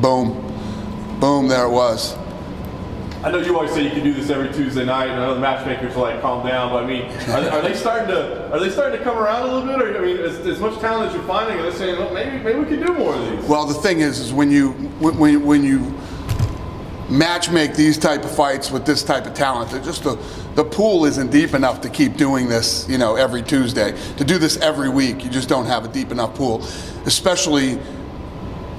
boom, 0.00 0.30
boom, 1.18 1.48
there 1.48 1.64
it 1.64 1.70
was. 1.70 2.16
I 3.22 3.30
know 3.30 3.38
you 3.38 3.54
always 3.54 3.72
say 3.72 3.82
you 3.82 3.90
can 3.90 4.02
do 4.02 4.14
this 4.14 4.30
every 4.30 4.50
Tuesday 4.50 4.84
night, 4.84 5.08
and 5.08 5.20
I 5.20 5.26
know 5.26 5.34
the 5.34 5.40
matchmakers 5.40 5.94
are 5.94 6.00
like, 6.00 6.22
calm 6.22 6.46
down. 6.46 6.70
But 6.70 6.84
I 6.84 6.86
mean, 6.86 7.02
are, 7.28 7.50
are 7.50 7.62
they 7.62 7.74
starting 7.74 8.08
to 8.08 8.50
are 8.50 8.60
they 8.60 8.70
starting 8.70 8.98
to 8.98 9.04
come 9.04 9.18
around 9.18 9.42
a 9.42 9.52
little 9.52 9.66
bit? 9.66 9.82
Or 9.82 9.98
I 9.98 10.00
mean, 10.00 10.16
as, 10.18 10.38
as 10.46 10.58
much 10.58 10.78
talent 10.80 11.08
as 11.08 11.14
you're 11.14 11.24
finding, 11.24 11.58
are 11.58 11.70
they 11.70 11.76
saying, 11.76 11.98
well, 11.98 12.14
maybe 12.14 12.42
maybe 12.42 12.60
we 12.60 12.64
can 12.64 12.80
do 12.80 12.94
more 12.94 13.14
of 13.14 13.28
these? 13.28 13.44
Well, 13.44 13.66
the 13.66 13.74
thing 13.74 14.00
is, 14.00 14.20
is 14.20 14.32
when 14.32 14.50
you 14.50 14.70
when 15.00 15.18
when, 15.18 15.44
when 15.44 15.64
you 15.64 15.80
match 17.10 17.50
make 17.50 17.74
these 17.74 17.98
type 17.98 18.24
of 18.24 18.34
fights 18.34 18.70
with 18.70 18.86
this 18.86 19.02
type 19.02 19.26
of 19.26 19.34
talent, 19.34 19.70
they're 19.70 19.82
just 19.82 20.04
the 20.04 20.16
the 20.54 20.64
pool 20.64 21.04
isn't 21.04 21.30
deep 21.30 21.54
enough 21.54 21.80
to 21.82 21.88
keep 21.88 22.16
doing 22.16 22.48
this, 22.48 22.88
you 22.88 22.98
know, 22.98 23.14
every 23.14 23.42
Tuesday. 23.42 23.96
To 24.16 24.24
do 24.24 24.36
this 24.36 24.56
every 24.58 24.88
week, 24.88 25.24
you 25.24 25.30
just 25.30 25.48
don't 25.48 25.66
have 25.66 25.84
a 25.84 25.88
deep 25.88 26.10
enough 26.10 26.34
pool, 26.34 26.62
especially 27.06 27.78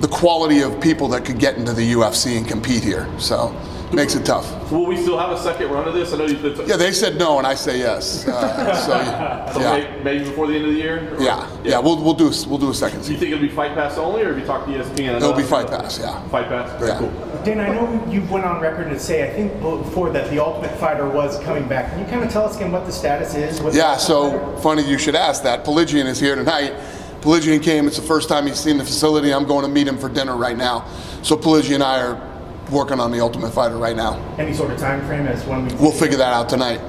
the 0.01 0.07
quality 0.07 0.61
of 0.61 0.82
people 0.82 1.07
that 1.09 1.23
could 1.23 1.39
get 1.39 1.55
into 1.55 1.73
the 1.73 1.93
UFC 1.93 2.38
and 2.38 2.47
compete 2.47 2.84
here. 2.84 3.07
So 3.19 3.55
makes 3.93 4.15
it 4.15 4.25
tough. 4.25 4.71
Will 4.71 4.85
we 4.85 4.95
still 4.97 5.17
have 5.17 5.31
a 5.31 5.37
second 5.37 5.69
run 5.69 5.87
of 5.87 5.93
this? 5.93 6.13
I 6.13 6.17
know 6.17 6.25
you. 6.25 6.37
It's, 6.45 6.69
Yeah, 6.69 6.77
they 6.77 6.91
said 6.91 7.17
no, 7.17 7.37
and 7.37 7.45
I 7.47 7.55
say 7.55 7.77
yes. 7.79 8.27
Uh, 8.27 8.75
so 8.75 9.53
so 9.53 9.59
yeah, 9.59 9.77
may- 9.97 10.03
maybe 10.03 10.23
before 10.25 10.47
the 10.47 10.55
end 10.55 10.65
of 10.65 10.71
the 10.73 10.77
year. 10.79 11.13
Or- 11.15 11.21
yeah, 11.21 11.49
yeah. 11.63 11.79
We'll 11.79 12.01
we'll 12.01 12.13
do 12.13 12.27
a, 12.27 12.33
we'll 12.47 12.57
do 12.57 12.69
a 12.69 12.73
second 12.73 12.99
Do 12.99 13.03
season. 13.03 13.13
you 13.15 13.19
think 13.19 13.31
it'll 13.33 13.47
be 13.47 13.53
Fight 13.53 13.73
Pass 13.73 13.97
only, 13.97 14.21
or 14.23 14.29
have 14.29 14.39
you 14.39 14.45
talked 14.45 14.67
to 14.67 14.73
ESPN? 14.73 15.17
It'll 15.17 15.33
be 15.33 15.43
Fight 15.43 15.67
Pass, 15.67 15.99
yeah. 15.99 16.21
Fight 16.29 16.47
Pass. 16.47 16.69
Very 16.79 16.91
Yeah. 16.91 16.99
cool. 16.99 17.11
Dan, 17.43 17.59
I 17.59 17.69
know 17.69 18.05
you 18.11 18.21
went 18.29 18.45
on 18.45 18.61
record 18.61 18.89
to 18.91 18.99
say, 18.99 19.29
I 19.29 19.33
think 19.33 19.59
before 19.61 20.11
that 20.11 20.29
the 20.29 20.39
Ultimate 20.43 20.75
Fighter 20.77 21.09
was 21.09 21.39
coming 21.39 21.67
back. 21.67 21.89
Can 21.89 21.99
you 21.99 22.05
kind 22.05 22.23
of 22.23 22.29
tell 22.31 22.45
us 22.45 22.55
again 22.55 22.71
what 22.71 22.85
the 22.85 22.91
status 22.91 23.33
is? 23.35 23.61
With 23.61 23.75
Yeah, 23.75 23.97
so 23.97 24.29
Fighter? 24.31 24.57
funny 24.61 24.83
you 24.89 24.97
should 24.99 25.15
ask 25.15 25.41
that. 25.43 25.65
Piligian 25.65 26.05
is 26.05 26.19
here 26.19 26.35
tonight. 26.35 26.73
Piligian 27.21 27.59
came, 27.61 27.87
it's 27.87 27.97
the 27.97 28.01
first 28.03 28.29
time 28.29 28.47
he's 28.47 28.59
seen 28.59 28.77
the 28.77 28.83
facility. 28.83 29.33
I'm 29.33 29.45
going 29.45 29.63
to 29.63 29.69
meet 29.71 29.87
him 29.87 29.97
for 29.97 30.09
dinner 30.09 30.35
right 30.35 30.57
now. 30.57 30.85
So 31.23 31.35
Piligian 31.35 31.75
and 31.75 31.83
I 31.83 31.99
are 32.01 32.30
working 32.72 32.99
on 32.99 33.11
the 33.11 33.19
Ultimate 33.19 33.51
Fighter 33.51 33.78
right 33.78 33.95
now. 33.95 34.17
any 34.38 34.53
sort 34.53 34.72
of 34.72 34.80
time 34.80 35.05
frame 35.05 35.28
as 35.28 35.45
when 35.45 35.67
we 35.67 35.74
We'll 35.76 35.91
figure 35.91 36.17
that 36.17 36.34
out 36.34 36.49
tonight. 36.49 36.80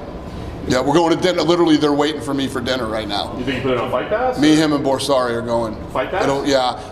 Yeah, 0.67 0.79
we're 0.79 0.93
going 0.93 1.15
to 1.15 1.21
dinner. 1.21 1.41
Literally, 1.41 1.75
they're 1.75 1.91
waiting 1.93 2.21
for 2.21 2.33
me 2.33 2.47
for 2.47 2.61
dinner 2.61 2.87
right 2.87 3.07
now. 3.07 3.37
You 3.37 3.43
think 3.43 3.57
you 3.57 3.61
put 3.63 3.71
it 3.71 3.77
on 3.79 3.91
Fight 3.91 4.07
Pass? 4.09 4.39
Me, 4.39 4.55
him, 4.55 4.71
and 4.71 4.83
Borsari 4.83 5.31
are 5.31 5.41
going. 5.41 5.75
Fight 5.89 6.09
Pass? 6.09 6.23
It'll- 6.23 6.47
yeah. 6.47 6.89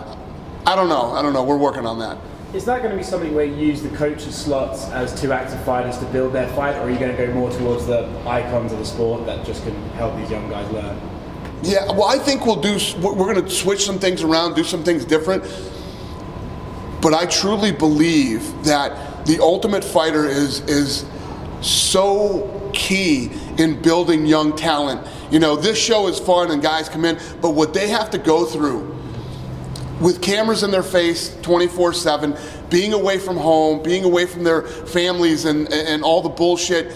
I 0.66 0.76
don't 0.76 0.88
know. 0.88 1.12
I 1.12 1.22
don't 1.22 1.32
know. 1.32 1.42
We're 1.42 1.56
working 1.56 1.86
on 1.86 1.98
that. 2.00 2.18
Is 2.54 2.66
that 2.66 2.80
going 2.82 2.90
to 2.90 2.96
be 2.98 3.02
something 3.02 3.34
where 3.34 3.46
you 3.46 3.54
use 3.66 3.82
the 3.82 3.88
coaches' 3.96 4.34
slots 4.36 4.88
as 4.90 5.18
two 5.18 5.32
active 5.32 5.62
fighters 5.64 5.96
to 5.98 6.04
build 6.06 6.34
their 6.34 6.46
fight, 6.48 6.76
or 6.76 6.82
are 6.82 6.90
you 6.90 6.98
going 6.98 7.16
to 7.16 7.26
go 7.26 7.32
more 7.32 7.50
towards 7.50 7.86
the 7.86 8.06
icons 8.26 8.72
of 8.72 8.78
the 8.78 8.84
sport 8.84 9.24
that 9.24 9.44
just 9.46 9.64
can 9.64 9.74
help 9.92 10.14
these 10.18 10.30
young 10.30 10.48
guys 10.50 10.70
learn? 10.70 11.00
Yeah, 11.62 11.86
well, 11.86 12.04
I 12.04 12.18
think 12.18 12.44
we'll 12.44 12.60
do. 12.60 12.78
We're 13.00 13.32
going 13.32 13.42
to 13.42 13.48
switch 13.50 13.84
some 13.86 13.98
things 13.98 14.22
around, 14.22 14.54
do 14.54 14.64
some 14.64 14.84
things 14.84 15.06
different. 15.06 15.44
But 17.02 17.12
I 17.12 17.26
truly 17.26 17.72
believe 17.72 18.64
that 18.64 19.26
the 19.26 19.40
Ultimate 19.40 19.84
Fighter 19.84 20.24
is 20.24 20.60
is 20.60 21.04
so 21.60 22.70
key 22.72 23.30
in 23.58 23.80
building 23.82 24.24
young 24.24 24.56
talent. 24.56 25.06
You 25.30 25.38
know, 25.38 25.56
this 25.56 25.78
show 25.78 26.08
is 26.08 26.18
fun 26.18 26.50
and 26.50 26.62
guys 26.62 26.88
come 26.88 27.04
in, 27.04 27.18
but 27.40 27.50
what 27.50 27.74
they 27.74 27.88
have 27.88 28.10
to 28.10 28.18
go 28.18 28.44
through 28.44 28.98
with 30.00 30.20
cameras 30.20 30.62
in 30.62 30.70
their 30.70 30.82
face 30.82 31.36
24 31.42 31.92
7, 31.92 32.36
being 32.70 32.92
away 32.92 33.18
from 33.18 33.36
home, 33.36 33.82
being 33.82 34.04
away 34.04 34.26
from 34.26 34.42
their 34.44 34.62
families 34.62 35.44
and, 35.44 35.72
and 35.72 36.02
all 36.02 36.22
the 36.22 36.28
bullshit, 36.28 36.94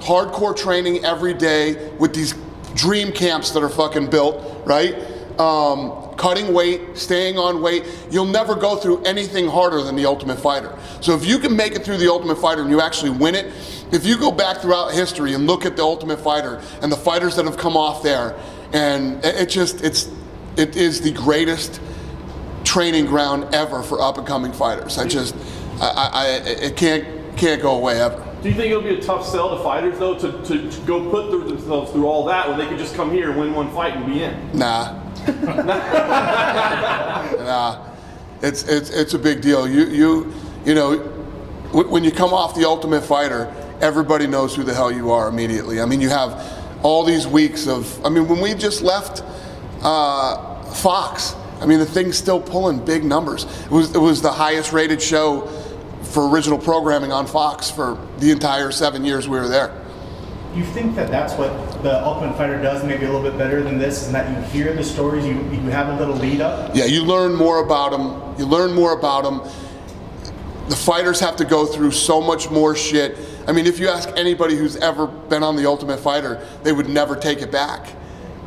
hardcore 0.00 0.56
training 0.56 1.04
every 1.04 1.34
day 1.34 1.90
with 1.98 2.14
these 2.14 2.34
dream 2.74 3.12
camps 3.12 3.50
that 3.52 3.62
are 3.62 3.68
fucking 3.68 4.08
built, 4.08 4.66
right? 4.66 4.94
Um, 5.38 6.14
cutting 6.16 6.54
weight, 6.54 6.96
staying 6.96 7.38
on 7.38 7.60
weight. 7.60 7.84
You'll 8.10 8.24
never 8.24 8.54
go 8.54 8.76
through 8.76 9.02
anything 9.02 9.48
harder 9.48 9.82
than 9.82 9.96
the 9.96 10.06
Ultimate 10.06 10.38
Fighter. 10.38 10.78
So 11.00 11.14
if 11.14 11.26
you 11.26 11.38
can 11.38 11.56
make 11.56 11.74
it 11.74 11.84
through 11.84 11.96
the 11.96 12.08
Ultimate 12.08 12.36
Fighter 12.36 12.62
and 12.62 12.70
you 12.70 12.80
actually 12.80 13.10
win 13.10 13.34
it, 13.34 13.46
if 13.90 14.06
you 14.06 14.16
go 14.16 14.30
back 14.30 14.58
throughout 14.58 14.92
history 14.92 15.34
and 15.34 15.46
look 15.46 15.66
at 15.66 15.76
the 15.76 15.82
Ultimate 15.82 16.20
Fighter 16.20 16.62
and 16.82 16.90
the 16.90 16.96
fighters 16.96 17.34
that 17.36 17.46
have 17.46 17.56
come 17.56 17.76
off 17.76 18.02
there, 18.02 18.38
and 18.72 19.24
it 19.24 19.48
just 19.48 19.82
it's 19.82 20.08
it 20.56 20.76
is 20.76 21.00
the 21.00 21.12
greatest 21.12 21.80
training 22.62 23.06
ground 23.06 23.52
ever 23.54 23.82
for 23.82 24.00
up 24.00 24.18
and 24.18 24.26
coming 24.26 24.52
fighters. 24.52 24.98
I 24.98 25.06
just, 25.06 25.34
I, 25.80 26.10
I, 26.12 26.26
it 26.48 26.76
can't 26.76 27.36
can't 27.36 27.60
go 27.60 27.76
away 27.76 28.00
ever. 28.00 28.24
Do 28.42 28.48
you 28.48 28.54
think 28.54 28.70
it'll 28.70 28.82
be 28.82 28.94
a 28.94 29.00
tough 29.02 29.26
sell 29.26 29.56
to 29.56 29.62
fighters 29.62 29.98
though 29.98 30.18
to, 30.18 30.42
to, 30.44 30.70
to 30.70 30.80
go 30.82 31.10
put 31.10 31.30
through 31.30 31.48
themselves 31.48 31.90
through 31.92 32.06
all 32.06 32.24
that 32.26 32.48
when 32.48 32.58
they 32.58 32.66
could 32.66 32.78
just 32.78 32.94
come 32.94 33.10
here 33.10 33.30
and 33.30 33.40
win 33.40 33.54
one 33.54 33.72
fight 33.72 33.96
and 33.96 34.06
be 34.06 34.22
in? 34.22 34.58
Nah. 34.58 35.03
nah. 37.44 37.86
It's 38.42 38.64
it's 38.64 38.90
it's 38.90 39.14
a 39.14 39.18
big 39.18 39.40
deal. 39.40 39.66
You 39.68 39.84
you 39.86 40.32
you 40.64 40.74
know, 40.74 40.98
wh- 41.72 41.90
when 41.90 42.04
you 42.04 42.12
come 42.12 42.32
off 42.34 42.54
the 42.54 42.66
Ultimate 42.66 43.02
Fighter, 43.02 43.52
everybody 43.80 44.26
knows 44.26 44.54
who 44.54 44.64
the 44.64 44.74
hell 44.74 44.92
you 44.92 45.10
are 45.12 45.28
immediately. 45.28 45.80
I 45.80 45.86
mean, 45.86 46.00
you 46.00 46.10
have 46.10 46.42
all 46.82 47.04
these 47.04 47.26
weeks 47.26 47.66
of. 47.66 48.04
I 48.04 48.10
mean, 48.10 48.28
when 48.28 48.40
we 48.40 48.54
just 48.54 48.82
left 48.82 49.22
uh, 49.82 50.62
Fox, 50.74 51.34
I 51.60 51.66
mean, 51.66 51.78
the 51.78 51.86
thing's 51.86 52.18
still 52.18 52.40
pulling 52.40 52.84
big 52.84 53.04
numbers. 53.04 53.44
It 53.64 53.70
was 53.70 53.94
it 53.94 54.00
was 54.00 54.20
the 54.20 54.32
highest 54.32 54.72
rated 54.72 55.00
show 55.00 55.46
for 56.02 56.28
original 56.28 56.58
programming 56.58 57.12
on 57.12 57.26
Fox 57.26 57.70
for 57.70 57.98
the 58.18 58.30
entire 58.30 58.70
seven 58.70 59.04
years 59.04 59.28
we 59.28 59.38
were 59.38 59.48
there. 59.48 59.80
You 60.54 60.64
think 60.64 60.94
that 60.94 61.10
that's 61.10 61.34
what 61.34 61.82
the 61.82 62.04
Ultimate 62.04 62.36
Fighter 62.36 62.62
does 62.62 62.84
maybe 62.84 63.06
a 63.06 63.12
little 63.12 63.28
bit 63.28 63.36
better 63.36 63.62
than 63.62 63.76
this, 63.76 64.06
and 64.06 64.14
that 64.14 64.30
you 64.30 64.62
hear 64.62 64.72
the 64.72 64.84
stories, 64.84 65.26
you, 65.26 65.34
you 65.50 65.60
have 65.70 65.88
a 65.88 65.96
little 65.98 66.14
lead 66.14 66.40
up? 66.40 66.74
Yeah, 66.74 66.84
you 66.84 67.04
learn 67.04 67.34
more 67.34 67.64
about 67.64 67.90
them. 67.90 68.34
You 68.38 68.46
learn 68.46 68.72
more 68.72 68.96
about 68.96 69.24
them. 69.24 69.40
The 70.68 70.76
fighters 70.76 71.18
have 71.20 71.36
to 71.36 71.44
go 71.44 71.66
through 71.66 71.90
so 71.90 72.20
much 72.20 72.50
more 72.50 72.76
shit. 72.76 73.18
I 73.48 73.52
mean, 73.52 73.66
if 73.66 73.78
you 73.78 73.88
ask 73.88 74.08
anybody 74.16 74.56
who's 74.56 74.76
ever 74.76 75.06
been 75.06 75.42
on 75.42 75.56
the 75.56 75.66
Ultimate 75.66 75.98
Fighter, 75.98 76.46
they 76.62 76.72
would 76.72 76.88
never 76.88 77.16
take 77.16 77.42
it 77.42 77.50
back. 77.50 77.88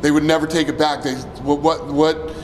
They 0.00 0.10
would 0.10 0.24
never 0.24 0.46
take 0.46 0.68
it 0.68 0.78
back. 0.78 1.02
They 1.02 1.14
what 1.42 1.60
what, 1.60 1.86
what 1.86 2.34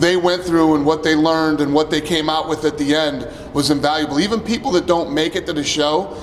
they 0.00 0.16
went 0.16 0.42
through 0.42 0.74
and 0.74 0.84
what 0.84 1.02
they 1.02 1.14
learned 1.14 1.60
and 1.60 1.72
what 1.72 1.90
they 1.90 2.00
came 2.00 2.28
out 2.28 2.48
with 2.48 2.64
at 2.64 2.76
the 2.76 2.94
end 2.94 3.28
was 3.54 3.70
invaluable. 3.70 4.20
Even 4.20 4.40
people 4.40 4.70
that 4.72 4.86
don't 4.86 5.12
make 5.12 5.36
it 5.36 5.46
to 5.46 5.52
the 5.52 5.64
show 5.64 6.16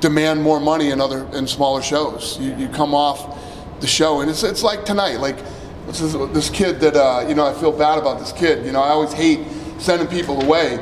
demand 0.00 0.42
more 0.42 0.60
money 0.60 0.90
in 0.90 1.00
other 1.00 1.26
in 1.36 1.46
smaller 1.46 1.82
shows. 1.82 2.38
You, 2.40 2.54
you 2.56 2.68
come 2.68 2.94
off 2.94 3.38
the 3.80 3.86
show 3.86 4.20
and 4.20 4.30
it's 4.30 4.42
it's 4.42 4.62
like 4.62 4.84
tonight. 4.84 5.16
Like 5.16 5.38
this 5.86 6.00
is 6.00 6.12
this 6.32 6.50
kid 6.50 6.80
that 6.80 6.96
uh, 6.96 7.26
you 7.28 7.34
know 7.34 7.46
I 7.46 7.54
feel 7.54 7.72
bad 7.72 7.98
about 7.98 8.18
this 8.18 8.32
kid. 8.32 8.64
You 8.64 8.72
know 8.72 8.82
I 8.82 8.88
always 8.88 9.12
hate 9.12 9.46
sending 9.78 10.08
people 10.08 10.42
away. 10.42 10.78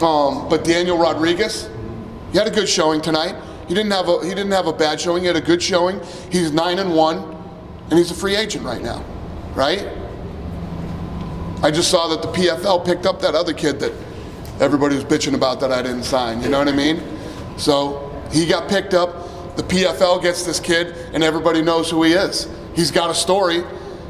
Um, 0.00 0.48
but 0.48 0.64
Daniel 0.64 0.98
Rodriguez, 0.98 1.70
he 2.32 2.38
had 2.38 2.48
a 2.48 2.50
good 2.50 2.68
showing 2.68 3.00
tonight. 3.00 3.36
He 3.68 3.74
didn't 3.74 3.92
have 3.92 4.08
a 4.08 4.22
he 4.22 4.30
didn't 4.30 4.52
have 4.52 4.66
a 4.66 4.72
bad 4.72 5.00
showing. 5.00 5.22
He 5.22 5.26
had 5.26 5.36
a 5.36 5.40
good 5.40 5.62
showing. 5.62 6.00
He's 6.30 6.52
nine 6.52 6.78
and 6.78 6.94
one, 6.94 7.18
and 7.90 7.98
he's 7.98 8.10
a 8.10 8.14
free 8.14 8.36
agent 8.36 8.64
right 8.64 8.82
now, 8.82 9.04
right? 9.54 9.88
I 11.62 11.70
just 11.70 11.90
saw 11.90 12.08
that 12.08 12.20
the 12.20 12.28
PFL 12.28 12.84
picked 12.84 13.06
up 13.06 13.20
that 13.22 13.34
other 13.34 13.54
kid 13.54 13.80
that 13.80 13.92
everybody 14.60 14.96
was 14.96 15.04
bitching 15.04 15.34
about 15.34 15.60
that 15.60 15.72
I 15.72 15.80
didn't 15.80 16.02
sign. 16.02 16.42
You 16.42 16.50
know 16.50 16.58
what 16.58 16.68
I 16.68 16.72
mean? 16.72 17.02
So 17.56 18.03
he 18.34 18.46
got 18.46 18.68
picked 18.68 18.94
up. 18.94 19.56
The 19.56 19.62
PFL 19.62 20.20
gets 20.20 20.42
this 20.44 20.58
kid, 20.58 20.88
and 21.14 21.22
everybody 21.22 21.62
knows 21.62 21.88
who 21.90 22.02
he 22.02 22.12
is. 22.12 22.48
He's 22.74 22.90
got 22.90 23.08
a 23.10 23.14
story, 23.14 23.62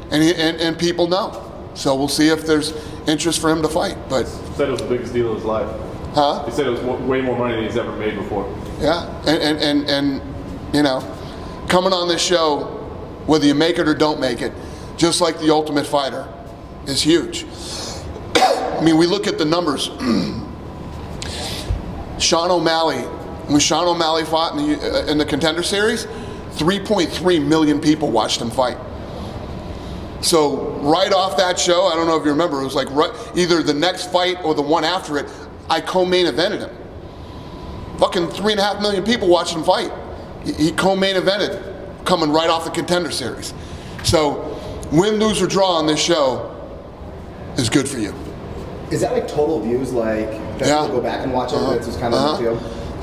and, 0.09 0.23
he, 0.23 0.33
and, 0.33 0.57
and 0.57 0.77
people 0.77 1.07
know. 1.07 1.41
So 1.75 1.95
we'll 1.95 2.07
see 2.07 2.29
if 2.29 2.45
there's 2.45 2.73
interest 3.07 3.39
for 3.39 3.51
him 3.51 3.61
to 3.61 3.69
fight. 3.69 3.97
But 4.09 4.23
he 4.23 4.53
Said 4.55 4.69
it 4.69 4.71
was 4.71 4.81
the 4.81 4.87
biggest 4.87 5.13
deal 5.13 5.29
of 5.29 5.35
his 5.35 5.45
life. 5.45 5.69
Huh? 6.13 6.43
He 6.45 6.51
said 6.51 6.65
it 6.65 6.71
was 6.71 6.81
way 7.01 7.21
more 7.21 7.37
money 7.37 7.55
than 7.55 7.65
he's 7.65 7.77
ever 7.77 7.95
made 7.97 8.15
before. 8.15 8.47
yeah, 8.79 9.05
and, 9.27 9.41
and, 9.41 9.59
and, 9.59 9.89
and 9.89 10.21
you 10.73 10.81
know, 10.81 11.01
coming 11.67 11.93
on 11.93 12.07
this 12.07 12.21
show, 12.21 12.63
whether 13.27 13.45
you 13.45 13.53
make 13.53 13.77
it 13.77 13.87
or 13.87 13.93
don't 13.93 14.19
make 14.19 14.41
it, 14.41 14.53
just 14.97 15.21
like 15.21 15.37
the 15.39 15.51
Ultimate 15.51 15.85
Fighter, 15.85 16.27
is 16.87 17.01
huge. 17.01 17.45
I 18.35 18.81
mean, 18.81 18.97
we 18.97 19.05
look 19.07 19.27
at 19.27 19.37
the 19.37 19.45
numbers. 19.45 19.87
Sean 22.17 22.49
O'Malley, 22.49 23.03
when 23.47 23.59
Sean 23.59 23.87
O'Malley 23.87 24.25
fought 24.25 24.57
in 24.57 24.67
the, 24.67 25.03
uh, 25.03 25.05
in 25.11 25.17
the 25.17 25.25
Contender 25.25 25.63
Series, 25.63 26.05
3.3 26.55 27.45
million 27.45 27.79
people 27.79 28.09
watched 28.11 28.41
him 28.41 28.49
fight. 28.49 28.77
So 30.21 30.71
right 30.81 31.13
off 31.13 31.37
that 31.37 31.59
show, 31.59 31.83
I 31.85 31.95
don't 31.95 32.07
know 32.07 32.15
if 32.17 32.23
you 32.25 32.31
remember, 32.31 32.61
it 32.61 32.63
was 32.63 32.75
like 32.75 32.89
right, 32.91 33.11
either 33.35 33.61
the 33.61 33.73
next 33.73 34.11
fight 34.11 34.37
or 34.43 34.55
the 34.55 34.61
one 34.61 34.83
after 34.83 35.17
it, 35.17 35.29
I 35.69 35.81
co-main 35.81 36.25
evented 36.25 36.59
him. 36.59 36.75
Fucking 37.99 38.29
three 38.29 38.53
and 38.53 38.59
a 38.59 38.63
half 38.63 38.81
million 38.81 39.03
people 39.03 39.27
watched 39.27 39.53
him 39.55 39.63
fight. 39.63 39.91
He, 40.43 40.71
co-main 40.71 41.15
evented, 41.15 42.05
coming 42.05 42.31
right 42.31 42.49
off 42.49 42.65
the 42.65 42.71
Contender 42.71 43.11
Series. 43.11 43.53
So 44.03 44.57
win, 44.91 45.15
lose, 45.15 45.41
or 45.41 45.47
draw 45.47 45.71
on 45.77 45.85
this 45.87 45.99
show 45.99 46.51
is 47.57 47.69
good 47.69 47.87
for 47.87 47.99
you. 47.99 48.13
Is 48.91 49.01
that 49.01 49.13
like 49.13 49.27
total 49.27 49.59
views? 49.61 49.91
Like, 49.91 50.29
that 50.59 50.67
Yeah. 50.67 50.81
people 50.81 50.97
go 50.97 51.01
back 51.01 51.23
and 51.23 51.33
watch 51.33 51.51
it? 51.51 51.55
Uh-huh. 51.57 51.73
That's 51.73 51.87
just 51.87 51.99
kind 51.99 52.13
of 52.13 52.19
Uh-huh. 52.39 52.55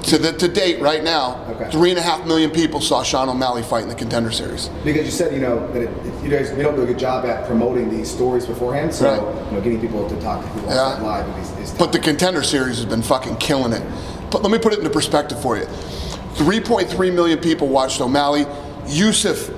To, 0.05 0.19
the, 0.19 0.33
to 0.33 0.49
date, 0.49 0.81
right 0.81 1.03
now, 1.03 1.39
Okay. 1.53 1.71
three 1.71 1.91
and 1.91 1.99
a 1.99 2.03
half 2.03 2.27
million 2.27 2.51
people 2.51 2.81
saw 2.81 3.03
Sean 3.05 3.29
O'Malley 3.29 3.63
fight 3.63 3.85
in 3.85 3.89
the 3.89 3.95
Contender 3.95 4.33
Series. 4.33 4.69
because 4.85 5.05
you 5.07 5.13
said 5.13 5.33
you 5.33 5.41
know 5.41 5.67
that 5.73 5.83
it, 5.83 5.89
it- 6.05 6.25
you 6.25 6.29
guys 6.29 6.51
we 6.53 6.63
don't 6.63 6.75
do 6.77 6.83
a 6.83 6.87
good 6.87 6.99
job 6.99 7.25
at 7.25 7.47
promoting 7.47 7.89
these 7.89 8.11
stories 8.11 8.45
beforehand. 8.45 8.93
So 8.93 9.09
Right. 9.09 9.47
you 9.51 9.57
know, 9.57 9.63
getting 9.63 9.81
people 9.81 10.09
to 10.09 10.17
talk 10.21 10.43
to 10.45 10.51
people 10.51 10.71
Yeah. 10.71 10.99
live 11.03 11.27
is, 11.41 11.71
is 11.71 11.77
But 11.79 11.93
the 11.93 11.99
Contender 12.01 12.43
Series 12.43 12.77
has 12.77 12.85
been 12.87 13.03
fucking 13.03 13.37
killing 13.37 13.73
it. 13.73 13.83
But 14.31 14.43
let 14.43 14.51
me 14.51 14.59
put 14.59 14.73
it 14.73 14.79
into 14.79 14.91
perspective 14.91 15.41
for 15.41 15.57
you. 15.57 15.67
3.3 16.35 17.11
million 17.15 17.39
people 17.39 17.69
watched 17.69 18.01
O'Malley. 18.01 18.47
Yusuff 18.87 19.53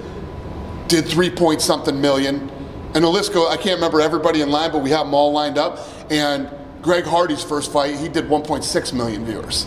did 0.89 1.07
3 1.07 1.31
point 1.31 1.63
something 1.63 1.99
million. 2.01 2.51
And 2.95 3.03
the 3.03 3.09
list 3.09 3.33
go, 3.33 3.49
I 3.49 3.57
can't 3.57 3.77
remember 3.77 4.01
everybody 4.01 4.41
in 4.43 4.51
line, 4.51 4.71
but 4.73 4.83
we 4.83 4.91
have 4.91 5.07
them 5.07 5.15
all 5.15 5.33
lined 5.33 5.59
up. 5.59 5.79
And 6.11 6.49
Greg 6.83 7.05
Hardy's 7.05 7.43
first 7.43 7.73
fight, 7.73 7.97
he 7.97 8.09
did 8.09 8.29
1.6 8.29 8.93
million 8.93 9.25
viewers. 9.25 9.67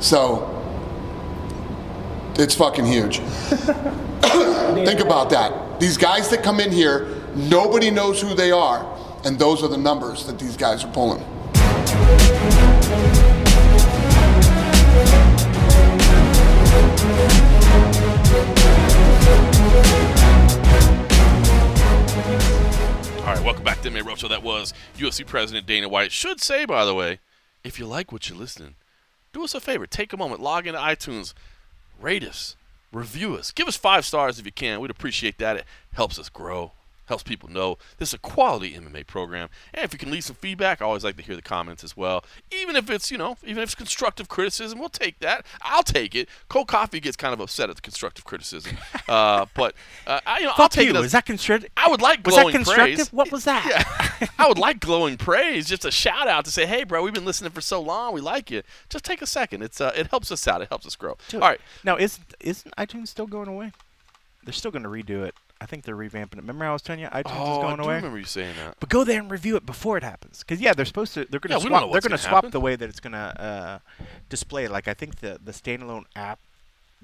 So 0.00 0.52
it's 2.38 2.54
fucking 2.54 2.84
huge. 2.84 3.18
Think 4.20 5.00
about 5.00 5.30
that. 5.30 5.80
These 5.80 5.96
guys 5.96 6.28
that 6.30 6.42
come 6.42 6.60
in 6.60 6.70
here, 6.70 7.22
nobody 7.34 7.90
knows 7.90 8.20
who 8.20 8.34
they 8.34 8.50
are, 8.50 8.86
and 9.24 9.38
those 9.38 9.62
are 9.62 9.68
the 9.68 9.76
numbers 9.78 10.26
that 10.26 10.38
these 10.38 10.56
guys 10.56 10.84
are 10.84 10.92
pulling. 10.92 11.22
All 23.20 23.34
right, 23.34 23.42
welcome 23.42 23.64
back 23.64 23.80
to 23.82 23.90
MMA 23.90 24.04
Road 24.04 24.18
Show. 24.18 24.28
That 24.28 24.42
was 24.42 24.74
UFC 24.98 25.26
President 25.26 25.66
Dana 25.66 25.88
White. 25.88 26.12
Should 26.12 26.40
say, 26.42 26.64
by 26.64 26.84
the 26.84 26.94
way, 26.94 27.18
if 27.64 27.78
you 27.78 27.86
like 27.86 28.12
what 28.12 28.28
you're 28.28 28.38
listening, 28.38 28.74
do 29.36 29.44
us 29.44 29.54
a 29.54 29.60
favor. 29.60 29.86
Take 29.86 30.12
a 30.14 30.16
moment, 30.16 30.40
log 30.40 30.66
into 30.66 30.80
iTunes, 30.80 31.34
rate 32.00 32.24
us, 32.24 32.56
review 32.90 33.34
us, 33.34 33.52
give 33.52 33.68
us 33.68 33.76
five 33.76 34.06
stars 34.06 34.38
if 34.38 34.46
you 34.46 34.52
can. 34.52 34.80
We'd 34.80 34.90
appreciate 34.90 35.36
that. 35.38 35.56
It 35.58 35.64
helps 35.92 36.18
us 36.18 36.30
grow. 36.30 36.72
Helps 37.06 37.22
people 37.22 37.48
know 37.48 37.78
this 37.98 38.10
is 38.10 38.14
a 38.14 38.18
quality 38.18 38.74
MMA 38.74 39.06
program. 39.06 39.48
And 39.74 39.84
if 39.84 39.92
you 39.92 39.98
can 39.98 40.10
leave 40.10 40.24
some 40.24 40.36
feedback, 40.36 40.80
I 40.80 40.84
always 40.84 41.04
like 41.04 41.16
to 41.16 41.22
hear 41.22 41.36
the 41.36 41.42
comments 41.42 41.82
as 41.82 41.96
well. 41.96 42.24
Even 42.52 42.76
if 42.76 42.90
it's, 42.90 43.10
you 43.10 43.18
know, 43.18 43.36
even 43.42 43.58
if 43.58 43.64
it's 43.64 43.74
constructive 43.74 44.28
criticism, 44.28 44.78
we'll 44.78 44.88
take 44.88 45.18
that. 45.20 45.44
I'll 45.62 45.82
take 45.82 46.14
it. 46.14 46.28
Cold 46.48 46.68
Coffee 46.68 47.00
gets 47.00 47.16
kind 47.16 47.32
of 47.32 47.40
upset 47.40 47.70
at 47.70 47.76
the 47.76 47.82
constructive 47.82 48.24
criticism. 48.24 48.76
uh, 49.08 49.46
but, 49.54 49.74
uh, 50.06 50.20
I, 50.26 50.40
you 50.40 50.46
know, 50.46 50.52
I'll 50.56 50.68
take 50.68 50.84
you. 50.86 50.94
it 50.94 50.96
as, 50.96 51.06
Is 51.06 51.12
that 51.12 51.26
constructive? 51.26 51.70
I 51.76 51.88
would 51.88 52.02
like 52.02 52.24
Was 52.26 52.34
glowing 52.34 52.52
that 52.52 52.58
constructive? 52.58 52.96
praise. 52.96 53.12
What 53.12 53.32
was 53.32 53.44
that? 53.44 53.66
Yeah. 54.20 54.28
I 54.38 54.48
would 54.48 54.58
like 54.58 54.80
glowing 54.80 55.16
praise, 55.16 55.68
just 55.68 55.84
a 55.84 55.90
shout 55.90 56.28
out 56.28 56.44
to 56.46 56.50
say, 56.50 56.66
"Hey, 56.66 56.84
bro, 56.84 57.02
we've 57.02 57.12
been 57.14 57.24
listening 57.24 57.50
for 57.52 57.60
so 57.60 57.80
long. 57.80 58.14
We 58.14 58.20
like 58.20 58.50
you." 58.50 58.62
Just 58.88 59.04
take 59.04 59.20
a 59.22 59.26
second. 59.26 59.62
It's 59.62 59.80
uh, 59.80 59.92
it 59.96 60.08
helps 60.08 60.30
us 60.32 60.46
out. 60.48 60.62
It 60.62 60.68
helps 60.68 60.86
us 60.86 60.96
grow. 60.96 61.16
Dude, 61.28 61.42
All 61.42 61.48
right. 61.48 61.60
Now, 61.84 61.96
isn't 61.96 62.34
isn't 62.40 62.74
iTunes 62.76 63.08
still 63.08 63.26
going 63.26 63.48
away? 63.48 63.72
They're 64.44 64.52
still 64.52 64.70
going 64.70 64.84
to 64.84 64.88
redo 64.88 65.24
it. 65.24 65.34
I 65.60 65.66
think 65.66 65.84
they're 65.84 65.96
revamping 65.96 66.34
it. 66.34 66.36
Remember 66.36 66.64
I 66.66 66.72
was 66.72 66.82
telling 66.82 67.00
you 67.00 67.06
iTunes 67.08 67.22
Oh, 67.36 67.52
is 67.52 67.58
I 67.58 67.62
going 67.62 67.76
do 67.78 67.82
away. 67.84 67.96
remember 67.96 68.18
you 68.18 68.24
saying 68.24 68.54
that. 68.62 68.76
But 68.78 68.88
go 68.90 69.04
there 69.04 69.18
and 69.20 69.30
review 69.30 69.56
it 69.56 69.64
before 69.64 69.96
it 69.96 70.02
happens, 70.02 70.40
because 70.46 70.60
yeah, 70.60 70.72
they're 70.74 70.84
supposed 70.84 71.14
to. 71.14 71.24
They're 71.30 71.40
going 71.40 71.52
Yeah, 71.52 71.58
to 71.64 71.70
know 71.70 71.78
swap. 71.80 71.92
They're 71.92 72.00
going 72.02 72.12
to 72.12 72.18
swap 72.18 72.50
the 72.50 72.60
way 72.60 72.76
that 72.76 72.88
it's 72.88 73.00
going 73.00 73.14
to 73.14 73.18
uh, 73.18 73.78
display. 74.28 74.68
Like 74.68 74.86
I 74.88 74.94
think 74.94 75.16
the 75.20 75.40
the 75.42 75.52
standalone 75.52 76.04
app 76.14 76.38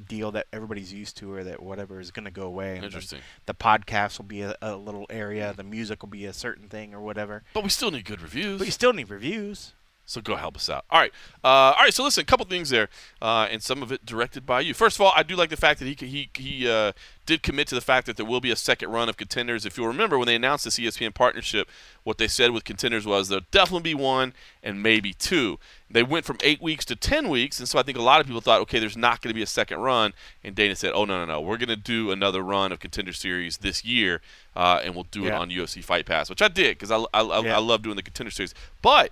deal 0.09 0.31
that 0.33 0.47
everybody's 0.53 0.93
used 0.93 1.17
to, 1.19 1.33
or 1.33 1.45
that 1.45 1.63
whatever, 1.63 2.01
is 2.01 2.11
going 2.11 2.25
to 2.25 2.31
go 2.31 2.43
away. 2.45 2.79
Interesting. 2.83 3.21
The 3.47 3.55
podcast 3.55 4.19
will 4.19 4.25
be 4.27 4.43
a, 4.43 4.55
a 4.63 4.75
little 4.77 5.07
area. 5.11 5.53
The 5.57 5.63
music 5.65 6.03
will 6.03 6.09
be 6.11 6.25
a 6.27 6.33
certain 6.33 6.69
thing, 6.69 6.95
or 6.95 7.01
whatever. 7.01 7.43
But 7.55 7.63
we 7.65 7.71
still 7.71 7.91
need 7.91 8.05
good 8.05 8.21
reviews. 8.23 8.59
But 8.59 8.67
you 8.67 8.73
still 8.73 8.93
need 8.93 9.09
reviews. 9.11 9.73
So 10.13 10.21
go 10.21 10.37
help 10.37 10.57
us 10.57 10.69
out. 10.69 10.85
All 10.91 11.01
right, 11.01 11.13
uh, 11.43 11.47
all 11.49 11.85
right. 11.85 11.95
So 11.95 12.05
listen, 12.05 12.23
a 12.23 12.25
couple 12.25 12.45
things 12.47 12.71
there, 12.71 12.89
uh, 13.21 13.49
and 13.51 13.63
some 13.63 13.83
of 13.83 13.91
it 13.91 14.05
directed 14.05 14.45
by 14.45 14.61
you. 14.61 14.75
First 14.75 14.97
of 14.97 15.01
all, 15.01 15.13
I 15.17 15.23
do 15.23 15.37
like 15.37 15.51
the 15.51 15.57
fact 15.57 15.81
that 15.81 15.87
he 15.87 15.97
he 16.07 16.31
he 16.35 16.69
uh, 16.69 16.93
did 17.25 17.43
commit 17.43 17.69
to 17.69 17.75
the 17.75 17.81
fact 17.81 18.07
that 18.07 18.17
there 18.17 18.27
will 18.27 18.41
be 18.41 18.51
a 18.51 18.57
second 18.57 18.91
run 18.91 19.09
of 19.09 19.17
contenders. 19.17 19.65
If 19.65 19.77
you'll 19.79 19.87
remember 19.87 20.19
when 20.19 20.27
they 20.27 20.35
announced 20.35 20.65
this 20.65 20.79
ESPN 20.79 21.15
partnership, 21.15 21.69
what 22.03 22.19
they 22.19 22.29
said 22.29 22.51
with 22.51 22.65
contenders 22.65 23.07
was 23.07 23.29
there'll 23.29 23.45
definitely 23.51 23.95
be 23.95 23.95
one 23.95 24.35
and 24.63 24.83
maybe 24.83 25.15
two. 25.15 25.59
They 25.91 26.03
went 26.03 26.25
from 26.25 26.39
eight 26.43 26.61
weeks 26.61 26.85
to 26.87 26.97
ten 26.97 27.29
weeks, 27.29 27.59
and 27.59 27.69
so 27.69 27.79
I 27.79 27.83
think 27.83 27.97
a 27.97 28.03
lot 28.03 28.21
of 28.21 28.27
people 28.27 28.41
thought, 28.41 28.61
okay, 28.63 28.79
there's 28.79 28.97
not 28.97 29.23
going 29.23 29.31
to 29.31 29.35
be 29.35 29.43
a 29.43 29.47
second 29.47 29.79
run. 29.81 30.13
And 30.45 30.55
Dana 30.55 30.77
said, 30.77 30.93
oh 30.95 31.05
no 31.05 31.21
no 31.21 31.25
no, 31.25 31.41
we're 31.41 31.59
going 31.59 31.69
to 31.69 31.77
do 31.77 32.11
another 32.11 32.43
run 32.43 32.73
of 32.73 32.81
contender 32.81 33.13
series 33.13 33.59
this 33.59 33.85
year, 33.85 34.21
uh, 34.57 34.81
and 34.85 34.95
we'll 34.95 35.07
do 35.11 35.25
it 35.27 35.33
on 35.33 35.51
UFC 35.51 35.83
Fight 35.83 36.05
Pass, 36.07 36.29
which 36.29 36.43
I 36.43 36.49
did 36.49 36.79
because 36.79 36.91
I 36.91 36.99
I, 37.15 37.23
I, 37.23 37.41
Yeah. 37.45 37.57
I 37.57 37.61
love 37.61 37.83
doing 37.83 37.97
the 37.97 38.03
contender 38.03 38.31
series, 38.31 38.55
but. 38.83 39.11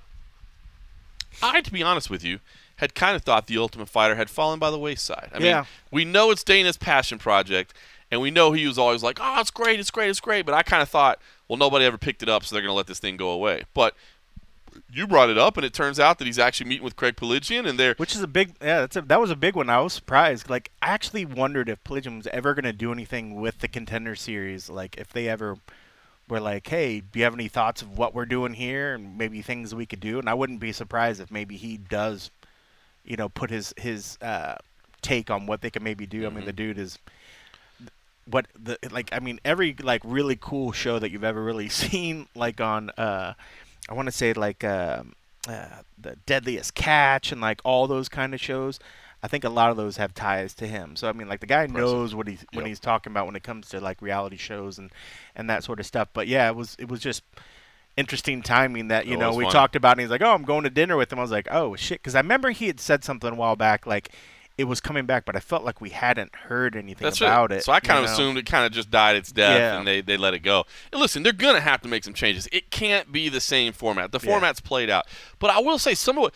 I, 1.43 1.61
to 1.61 1.73
be 1.73 1.83
honest 1.83 2.11
with 2.11 2.25
you, 2.25 2.41
had 2.77 2.95
kind 2.95 3.15
of 3.17 3.23
thought 3.23 3.47
the 3.47 3.59
Ultimate 3.59 3.89
Fighter 3.89 4.15
had 4.15 4.31
fallen 4.31 4.59
by 4.59 4.71
the 4.71 4.79
wayside. 4.79 5.31
I 5.35 5.39
Yeah. 5.39 5.57
mean, 5.59 5.67
we 5.91 6.05
know 6.05 6.31
it's 6.31 6.43
Dana's 6.45 6.77
passion 6.77 7.19
project, 7.19 7.75
and 8.11 8.21
we 8.21 8.31
know 8.31 8.53
he 8.53 8.67
was 8.67 8.79
always 8.79 9.03
like, 9.03 9.19
"Oh, 9.21 9.41
it's 9.41 9.51
great, 9.51 9.79
it's 9.81 9.91
great, 9.91 10.09
it's 10.11 10.21
great." 10.21 10.47
But 10.47 10.55
I 10.55 10.63
kind 10.63 10.83
of 10.83 10.89
thought, 10.89 11.19
well, 11.49 11.57
nobody 11.59 11.85
ever 11.85 11.99
picked 11.99 12.23
it 12.23 12.29
up, 12.29 12.45
so 12.45 12.55
they're 12.55 12.63
going 12.63 12.71
to 12.73 12.77
let 12.77 12.87
this 12.87 12.99
thing 13.01 13.17
go 13.17 13.31
away. 13.31 13.65
But 13.75 13.95
you 14.93 15.07
brought 15.07 15.29
it 15.29 15.37
up, 15.37 15.57
and 15.57 15.67
it 15.67 15.75
turns 15.75 15.99
out 15.99 16.19
that 16.19 16.27
he's 16.27 16.39
actually 16.39 16.69
meeting 16.69 16.85
with 16.85 16.97
Craig 16.97 17.17
Piligian, 17.17 17.67
and 17.67 17.79
they're 17.79 17.95
Which 17.97 18.15
is 18.15 18.23
a 18.23 18.29
big, 18.29 18.55
yeah, 18.63 18.81
that's 18.81 18.97
a, 18.97 19.03
that 19.03 19.21
was 19.21 19.31
a 19.31 19.37
big 19.37 19.57
one. 19.57 19.69
I 19.69 19.81
was 19.81 19.93
surprised. 19.93 20.49
Like, 20.49 20.71
I 20.81 20.89
actually 20.89 21.25
wondered 21.25 21.69
if 21.69 21.83
Piligian 21.85 22.19
was 22.19 22.29
ever 22.29 22.55
going 22.55 22.65
to 22.65 22.73
do 22.73 22.93
anything 22.93 23.35
with 23.41 23.59
the 23.59 23.69
contender 23.69 24.15
series. 24.15 24.69
Like, 24.71 24.97
if 24.97 25.13
they 25.13 25.29
ever 25.29 25.59
were 26.31 26.41
like, 26.41 26.67
hey, 26.67 27.01
do 27.01 27.19
you 27.19 27.25
have 27.25 27.35
any 27.35 27.49
thoughts 27.49 27.83
of 27.83 27.99
what 27.99 28.15
we're 28.15 28.27
doing 28.27 28.55
here 28.55 28.95
and 28.95 29.19
maybe 29.19 29.43
things 29.43 29.75
we 29.75 29.87
could 29.87 30.01
do? 30.01 30.19
And 30.19 30.29
I 30.29 30.35
wouldn't 30.35 30.61
be 30.61 30.73
surprised 30.73 31.21
if 31.21 31.31
maybe 31.31 31.57
he 31.57 31.77
does, 31.77 32.31
you 33.05 33.17
know, 33.17 33.29
put 33.29 33.51
his 33.51 33.75
his 33.77 34.17
uh, 34.23 34.57
take 35.03 35.31
on 35.31 35.47
what 35.47 35.61
they 35.61 35.71
can 35.71 35.83
maybe 35.83 36.07
do. 36.07 36.27
I 36.27 36.31
mean, 36.31 36.45
the 36.45 36.53
dude 36.53 36.79
is 36.79 36.99
what 38.27 38.47
the 38.59 38.79
like 38.91 39.11
I 39.13 39.19
mean 39.19 39.41
every 39.45 39.75
like 39.83 40.03
really 40.05 40.37
cool 40.41 40.73
show 40.73 40.99
that 40.99 41.11
you've 41.11 41.25
ever 41.25 41.43
really 41.43 41.69
seen 41.83 42.29
like 42.35 42.61
on 42.61 42.91
uh 42.91 43.35
I 43.89 43.95
want 43.95 44.07
to 44.07 44.13
say 44.13 44.33
like 44.33 44.63
um 44.63 45.15
uh, 45.49 45.83
the 45.99 46.17
Deadliest 46.27 46.75
Catch 46.75 47.33
and 47.33 47.41
like 47.41 47.61
all 47.65 47.87
those 47.87 48.09
kind 48.09 48.35
of 48.35 48.41
shows. 48.41 48.79
I 49.23 49.29
think 49.29 49.45
a 49.45 49.49
lot 49.51 49.71
of 49.71 49.77
those 49.77 49.99
have 49.99 50.15
ties 50.15 50.55
to 50.55 50.67
him. 50.67 50.97
So 50.97 51.09
I 51.09 51.13
mean 51.13 51.29
like 51.29 51.41
the 51.41 51.47
guy 51.47 51.67
knows 51.67 52.15
what 52.15 52.27
he's 52.27 52.45
when 52.53 52.65
Yep. 52.65 52.69
he's 52.69 52.81
talking 52.81 53.13
about 53.13 53.27
when 53.27 53.37
it 53.37 53.43
comes 53.43 53.69
to 53.71 53.81
like 53.81 54.01
reality 54.03 54.37
shows 54.37 54.79
and 54.79 54.91
and 55.37 55.49
that 55.51 55.63
sort 55.65 55.79
of 55.81 55.87
stuff. 55.87 56.09
But 56.13 56.27
yeah, 56.27 56.49
it 56.49 56.57
was 56.57 56.77
it 56.79 56.89
was 56.89 57.01
just 57.01 57.23
interesting 57.97 58.43
timing 58.43 58.89
that 58.89 59.07
you 59.07 59.15
It 59.15 59.19
know 59.19 59.35
we 59.35 59.45
fun. 59.45 59.53
talked 59.53 59.77
about 59.77 59.93
and 59.93 60.01
he's 60.01 60.11
like, 60.11 60.23
"Oh, 60.23 60.33
I'm 60.33 60.45
going 60.45 60.65
to 60.65 60.71
dinner 60.71 60.97
with 60.97 61.13
him." 61.13 61.19
I 61.19 61.23
was 61.23 61.31
like, 61.31 61.49
"Oh, 61.51 61.77
shit," 61.77 62.03
cuz 62.03 62.15
I 62.15 62.21
remember 62.21 62.51
he 62.51 62.67
had 62.67 62.81
said 62.81 63.05
something 63.05 63.31
a 63.33 63.35
while 63.35 63.57
back 63.57 63.87
like 63.87 64.11
it 64.59 64.65
was 64.65 64.81
coming 64.81 65.07
back, 65.07 65.25
but 65.25 65.37
I 65.37 65.41
felt 65.41 65.65
like 65.65 65.81
we 65.81 65.89
hadn't 65.91 66.35
heard 66.35 66.77
anything 66.77 67.03
That's 67.05 67.21
about 67.21 67.51
it. 67.51 67.59
it. 67.59 67.65
So 67.65 67.73
I 67.73 67.81
kind 67.81 67.99
of 68.01 68.05
know? 68.07 68.13
assumed 68.13 68.37
it 68.37 68.45
kind 68.45 68.67
of 68.67 68.73
just 68.73 68.91
died 68.91 69.17
its 69.17 69.33
death, 69.33 69.59
Yeah. 69.59 69.79
and 69.79 69.87
they, 69.87 70.03
they 70.03 70.19
let 70.19 70.35
it 70.35 70.41
go. 70.41 70.67
And 70.93 71.01
listen, 71.01 71.23
they're 71.23 71.33
gonna 71.33 71.61
have 71.61 71.81
to 71.83 71.89
make 71.89 72.05
some 72.05 72.13
changes. 72.13 72.47
It 72.53 72.71
can't 72.71 73.11
be 73.11 73.29
the 73.31 73.41
same 73.41 73.73
format. 73.73 74.13
The 74.13 74.21
Yeah. 74.23 74.31
format's 74.31 74.61
played 74.61 74.91
out. 74.91 75.07
But 75.39 75.51
I 75.51 75.61
will 75.61 75.79
say 75.79 75.95
some 75.95 76.19
of 76.19 76.23
what 76.23 76.35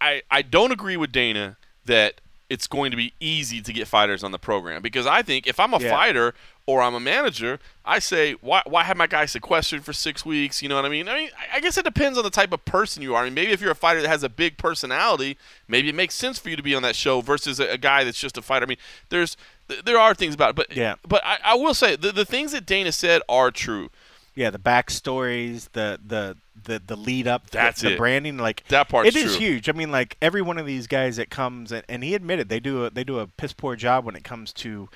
I 0.00 0.22
I 0.30 0.42
don't 0.42 0.70
agree 0.72 0.96
with 0.96 1.10
Dana 1.12 1.56
that 1.90 2.20
it's 2.48 2.66
going 2.66 2.90
to 2.90 2.96
be 2.96 3.12
easy 3.20 3.60
to 3.62 3.72
get 3.72 3.86
fighters 3.86 4.24
on 4.24 4.32
the 4.32 4.38
program 4.38 4.82
because 4.82 5.06
I 5.06 5.22
think 5.22 5.46
if 5.46 5.60
I'm 5.60 5.72
a 5.74 5.78
Yeah. 5.80 5.90
fighter 5.90 6.34
or 6.66 6.82
I'm 6.82 6.94
a 6.96 7.00
manager, 7.00 7.60
I 7.84 8.00
say 8.00 8.32
why 8.40 8.62
why 8.66 8.82
have 8.84 8.96
my 8.96 9.06
guy 9.06 9.26
sequestered 9.26 9.84
for 9.84 9.92
six 9.92 10.24
weeks? 10.26 10.60
You 10.62 10.68
know 10.68 10.74
what 10.76 10.84
I 10.84 10.88
mean? 10.88 11.08
I 11.08 11.14
mean, 11.14 11.30
I- 11.54 11.60
guess 11.60 11.76
it 11.78 11.84
depends 11.84 12.18
on 12.18 12.24
the 12.24 12.30
type 12.30 12.52
of 12.52 12.64
person 12.64 13.02
you 13.02 13.14
are. 13.14 13.22
I 13.22 13.24
mean, 13.26 13.34
maybe 13.34 13.52
if 13.52 13.60
you're 13.60 13.70
a 13.70 13.82
fighter 13.86 14.02
that 14.02 14.08
has 14.08 14.24
a 14.24 14.28
big 14.28 14.56
personality, 14.56 15.36
maybe 15.68 15.88
it 15.90 15.94
makes 15.94 16.14
sense 16.14 16.38
for 16.40 16.48
you 16.50 16.56
to 16.56 16.62
be 16.62 16.74
on 16.74 16.82
that 16.82 16.96
show 16.96 17.20
versus 17.20 17.60
a, 17.60 17.66
a 17.72 17.78
guy 17.78 18.02
that's 18.04 18.18
just 18.18 18.36
a 18.36 18.42
fighter. 18.42 18.64
I 18.66 18.68
mean, 18.68 18.78
there's 19.10 19.36
th- 19.68 19.84
there 19.84 19.98
are 19.98 20.12
things 20.14 20.34
about 20.34 20.50
it, 20.50 20.56
but 20.56 20.74
Yeah. 20.76 20.94
But 21.06 21.22
I, 21.24 21.38
I 21.44 21.54
will 21.54 21.74
say 21.74 21.94
the 21.94 22.10
the 22.10 22.24
things 22.24 22.50
that 22.52 22.66
Dana 22.66 22.90
said 22.92 23.22
are 23.28 23.50
true. 23.52 23.90
yeah, 24.34 24.50
the 24.50 24.58
backstories, 24.58 25.68
the 25.72 25.98
the 26.04 26.36
the 26.64 26.80
the 26.84 26.96
lead 26.96 27.26
up, 27.26 27.50
That's 27.50 27.80
the, 27.80 27.92
it. 27.92 27.98
branding, 27.98 28.38
like 28.38 28.64
That 28.68 28.88
part. 28.88 29.06
It 29.06 29.16
is 29.16 29.36
true. 29.36 29.40
huge. 29.46 29.68
I 29.68 29.72
mean, 29.72 29.90
like 29.90 30.16
every 30.22 30.42
one 30.42 30.58
of 30.58 30.66
these 30.66 30.86
guys 30.86 31.16
that 31.16 31.30
comes, 31.30 31.72
and, 31.72 31.84
and 31.88 32.02
he 32.04 32.14
admitted 32.14 32.48
they 32.48 32.60
do 32.60 32.84
a 32.84 32.90
they 32.90 33.04
do 33.04 33.18
a 33.18 33.26
piss 33.26 33.52
poor 33.52 33.76
job 33.76 34.04
when 34.04 34.16
it 34.16 34.24
comes 34.24 34.52
to 34.54 34.88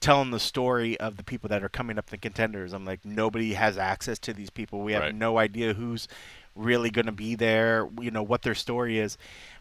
telling 0.00 0.30
the 0.32 0.40
story 0.40 0.98
of 0.98 1.16
the 1.16 1.22
people 1.22 1.48
that 1.48 1.62
are 1.62 1.68
coming 1.68 1.96
up 1.98 2.06
the 2.06 2.18
contenders. 2.18 2.72
I'm 2.72 2.84
like 2.84 3.04
nobody 3.04 3.54
has 3.54 3.78
access 3.78 4.18
to 4.20 4.32
these 4.32 4.50
people. 4.50 4.80
We 4.80 4.92
have 4.94 5.02
Right. 5.02 5.14
no 5.14 5.38
idea 5.38 5.74
who's 5.74 6.08
really 6.56 6.90
going 6.90 7.06
to 7.06 7.12
be 7.12 7.34
there. 7.34 7.88
You 8.00 8.10
know 8.10 8.22
what 8.22 8.42
their 8.42 8.54
story 8.54 8.98
is, 8.98 9.16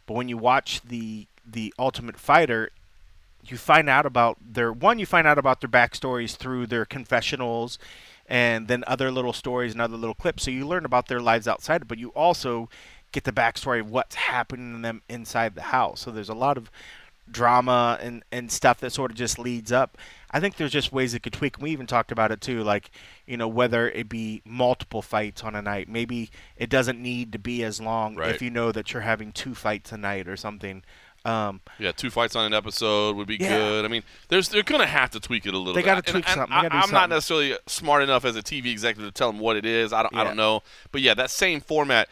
but 0.05 0.13
when 0.15 0.27
you 0.29 0.37
watch 0.37 0.81
the 0.81 1.27
the 1.45 1.73
Ultimate 1.79 2.17
Fighter, 2.17 2.69
you 3.45 3.57
find 3.57 3.89
out 3.89 4.05
about 4.05 4.37
their 4.43 4.71
one 4.73 4.99
you 4.99 5.05
find 5.05 5.27
out 5.27 5.37
about 5.37 5.61
their 5.61 5.69
backstories 5.69 6.35
through 6.35 6.67
their 6.67 6.85
confessionals 6.85 7.77
and 8.31 8.69
then 8.69 8.81
other 8.87 9.11
little 9.11 9.33
stories 9.33 9.73
and 9.73 9.81
other 9.81 9.97
little 9.97 10.15
clips. 10.15 10.43
So 10.43 10.51
you 10.51 10.65
learn 10.65 10.85
about 10.85 11.07
their 11.07 11.19
lives 11.19 11.47
outside 11.49 11.85
but 11.87 11.97
you 11.97 12.09
also 12.15 12.69
get 13.11 13.25
the 13.25 13.33
backstory 13.33 13.81
of 13.81 13.91
what's 13.91 14.15
happening 14.15 14.73
to 14.77 14.81
them 14.81 15.01
inside 15.09 15.53
the 15.53 15.63
house. 15.63 15.99
So 15.99 16.11
there's 16.11 16.29
a 16.29 16.33
lot 16.33 16.57
of 16.57 16.71
drama 17.29 17.97
and 18.01 18.23
and 18.31 18.51
stuff 18.51 18.79
that 18.79 18.91
sort 18.91 19.11
of 19.11 19.17
just 19.17 19.37
leads 19.37 19.71
up. 19.71 19.97
I 20.31 20.39
think 20.39 20.55
there's 20.55 20.71
just 20.71 20.91
ways 20.91 21.13
it 21.13 21.23
could 21.23 21.33
tweak 21.33 21.57
and 21.57 21.63
we 21.63 21.71
even 21.71 21.87
talked 21.87 22.11
about 22.11 22.31
it 22.31 22.41
too 22.41 22.63
like 22.63 22.89
you 23.25 23.37
know 23.37 23.47
whether 23.47 23.89
it 23.89 24.07
be 24.09 24.41
multiple 24.45 25.01
fights 25.01 25.43
on 25.43 25.55
a 25.55 25.61
night. 25.61 25.87
Maybe 25.89 26.29
it 26.57 26.69
doesn't 26.69 27.01
need 27.01 27.31
to 27.33 27.39
be 27.39 27.63
as 27.63 27.79
long 27.81 28.15
Right. 28.15 28.33
if 28.33 28.41
you 28.41 28.49
know 28.49 28.71
that 28.71 28.93
you're 28.93 29.01
having 29.03 29.31
two 29.31 29.55
fights 29.55 29.91
a 29.91 29.97
night 29.97 30.27
or 30.27 30.37
something 30.37 30.83
um, 31.25 31.61
Yeah, 31.79 31.91
two 31.91 32.09
fights 32.09 32.35
on 32.35 32.45
an 32.45 32.53
episode 32.53 33.15
would 33.15 33.27
be 33.27 33.37
Yeah. 33.37 33.49
good. 33.49 33.85
I 33.85 33.87
mean, 33.87 34.03
there's 34.29 34.49
they're 34.49 34.63
gonna 34.63 34.85
have 34.87 35.09
to 35.11 35.19
tweak 35.19 35.45
it 35.45 35.53
a 35.53 35.57
little. 35.57 35.73
They 35.73 35.81
bit. 35.81 35.85
gotta 35.85 35.97
And- 35.99 36.07
tweak 36.07 36.27
and 36.27 36.35
something. 36.49 36.71
I, 36.71 36.81
I'm 36.81 36.91
not 36.91 37.09
necessarily 37.09 37.57
smart 37.67 38.03
enough 38.03 38.25
as 38.25 38.35
a 38.35 38.41
TV 38.41 38.71
executive 38.71 39.11
to 39.13 39.17
tell 39.17 39.31
them 39.31 39.39
what 39.39 39.55
it 39.55 39.65
is. 39.65 39.93
I 39.93 40.01
don't. 40.03 40.15
I 40.15 40.23
don't 40.23 40.35
know. 40.37 40.63
But 40.91 41.01
yeah, 41.01 41.13
that 41.13 41.29
same 41.29 41.61
format. 41.61 42.07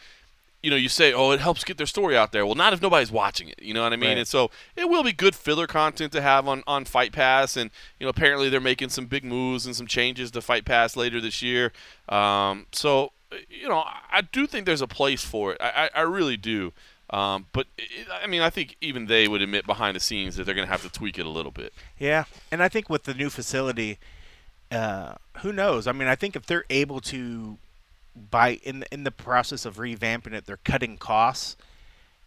You 0.62 0.68
know, 0.70 0.76
you 0.76 0.90
say, 0.90 1.12
"Oh, 1.14 1.30
it 1.30 1.40
helps 1.40 1.64
get 1.64 1.78
their 1.78 1.86
story 1.86 2.16
out 2.18 2.32
there." 2.32 2.44
Well, 2.44 2.54
not 2.54 2.74
if 2.74 2.82
nobody's 2.82 3.10
watching 3.10 3.48
it. 3.48 3.62
You 3.62 3.72
know 3.72 3.82
what 3.82 3.94
I 3.94 3.96
mean? 3.96 4.10
Right. 4.10 4.18
And 4.18 4.28
so 4.28 4.50
it 4.76 4.90
will 4.90 5.02
be 5.02 5.10
good 5.12 5.34
filler 5.34 5.66
content 5.66 6.12
to 6.12 6.20
have 6.20 6.46
on 6.46 6.62
on 6.66 6.84
Fight 6.84 7.12
Pass. 7.12 7.56
And 7.56 7.70
you 7.98 8.04
know, 8.04 8.10
apparently 8.10 8.50
they're 8.50 8.60
making 8.60 8.90
some 8.90 9.06
big 9.06 9.24
moves 9.24 9.64
and 9.64 9.74
some 9.74 9.86
changes 9.86 10.30
to 10.32 10.42
Fight 10.42 10.66
Pass 10.66 10.96
later 10.96 11.18
this 11.18 11.40
year. 11.40 11.72
Um, 12.10 12.66
so 12.72 13.12
you 13.48 13.68
know, 13.68 13.78
I- 13.78 14.00
I 14.12 14.20
do 14.20 14.46
think 14.46 14.66
there's 14.66 14.82
a 14.82 14.86
place 14.88 15.24
for 15.24 15.52
it. 15.52 15.58
I, 15.62 15.88
I, 15.94 16.00
I 16.00 16.02
really 16.02 16.36
do. 16.36 16.72
Um, 17.12 17.46
but 17.52 17.66
it, 17.76 18.06
I 18.10 18.26
mean, 18.26 18.40
I 18.40 18.50
think 18.50 18.76
even 18.80 19.06
they 19.06 19.26
would 19.26 19.42
admit 19.42 19.66
behind 19.66 19.96
the 19.96 20.00
scenes 20.00 20.36
that 20.36 20.44
they're 20.44 20.54
going 20.54 20.66
to 20.66 20.72
have 20.72 20.82
to 20.82 20.88
tweak 20.88 21.18
it 21.18 21.26
a 21.26 21.30
little 21.30 21.50
bit. 21.52 21.72
Yeah, 21.98 22.24
and 22.52 22.62
I 22.62 22.68
think 22.68 22.88
with 22.88 23.04
the 23.04 23.14
new 23.14 23.30
facility, 23.30 23.98
uh, 24.70 25.14
who 25.38 25.52
knows? 25.52 25.86
I 25.86 25.92
mean, 25.92 26.06
I 26.08 26.14
think 26.14 26.36
if 26.36 26.46
they're 26.46 26.64
able 26.70 27.00
to, 27.00 27.58
by 28.30 28.60
in 28.62 28.80
the, 28.80 28.94
in 28.94 29.04
the 29.04 29.10
process 29.10 29.64
of 29.64 29.76
revamping 29.76 30.32
it, 30.32 30.46
they're 30.46 30.60
cutting 30.64 30.96
costs. 30.96 31.56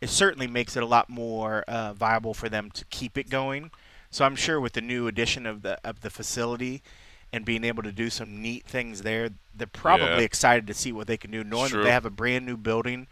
It 0.02 0.10
certainly 0.10 0.48
makes 0.48 0.76
it 0.76 0.84
a 0.84 0.86
lot 0.86 1.10
more 1.10 1.64
uh, 1.66 1.94
viable 1.94 2.34
for 2.34 2.50
them 2.50 2.70
to 2.72 2.84
keep 2.86 3.18
it 3.18 3.30
going. 3.30 3.72
So 4.12 4.26
I'm 4.26 4.36
sure 4.36 4.60
with 4.60 4.74
the 4.74 4.82
new 4.82 5.08
addition 5.08 5.46
of 5.46 5.62
the 5.62 5.80
of 5.88 6.02
the 6.02 6.10
facility 6.10 6.84
and 7.32 7.46
being 7.46 7.64
able 7.64 7.84
to 7.84 7.92
do 7.94 8.10
some 8.10 8.42
neat 8.42 8.66
things 8.66 9.04
there, 9.04 9.30
they're 9.56 9.66
probably 9.66 10.08
Yeah. 10.08 10.20
excited 10.20 10.68
to 10.68 10.74
see 10.74 10.92
what 10.92 11.08
they 11.08 11.16
can 11.18 11.32
do, 11.32 11.44
knowing 11.44 11.72
that 11.72 11.84
they 11.84 11.92
have 11.92 12.06
a 12.06 12.10
brand 12.12 12.46
new 12.46 12.58
building 12.58 13.08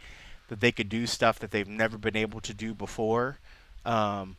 that 0.52 0.60
they 0.60 0.70
could 0.70 0.90
do 0.90 1.06
stuff 1.06 1.38
that 1.38 1.50
they've 1.50 1.66
never 1.66 1.96
been 1.96 2.14
able 2.14 2.38
to 2.38 2.52
do 2.52 2.74
before. 2.74 3.38
Um, 3.86 4.36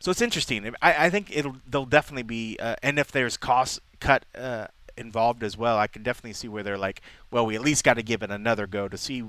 so 0.00 0.10
it's 0.10 0.22
interesting. 0.22 0.74
I, 0.80 1.06
I 1.06 1.10
think 1.10 1.36
it'll 1.36 1.56
there'll 1.68 1.84
definitely 1.84 2.22
be, 2.22 2.56
uh, 2.58 2.76
and 2.82 2.98
if 2.98 3.12
there's 3.12 3.36
cost 3.36 3.80
cut 4.00 4.24
uh, 4.34 4.68
involved 4.96 5.42
as 5.42 5.54
well, 5.54 5.76
I 5.76 5.86
can 5.86 6.02
definitely 6.02 6.32
see 6.32 6.48
where 6.48 6.62
they're 6.62 6.78
like, 6.78 7.02
well, 7.30 7.44
we 7.44 7.54
at 7.56 7.60
least 7.60 7.84
got 7.84 7.94
to 7.94 8.02
give 8.02 8.22
it 8.22 8.30
another 8.30 8.66
go 8.66 8.88
to 8.88 8.96
see 8.96 9.22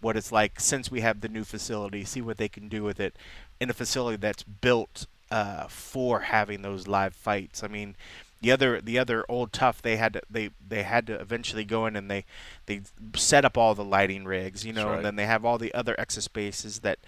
what 0.00 0.16
it's 0.16 0.32
like 0.32 0.58
since 0.58 0.90
we 0.90 1.02
have 1.02 1.20
the 1.20 1.28
new 1.28 1.44
facility, 1.44 2.04
see 2.04 2.20
what 2.20 2.36
they 2.36 2.48
can 2.48 2.66
do 2.68 2.82
with 2.82 2.98
it 2.98 3.14
in 3.60 3.70
a 3.70 3.72
facility 3.72 4.16
that's 4.16 4.42
built 4.42 5.06
uh, 5.30 5.68
for 5.68 6.18
having 6.22 6.62
those 6.62 6.88
live 6.88 7.14
fights. 7.14 7.62
I 7.62 7.68
mean, 7.68 7.94
the 8.42 8.50
other 8.50 8.80
the 8.80 8.98
other 8.98 9.24
old 9.28 9.52
TUF 9.52 9.80
they 9.80 9.96
had 9.96 10.12
to 10.14 10.22
they 10.28 10.50
they 10.66 10.82
had 10.82 11.06
to 11.06 11.14
eventually 11.14 11.64
go 11.64 11.86
in 11.86 11.96
and 11.96 12.10
they 12.10 12.24
they 12.66 12.82
set 13.14 13.44
up 13.44 13.56
all 13.56 13.74
the 13.74 13.84
lighting 13.84 14.24
rigs, 14.24 14.66
you 14.66 14.72
know, 14.72 14.88
right. 14.88 14.96
and 14.96 15.04
then 15.04 15.16
they 15.16 15.26
have 15.26 15.44
all 15.44 15.58
the 15.58 15.72
other 15.72 15.94
extra 15.98 16.22
spaces 16.22 16.80
that 16.80 16.98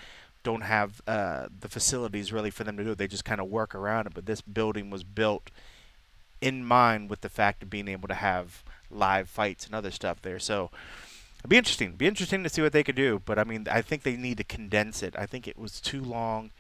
don't 0.45 0.63
have 0.63 1.03
uh, 1.09 1.49
the 1.59 1.69
facilities 1.69 2.33
really 2.33 2.51
for 2.51 2.63
them 2.63 2.77
to 2.77 2.85
do. 2.85 2.93
it. 2.93 2.99
They 2.99 3.09
just 3.09 3.25
kind 3.25 3.41
of 3.41 3.49
work 3.49 3.75
around 3.75 4.07
it. 4.07 4.15
But 4.15 4.27
this 4.27 4.41
building 4.41 4.91
was 4.91 5.03
built 5.03 5.51
in 6.41 6.65
mind 6.65 7.11
with 7.11 7.23
the 7.23 7.29
fact 7.29 7.63
of 7.63 7.71
being 7.71 7.89
able 7.89 8.07
to 8.07 8.15
have 8.15 8.63
live 8.91 9.29
fights 9.29 9.67
and 9.67 9.75
other 9.75 9.91
stuff 9.91 10.23
there. 10.23 10.39
So 10.39 10.71
it'd 11.41 11.51
be 11.51 11.57
interesting. 11.57 11.89
It'd 11.89 11.99
be 11.99 12.07
interesting 12.07 12.45
to 12.45 12.49
see 12.49 12.63
what 12.63 12.73
they 12.73 12.85
could 12.85 12.95
do. 12.95 13.23
But 13.25 13.39
I 13.39 13.45
mean, 13.45 13.67
I 13.69 13.83
think 13.83 14.03
they 14.03 14.17
need 14.17 14.37
to 14.37 14.45
condense 14.45 15.03
it. 15.03 15.15
I 15.19 15.27
think 15.27 15.49
it 15.49 15.59
was 15.59 15.81
too 15.81 16.03
long, 16.03 16.53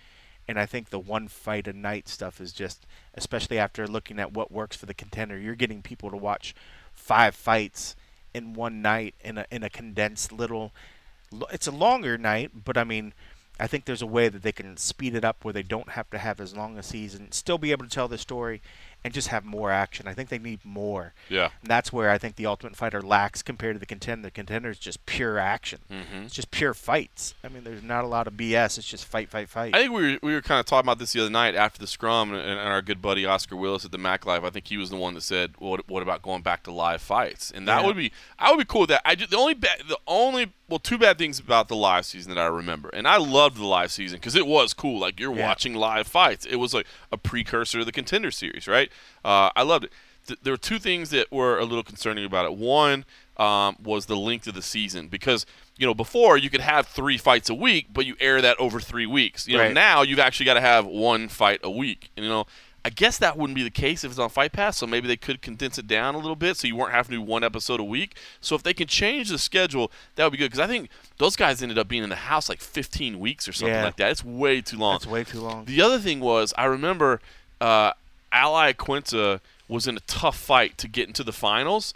and 0.47 0.59
I 0.59 0.67
think 0.67 0.91
the 0.91 0.99
one 0.99 1.29
fight 1.29 1.67
a 1.67 1.73
night 1.73 2.09
stuff 2.09 2.41
is 2.41 2.53
just, 2.53 2.87
especially 3.15 3.59
after 3.59 3.87
looking 3.87 4.19
at 4.19 4.33
what 4.33 4.53
works 4.53 4.77
for 4.77 4.87
the 4.87 4.95
contender. 4.95 5.39
You're 5.39 5.55
getting 5.55 5.83
people 5.83 6.11
to 6.11 6.17
watch 6.17 6.55
five 6.93 7.35
fights 7.35 7.97
in 8.33 8.55
one 8.55 8.83
night 8.83 9.15
in 9.21 9.39
a 9.39 9.47
in 9.51 9.63
a 9.63 9.71
condensed 9.71 10.33
little. 10.33 10.73
It's 11.53 11.67
a 11.67 11.73
longer 11.73 12.19
night, 12.19 12.65
but 12.65 12.77
I 12.77 12.85
mean. 12.85 13.13
I 13.57 13.69
think 13.69 13.85
there's 13.85 14.03
a 14.03 14.07
way 14.07 14.29
that 14.29 14.43
they 14.43 14.51
can 14.51 14.77
speed 14.77 15.15
it 15.15 15.25
up 15.25 15.45
where 15.45 15.53
they 15.53 15.63
don't 15.63 15.91
have 15.91 16.11
to 16.11 16.19
have 16.19 16.41
as 16.41 16.57
long 16.57 16.77
a 16.77 16.83
season, 16.83 17.31
still 17.31 17.57
be 17.57 17.71
able 17.71 17.85
to 17.85 17.89
tell 17.89 18.09
the 18.09 18.19
story, 18.19 18.61
and 19.05 19.13
just 19.13 19.29
have 19.29 19.45
more 19.45 19.71
action. 19.71 20.09
I 20.09 20.15
think 20.15 20.31
they 20.31 20.39
need 20.39 20.65
more. 20.65 21.13
Yeah. 21.29 21.51
And 21.61 21.71
that's 21.71 21.93
where 21.93 22.09
I 22.11 22.17
think 22.17 22.37
the 22.37 22.47
Ultimate 22.47 22.75
Fighter 22.75 23.03
lacks 23.03 23.43
compared 23.43 23.75
to 23.75 23.79
the 23.79 23.85
contender. 23.87 24.23
The 24.29 24.31
contender 24.31 24.71
is 24.71 24.79
just 24.79 25.05
pure 25.05 25.39
action. 25.39 25.81
Mhm. 25.93 26.25
It's 26.25 26.35
just 26.35 26.51
pure 26.51 26.73
fights. 26.73 27.35
I 27.45 27.49
mean, 27.49 27.65
there's 27.65 27.83
not 27.83 28.05
a 28.05 28.07
lot 28.07 28.27
of 28.27 28.33
BS. 28.35 28.79
It's 28.79 28.89
just 28.89 29.05
fight, 29.05 29.29
fight, 29.29 29.51
fight. 29.51 29.75
I 29.75 29.81
think 29.81 29.93
we 29.93 30.13
were, 30.15 30.19
we 30.23 30.33
were 30.33 30.41
kind 30.41 30.59
of 30.59 30.65
talking 30.65 30.87
about 30.87 30.99
this 30.99 31.13
the 31.13 31.21
other 31.21 31.31
night 31.31 31.55
after 31.55 31.79
the 31.79 31.87
scrum, 31.87 32.33
and, 32.33 32.41
and 32.43 32.59
our 32.59 32.81
good 32.81 33.03
buddy 33.03 33.27
Oscar 33.27 33.57
Willis 33.57 33.85
at 33.85 33.93
the 33.93 33.99
Mac 33.99 34.25
Life. 34.25 34.43
I 34.43 34.49
think 34.49 34.69
he 34.69 34.79
was 34.79 34.89
the 34.89 34.97
one 34.97 35.13
that 35.15 35.21
said, 35.23 35.53
well, 35.61 35.73
"What, 35.73 35.89
what 35.89 36.03
about 36.03 36.23
going 36.23 36.41
back 36.41 36.63
to 36.63 36.73
live 36.73 37.03
fights?" 37.03 37.51
And 37.51 37.69
that 37.69 37.81
Yeah. 37.83 37.87
would 37.87 37.97
be, 37.97 38.11
I 38.39 38.51
would 38.51 38.59
be 38.59 38.65
cool 38.65 38.83
with 38.83 38.91
that. 38.91 39.03
I 39.05 39.15
ju- 39.17 39.27
the 39.27 39.37
only 39.37 39.55
ba- 39.55 39.69
the 39.87 39.99
only 40.07 40.53
well, 40.69 40.79
two 40.79 40.97
bad 40.99 41.19
things 41.19 41.39
about 41.39 41.69
the 41.69 41.77
live 41.77 42.07
season 42.07 42.35
that 42.35 42.41
I 42.41 42.47
remember, 42.47 42.89
and 42.91 43.07
I 43.07 43.17
loved 43.19 43.57
the 43.59 43.67
live 43.67 43.93
season 43.93 44.19
because 44.19 44.35
it 44.35 44.47
was 44.47 44.73
cool. 44.75 44.99
Like 44.99 45.21
you're 45.21 45.35
Yeah. 45.37 45.47
watching 45.47 45.75
live 45.75 46.07
fights. 46.07 46.47
It 46.47 46.57
was 46.57 46.73
like 46.75 46.87
a 47.12 47.19
precursor 47.19 47.79
to 47.81 47.85
the 47.85 47.93
contender 47.93 48.31
series, 48.31 48.67
right? 48.67 48.91
Uh, 49.25 49.51
I 49.55 49.62
loved 49.62 49.85
it. 49.85 49.93
Th- 50.27 50.39
there 50.43 50.53
were 50.55 50.59
two 50.59 50.79
things 50.79 51.11
that 51.11 51.31
were 51.31 51.59
a 51.59 51.65
little 51.67 51.83
concerning 51.83 52.25
about 52.25 52.47
it. 52.47 52.55
One 52.55 53.05
um, 53.37 53.77
was 53.83 54.07
the 54.07 54.17
length 54.17 54.47
of 54.47 54.55
the 54.55 54.62
season 54.62 55.09
because 55.09 55.45
you 55.77 55.85
know 55.87 55.93
before 55.93 56.37
you 56.39 56.49
could 56.49 56.61
have 56.61 56.87
three 56.87 57.19
fights 57.19 57.51
a 57.51 57.55
week, 57.55 57.89
but 57.93 58.07
you 58.07 58.15
air 58.21 58.41
that 58.41 58.57
over 58.61 58.81
three 58.81 59.07
weeks. 59.07 59.47
You 59.49 59.57
know 59.59 59.65
Right. 59.65 59.75
now 59.75 60.03
you've 60.03 60.21
actually 60.21 60.47
got 60.47 60.55
to 60.55 60.61
have 60.61 60.87
one 60.87 61.29
fight 61.29 61.61
a 61.65 61.71
week. 61.71 62.11
And, 62.17 62.25
you 62.25 62.31
know, 62.31 62.47
I 62.87 62.91
guess 62.91 63.16
that 63.18 63.39
wouldn't 63.39 63.55
be 63.55 63.62
the 63.62 63.70
case 63.70 64.05
if 64.05 64.11
it's 64.11 64.18
on 64.20 64.28
Fight 64.28 64.53
Pass. 64.53 64.76
So 64.76 64.87
maybe 64.87 65.09
they 65.09 65.16
could 65.16 65.41
condense 65.41 65.78
it 65.78 65.87
down 65.87 66.14
a 66.14 66.18
little 66.18 66.37
bit, 66.37 66.57
so 66.59 66.66
you 66.66 66.76
weren't 66.76 66.93
having 66.93 67.12
to 67.12 67.16
do 67.16 67.22
one 67.22 67.43
episode 67.43 67.80
a 67.80 67.85
week. 67.85 68.16
So 68.43 68.55
if 68.55 68.62
they 68.62 68.74
can 68.74 68.87
change 68.87 69.30
the 69.30 69.39
schedule, 69.39 69.91
that 70.16 70.24
would 70.24 70.32
be 70.32 70.37
good. 70.39 70.47
Because 70.51 70.61
I 70.61 70.66
think 70.66 70.91
those 71.18 71.35
guys 71.35 71.62
ended 71.62 71.78
up 71.78 71.89
being 71.89 72.03
in 72.03 72.11
the 72.11 72.16
house 72.16 72.49
like 72.49 72.61
15 72.61 73.18
weeks 73.18 73.49
or 73.49 73.53
something 73.53 73.74
Yeah. 73.74 73.85
like 73.85 73.97
that. 73.97 74.11
It's 74.11 74.24
way 74.24 74.61
too 74.61 74.76
long. 74.76 74.97
It's 74.97 75.07
way 75.07 75.24
too 75.24 75.41
long. 75.41 75.64
The 75.64 75.80
other 75.80 75.99
thing 75.99 76.20
was, 76.20 76.53
I 76.59 76.66
remember 76.66 77.20
uh, 77.61 77.93
Al 78.32 78.53
Iaquinta 78.53 79.41
was 79.66 79.87
in 79.87 79.97
a 79.97 80.01
tough 80.01 80.37
fight 80.37 80.76
to 80.78 80.89
get 80.89 81.07
into 81.09 81.24
the 81.24 81.32
finals. 81.32 81.95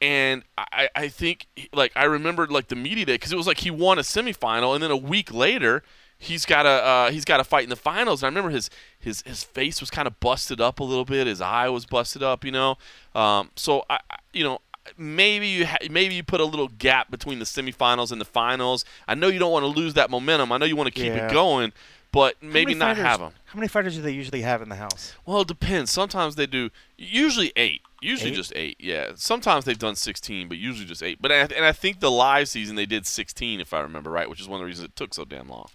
And 0.00 0.44
I, 0.56 0.88
I 0.96 1.08
think, 1.08 1.44
like, 1.74 1.92
I 1.94 2.04
remembered, 2.04 2.50
like, 2.50 2.68
the 2.68 2.76
media 2.76 3.04
day 3.04 3.16
because 3.16 3.32
it 3.32 3.36
was 3.36 3.46
like 3.46 3.58
he 3.58 3.70
won 3.70 3.98
a 3.98 4.02
semifinal, 4.02 4.72
and 4.74 4.82
then 4.82 4.90
a 4.90 4.96
week 4.96 5.30
later, 5.34 5.82
he's 6.20 6.46
got 6.46 6.66
a 6.66 6.68
uh, 6.68 7.10
he's 7.10 7.24
got 7.24 7.40
a 7.40 7.44
fight 7.44 7.64
in 7.64 7.70
the 7.70 7.74
finals. 7.76 8.22
And 8.22 8.26
I 8.26 8.28
remember 8.30 8.50
his 8.50 8.70
his 8.98 9.22
his 9.22 9.42
face 9.42 9.80
was 9.80 9.90
kind 9.90 10.06
of 10.06 10.20
busted 10.20 10.60
up 10.60 10.78
a 10.78 10.84
little 10.84 11.04
bit, 11.04 11.26
his 11.26 11.40
eye 11.40 11.68
was 11.68 11.84
busted 11.86 12.22
up, 12.22 12.44
you 12.44 12.52
know. 12.52 12.76
Um, 13.14 13.50
so 13.56 13.84
I, 13.90 13.98
you 14.32 14.44
know, 14.44 14.60
maybe 14.96 15.48
you 15.48 15.66
ha- 15.66 15.78
maybe 15.90 16.14
you 16.14 16.22
put 16.22 16.40
a 16.40 16.44
little 16.44 16.68
gap 16.68 17.10
between 17.10 17.38
the 17.40 17.44
semifinals 17.44 18.12
and 18.12 18.20
the 18.20 18.24
finals. 18.26 18.84
I 19.08 19.14
know 19.14 19.26
you 19.28 19.38
don't 19.40 19.50
want 19.52 19.64
to 19.64 19.66
lose 19.80 19.94
that 19.94 20.10
momentum. 20.10 20.52
I 20.52 20.58
know 20.58 20.66
you 20.66 20.76
want 20.76 20.86
to 20.86 20.94
keep 20.94 21.12
Yeah. 21.14 21.26
it 21.26 21.32
going, 21.32 21.72
but 22.12 22.36
How 22.40 22.48
maybe 22.48 22.74
not 22.74 22.96
fighters- 22.96 23.04
have 23.04 23.20
them. 23.20 23.32
How 23.46 23.56
many 23.58 23.66
fighters 23.66 23.96
do 23.96 24.02
they 24.02 24.12
usually 24.12 24.42
have 24.42 24.62
in 24.62 24.68
the 24.68 24.76
house? 24.76 25.12
Well, 25.26 25.40
it 25.40 25.48
depends. 25.48 25.90
Sometimes 25.90 26.36
they 26.36 26.46
do. 26.46 26.70
Usually 26.96 27.52
eight. 27.56 27.82
Usually 28.02 28.30
Eight? 28.30 28.36
just 28.36 28.52
eight. 28.56 28.76
Yeah. 28.80 29.10
Sometimes 29.16 29.64
they've 29.66 29.78
done 29.78 29.94
sixteen, 29.96 30.48
but 30.48 30.56
usually 30.56 30.86
just 30.86 31.02
eight. 31.02 31.18
But 31.20 31.32
I, 31.32 31.34
and 31.40 31.64
I 31.66 31.72
think 31.72 32.00
the 32.00 32.10
live 32.10 32.48
season 32.48 32.76
they 32.76 32.86
did 32.86 33.06
sixteen, 33.06 33.60
if 33.60 33.74
I 33.74 33.80
remember 33.80 34.08
right, 34.10 34.30
which 34.30 34.40
is 34.40 34.48
one 34.48 34.56
of 34.58 34.60
the 34.60 34.66
reasons 34.66 34.86
it 34.86 34.96
took 34.96 35.12
so 35.12 35.24
damn 35.26 35.48
long. 35.48 35.68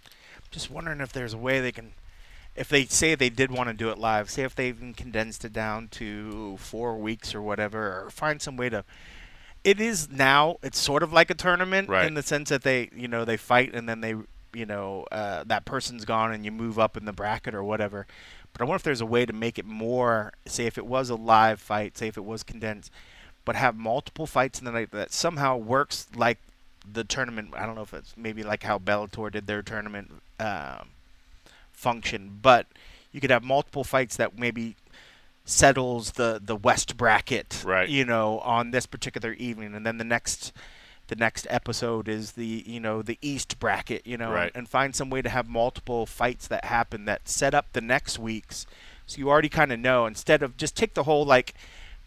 Just 0.56 0.70
wondering 0.70 1.02
if 1.02 1.12
there's 1.12 1.34
a 1.34 1.38
way 1.38 1.60
they 1.60 1.70
can, 1.70 1.92
if 2.54 2.70
they 2.70 2.86
say 2.86 3.14
they 3.14 3.28
did 3.28 3.50
want 3.50 3.68
to 3.68 3.74
do 3.74 3.90
it 3.90 3.98
live, 3.98 4.30
say 4.30 4.42
if 4.42 4.54
they 4.54 4.68
even 4.68 4.94
condensed 4.94 5.44
it 5.44 5.52
down 5.52 5.88
to 5.88 6.56
four 6.56 6.96
weeks 6.96 7.34
or 7.34 7.42
whatever, 7.42 8.04
or 8.04 8.10
find 8.10 8.40
some 8.40 8.56
way 8.56 8.70
to. 8.70 8.82
It 9.64 9.78
is 9.82 10.08
now. 10.10 10.56
It's 10.62 10.78
sort 10.78 11.02
of 11.02 11.12
like 11.12 11.28
a 11.28 11.34
tournament 11.34 11.90
Right. 11.90 12.06
in 12.06 12.14
the 12.14 12.22
sense 12.22 12.48
that 12.48 12.62
they, 12.62 12.88
you 12.96 13.06
know, 13.06 13.26
they 13.26 13.36
fight 13.36 13.74
and 13.74 13.86
then 13.86 14.00
they, 14.00 14.14
you 14.54 14.64
know, 14.64 15.04
uh, 15.12 15.44
that 15.44 15.66
person's 15.66 16.06
gone 16.06 16.32
and 16.32 16.42
you 16.42 16.50
move 16.50 16.78
up 16.78 16.96
in 16.96 17.04
the 17.04 17.12
bracket 17.12 17.54
or 17.54 17.62
whatever. 17.62 18.06
But 18.54 18.62
I 18.62 18.64
wonder 18.64 18.76
if 18.76 18.82
there's 18.82 19.02
a 19.02 19.06
way 19.06 19.26
to 19.26 19.34
make 19.34 19.58
it 19.58 19.66
more. 19.66 20.32
Say 20.46 20.64
if 20.64 20.78
it 20.78 20.86
was 20.86 21.10
a 21.10 21.16
live 21.16 21.60
fight, 21.60 21.98
say 21.98 22.08
if 22.08 22.16
it 22.16 22.24
was 22.24 22.42
condensed, 22.42 22.90
but 23.44 23.56
have 23.56 23.76
multiple 23.76 24.26
fights 24.26 24.58
in 24.58 24.64
the 24.64 24.72
night 24.72 24.90
that 24.92 25.12
somehow 25.12 25.58
works 25.58 26.06
like 26.16 26.38
the 26.90 27.04
tournament. 27.04 27.50
I 27.56 27.66
don't 27.66 27.74
know 27.74 27.82
if 27.82 27.94
it's 27.94 28.14
maybe 28.16 28.42
like 28.42 28.62
how 28.62 28.78
Bellator 28.78 29.30
did 29.30 29.46
their 29.46 29.62
tournament 29.62 30.10
um, 30.40 30.88
function, 31.72 32.38
but 32.42 32.66
you 33.12 33.20
could 33.20 33.30
have 33.30 33.42
multiple 33.44 33.84
fights 33.84 34.16
that 34.16 34.38
maybe 34.38 34.76
settles 35.44 36.12
the 36.12 36.40
the 36.44 36.56
West 36.56 36.96
bracket, 36.96 37.62
Right. 37.64 37.88
You 37.88 38.04
know, 38.04 38.40
on 38.40 38.70
this 38.70 38.86
particular 38.86 39.32
evening, 39.34 39.74
and 39.74 39.86
then 39.86 39.98
the 39.98 40.04
next 40.04 40.52
the 41.08 41.16
next 41.16 41.46
episode 41.50 42.08
is 42.08 42.32
the 42.32 42.64
you 42.66 42.80
know 42.80 43.00
the 43.02 43.18
East 43.22 43.58
bracket, 43.60 44.06
you 44.06 44.16
know, 44.16 44.32
Right. 44.32 44.50
and 44.54 44.68
find 44.68 44.94
some 44.94 45.08
way 45.10 45.22
to 45.22 45.28
have 45.28 45.48
multiple 45.48 46.04
fights 46.06 46.48
that 46.48 46.64
happen 46.64 47.04
that 47.04 47.28
set 47.28 47.54
up 47.54 47.66
the 47.72 47.80
next 47.80 48.18
weeks, 48.18 48.66
so 49.06 49.18
you 49.18 49.30
already 49.30 49.48
kind 49.48 49.72
of 49.72 49.78
know 49.78 50.06
instead 50.06 50.42
of 50.42 50.56
just 50.56 50.76
take 50.76 50.94
the 50.94 51.04
whole 51.04 51.24
like 51.24 51.54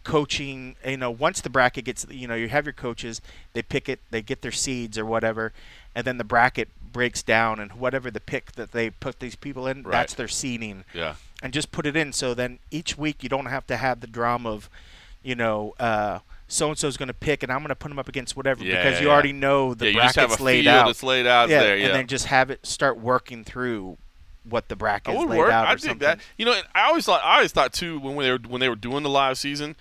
coaching 0.02 0.76
you 0.86 0.96
know 0.96 1.10
once 1.10 1.40
the 1.42 1.50
bracket 1.50 1.84
gets 1.84 2.06
you 2.10 2.26
know 2.26 2.34
you 2.34 2.48
have 2.48 2.64
your 2.64 2.72
coaches 2.72 3.20
they 3.52 3.62
pick 3.62 3.88
it 3.88 4.00
they 4.10 4.22
get 4.22 4.40
their 4.42 4.50
seeds 4.52 4.96
or 4.96 5.04
whatever 5.04 5.52
and 5.94 6.06
then 6.06 6.16
the 6.16 6.24
bracket 6.24 6.68
breaks 6.92 7.22
down 7.22 7.60
and 7.60 7.72
whatever 7.74 8.10
the 8.10 8.20
pick 8.20 8.52
that 8.52 8.72
they 8.72 8.88
put 8.90 9.20
these 9.20 9.36
people 9.36 9.66
in 9.66 9.82
Right. 9.82 9.92
that's 9.92 10.14
their 10.14 10.26
seeding 10.28 10.84
Yeah. 10.94 11.16
and 11.42 11.52
just 11.52 11.70
put 11.70 11.84
it 11.86 11.96
in 11.96 12.12
so 12.14 12.32
then 12.34 12.58
each 12.70 12.96
week 12.96 13.22
you 13.22 13.28
don't 13.28 13.46
have 13.46 13.66
to 13.66 13.76
have 13.76 14.00
the 14.00 14.06
drama 14.06 14.50
of 14.50 14.70
you 15.22 15.34
know 15.34 15.74
uh 15.78 16.20
so 16.48 16.68
and 16.70 16.78
so's 16.78 16.96
going 16.96 17.06
to 17.08 17.14
pick 17.14 17.42
and 17.44 17.52
I'm 17.52 17.58
going 17.58 17.68
to 17.68 17.76
put 17.76 17.90
them 17.90 17.98
up 17.98 18.08
against 18.08 18.36
whatever 18.36 18.64
Yeah, 18.64 18.76
because 18.82 18.94
yeah, 18.94 19.02
you 19.02 19.06
yeah. 19.08 19.12
already 19.12 19.32
know 19.32 19.74
the 19.74 19.92
Yeah, 19.92 20.10
bracket's 20.12 20.40
laid 20.40 20.66
out 20.66 20.86
that's 20.86 21.02
laid 21.04 21.26
out 21.26 21.48
there, 21.48 21.76
yeah. 21.76 21.86
and 21.86 21.94
then 21.94 22.06
just 22.08 22.26
have 22.26 22.50
it 22.50 22.66
start 22.66 22.98
working 22.98 23.44
through 23.44 23.98
what 24.48 24.68
the 24.68 24.76
bracket 24.76 25.06
That 25.06 25.12
is 25.14 25.18
would 25.20 25.28
laid 25.30 25.38
work. 25.38 25.52
out 25.52 25.66
I 25.68 25.74
or 25.74 25.78
something. 25.78 25.98
that. 25.98 26.20
You 26.38 26.46
know, 26.46 26.60
I 26.74 26.88
always 26.88 27.04
thought 27.04 27.22
I 27.24 27.36
always 27.36 27.52
thought 27.52 27.72
too 27.72 28.00
when 28.00 28.16
they 28.18 28.30
were 28.30 28.38
when 28.48 28.60
they 28.60 28.68
were 28.68 28.74
doing 28.76 29.02
the 29.02 29.08
live 29.10 29.38
season, 29.38 29.76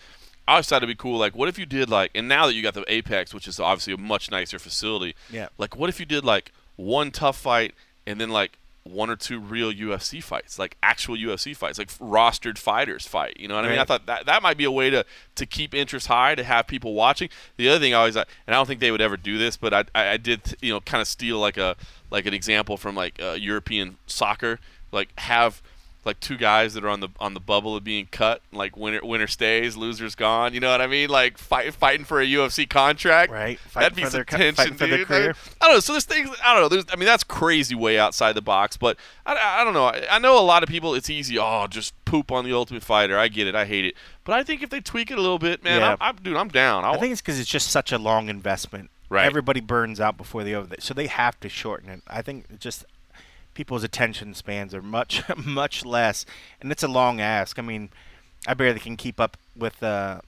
I 0.48 0.54
always 0.54 0.68
thought 0.68 0.78
it'd 0.78 0.90
be 0.90 0.96
cool. 0.96 1.18
Like, 1.18 1.36
what 1.36 1.50
if 1.50 1.58
you 1.58 1.66
did 1.66 1.90
like, 1.90 2.12
and 2.14 2.28
now 2.28 2.46
that 2.48 2.54
you 2.54 2.62
got 2.62 2.74
the 2.74 2.84
Apex, 2.92 3.34
which 3.34 3.48
is 3.48 3.60
obviously 3.60 3.94
a 3.94 3.98
much 3.98 4.30
nicer 4.30 4.60
facility. 4.60 5.16
Yeah. 5.32 5.48
Like, 5.58 5.76
what 5.76 5.90
if 5.90 6.00
you 6.00 6.06
did 6.06 6.24
like 6.26 6.52
one 6.76 7.10
TUF 7.12 7.38
fight 7.38 7.74
and 8.06 8.20
then 8.22 8.30
like 8.30 8.59
one 8.92 9.10
or 9.10 9.16
two 9.16 9.40
real 9.40 9.72
UFC 9.72 10.24
fights, 10.24 10.58
like 10.60 10.78
actual 10.82 11.16
UFC 11.16 11.56
fights, 11.56 11.78
like 11.78 11.90
rostered 12.00 12.58
fighters 12.58 13.08
fight. 13.08 13.40
You 13.40 13.48
know 13.48 13.56
what 13.56 13.66
I 13.66 13.70
mean? 13.70 13.80
I 13.80 13.86
thought 13.86 14.06
that 14.06 14.26
that 14.26 14.44
might 14.44 14.58
be 14.58 14.64
a 14.64 14.72
way 14.72 14.90
to 14.90 15.06
to 15.36 15.46
keep 15.46 15.74
interest 15.74 16.08
high, 16.08 16.36
to 16.36 16.44
have 16.44 16.68
people 16.68 16.94
watching. 16.94 17.30
The 17.58 17.70
other 17.70 17.80
thing 17.80 17.94
I 17.94 17.98
always, 17.98 18.16
and 18.16 18.26
I 18.48 18.52
don't 18.52 18.66
think 18.66 18.80
they 18.80 18.92
would 18.92 19.02
ever 19.02 19.18
do 19.18 19.38
this, 19.38 19.58
but 19.58 19.74
I 19.74 19.84
I, 19.94 20.10
I 20.10 20.18
did 20.18 20.56
you 20.62 20.74
know 20.74 20.82
kind 20.82 21.02
of 21.02 21.08
steal 21.08 21.40
like 21.40 21.58
a 21.58 21.76
like 22.12 22.26
an 22.26 22.34
example 22.34 22.78
from 22.78 22.96
like 22.96 23.22
uh, 23.22 23.32
European 23.32 23.98
soccer, 24.08 24.60
like 24.92 25.10
have 25.20 25.62
like 26.06 26.20
two 26.22 26.38
guys 26.38 26.74
that 26.74 26.84
are 26.84 26.90
on 26.90 27.02
the 27.02 27.10
on 27.20 27.34
the 27.34 27.40
bubble 27.40 27.76
of 27.76 27.84
being 27.84 28.08
cut, 28.10 28.42
like 28.52 28.78
winner 28.78 29.02
winner 29.04 29.28
stays, 29.28 29.76
losers 29.76 30.16
gone. 30.16 30.54
You 30.54 30.60
know 30.60 30.72
what 30.72 30.82
I 30.82 30.88
mean? 30.88 31.10
Like 31.10 31.38
fight 31.38 31.74
fighting 31.74 32.06
for 32.06 32.22
a 32.22 32.26
UFC 32.26 32.70
contract. 32.70 33.32
Right. 33.32 33.60
That'd 33.74 33.94
Fighting 33.94 33.96
be 33.96 34.02
for 34.04 34.10
some 34.10 34.18
their 34.18 34.24
tension, 34.26 34.56
fighting 34.56 34.74
for 34.76 34.88
their 34.88 34.98
dude. 35.00 35.08
career. 35.08 35.36
I 35.62 35.66
don't 35.66 35.76
know. 35.76 35.80
So 35.82 35.94
there's 35.94 36.06
things. 36.06 36.30
I 36.44 36.54
don't 36.54 36.64
know. 36.64 36.70
There's. 36.70 36.86
I 36.92 36.96
mean, 36.96 37.06
that's 37.06 37.24
crazy 37.24 37.76
way 37.76 38.00
outside 38.00 38.34
the 38.34 38.42
box. 38.42 38.78
But 38.78 38.98
I, 39.26 39.60
I 39.60 39.64
don't 39.64 39.74
know. 39.74 39.86
I, 39.86 40.06
I 40.10 40.20
know 40.20 40.40
a 40.40 40.42
lot 40.42 40.64
of 40.64 40.70
people. 40.70 40.96
It's 40.96 41.10
easy. 41.10 41.38
Oh, 41.38 41.68
just 41.68 41.94
poop 42.06 42.32
on 42.32 42.46
the 42.46 42.54
Ultimate 42.54 42.84
Fighter. 42.84 43.18
I 43.18 43.28
get 43.28 43.48
it. 43.48 43.56
I 43.56 43.66
hate 43.66 43.86
it. 43.86 43.96
But 44.24 44.34
I 44.34 44.44
think 44.44 44.64
if 44.64 44.70
they 44.70 44.80
tweak 44.82 45.12
it 45.12 45.18
a 45.18 45.22
little 45.22 45.40
bit, 45.40 45.64
man, 45.64 45.82
Yeah. 45.82 45.92
I'm, 45.92 45.98
I'm 46.02 46.16
dude. 46.24 46.38
I'm 46.38 46.50
down. 46.50 46.86
I'll, 46.86 46.94
I 46.94 46.98
think 46.98 47.12
it's 47.12 47.22
because 47.22 47.40
it's 47.40 47.50
just 47.50 47.70
such 47.70 47.92
a 47.92 47.98
long 47.98 48.30
investment. 48.30 48.90
Right. 49.10 49.26
Everybody 49.26 49.60
burns 49.60 50.00
out 50.00 50.18
before 50.18 50.44
they 50.44 50.54
over, 50.54 50.76
so 50.80 50.94
they 50.94 51.08
have 51.08 51.40
to 51.40 51.50
shorten 51.50 51.90
it. 51.90 52.04
I 52.08 52.22
think 52.22 52.60
just 52.60 52.86
people's 53.60 53.84
attention 53.84 54.34
spans 54.34 54.74
are 54.74 54.82
much 54.82 55.22
much 55.46 55.84
less, 55.84 56.26
and 56.62 56.72
it's 56.72 56.82
a 56.84 56.88
long 56.88 57.20
ask. 57.20 57.60
I 57.60 57.62
mean, 57.62 57.90
I 58.48 58.54
barely 58.54 58.80
can 58.80 58.96
keep 58.96 59.20
up 59.20 59.36
with 59.54 59.84
uh, 59.84 60.22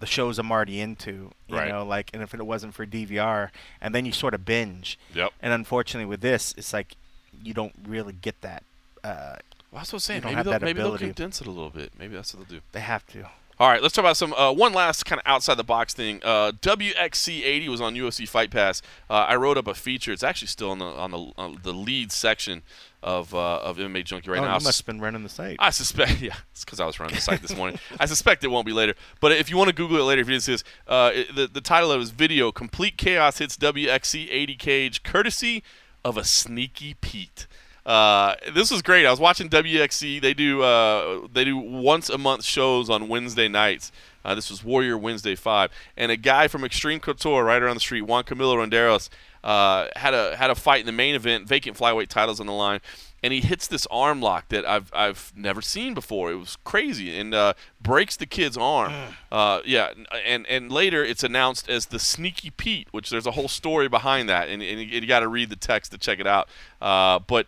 the 0.00 0.06
shows 0.06 0.38
I'm 0.38 0.50
already 0.50 0.80
into, 0.80 1.32
you 1.48 1.56
Right. 1.56 1.68
know, 1.68 1.84
like, 1.84 2.08
and 2.14 2.22
if 2.22 2.32
it 2.32 2.46
wasn't 2.46 2.72
for 2.72 2.86
DVR, 2.86 3.50
and 3.82 3.94
then 3.94 4.06
you 4.06 4.12
sort 4.12 4.32
of 4.32 4.46
binge. 4.46 4.98
Yep. 5.14 5.32
And 5.42 5.52
unfortunately, 5.52 6.06
with 6.06 6.22
this, 6.22 6.54
it's 6.56 6.72
like 6.72 6.96
you 7.44 7.52
don't 7.52 7.74
really 7.86 8.14
get 8.14 8.40
that. 8.40 8.62
Uh, 9.04 9.36
Well, 9.70 9.80
that's 9.80 9.92
what 9.92 9.96
I'm 9.96 10.00
saying. 10.00 10.22
Maybe, 10.24 10.42
they'll, 10.42 10.60
maybe 10.60 10.80
they'll 10.80 10.96
condense 10.98 11.42
it 11.42 11.46
a 11.46 11.50
little 11.50 11.70
bit. 11.70 11.92
Maybe 11.98 12.14
that's 12.16 12.34
what 12.34 12.48
they'll 12.48 12.58
do. 12.58 12.64
they 12.72 12.80
have 12.80 13.06
to. 13.08 13.28
All 13.62 13.68
right, 13.68 13.80
let's 13.80 13.94
talk 13.94 14.02
about 14.02 14.16
some 14.16 14.32
uh, 14.32 14.50
one 14.50 14.72
last 14.72 15.06
kind 15.06 15.20
of 15.20 15.22
outside 15.24 15.54
the 15.54 15.62
box 15.62 15.94
thing. 15.94 16.20
Uh, 16.24 16.50
WXC80 16.50 17.68
was 17.68 17.80
on 17.80 17.94
UFC 17.94 18.28
Fight 18.28 18.50
Pass. 18.50 18.82
Uh, 19.08 19.26
I 19.28 19.36
wrote 19.36 19.56
up 19.56 19.68
a 19.68 19.74
feature. 19.74 20.10
It's 20.10 20.24
actually 20.24 20.48
still 20.48 20.72
on 20.72 20.80
the 20.80 20.86
on 20.86 21.12
the 21.12 21.32
on 21.38 21.58
the 21.62 21.72
lead 21.72 22.10
section 22.10 22.62
of 23.04 23.32
uh, 23.32 23.60
of 23.60 23.76
MMA 23.76 24.04
Junkie 24.04 24.30
right 24.30 24.40
oh, 24.40 24.42
now. 24.42 24.48
you 24.48 24.56
I 24.56 24.64
must 24.64 24.80
have 24.80 24.86
been 24.86 25.00
running 25.00 25.22
the 25.22 25.28
site. 25.28 25.58
I 25.60 25.70
suspect, 25.70 26.20
yeah, 26.20 26.34
it's 26.50 26.64
because 26.64 26.80
I 26.80 26.86
was 26.86 26.98
running 26.98 27.14
the 27.14 27.20
site 27.20 27.40
this 27.40 27.54
morning. 27.56 27.78
I 28.00 28.06
suspect 28.06 28.42
it 28.42 28.48
won't 28.48 28.66
be 28.66 28.72
later. 28.72 28.96
But 29.20 29.30
if 29.30 29.48
you 29.48 29.56
want 29.56 29.68
to 29.68 29.76
Google 29.76 29.98
it 29.98 30.02
later, 30.02 30.22
if 30.22 30.26
you 30.26 30.32
didn't 30.32 30.42
see 30.42 30.52
this, 30.54 30.64
uh, 30.88 31.12
it, 31.14 31.32
the, 31.32 31.46
the 31.46 31.60
title 31.60 31.92
of 31.92 32.00
his 32.00 32.10
video, 32.10 32.50
Complete 32.50 32.96
Chaos 32.96 33.38
Hits 33.38 33.56
WXC 33.56 34.26
80 34.28 34.56
Cage, 34.56 35.02
courtesy 35.04 35.62
of 36.04 36.16
a 36.16 36.24
sneaky 36.24 36.94
Pete. 36.94 37.46
Uh, 37.84 38.36
this 38.54 38.70
was 38.70 38.80
great. 38.82 39.06
I 39.06 39.10
was 39.10 39.18
watching 39.18 39.48
WXC. 39.48 40.20
They 40.20 40.34
do 40.34 40.62
uh, 40.62 41.26
they 41.32 41.44
do 41.44 41.56
once 41.56 42.08
a 42.08 42.18
month 42.18 42.44
shows 42.44 42.88
on 42.88 43.08
Wednesday 43.08 43.48
nights. 43.48 43.90
Uh, 44.24 44.34
this 44.36 44.50
was 44.50 44.62
Warrior 44.62 44.96
Wednesday 44.96 45.34
Five, 45.34 45.70
and 45.96 46.12
a 46.12 46.16
guy 46.16 46.46
from 46.46 46.64
Extreme 46.64 47.00
Couture 47.00 47.44
right 47.44 47.60
around 47.60 47.74
the 47.74 47.80
street, 47.80 48.02
Juan 48.02 48.22
Camilo 48.22 48.56
Ronderos, 48.56 49.08
uh, 49.42 49.88
had 49.96 50.14
a 50.14 50.36
had 50.36 50.50
a 50.50 50.54
fight 50.54 50.80
in 50.80 50.86
the 50.86 50.92
main 50.92 51.16
event, 51.16 51.48
vacant 51.48 51.76
flyweight 51.76 52.06
titles 52.06 52.38
on 52.38 52.46
the 52.46 52.52
line, 52.52 52.80
and 53.22 53.32
he 53.32 53.40
hits 53.40 53.66
this 53.66 53.86
arm 53.90 54.20
lock 54.20 54.48
that 54.50 54.64
I've 54.64 54.92
I've 54.94 55.32
never 55.34 55.60
seen 55.60 55.94
before. 55.94 56.30
It 56.30 56.36
was 56.36 56.56
crazy, 56.62 57.18
and 57.18 57.34
uh, 57.34 57.54
breaks 57.80 58.16
the 58.16 58.26
kid's 58.26 58.56
arm. 58.56 58.92
Uh, 59.32 59.60
yeah, 59.64 59.92
and 60.24 60.46
and 60.46 60.70
later 60.70 61.04
it's 61.04 61.24
announced 61.24 61.68
as 61.68 61.86
the 61.86 61.98
Sneaky 61.98 62.50
Pete, 62.50 62.86
which 62.92 63.10
there's 63.10 63.26
a 63.26 63.32
whole 63.32 63.48
story 63.48 63.88
behind 63.88 64.28
that, 64.28 64.48
and, 64.48 64.62
and 64.62 64.80
you, 64.80 65.06
got 65.06 65.20
to 65.20 65.28
read 65.28 65.50
the 65.50 65.56
text 65.56 65.90
to 65.92 65.98
check 65.98 66.20
it 66.20 66.26
out. 66.26 66.48
Uh, 66.80 67.18
but 67.18 67.46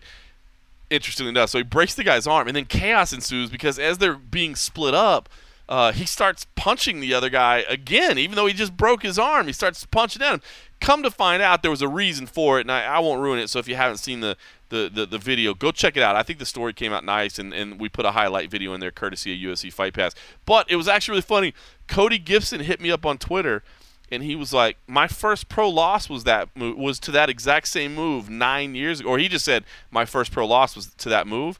interestingly 0.94 1.30
enough, 1.30 1.50
so 1.50 1.58
he 1.58 1.64
breaks 1.64 1.94
the 1.94 2.04
guy's 2.04 2.26
arm, 2.26 2.48
and 2.48 2.56
then 2.56 2.64
chaos 2.64 3.12
ensues 3.12 3.50
because 3.50 3.78
as 3.78 3.98
they're 3.98 4.16
being 4.16 4.54
split 4.54 4.94
up, 4.94 5.28
uh, 5.68 5.92
he 5.92 6.04
starts 6.04 6.46
punching 6.56 7.00
the 7.00 7.14
other 7.14 7.30
guy 7.30 7.64
again, 7.68 8.18
even 8.18 8.36
though 8.36 8.46
he 8.46 8.52
just 8.52 8.76
broke 8.76 9.02
his 9.02 9.18
arm. 9.18 9.46
He 9.46 9.52
starts 9.52 9.84
punching 9.86 10.20
at 10.20 10.34
him. 10.34 10.42
Come 10.80 11.02
to 11.02 11.10
find 11.10 11.42
out, 11.42 11.62
there 11.62 11.70
was 11.70 11.80
a 11.80 11.88
reason 11.88 12.26
for 12.26 12.58
it, 12.58 12.62
and 12.62 12.72
I, 12.72 12.84
I 12.84 12.98
won't 12.98 13.22
ruin 13.22 13.38
it. 13.38 13.48
So 13.48 13.58
if 13.58 13.66
you 13.66 13.74
haven't 13.74 13.96
seen 13.96 14.20
the, 14.20 14.36
the, 14.68 14.90
the, 14.92 15.06
the 15.06 15.18
video, 15.18 15.54
go 15.54 15.70
check 15.70 15.96
it 15.96 16.02
out. 16.02 16.16
I 16.16 16.22
think 16.22 16.38
the 16.38 16.46
story 16.46 16.74
came 16.74 16.92
out 16.92 17.04
nice, 17.04 17.38
and, 17.38 17.54
and 17.54 17.80
we 17.80 17.88
put 17.88 18.04
a 18.04 18.10
highlight 18.10 18.50
video 18.50 18.74
in 18.74 18.80
there 18.80 18.90
courtesy 18.90 19.32
of 19.32 19.56
UFC 19.56 19.72
Fight 19.72 19.94
Pass. 19.94 20.14
But 20.44 20.70
it 20.70 20.76
was 20.76 20.86
actually 20.86 21.12
really 21.12 21.22
funny. 21.22 21.54
Cody 21.88 22.18
Gibson 22.18 22.60
hit 22.60 22.80
me 22.80 22.90
up 22.90 23.06
on 23.06 23.16
Twitter 23.16 23.62
and 24.10 24.22
he 24.22 24.36
was 24.36 24.52
like, 24.52 24.76
"My 24.86 25.08
first 25.08 25.48
pro 25.48 25.68
loss 25.68 26.08
was 26.08 26.24
that 26.24 26.48
move, 26.54 26.76
was 26.76 26.98
to 27.00 27.10
that 27.12 27.28
exact 27.30 27.68
same 27.68 27.94
move 27.94 28.28
nine 28.28 28.74
years 28.74 29.00
ago." 29.00 29.10
Or 29.10 29.18
he 29.18 29.28
just 29.28 29.44
said, 29.44 29.64
"My 29.90 30.04
first 30.04 30.32
pro 30.32 30.46
loss 30.46 30.76
was 30.76 30.86
to 30.94 31.08
that 31.08 31.26
move," 31.26 31.58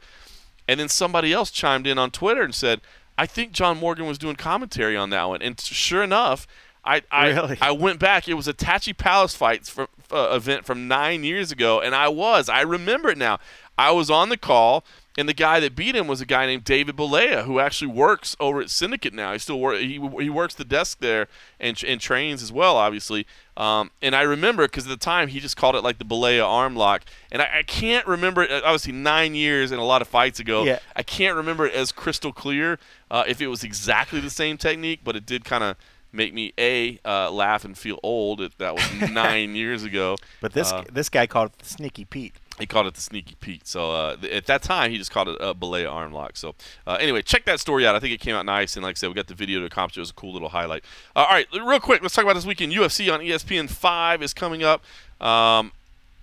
and 0.69 0.79
then 0.79 0.89
somebody 0.89 1.33
else 1.33 1.51
chimed 1.51 1.87
in 1.87 1.99
on 1.99 2.11
Twitter 2.11 2.43
and 2.43 2.55
said, 2.55 2.81
"I 3.17 3.27
think 3.27 3.53
John 3.53 3.79
Morgan 3.79 4.07
was 4.07 4.19
doing 4.19 4.37
commentary 4.37 4.97
on 4.97 5.11
that 5.11 5.25
one." 5.25 5.43
And 5.43 5.61
sure 5.61 6.03
enough, 6.03 6.47
I 6.85 7.03
I, 7.11 7.31
Really? 7.31 7.59
I 7.61 7.71
went 7.71 7.99
back. 7.99 8.29
It 8.29 8.35
was 8.35 8.49
a 8.49 8.55
Tachi 8.55 8.97
Palace 8.97 9.35
fights 9.35 9.71
from, 9.71 9.89
uh, 10.13 10.31
event 10.33 10.65
from 10.65 10.87
nine 10.89 11.25
years 11.25 11.51
ago, 11.51 11.81
and 11.81 11.95
I 11.95 12.09
was 12.09 12.49
I 12.49 12.61
remember 12.61 13.11
it 13.11 13.19
now. 13.19 13.39
I 13.79 13.91
was 13.91 14.11
on 14.11 14.29
the 14.29 14.37
call. 14.37 14.85
And 15.17 15.29
the 15.29 15.35
guy 15.35 15.61
that 15.61 15.77
beat 15.77 15.95
him 15.95 16.09
was 16.09 16.21
a 16.21 16.27
guy 16.27 16.45
named 16.45 16.65
David 16.65 16.97
Balea, 16.97 17.45
who 17.45 17.61
actually 17.61 17.87
works 17.93 18.35
over 18.41 18.61
at 18.61 18.69
Syndicate 18.69 19.15
now. 19.15 19.33
He 19.33 19.39
still 19.39 19.61
work. 19.61 19.79
He, 19.79 20.01
he 20.19 20.29
works 20.29 20.55
the 20.55 20.65
desk 20.65 20.99
there 20.99 21.29
and, 21.61 21.81
and 21.85 22.01
trains 22.01 22.43
as 22.43 22.51
well, 22.51 22.77
obviously. 22.77 23.25
Um, 23.57 23.93
and 24.03 24.17
I 24.17 24.23
remember 24.23 24.67
because 24.67 24.87
at 24.87 24.91
the 24.91 24.97
time 24.97 25.29
he 25.29 25.39
just 25.39 25.57
called 25.57 25.77
it 25.77 25.85
like 25.85 25.99
the 25.99 26.05
Balea 26.05 26.45
arm 26.45 26.75
lock, 26.75 27.03
and 27.31 27.41
I, 27.41 27.59
I 27.59 27.63
can't 27.63 28.05
remember. 28.09 28.43
it, 28.43 28.65
Obviously, 28.65 28.93
nine 28.93 29.37
years 29.37 29.71
and 29.71 29.81
a 29.81 29.85
lot 29.85 30.03
of 30.03 30.09
fights 30.09 30.41
ago. 30.41 30.65
Yeah. 30.65 30.81
I 30.97 31.05
can't 31.05 31.37
remember 31.37 31.67
it 31.67 31.75
as 31.75 31.93
crystal 31.93 32.33
clear 32.33 32.81
uh, 33.09 33.23
if 33.29 33.41
it 33.41 33.47
was 33.47 33.63
exactly 33.63 34.19
the 34.19 34.31
same 34.31 34.57
technique, 34.57 35.01
but 35.05 35.15
it 35.15 35.25
did 35.25 35.45
kind 35.45 35.63
of 35.63 35.77
make 36.11 36.35
me 36.35 36.53
a 36.59 36.99
uh, 37.05 37.31
laugh 37.31 37.65
and 37.65 37.79
feel 37.79 38.01
old. 38.03 38.41
It, 38.41 38.59
that 38.59 38.75
was 38.75 39.11
nine 39.11 39.55
years 39.55 39.85
ago. 39.85 40.17
But 40.41 40.55
this 40.55 40.73
Uh, 40.73 40.83
this 40.93 41.09
guy 41.09 41.29
called 41.29 41.51
it 41.53 41.59
the 41.59 41.67
Sneaky 41.69 42.05
Pete. 42.05 42.35
He 42.59 42.67
called 42.67 42.87
it 42.87 42.95
the 42.95 43.01
Sneaky 43.01 43.35
Pete. 43.41 43.67
So 43.67 43.91
uh, 43.91 44.17
at 44.31 44.47
that 44.47 44.63
time, 44.63 44.93
he 44.93 44.99
just 44.99 45.11
called 45.11 45.29
it 45.29 45.37
a 45.41 45.55
Balea 45.55 45.91
arm 45.91 46.13
lock. 46.13 46.37
So 46.37 46.55
uh, 46.87 46.99
anyway, 47.01 47.23
check 47.23 47.45
that 47.47 47.59
story 47.59 47.87
out. 47.87 47.97
I 47.97 48.01
think 48.01 48.13
it 48.13 48.21
came 48.21 48.37
out 48.37 48.47
nice, 48.47 48.77
and 48.77 48.85
like 48.85 48.97
I 48.97 48.99
said, 48.99 49.09
we 49.09 49.15
got 49.15 49.27
the 49.27 49.35
video 49.35 49.61
to 49.61 49.67
accomplish. 49.67 49.97
It 49.97 50.01
It 50.01 50.03
was 50.03 50.11
a 50.11 50.15
cool 50.15 50.33
little 50.33 50.51
highlight. 50.51 50.85
Uh, 51.17 51.21
all 51.21 51.35
right, 51.35 51.47
real 51.53 51.81
quick, 51.81 52.03
let's 52.03 52.15
talk 52.15 52.25
about 52.25 52.35
this 52.35 52.47
weekend. 52.47 52.73
UFC 52.73 53.13
on 53.13 53.21
ESPN 53.21 53.69
five 53.69 54.23
is 54.23 54.33
coming 54.33 54.63
up. 54.63 54.83
Um, 55.21 55.73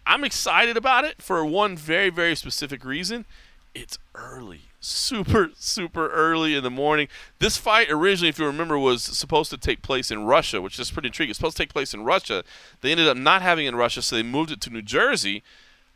I'm 0.05 0.23
excited 0.23 0.77
about 0.77 1.03
it 1.03 1.21
for 1.21 1.43
one 1.45 1.75
very 1.75 2.09
very 2.09 2.35
specific 2.35 2.85
reason. 2.85 3.25
It's 3.73 3.97
early. 4.15 4.61
Super, 4.83 5.51
super 5.55 6.09
early 6.09 6.55
in 6.55 6.63
the 6.63 6.71
morning. 6.71 7.07
This 7.39 7.55
fight 7.55 7.89
originally, 7.89 8.29
if 8.29 8.39
you 8.39 8.45
remember, 8.45 8.79
was 8.79 9.03
supposed 9.03 9.51
to 9.51 9.57
take 9.57 9.81
place 9.81 10.09
in 10.09 10.25
Russia, 10.25 10.59
which 10.59 10.79
is 10.79 10.91
pretty 10.91 11.07
intriguing. 11.07 11.29
It's 11.29 11.37
supposed 11.37 11.55
to 11.55 11.63
take 11.63 11.71
place 11.71 11.93
in 11.93 12.03
Russia. 12.03 12.43
They 12.81 12.91
ended 12.91 13.07
up 13.07 13.15
not 13.15 13.41
having 13.41 13.65
it 13.65 13.69
in 13.69 13.75
Russia, 13.75 14.01
so 14.01 14.15
they 14.15 14.23
moved 14.23 14.51
it 14.51 14.59
to 14.61 14.69
New 14.71 14.81
Jersey 14.81 15.43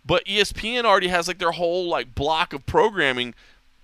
but 0.05 0.23
ESPN 0.25 0.83
already 0.85 1.07
has 1.07 1.27
like 1.27 1.37
their 1.39 1.51
whole 1.51 1.87
like 1.87 2.13
block 2.15 2.53
of 2.53 2.65
programming 2.65 3.33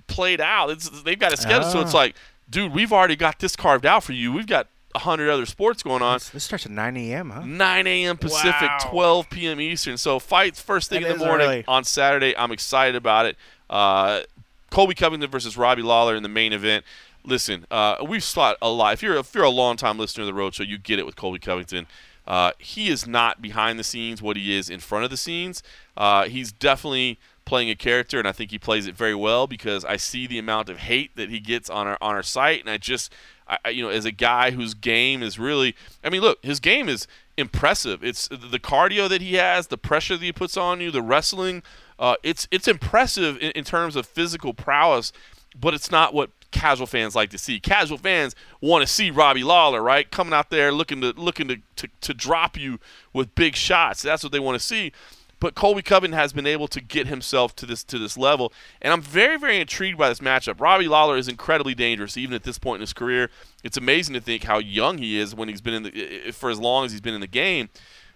played 0.08 0.42
out. 0.42 0.70
It's 0.70 0.90
they've 1.04 1.18
got 1.20 1.34
a 1.34 1.38
schedule, 1.38 1.70
so 1.70 1.82
it's 1.82 1.94
Ah. 1.94 1.98
like, 2.00 2.16
dude, 2.50 2.74
we've 2.74 2.94
already 2.94 3.16
got 3.16 3.40
this 3.40 3.56
carved 3.56 3.86
out 3.86 4.04
for 4.04 4.14
you. 4.14 4.32
We've 4.32 4.48
got 4.48 4.68
a 4.94 5.00
hundred 5.00 5.30
other 5.30 5.46
sports 5.46 5.84
going 5.84 6.02
on. 6.02 6.20
This 6.34 6.44
starts 6.44 6.66
at 6.66 6.72
9 6.74 6.98
a.m., 6.98 7.30
huh? 7.30 7.44
9 7.46 7.88
a.m. 7.88 8.18
Pacific, 8.18 8.62
Wow. 8.70 8.78
12 8.90 9.30
p.m. 9.30 9.62
Eastern. 9.62 9.98
So 9.98 10.20
fights 10.20 10.60
first 10.62 10.90
thing 10.90 11.04
That 11.04 11.12
in 11.14 11.18
the 11.20 11.26
morning 11.26 11.48
early. 11.48 11.66
on 11.66 11.86
Saturday. 11.86 12.36
I'm 12.38 12.52
excited 12.52 12.96
about 12.96 13.26
it. 13.26 13.38
Uh, 13.70 14.24
Colby 14.70 14.94
Covington 14.94 15.30
versus 15.32 15.56
Robbie 15.56 15.82
Lawler 15.82 16.16
in 16.16 16.24
the 16.24 16.30
main 16.30 16.52
event. 16.52 16.84
Listen, 17.24 17.66
uh, 17.72 17.98
we've 18.06 18.24
spot 18.24 18.58
a 18.62 18.70
lot. 18.70 18.94
If 18.94 19.02
you're 19.04 19.16
if 19.16 19.34
you're 19.34 19.44
a 19.46 19.50
long 19.50 19.78
time 19.78 19.98
listener 19.98 20.28
of 20.28 20.34
the 20.36 20.40
Roadshow, 20.40 20.68
you 20.68 20.78
get 20.78 21.00
it 21.00 21.06
with 21.06 21.16
Colby 21.16 21.40
Covington. 21.40 21.88
Uh, 22.28 22.52
he 22.60 22.90
is 22.90 23.08
not 23.08 23.42
behind 23.42 23.80
the 23.80 23.84
scenes 23.84 24.22
what 24.22 24.38
he 24.38 24.56
is 24.56 24.70
in 24.70 24.80
front 24.80 25.04
of 25.04 25.10
the 25.10 25.18
scenes. 25.18 25.64
Uh, 25.98 26.26
he's 26.26 26.52
definitely 26.52 27.20
playing 27.46 27.70
a 27.70 27.76
character, 27.76 28.20
and 28.20 28.28
I 28.28 28.32
think 28.32 28.52
he 28.52 28.60
plays 28.60 28.88
it 28.88 28.96
very 28.96 29.16
well 29.16 29.48
because 29.48 29.84
I 29.84 29.98
see 29.98 30.28
the 30.28 30.40
amount 30.40 30.70
of 30.70 30.78
hate 30.78 31.16
that 31.16 31.30
he 31.30 31.40
gets 31.40 31.70
on 31.70 31.88
our 31.88 31.98
on 32.02 32.16
our 32.16 32.24
site, 32.24 32.62
and 32.62 32.70
I 32.70 32.78
just, 32.78 33.12
I, 33.48 33.70
you 33.70 33.84
know, 33.84 33.90
as 33.90 34.06
a 34.06 34.12
guy 34.12 34.52
whose 34.52 34.74
game 34.74 35.24
is 35.24 35.40
really, 35.40 35.76
I 36.04 36.10
mean, 36.10 36.22
look, 36.22 36.44
his 36.44 36.60
game 36.60 36.88
is 36.88 37.08
impressive. 37.38 38.04
It's 38.04 38.28
the 38.28 38.60
cardio 38.60 39.10
that 39.10 39.22
he 39.22 39.36
has, 39.36 39.68
the 39.68 39.78
pressure 39.78 40.16
that 40.16 40.24
he 40.24 40.32
puts 40.32 40.56
on 40.56 40.80
you, 40.80 40.92
the 40.92 41.02
wrestling. 41.02 41.64
Uh, 42.00 42.16
it's 42.24 42.48
it's 42.52 42.68
impressive 42.68 43.38
in, 43.38 43.52
in 43.52 43.64
terms 43.64 43.96
of 43.96 44.06
physical 44.06 44.54
prowess, 44.54 45.12
but 45.60 45.74
it's 45.74 45.92
not 45.92 46.14
what 46.14 46.30
casual 46.52 46.88
fans 46.88 47.16
like 47.16 47.30
to 47.32 47.38
see. 47.38 47.60
Casual 47.60 47.98
fans 47.98 48.36
want 48.60 48.86
to 48.86 48.88
see 48.92 49.10
Robbie 49.10 49.44
Lawler, 49.44 49.82
right, 49.82 50.10
coming 50.10 50.34
out 50.34 50.50
there 50.50 50.72
looking 50.72 51.02
to 51.02 51.12
looking 51.14 51.48
to, 51.48 51.58
to, 51.78 51.88
to 52.02 52.14
drop 52.14 52.58
you 52.58 52.80
with 53.14 53.34
big 53.36 53.56
shots. 53.56 54.02
That's 54.02 54.24
what 54.24 54.32
they 54.32 54.40
want 54.40 54.60
to 54.60 54.66
see. 54.66 54.92
But 55.40 55.56
Colby 55.56 55.82
Covington 55.82 56.18
has 56.18 56.34
been 56.34 56.46
able 56.46 56.68
to 56.68 56.80
get 56.80 57.08
himself 57.08 57.56
to 57.56 57.66
this 57.66 57.84
to 57.86 57.98
this 57.98 58.16
level, 58.16 58.54
and 58.80 58.94
I'm 58.94 59.02
very 59.02 59.38
very 59.38 59.60
intrigued 59.60 59.98
by 59.98 60.08
this 60.08 60.20
matchup. 60.20 60.62
Robbie 60.62 60.88
Lawler 60.88 61.18
is 61.18 61.28
incredibly 61.28 61.74
dangerous, 61.74 62.16
even 62.16 62.36
at 62.36 62.44
this 62.44 62.60
point 62.60 62.78
in 62.78 62.82
his 62.82 62.94
career. 62.94 63.32
It's 63.64 63.76
amazing 63.76 64.14
to 64.14 64.22
think 64.22 64.44
how 64.44 64.60
young 64.60 65.00
he 65.00 65.18
is 65.20 65.34
when 65.34 65.50
he's 65.50 65.62
been 65.62 65.74
in 65.74 65.84
the 65.84 66.32
for 66.32 66.52
as 66.52 66.60
long 66.60 66.86
as 66.86 66.92
he's 66.92 67.02
been 67.02 67.16
in 67.16 67.22
the 67.22 67.28
game. 67.28 67.70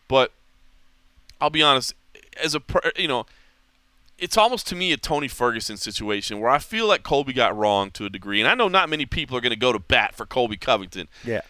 But 0.08 0.32
I'll 1.42 1.50
be 1.50 1.64
honest, 1.64 1.96
as 2.44 2.54
a 2.54 2.62
you 2.96 3.08
know, 3.08 3.26
it's 4.18 4.38
almost 4.38 4.68
to 4.68 4.76
me 4.76 4.92
a 4.92 4.98
Tony 4.98 5.28
Ferguson 5.28 5.78
situation 5.78 6.40
where 6.40 6.50
I 6.50 6.60
feel 6.60 6.88
like 6.88 7.04
Colby 7.04 7.34
got 7.34 7.56
wrong 7.56 7.92
to 7.92 8.06
a 8.06 8.10
degree, 8.10 8.40
and 8.40 8.50
I 8.50 8.56
know 8.56 8.68
not 8.68 8.90
many 8.90 9.06
people 9.06 9.36
are 9.38 9.42
going 9.42 9.52
to 9.52 9.56
go 9.60 9.74
to 9.74 9.80
bat 9.80 10.16
for 10.16 10.26
Colby 10.26 10.58
Covington. 10.58 11.08
Yeah. 11.24 11.42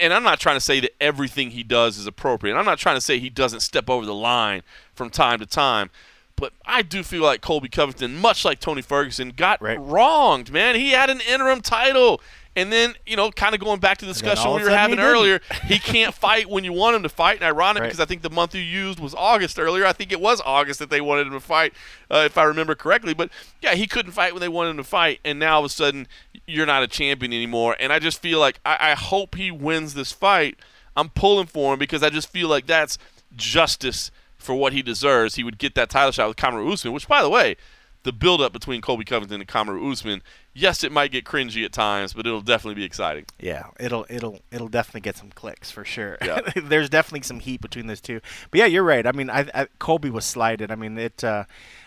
And 0.00 0.14
I'm 0.14 0.22
not 0.22 0.40
trying 0.40 0.56
to 0.56 0.60
say 0.60 0.80
that 0.80 0.92
everything 1.00 1.50
he 1.50 1.62
does 1.62 1.98
is 1.98 2.06
appropriate. 2.06 2.56
I'm 2.56 2.64
not 2.64 2.78
trying 2.78 2.96
to 2.96 3.00
say 3.02 3.18
he 3.18 3.28
doesn't 3.30 3.60
step 3.60 3.90
over 3.90 4.06
the 4.06 4.14
line 4.14 4.62
from 4.94 5.10
time 5.10 5.38
to 5.40 5.46
time. 5.46 5.90
But 6.36 6.52
I 6.64 6.82
do 6.82 7.02
feel 7.02 7.22
like 7.22 7.40
Colby 7.40 7.68
Covington, 7.68 8.16
much 8.16 8.44
like 8.44 8.60
Tony 8.60 8.80
Ferguson, 8.80 9.30
got 9.30 9.60
Right. 9.60 9.78
wronged, 9.78 10.52
man. 10.52 10.76
He 10.76 10.90
had 10.92 11.10
an 11.10 11.20
interim 11.20 11.60
title. 11.60 12.20
And 12.58 12.72
then, 12.72 12.94
you 13.06 13.16
know, 13.16 13.30
kind 13.30 13.54
of 13.54 13.60
going 13.60 13.78
back 13.78 13.98
to 13.98 14.04
the 14.04 14.12
discussion 14.12 14.52
we 14.52 14.62
were 14.64 14.70
having 14.70 14.98
he 14.98 15.04
earlier, 15.04 15.40
he 15.66 15.78
can't 15.78 16.12
fight 16.26 16.50
when 16.50 16.64
you 16.64 16.72
want 16.72 16.96
him 16.96 17.02
to 17.04 17.08
fight. 17.08 17.36
And 17.36 17.44
ironic 17.44 17.82
Right. 17.82 17.86
because 17.86 18.00
I 18.00 18.04
think 18.04 18.22
the 18.22 18.30
month 18.30 18.54
you 18.54 18.60
used 18.60 18.98
was 18.98 19.14
August 19.14 19.58
earlier. 19.58 19.86
I 19.86 19.92
think 19.92 20.10
it 20.10 20.20
was 20.20 20.42
August 20.44 20.80
that 20.80 20.90
they 20.90 21.00
wanted 21.00 21.28
him 21.28 21.34
to 21.34 21.40
fight, 21.40 21.72
uh, 22.10 22.24
if 22.26 22.36
I 22.36 22.42
remember 22.44 22.74
correctly. 22.74 23.14
But 23.14 23.30
yeah, 23.62 23.74
he 23.74 23.86
couldn't 23.86 24.12
fight 24.12 24.32
when 24.32 24.40
they 24.40 24.48
wanted 24.48 24.70
him 24.70 24.76
to 24.78 24.84
fight, 24.84 25.20
and 25.24 25.38
now 25.38 25.54
all 25.54 25.60
of 25.60 25.66
a 25.66 25.68
sudden 25.68 26.08
you're 26.46 26.66
not 26.66 26.82
a 26.82 26.88
champion 26.88 27.32
anymore. 27.32 27.76
And 27.78 27.92
I 27.92 27.98
just 28.00 28.20
feel 28.20 28.40
like 28.40 28.58
I, 28.66 28.90
I 28.90 28.94
hope 28.94 29.36
he 29.36 29.50
wins 29.50 29.94
this 29.94 30.10
fight. 30.12 30.58
I'm 30.96 31.10
pulling 31.10 31.46
for 31.46 31.74
him 31.74 31.78
because 31.78 32.02
I 32.02 32.10
just 32.10 32.28
feel 32.28 32.48
like 32.48 32.66
that's 32.66 32.98
justice 33.36 34.10
for 34.36 34.54
what 34.54 34.72
he 34.72 34.82
deserves. 34.82 35.34
He 35.36 35.44
would 35.44 35.58
get 35.58 35.74
that 35.76 35.90
title 35.90 36.10
shot 36.12 36.28
with 36.28 36.36
Kamaru 36.36 36.72
Usman, 36.72 36.92
which, 36.92 37.06
by 37.08 37.22
the 37.22 37.28
way, 37.28 37.56
the 38.04 38.12
build-up 38.12 38.52
between 38.52 38.80
Colby 38.80 39.04
Covington 39.04 39.40
and 39.40 39.48
Kamaru 39.48 39.90
Usman. 39.90 40.22
Yes, 40.54 40.82
it 40.82 40.92
might 40.92 41.10
get 41.10 41.24
cringy 41.24 41.64
at 41.64 41.72
times, 41.72 42.12
but 42.12 42.26
it'll 42.26 42.40
definitely 42.40 42.74
be 42.74 42.84
exciting. 42.84 43.26
Yeah, 43.38 43.66
it'll 43.78 44.06
it'll 44.08 44.40
it'll 44.50 44.68
definitely 44.68 45.02
get 45.02 45.16
some 45.16 45.30
clicks 45.30 45.70
for 45.70 45.84
sure. 45.84 46.18
Yeah. 46.24 46.40
There's 46.56 46.88
definitely 46.88 47.22
some 47.22 47.40
heat 47.40 47.60
between 47.60 47.86
those 47.86 48.00
two. 48.00 48.20
But 48.50 48.58
yeah, 48.58 48.66
you're 48.66 48.82
right. 48.82 49.06
I 49.06 49.12
mean, 49.12 49.30
I, 49.30 49.48
I 49.54 49.66
Colby 49.78 50.10
was 50.10 50.24
slighted. 50.24 50.70
I 50.70 50.74
mean, 50.74 50.98
it 50.98 51.22
uh, 51.22 51.44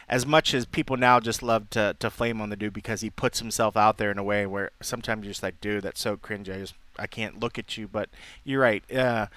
as 0.08 0.26
much 0.26 0.54
as 0.54 0.66
people 0.66 0.98
now 0.98 1.20
just 1.20 1.42
love 1.42 1.70
to 1.72 1.96
to 2.00 2.10
flame 2.10 2.40
on 2.40 2.50
the 2.50 2.56
dude 2.56 2.74
because 2.74 3.02
he 3.02 3.10
puts 3.10 3.40
himself 3.40 3.76
out 3.76 3.98
there 3.98 4.12
in 4.12 4.18
a 4.18 4.24
way 4.24 4.46
where 4.46 4.72
sometimes 4.82 5.24
you're 5.24 5.32
just 5.32 5.44
like, 5.44 5.60
dude, 5.60 5.84
that's 5.84 6.02
so 6.02 6.18
cringy. 6.18 6.54
I 6.54 6.60
just 6.60 6.76
I 7.00 7.08
can't 7.08 7.40
look 7.40 7.58
at 7.58 7.78
you. 7.78 7.88
But 7.88 8.10
you're 8.44 8.62
right. 8.62 8.84
Uh, 8.94 9.28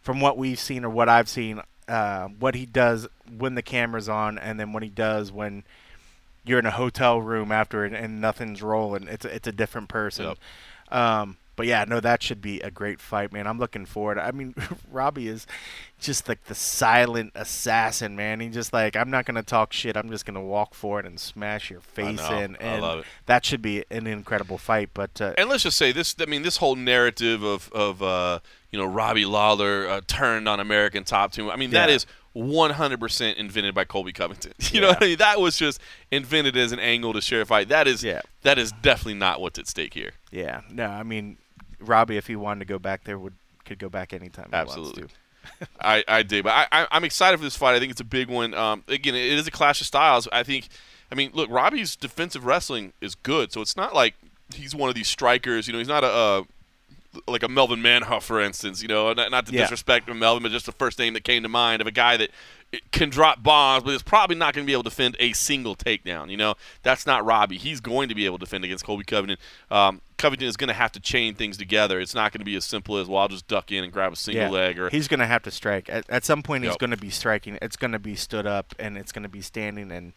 from 0.00 0.20
what 0.20 0.38
we've 0.38 0.60
seen 0.60 0.84
or 0.84 0.90
what 0.90 1.08
I've 1.08 1.28
seen, 1.28 1.60
uh, 1.88 2.28
what 2.28 2.54
he 2.54 2.64
does 2.64 3.08
when 3.36 3.54
the 3.54 3.62
camera's 3.62 4.08
on, 4.08 4.38
and 4.38 4.60
then 4.60 4.72
what 4.72 4.82
he 4.82 4.88
does 4.88 5.32
when 5.32 5.64
you're 6.48 6.58
in 6.58 6.66
a 6.66 6.70
hotel 6.70 7.20
room 7.20 7.52
after 7.52 7.84
it 7.84 7.92
and 7.92 8.20
nothing's 8.20 8.62
rolling. 8.62 9.06
It's 9.08 9.24
a, 9.24 9.34
it's 9.34 9.46
a 9.48 9.52
different 9.52 9.88
person. 9.88 10.26
Yep. 10.26 10.38
Um, 10.90 11.36
but 11.56 11.66
yeah, 11.66 11.84
no, 11.88 11.98
that 11.98 12.22
should 12.22 12.40
be 12.40 12.60
a 12.60 12.70
great 12.70 13.00
fight, 13.00 13.32
man. 13.32 13.48
I'm 13.48 13.58
looking 13.58 13.84
forward. 13.84 14.16
I 14.16 14.30
mean, 14.30 14.54
Robbie 14.92 15.26
is 15.26 15.44
just 15.98 16.28
like 16.28 16.44
the 16.44 16.54
silent 16.54 17.32
assassin, 17.34 18.14
man. 18.14 18.38
He's 18.38 18.54
just 18.54 18.72
like, 18.72 18.94
I'm 18.94 19.10
not 19.10 19.24
gonna 19.26 19.42
talk 19.42 19.72
shit. 19.72 19.96
I'm 19.96 20.08
just 20.08 20.24
gonna 20.24 20.40
walk 20.40 20.72
forward 20.72 21.04
and 21.04 21.18
smash 21.18 21.68
your 21.68 21.80
face 21.80 22.18
know. 22.18 22.38
in, 22.38 22.56
I 22.60 22.78
love 22.78 22.98
it. 23.00 23.06
that 23.26 23.44
should 23.44 23.60
be 23.60 23.84
an 23.90 24.06
incredible 24.06 24.56
fight. 24.56 24.90
But 24.94 25.20
uh, 25.20 25.34
And 25.36 25.48
let's 25.48 25.64
just 25.64 25.76
say 25.76 25.90
this. 25.90 26.14
I 26.20 26.26
mean, 26.26 26.42
this 26.42 26.58
whole 26.58 26.76
narrative 26.76 27.42
of 27.42 27.72
of 27.72 28.04
uh, 28.04 28.38
you 28.70 28.78
know 28.78 28.86
Robbie 28.86 29.24
Lawler 29.24 29.88
uh, 29.88 30.00
turned 30.06 30.48
on 30.48 30.60
American 30.60 31.02
Top 31.02 31.32
Team. 31.32 31.50
I 31.50 31.56
mean, 31.56 31.70
that 31.70 31.88
Yeah. 31.88 31.96
is 31.96 32.06
100% 32.36 33.34
invented 33.36 33.74
by 33.74 33.84
Colby 33.84 34.12
Covington. 34.12 34.52
You 34.72 34.80
know, 34.82 34.88
what 34.88 35.02
I 35.02 35.06
mean? 35.06 35.18
that 35.18 35.40
was 35.40 35.56
just 35.56 35.80
invented 36.10 36.56
as 36.56 36.72
an 36.72 36.78
angle 36.78 37.12
to 37.14 37.20
share 37.20 37.40
a 37.40 37.46
fight. 37.46 37.68
That 37.68 37.88
is 37.88 38.04
Yeah. 38.04 38.20
that 38.42 38.58
is 38.58 38.72
definitely 38.82 39.14
not 39.14 39.40
what's 39.40 39.58
at 39.58 39.66
stake 39.66 39.94
here. 39.94 40.12
yeah, 40.30 40.60
no, 40.70 40.86
I 40.86 41.02
mean, 41.02 41.38
Robbie, 41.80 42.16
if 42.16 42.26
he 42.26 42.36
wanted 42.36 42.60
to 42.60 42.64
go 42.66 42.78
back 42.78 43.04
there, 43.04 43.18
would 43.18 43.34
could 43.64 43.78
go 43.78 43.88
back 43.88 44.12
anytime. 44.12 44.48
Absolutely. 44.52 44.94
He 44.94 45.00
wants 45.02 45.14
to. 45.60 45.68
I, 45.80 46.04
I 46.08 46.22
dig, 46.22 46.44
but 46.44 46.50
I, 46.52 46.66
I, 46.82 46.86
I'm 46.90 47.04
excited 47.04 47.38
for 47.38 47.44
this 47.44 47.56
fight. 47.56 47.74
I 47.74 47.78
think 47.78 47.90
it's 47.92 48.00
a 48.00 48.04
big 48.04 48.28
one. 48.28 48.52
Um, 48.54 48.82
again, 48.88 49.14
it 49.14 49.32
is 49.38 49.46
a 49.46 49.50
clash 49.50 49.80
of 49.80 49.86
styles. 49.86 50.28
I 50.32 50.42
think, 50.42 50.68
I 51.10 51.14
mean, 51.14 51.30
look, 51.32 51.48
Robbie's 51.50 51.96
defensive 51.96 52.44
wrestling 52.44 52.92
is 53.00 53.14
good, 53.14 53.52
so 53.52 53.60
it's 53.62 53.76
not 53.76 53.94
like 53.94 54.14
he's 54.54 54.74
one 54.74 54.88
of 54.90 54.94
these 54.94 55.08
strikers. 55.08 55.66
You 55.66 55.72
know, 55.72 55.78
he's 55.78 55.88
not 55.88 56.04
a, 56.04 56.08
a 56.08 56.44
like 57.26 57.42
a 57.42 57.48
Melvin 57.48 57.80
Manhoff, 57.80 58.22
for 58.22 58.40
instance. 58.40 58.82
You 58.82 58.88
know, 58.88 59.12
not, 59.12 59.30
not 59.30 59.46
to 59.46 59.52
Yeah. 59.52 59.62
disrespect 59.62 60.12
Melvin, 60.12 60.42
but 60.42 60.52
just 60.52 60.66
the 60.66 60.72
first 60.72 60.98
name 60.98 61.14
that 61.14 61.24
came 61.24 61.42
to 61.42 61.48
mind 61.48 61.80
of 61.80 61.86
a 61.86 61.90
guy 61.90 62.16
that 62.18 62.30
can 62.92 63.08
drop 63.08 63.42
bombs, 63.42 63.82
but 63.82 63.94
is 63.94 64.02
probably 64.02 64.36
not 64.36 64.52
going 64.52 64.64
to 64.64 64.66
be 64.66 64.74
able 64.74 64.82
to 64.82 64.90
defend 64.90 65.16
a 65.18 65.32
single 65.32 65.74
takedown. 65.74 66.30
You 66.30 66.36
know, 66.36 66.54
that's 66.82 67.06
not 67.06 67.24
Robbie. 67.24 67.56
He's 67.56 67.80
going 67.80 68.10
to 68.10 68.14
be 68.14 68.26
able 68.26 68.36
to 68.38 68.44
defend 68.44 68.62
against 68.64 68.84
Colby 68.84 69.04
Covington. 69.04 69.38
Um, 69.70 70.02
Covington 70.18 70.46
is 70.48 70.56
going 70.58 70.68
to 70.68 70.74
have 70.74 70.92
to 70.92 71.00
chain 71.00 71.34
things 71.34 71.56
together. 71.56 71.98
It's 71.98 72.14
not 72.14 72.30
going 72.32 72.40
to 72.40 72.44
be 72.44 72.56
as 72.56 72.66
simple 72.66 72.98
as 72.98 73.08
well. 73.08 73.22
I'll 73.22 73.28
just 73.28 73.48
duck 73.48 73.72
in 73.72 73.84
and 73.84 73.92
grab 73.92 74.12
a 74.12 74.16
single 74.16 74.42
Yeah. 74.44 74.50
leg 74.50 74.78
or 74.78 74.90
he's 74.90 75.08
going 75.08 75.20
to 75.20 75.26
have 75.26 75.42
to 75.44 75.50
strike 75.50 75.88
at, 75.88 76.04
at 76.10 76.24
some 76.26 76.42
point. 76.42 76.64
He's 76.64 76.72
Yep. 76.72 76.78
going 76.80 76.90
to 76.90 76.96
be 76.98 77.08
striking. 77.08 77.56
It's 77.62 77.76
going 77.76 77.92
to 77.92 77.98
be 77.98 78.14
stood 78.16 78.46
up, 78.46 78.74
and 78.78 78.98
it's 78.98 79.12
going 79.12 79.22
to 79.22 79.28
be 79.30 79.40
standing, 79.40 79.90
and 79.90 80.12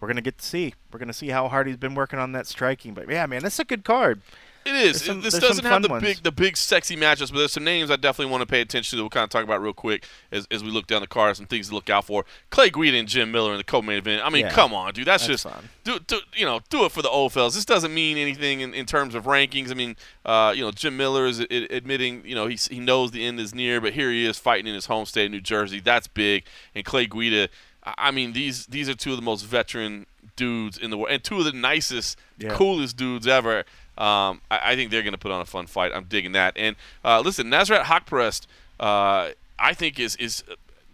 we're 0.00 0.08
going 0.08 0.16
to 0.16 0.22
get 0.22 0.38
to 0.38 0.44
see. 0.44 0.74
We're 0.92 0.98
going 0.98 1.06
to 1.08 1.14
see 1.14 1.28
how 1.28 1.46
hard 1.48 1.68
he's 1.68 1.76
been 1.76 1.94
working 1.94 2.18
on 2.18 2.32
that 2.32 2.48
striking. 2.48 2.94
But 2.94 3.08
yeah, 3.08 3.26
man, 3.26 3.42
that's 3.44 3.60
a 3.60 3.64
good 3.64 3.84
card. 3.84 4.22
It 4.66 4.74
is. 4.74 5.04
Some- 5.04 5.20
this 5.22 5.38
doesn't 5.38 5.64
have 5.64 5.82
the 5.82 5.88
ones. 5.88 6.02
big, 6.02 6.22
the 6.22 6.32
big 6.32 6.56
sexy 6.56 6.96
matchups, 6.96 7.30
but 7.32 7.38
there's 7.38 7.52
some 7.52 7.64
names 7.64 7.90
I 7.90 7.96
definitely 7.96 8.32
want 8.32 8.42
to 8.42 8.46
pay 8.46 8.60
attention 8.60 8.90
to. 8.90 8.96
That 8.96 9.02
we'll 9.04 9.10
kind 9.10 9.24
of 9.24 9.30
talk 9.30 9.44
about 9.44 9.62
real 9.62 9.72
quick 9.72 10.04
as, 10.32 10.46
as 10.50 10.64
we 10.64 10.70
look 10.70 10.86
down 10.86 11.00
the 11.00 11.06
card. 11.06 11.36
Some 11.36 11.46
things 11.46 11.68
to 11.68 11.74
look 11.74 11.88
out 11.88 12.04
for. 12.04 12.24
Clay 12.50 12.70
Guida 12.70 12.96
and 12.96 13.06
Jim 13.08 13.30
Miller 13.30 13.52
in 13.52 13.58
the 13.58 13.64
co-main 13.64 13.98
event. 13.98 14.22
I 14.24 14.30
mean, 14.30 14.46
Yeah. 14.46 14.52
come 14.52 14.74
on, 14.74 14.92
dude. 14.92 15.06
That's, 15.06 15.26
That's 15.26 15.42
just 15.44 15.54
do, 15.84 15.98
do 16.00 16.20
you 16.34 16.44
know 16.44 16.60
do 16.68 16.84
it 16.84 16.92
for 16.92 17.02
the 17.02 17.08
old 17.10 17.32
fellas. 17.32 17.54
This 17.54 17.64
doesn't 17.64 17.94
mean 17.94 18.16
anything 18.16 18.60
in, 18.60 18.74
in 18.74 18.86
terms 18.86 19.14
of 19.14 19.24
rankings. 19.24 19.70
I 19.70 19.74
mean, 19.74 19.96
uh, 20.24 20.52
you 20.56 20.62
know, 20.62 20.70
Jim 20.72 20.96
Miller 20.96 21.26
is 21.26 21.40
admitting 21.40 22.22
you 22.26 22.34
know 22.34 22.46
he 22.46 22.56
he 22.56 22.80
knows 22.80 23.12
the 23.12 23.24
end 23.24 23.38
is 23.40 23.54
near, 23.54 23.80
but 23.80 23.92
here 23.92 24.10
he 24.10 24.26
is 24.26 24.36
fighting 24.38 24.66
in 24.66 24.74
his 24.74 24.86
home 24.86 25.06
state, 25.06 25.26
of 25.26 25.32
New 25.32 25.40
Jersey. 25.40 25.80
That's 25.80 26.06
big. 26.08 26.44
And 26.74 26.84
Clay 26.84 27.06
Guida. 27.06 27.48
I 27.84 27.94
I 27.98 28.10
mean, 28.10 28.32
these 28.32 28.66
these 28.66 28.88
are 28.88 28.94
two 28.94 29.10
of 29.12 29.16
the 29.16 29.22
most 29.22 29.42
veteran 29.42 30.06
dudes 30.34 30.76
in 30.76 30.90
the 30.90 30.98
world, 30.98 31.12
and 31.12 31.22
two 31.22 31.38
of 31.38 31.44
the 31.44 31.52
nicest, 31.52 32.18
Yeah. 32.36 32.50
coolest 32.54 32.96
dudes 32.96 33.26
ever. 33.28 33.64
Um, 33.98 34.40
I, 34.50 34.72
I 34.72 34.76
think 34.76 34.90
they're 34.90 35.02
going 35.02 35.12
to 35.12 35.18
put 35.18 35.32
on 35.32 35.40
a 35.40 35.46
fun 35.46 35.66
fight. 35.66 35.92
I'm 35.94 36.04
digging 36.04 36.32
that. 36.32 36.56
And 36.56 36.76
uh, 37.04 37.20
listen, 37.20 37.48
Nasrat 37.48 37.82
Haqparast, 37.82 38.46
uh, 38.78 39.30
I 39.58 39.74
think 39.74 39.98
is 39.98 40.16
is 40.16 40.44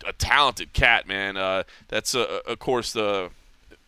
a, 0.05 0.11
a 0.11 0.12
talented 0.12 0.73
cat, 0.73 1.07
man. 1.07 1.37
Uh, 1.37 1.65
that's 1.89 2.15
uh, 2.15 2.41
of 2.47 2.59
course 2.59 2.93
the 2.93 3.31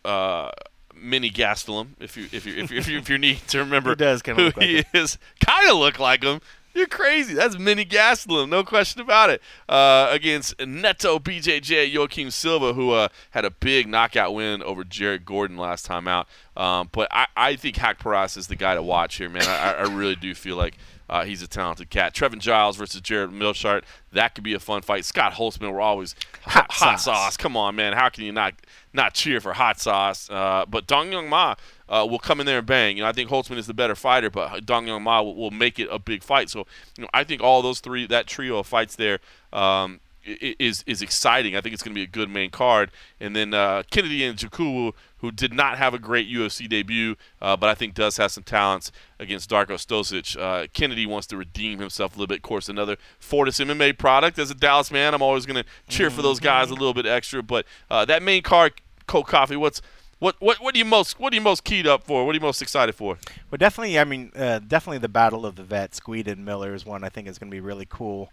uh, 0.03 0.51
mini 0.93 1.29
Gastelum, 1.29 1.89
if 1.99 2.17
you 2.17 2.27
if 2.31 2.45
you 2.45 2.55
if 2.55 2.71
you 2.71 2.77
if 2.77 2.87
you, 2.87 2.97
if 2.97 3.09
you 3.09 3.17
need 3.17 3.39
to 3.47 3.59
remember 3.59 3.89
He 3.95 3.95
does 3.95 4.21
kinda 4.21 4.41
who 4.41 4.45
look 4.47 4.57
like 4.57 4.67
he 4.67 4.83
is, 4.93 5.17
kind 5.45 5.69
of 5.69 5.77
look 5.77 5.99
like 5.99 6.23
him. 6.23 6.41
You're 6.75 6.87
crazy. 6.87 7.33
That's 7.33 7.57
mini 7.57 7.85
Gastelum, 7.85 8.49
no 8.49 8.65
question 8.65 8.99
about 8.99 9.29
it. 9.29 9.41
Uh, 9.69 10.09
against 10.11 10.59
Neto 10.59 11.19
BJJ 11.19 11.95
Joaquim 11.95 12.29
Silva, 12.29 12.73
who 12.73 12.91
uh, 12.91 13.07
had 13.31 13.45
a 13.45 13.49
big 13.49 13.87
knockout 13.87 14.33
win 14.33 14.61
over 14.61 14.83
Jared 14.83 15.23
Gordon 15.23 15.55
last 15.55 15.85
time 15.85 16.05
out. 16.05 16.27
Um, 16.57 16.89
but 16.91 17.07
I, 17.11 17.27
I 17.37 17.55
think 17.55 17.77
Haqparast 17.77 18.35
is 18.35 18.47
the 18.47 18.57
guy 18.57 18.75
to 18.75 18.83
watch 18.83 19.15
here, 19.15 19.29
man. 19.29 19.43
I, 19.47 19.73
I 19.73 19.81
really 19.83 20.17
do 20.17 20.35
feel 20.35 20.57
like 20.57 20.77
uh, 21.09 21.23
he's 21.23 21.41
a 21.41 21.47
talented 21.47 21.89
cat. 21.89 22.13
Trevin 22.13 22.39
Giles 22.39 22.75
versus 22.75 22.99
Gerald 22.99 23.31
Meerschaert. 23.31 23.83
That 24.11 24.35
could 24.35 24.43
be 24.43 24.53
a 24.53 24.59
fun 24.59 24.81
fight. 24.81 25.05
Scott 25.05 25.33
Holtzman, 25.33 25.71
we're 25.71 25.79
always 25.79 26.13
hot, 26.41 26.73
sauce. 26.73 27.05
sauce. 27.05 27.37
Come 27.37 27.55
on, 27.55 27.75
man. 27.75 27.93
How 27.93 28.09
can 28.09 28.25
you 28.25 28.31
not 28.31 28.53
not 28.91 29.13
cheer 29.13 29.39
for 29.39 29.53
hot 29.53 29.79
sauce? 29.79 30.29
Uh, 30.29 30.65
but 30.67 30.87
Dong 30.87 31.11
Hyun 31.11 31.29
Ma 31.29 31.55
uh, 31.89 32.05
will 32.09 32.19
come 32.19 32.39
in 32.39 32.45
there 32.45 32.59
and 32.59 32.67
bang. 32.67 32.97
You 32.97 33.03
know, 33.03 33.09
I 33.09 33.11
think 33.11 33.29
Holtzman 33.29 33.57
is 33.57 33.67
the 33.67 33.73
better 33.73 33.95
fighter, 33.95 34.29
but 34.29 34.65
Dong 34.65 34.85
Hyun 34.85 35.01
Ma 35.01 35.21
will, 35.21 35.35
will 35.35 35.51
make 35.51 35.79
it 35.79 35.87
a 35.91 35.99
big 35.99 36.23
fight. 36.23 36.49
So, 36.49 36.65
you 36.97 37.03
know, 37.03 37.09
I 37.13 37.23
think 37.23 37.41
all 37.41 37.61
those 37.61 37.79
three, 37.79 38.07
that 38.07 38.27
trio 38.27 38.59
of 38.59 38.67
fights 38.67 38.95
there, 38.95 39.19
um, 39.53 39.99
is 40.25 40.83
is 40.87 41.01
exciting. 41.01 41.55
I 41.55 41.61
think 41.61 41.73
it's 41.73 41.83
going 41.83 41.93
to 41.93 41.99
be 41.99 42.03
a 42.03 42.07
good 42.07 42.29
main 42.29 42.49
card. 42.49 42.91
And 43.19 43.35
then 43.35 43.53
uh, 43.53 43.83
Kennedy 43.91 44.21
Nzechukwu, 44.21 44.93
who 45.17 45.31
did 45.31 45.53
not 45.53 45.77
have 45.77 45.93
a 45.93 45.99
great 45.99 46.27
UFC 46.27 46.67
debut, 46.67 47.15
uh, 47.41 47.55
but 47.55 47.69
I 47.69 47.75
think 47.75 47.93
does 47.93 48.17
have 48.17 48.31
some 48.31 48.43
talents 48.43 48.91
against 49.19 49.49
Darko 49.49 49.75
Stosic. 49.75 50.39
Uh, 50.39 50.67
Kennedy 50.73 51.05
wants 51.05 51.27
to 51.27 51.37
redeem 51.37 51.79
himself 51.79 52.13
a 52.13 52.15
little 52.15 52.27
bit. 52.27 52.37
Of 52.37 52.43
course, 52.43 52.69
another 52.69 52.97
Fortis 53.19 53.59
MMA 53.59 53.97
product. 53.97 54.39
As 54.39 54.49
a 54.49 54.55
Dallas 54.55 54.91
man, 54.91 55.13
I'm 55.13 55.21
always 55.21 55.45
going 55.45 55.63
to 55.63 55.69
cheer 55.87 56.09
for 56.09 56.21
those 56.21 56.39
guys 56.39 56.69
a 56.69 56.73
little 56.73 56.93
bit 56.93 57.05
extra. 57.05 57.43
But 57.43 57.65
uh, 57.89 58.05
that 58.05 58.23
main 58.23 58.41
card, 58.41 58.73
Cold 59.07 59.27
Coffee, 59.27 59.55
what's 59.55 59.81
what, 60.25 60.35
what 60.39 60.59
what 60.59 60.73
are 60.73 60.77
you 60.79 60.85
most 60.85 61.19
what 61.19 61.31
are 61.31 61.35
you 61.35 61.41
most 61.41 61.63
keyed 61.63 61.85
up 61.85 62.03
for? 62.03 62.25
What 62.25 62.31
are 62.31 62.33
you 62.33 62.41
most 62.41 62.59
excited 62.59 62.95
for? 62.95 63.19
Well, 63.51 63.57
definitely. 63.59 63.99
I 63.99 64.05
mean, 64.05 64.31
uh, 64.35 64.57
definitely 64.57 64.97
the 64.97 65.07
battle 65.07 65.45
of 65.45 65.55
the 65.55 65.63
vets. 65.63 65.99
Guida 65.99 66.31
and 66.31 66.43
Miller 66.43 66.73
is 66.73 66.83
one 66.83 67.03
I 67.03 67.09
think 67.09 67.27
is 67.27 67.37
going 67.37 67.51
to 67.51 67.55
be 67.55 67.61
really 67.61 67.85
cool. 67.87 68.31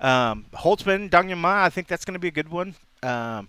Um, 0.00 0.46
Holtzman, 0.52 1.08
Dong 1.10 1.28
Hyun 1.28 1.38
Ma, 1.38 1.64
I 1.64 1.70
think 1.70 1.86
that's 1.86 2.04
going 2.04 2.14
to 2.14 2.18
be 2.18 2.26
a 2.26 2.32
good 2.32 2.48
one. 2.48 2.74
Um, 3.04 3.48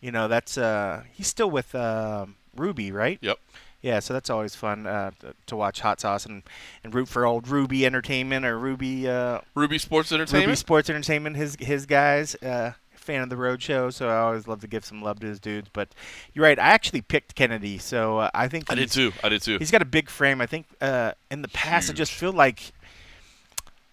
you 0.00 0.12
know, 0.12 0.28
that's 0.28 0.56
uh, 0.56 1.02
he's 1.12 1.26
still 1.26 1.50
with 1.50 1.74
um 1.74 2.36
Ruby, 2.54 2.92
right? 2.92 3.18
Yep. 3.20 3.38
Yeah, 3.82 3.98
so 3.98 4.14
that's 4.14 4.30
always 4.30 4.54
fun 4.54 4.86
uh, 4.86 5.10
to, 5.20 5.34
to 5.46 5.56
watch 5.56 5.80
Hot 5.80 6.00
Sauce 6.00 6.26
and, 6.26 6.42
and 6.82 6.94
root 6.94 7.08
for 7.08 7.26
old 7.26 7.46
Ruby 7.48 7.84
Entertainment 7.84 8.44
or 8.44 8.56
Ruby 8.56 9.08
uh, 9.08 9.40
Ruby 9.56 9.78
Sports 9.78 10.12
Entertainment. 10.12 10.46
Ruby 10.46 10.56
Sports 10.56 10.90
Entertainment. 10.90 11.36
His 11.36 11.56
his 11.58 11.86
guys. 11.86 12.36
Uh, 12.36 12.72
fan 13.06 13.22
of 13.22 13.30
the 13.30 13.36
Road 13.36 13.62
Show, 13.62 13.90
so 13.90 14.08
I 14.08 14.18
always 14.18 14.46
love 14.48 14.60
to 14.60 14.66
give 14.66 14.84
some 14.84 15.00
love 15.00 15.20
to 15.20 15.26
his 15.26 15.40
dudes. 15.40 15.70
But 15.72 15.94
you're 16.34 16.44
right. 16.44 16.58
I 16.58 16.68
actually 16.68 17.02
picked 17.02 17.34
Kennedy, 17.34 17.78
so 17.78 18.18
uh, 18.18 18.30
I 18.34 18.48
think 18.48 18.70
I 18.70 18.74
did 18.74 18.90
too. 18.90 19.12
I 19.22 19.28
did 19.28 19.42
too. 19.42 19.58
He's 19.58 19.70
got 19.70 19.82
a 19.82 19.86
big 19.86 20.10
frame. 20.10 20.40
I 20.40 20.46
think 20.46 20.66
uh, 20.80 21.12
in 21.30 21.42
the 21.42 21.48
past, 21.48 21.88
I 21.88 21.92
just 21.92 22.12
feel 22.12 22.32
like 22.32 22.72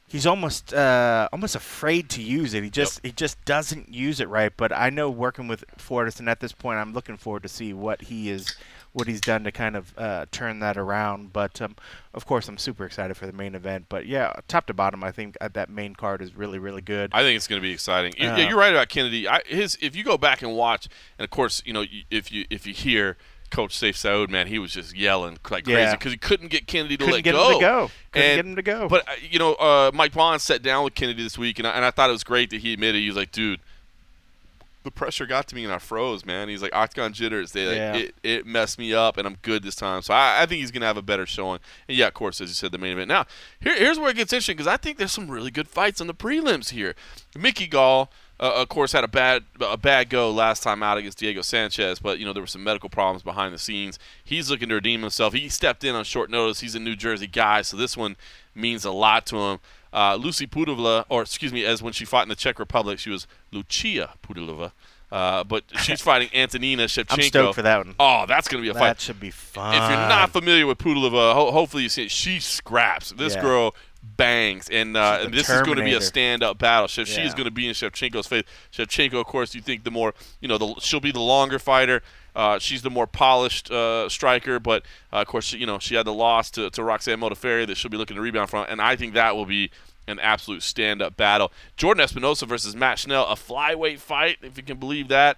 he's 0.07 0.25
almost 0.25 0.73
uh, 0.73 1.29
almost 1.31 1.55
afraid 1.55 2.09
to 2.09 2.21
use 2.21 2.53
it. 2.53 2.63
He 2.63 2.69
just 2.69 2.99
he 3.03 3.11
just 3.11 3.43
doesn't 3.45 3.93
use 3.93 4.19
it 4.19 4.29
right. 4.29 4.51
But 4.55 4.71
I 4.71 4.89
know 4.89 5.09
working 5.09 5.47
with 5.47 5.63
Fortis, 5.77 6.19
and 6.19 6.27
at 6.27 6.39
this 6.39 6.51
point, 6.51 6.79
I'm 6.79 6.93
looking 6.93 7.17
forward 7.17 7.43
to 7.43 7.49
see 7.49 7.73
what 7.73 8.01
he 8.01 8.29
is 8.29 8.55
what 8.93 9.07
he's 9.07 9.21
done 9.21 9.43
to 9.43 9.51
kind 9.51 9.75
of 9.75 9.93
uh, 9.97 10.25
turn 10.31 10.59
that 10.59 10.77
around. 10.77 11.33
But 11.33 11.61
um, 11.61 11.75
of 12.13 12.25
course, 12.25 12.47
I'm 12.47 12.57
super 12.57 12.85
excited 12.85 13.17
for 13.17 13.25
the 13.25 13.33
main 13.33 13.55
event. 13.55 13.87
But 13.89 14.05
yeah, 14.05 14.31
top 14.47 14.67
to 14.67 14.73
bottom, 14.73 15.03
I 15.03 15.11
think 15.11 15.35
uh, 15.41 15.49
that 15.53 15.69
main 15.69 15.95
card 15.95 16.21
is 16.21 16.35
really 16.35 16.59
really 16.59 16.81
good. 16.81 17.11
I 17.13 17.21
think 17.23 17.35
it's 17.35 17.47
going 17.47 17.61
to 17.61 17.67
be 17.67 17.71
exciting. 17.73 18.13
Uh, 18.13 18.35
yeah, 18.37 18.47
you're 18.49 18.57
right 18.57 18.71
about 18.73 18.89
Kennedy. 18.89 19.27
I, 19.27 19.41
his 19.45 19.77
if 19.81 19.95
you 19.95 20.03
go 20.03 20.17
back 20.17 20.41
and 20.41 20.55
watch, 20.55 20.87
and 21.17 21.23
of 21.23 21.29
course, 21.31 21.61
you 21.65 21.73
know, 21.73 21.85
if 22.09 22.31
you 22.31 22.45
if 22.49 22.65
you 22.67 22.73
hear 22.73 23.17
Coach 23.49 23.77
Sayif 23.77 23.93
Saud, 23.95 24.29
man, 24.29 24.47
he 24.47 24.57
was 24.57 24.71
just 24.71 24.95
yelling 24.95 25.37
like 25.51 25.65
crazy 25.65 25.91
because 25.91 26.11
he 26.11 26.17
couldn't 26.17 26.47
get 26.49 26.65
Kennedy 26.65 26.97
to 26.97 27.03
Couldn't 27.05 27.13
let 27.15 27.23
get 27.23 27.35
him 27.35 27.53
to 27.53 27.59
go. 27.59 27.91
Couldn't 28.11 28.29
And- 28.29 28.37
get 28.37 28.45
him 28.45 28.55
to 28.55 28.61
go. 28.61 28.87
But 28.87 29.07
uh, 29.07 29.11
you 29.29 29.37
know, 29.39 29.53
uh, 29.55 29.91
Mike 29.93 30.13
Bond 30.13 30.41
sat 30.41 30.61
down 30.61 30.83
with 30.83 30.95
Kennedy 30.95 31.21
this 31.23 31.37
week, 31.37 31.59
and 31.59 31.67
I, 31.67 31.71
and 31.71 31.85
I 31.85 31.91
thought 31.91 32.09
it 32.09 32.13
was 32.13 32.23
great 32.23 32.49
that 32.51 32.61
he 32.61 32.73
admitted 32.73 33.01
he 33.01 33.07
was 33.07 33.17
like, 33.17 33.31
dude. 33.31 33.59
The 34.83 34.91
pressure 34.91 35.25
got 35.25 35.47
to 35.47 35.55
me 35.55 35.63
and 35.63 35.73
I 35.73 35.77
froze, 35.79 36.25
man. 36.25 36.49
He's 36.49 36.61
like 36.61 36.75
octagon 36.75 37.13
jitters. 37.13 37.53
They 37.53 37.65
like, 37.65 37.75
Yeah. 37.77 37.95
it, 37.95 38.15
it 38.23 38.45
messed 38.45 38.77
me 38.77 38.93
up, 38.93 39.17
and 39.17 39.25
I'm 39.25 39.37
good 39.41 39.63
this 39.63 39.75
time. 39.75 40.01
So 40.01 40.13
I, 40.13 40.41
I 40.41 40.45
think 40.45 40.59
he's 40.59 40.71
gonna 40.71 40.85
have 40.85 40.97
a 40.97 41.01
better 41.01 41.25
showing. 41.25 41.59
And 41.87 41.97
yeah, 41.97 42.07
of 42.07 42.13
course, 42.13 42.41
as 42.41 42.49
you 42.49 42.55
said, 42.55 42.71
the 42.71 42.77
main 42.77 42.93
event. 42.93 43.07
Now, 43.07 43.25
here, 43.61 43.75
here's 43.77 43.97
where 43.97 44.09
it 44.09 44.15
gets 44.17 44.33
interesting 44.33 44.55
because 44.57 44.67
I 44.67 44.77
think 44.77 44.97
there's 44.97 45.11
some 45.13 45.31
really 45.31 45.51
good 45.51 45.67
fights 45.67 46.01
on 46.01 46.07
the 46.07 46.13
prelims 46.13 46.71
here. 46.71 46.95
Mickey 47.37 47.67
Gall 47.67 48.11
uh, 48.39 48.51
of 48.61 48.67
course, 48.67 48.91
had 48.91 49.03
a 49.03 49.07
bad 49.07 49.43
a 49.61 49.77
bad 49.77 50.09
go 50.09 50.29
last 50.31 50.63
time 50.63 50.83
out 50.83 50.97
against 50.97 51.19
Diego 51.19 51.41
Sanchez, 51.41 51.99
but 51.99 52.19
you 52.19 52.25
know 52.25 52.33
there 52.33 52.43
were 52.43 52.47
some 52.47 52.63
medical 52.63 52.89
problems 52.89 53.23
behind 53.23 53.53
the 53.53 53.59
scenes. 53.59 53.97
He's 54.23 54.49
looking 54.49 54.67
to 54.69 54.75
redeem 54.75 55.01
himself. 55.01 55.33
He 55.33 55.47
stepped 55.49 55.83
in 55.83 55.95
on 55.95 56.03
short 56.03 56.29
notice. 56.29 56.59
He's 56.59 56.75
a 56.75 56.79
New 56.79 56.95
Jersey 56.97 57.27
guy, 57.27 57.61
so 57.61 57.77
this 57.77 57.95
one 57.95 58.17
means 58.55 58.83
a 58.85 58.91
lot 58.91 59.25
to 59.27 59.37
him. 59.37 59.59
Uh, 59.93 60.15
Lucy 60.15 60.47
Pudovla, 60.47 61.05
or 61.07 61.21
excuse 61.21 61.53
me, 61.53 61.63
as 61.63 61.83
when 61.83 61.93
she 61.93 62.03
fought 62.03 62.23
in 62.23 62.29
the 62.29 62.35
Czech 62.35 62.57
Republic, 62.57 62.97
she 62.99 63.09
was 63.11 63.27
Lucia 63.51 64.15
Pudilova. 64.27 64.71
Uh, 65.11 65.43
but 65.43 65.63
she's 65.83 66.01
fighting 66.01 66.29
Antonina 66.33 66.85
Shevchenko. 66.85 67.13
I'm 67.13 67.21
stoked 67.21 67.55
for 67.55 67.61
that 67.61 67.85
one. 67.85 67.93
Oh, 67.99 68.25
that's 68.27 68.47
going 68.47 68.63
to 68.63 68.65
be 68.65 68.71
a 68.75 68.79
fight. 68.79 68.87
That 68.87 69.01
should 69.01 69.19
be 69.19 69.29
fun. 69.29 69.75
If 69.75 69.81
you're 69.81 69.99
not 70.09 70.31
familiar 70.31 70.65
with 70.65 70.79
Pudilova, 70.79 71.33
ho- 71.35 71.51
hopefully 71.51 71.83
you 71.83 71.89
see 71.89 72.05
it. 72.05 72.11
She 72.11 72.39
scraps. 72.39 73.11
This 73.11 73.35
Yeah. 73.35 73.41
girl 73.41 73.75
bangs, 74.03 74.69
and, 74.69 74.95
uh, 74.97 75.17
She's 75.17 75.25
and 75.25 75.33
the 75.33 75.37
this 75.37 75.49
is 75.49 75.61
going 75.61 75.77
to 75.77 75.83
be 75.83 75.93
a 75.93 76.01
stand-up 76.01 76.57
battle. 76.57 76.87
Shev- 76.87 77.07
She's 77.07 77.17
Yeah. 77.17 77.31
going 77.31 77.45
to 77.45 77.51
be 77.51 77.67
in 77.67 77.73
Shevchenko's 77.73 78.27
face. 78.27 78.43
Shevchenko, 78.71 79.13
of 79.19 79.25
course, 79.25 79.55
you 79.55 79.61
think 79.61 79.83
the 79.85 79.91
more, 79.91 80.13
you 80.41 80.47
know, 80.47 80.57
the, 80.57 80.75
she'll 80.79 80.99
be 80.99 81.11
the 81.11 81.21
longer 81.21 81.57
fighter. 81.57 82.01
Uh, 82.35 82.59
she's 82.59 82.81
the 82.81 82.89
more 82.89 83.07
polished 83.07 83.71
uh, 83.71 84.09
striker, 84.09 84.59
but 84.59 84.83
uh, 85.13 85.17
of 85.17 85.27
course, 85.27 85.45
she, 85.45 85.57
you 85.57 85.65
know, 85.65 85.79
she 85.79 85.95
had 85.95 86.05
the 86.05 86.13
loss 86.13 86.49
to, 86.51 86.69
to 86.71 86.83
Roxanne 86.83 87.19
Modafferi 87.19 87.65
that 87.67 87.77
she'll 87.77 87.91
be 87.91 87.97
looking 87.97 88.15
to 88.15 88.21
rebound 88.21 88.49
from, 88.49 88.65
and 88.69 88.81
I 88.81 88.95
think 88.95 89.13
that 89.13 89.35
will 89.35 89.45
be 89.45 89.71
an 90.07 90.19
absolute 90.19 90.63
stand-up 90.63 91.15
battle. 91.15 91.51
Jordan 91.77 92.03
Espinosa 92.03 92.45
versus 92.45 92.75
Matt 92.75 92.99
Schnell, 92.99 93.25
a 93.27 93.35
flyweight 93.35 93.99
fight, 93.99 94.37
if 94.41 94.57
you 94.57 94.63
can 94.63 94.77
believe 94.77 95.07
that. 95.09 95.37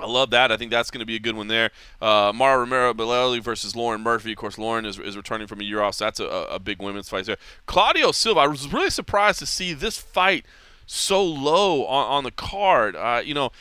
I 0.00 0.06
love 0.06 0.30
that. 0.30 0.50
I 0.50 0.56
think 0.56 0.70
that's 0.70 0.90
going 0.90 1.00
to 1.00 1.06
be 1.06 1.16
a 1.16 1.20
good 1.20 1.36
one 1.36 1.48
there. 1.48 1.70
Uh, 2.00 2.32
Mara 2.34 2.58
Romero 2.58 2.94
Borella 2.94 3.40
versus 3.42 3.76
Lauren 3.76 4.00
Murphy. 4.00 4.32
Of 4.32 4.38
course, 4.38 4.58
Lauren 4.58 4.84
is, 4.84 4.98
is 4.98 5.16
returning 5.16 5.46
from 5.46 5.60
a 5.60 5.64
year 5.64 5.82
off, 5.82 5.94
so 5.96 6.04
that's 6.04 6.20
a, 6.20 6.26
a 6.26 6.58
big 6.58 6.80
women's 6.80 7.08
fight 7.08 7.26
there. 7.26 7.36
Claudio 7.66 8.12
Silva, 8.12 8.40
I 8.40 8.46
was 8.46 8.72
really 8.72 8.90
surprised 8.90 9.38
to 9.40 9.46
see 9.46 9.72
this 9.72 9.98
fight 9.98 10.44
so 10.86 11.22
low 11.24 11.84
on, 11.86 12.06
on 12.06 12.24
the 12.24 12.30
card. 12.30 12.96
Uh, 12.96 13.22
you 13.24 13.34
know, 13.34 13.52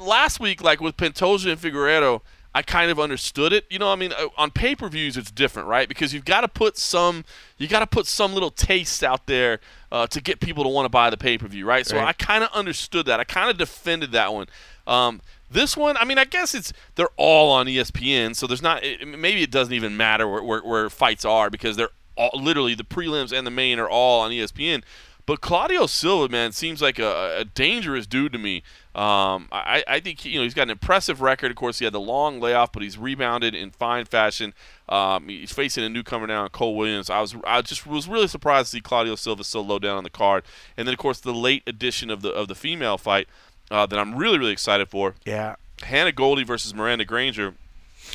last 0.00 0.40
week, 0.40 0.62
like 0.62 0.80
with 0.80 0.96
Pantoja 0.96 1.52
and 1.52 1.60
Figueiredo, 1.60 2.22
I 2.54 2.62
kind 2.62 2.90
of 2.90 2.98
understood 2.98 3.52
it. 3.52 3.66
You 3.68 3.78
know, 3.78 3.92
I 3.92 3.96
mean, 3.96 4.12
uh, 4.12 4.28
on 4.38 4.50
pay-per-views, 4.50 5.18
it's 5.18 5.30
different, 5.30 5.68
right? 5.68 5.86
Because 5.86 6.14
you've 6.14 6.24
got 6.24 6.40
to 6.40 6.48
put 6.48 6.78
some, 6.78 7.26
you 7.58 7.68
got 7.68 7.80
to 7.80 7.86
put 7.86 8.06
some 8.06 8.32
little 8.32 8.50
taste 8.50 9.04
out 9.04 9.26
there 9.26 9.60
uh, 9.92 10.06
to 10.06 10.22
get 10.22 10.40
people 10.40 10.64
to 10.64 10.70
want 10.70 10.86
to 10.86 10.88
buy 10.88 11.10
the 11.10 11.18
pay-per-view, 11.18 11.66
right? 11.66 11.86
So 11.86 11.96
Right. 11.96 12.08
I 12.08 12.12
kind 12.14 12.42
of 12.42 12.50
understood 12.54 13.04
that. 13.06 13.20
I 13.20 13.24
kind 13.24 13.50
of 13.50 13.58
defended 13.58 14.12
that 14.12 14.32
one. 14.32 14.46
Um, 14.86 15.20
this 15.50 15.76
one, 15.76 15.96
I 15.96 16.04
mean, 16.04 16.18
I 16.18 16.24
guess 16.24 16.54
it's 16.54 16.72
they're 16.94 17.08
all 17.16 17.50
on 17.52 17.66
ESPN, 17.66 18.34
so 18.34 18.46
there's 18.46 18.62
not. 18.62 18.82
It, 18.84 19.06
maybe 19.06 19.42
it 19.42 19.50
doesn't 19.50 19.74
even 19.74 19.96
matter 19.96 20.28
where, 20.28 20.42
where, 20.42 20.60
where 20.60 20.90
fights 20.90 21.24
are 21.24 21.50
because 21.50 21.76
they're 21.76 21.90
all 22.16 22.30
literally 22.34 22.74
the 22.74 22.84
prelims 22.84 23.36
and 23.36 23.46
the 23.46 23.50
main 23.50 23.78
are 23.78 23.88
all 23.88 24.20
on 24.20 24.30
ESPN. 24.30 24.82
But 25.26 25.40
Claudio 25.40 25.86
Silva, 25.86 26.28
man, 26.28 26.52
seems 26.52 26.80
like 26.80 27.00
a, 27.00 27.38
a 27.40 27.44
dangerous 27.44 28.06
dude 28.06 28.32
to 28.32 28.38
me. 28.38 28.62
Um, 28.94 29.48
I, 29.50 29.82
I 29.88 29.98
think 29.98 30.20
he, 30.20 30.30
you 30.30 30.38
know 30.38 30.44
he's 30.44 30.54
got 30.54 30.62
an 30.62 30.70
impressive 30.70 31.20
record. 31.20 31.50
Of 31.50 31.56
course, 31.56 31.80
he 31.80 31.84
had 31.84 31.92
the 31.92 32.00
long 32.00 32.40
layoff, 32.40 32.70
but 32.70 32.84
he's 32.84 32.96
rebounded 32.96 33.52
in 33.52 33.72
fine 33.72 34.04
fashion. 34.04 34.54
Um, 34.88 35.28
he's 35.28 35.52
facing 35.52 35.82
a 35.82 35.88
newcomer 35.88 36.28
now, 36.28 36.46
Cole 36.46 36.76
Williams. 36.76 37.10
I 37.10 37.20
was 37.20 37.34
I 37.44 37.60
just 37.60 37.88
was 37.88 38.08
really 38.08 38.28
surprised 38.28 38.70
to 38.70 38.76
see 38.76 38.80
Claudio 38.80 39.16
Silva 39.16 39.42
so 39.42 39.60
low 39.60 39.80
down 39.80 39.96
on 39.96 40.04
the 40.04 40.10
card. 40.10 40.44
And 40.76 40.86
then 40.86 40.94
of 40.94 40.98
course 40.98 41.18
the 41.18 41.34
late 41.34 41.64
addition 41.66 42.08
of 42.08 42.22
the 42.22 42.30
of 42.30 42.46
the 42.46 42.54
female 42.54 42.96
fight 42.96 43.28
uh, 43.70 43.86
that 43.86 43.98
I'm 43.98 44.14
really 44.16 44.38
really 44.38 44.52
excited 44.52 44.88
for. 44.88 45.14
Yeah. 45.24 45.56
Hannah 45.82 46.12
Goldy 46.12 46.44
versus 46.44 46.74
Miranda 46.74 47.04
Granger. 47.04 47.54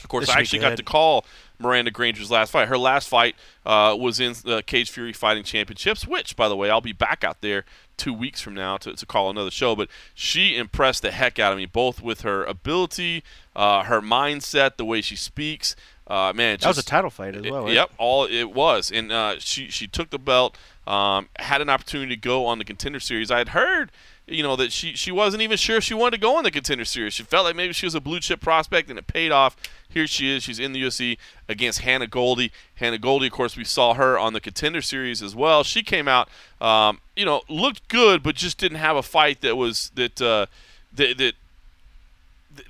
Of 0.04 0.08
course, 0.08 0.28
This 0.28 0.36
I 0.36 0.40
actually 0.40 0.60
got 0.60 0.78
to 0.78 0.84
call 0.84 1.26
Miranda 1.60 1.92
Granger's 1.92 2.32
last 2.32 2.52
fight. 2.52 2.68
Her 2.68 2.78
last 2.78 3.08
fight 3.08 3.36
uh, 3.66 3.96
was 4.00 4.20
in 4.20 4.34
the 4.44 4.64
Cage 4.64 4.90
Fury 4.90 5.14
Fighting 5.14 5.44
Championships, 5.44 6.08
which, 6.08 6.36
by 6.36 6.50
the 6.50 6.56
way, 6.56 6.70
I'll 6.70 6.82
be 6.82 6.94
back 6.94 7.24
out 7.24 7.42
there 7.42 7.66
two 7.98 8.14
weeks 8.14 8.42
from 8.42 8.56
now 8.56 8.78
to, 8.78 8.94
to 8.94 9.06
call 9.06 9.30
another 9.30 9.52
show. 9.52 9.76
But 9.76 9.90
she 10.16 10.56
impressed 10.58 11.04
the 11.04 11.12
heck 11.12 11.38
out 11.38 11.52
of 11.52 11.58
me, 11.60 11.66
both 11.68 12.02
with 12.02 12.22
her 12.22 12.44
ability, 12.44 13.24
uh, 13.56 13.84
her 13.84 14.02
mindset, 14.02 14.78
the 14.78 14.86
way 14.86 15.02
she 15.02 15.16
speaks. 15.16 15.76
Uh, 16.08 16.34
man, 16.34 16.58
That 16.60 16.68
was 16.70 16.78
a 16.78 16.84
title 16.84 17.10
fight 17.10 17.36
as 17.36 17.44
well, 17.44 17.66
right? 17.66 17.74
Yep, 17.74 17.92
all 17.98 18.26
it 18.26 18.52
was, 18.52 18.92
and 18.92 19.12
uh, 19.12 19.36
she 19.40 19.70
she 19.70 19.88
took 19.88 20.10
the 20.10 20.20
belt, 20.20 20.58
um, 20.86 21.30
had 21.38 21.62
an 21.62 21.70
opportunity 21.70 22.16
to 22.16 22.20
go 22.20 22.48
on 22.48 22.58
the 22.58 22.66
contender 22.66 23.00
series. 23.00 23.32
I 23.32 23.38
had 23.38 23.50
heard, 23.50 23.92
you 24.32 24.44
know, 24.44 24.56
that 24.56 24.72
she 24.72 24.94
she 24.96 25.12
wasn't 25.12 25.44
even 25.44 25.58
sure 25.58 25.78
if 25.78 25.84
she 25.84 25.94
wanted 25.94 26.12
to 26.12 26.22
go 26.22 26.38
on 26.38 26.44
the 26.44 26.52
contender 26.52 26.86
series. 26.86 27.14
She 27.14 27.24
felt 27.24 27.46
like 27.46 27.56
maybe 27.56 27.74
she 27.74 27.86
was 27.86 27.96
a 27.96 28.02
blue 28.02 28.20
chip 28.20 28.42
prospect, 28.42 28.90
and 28.90 28.98
it 28.98 29.08
paid 29.08 29.32
off. 29.32 29.56
Here 29.88 30.08
she 30.08 30.34
is. 30.34 30.44
She's 30.44 30.60
in 30.60 30.72
the 30.72 30.82
UFC 30.82 31.18
against 31.50 31.80
Hannah 31.80 32.08
Goldy. 32.08 32.52
Hannah 32.76 32.98
Goldy, 32.98 33.28
of 33.28 33.34
course, 33.34 33.58
we 33.58 33.66
saw 33.66 33.94
her 33.94 34.18
on 34.18 34.34
the 34.34 34.40
contender 34.40 34.82
series 34.82 35.22
as 35.22 35.36
well. 35.36 35.64
She 35.64 35.84
came 35.84 36.08
out, 36.08 36.30
um, 36.62 37.00
you 37.16 37.26
know, 37.26 37.42
looked 37.50 37.88
good, 37.90 38.24
but 38.24 38.36
just 38.36 38.58
didn't 38.58 38.78
have 38.78 38.96
a 38.96 39.04
fight 39.04 39.42
that 39.42 39.58
was 39.58 39.92
that 39.96 40.22
uh, 40.22 40.46
that 40.94 41.18
that 41.18 41.34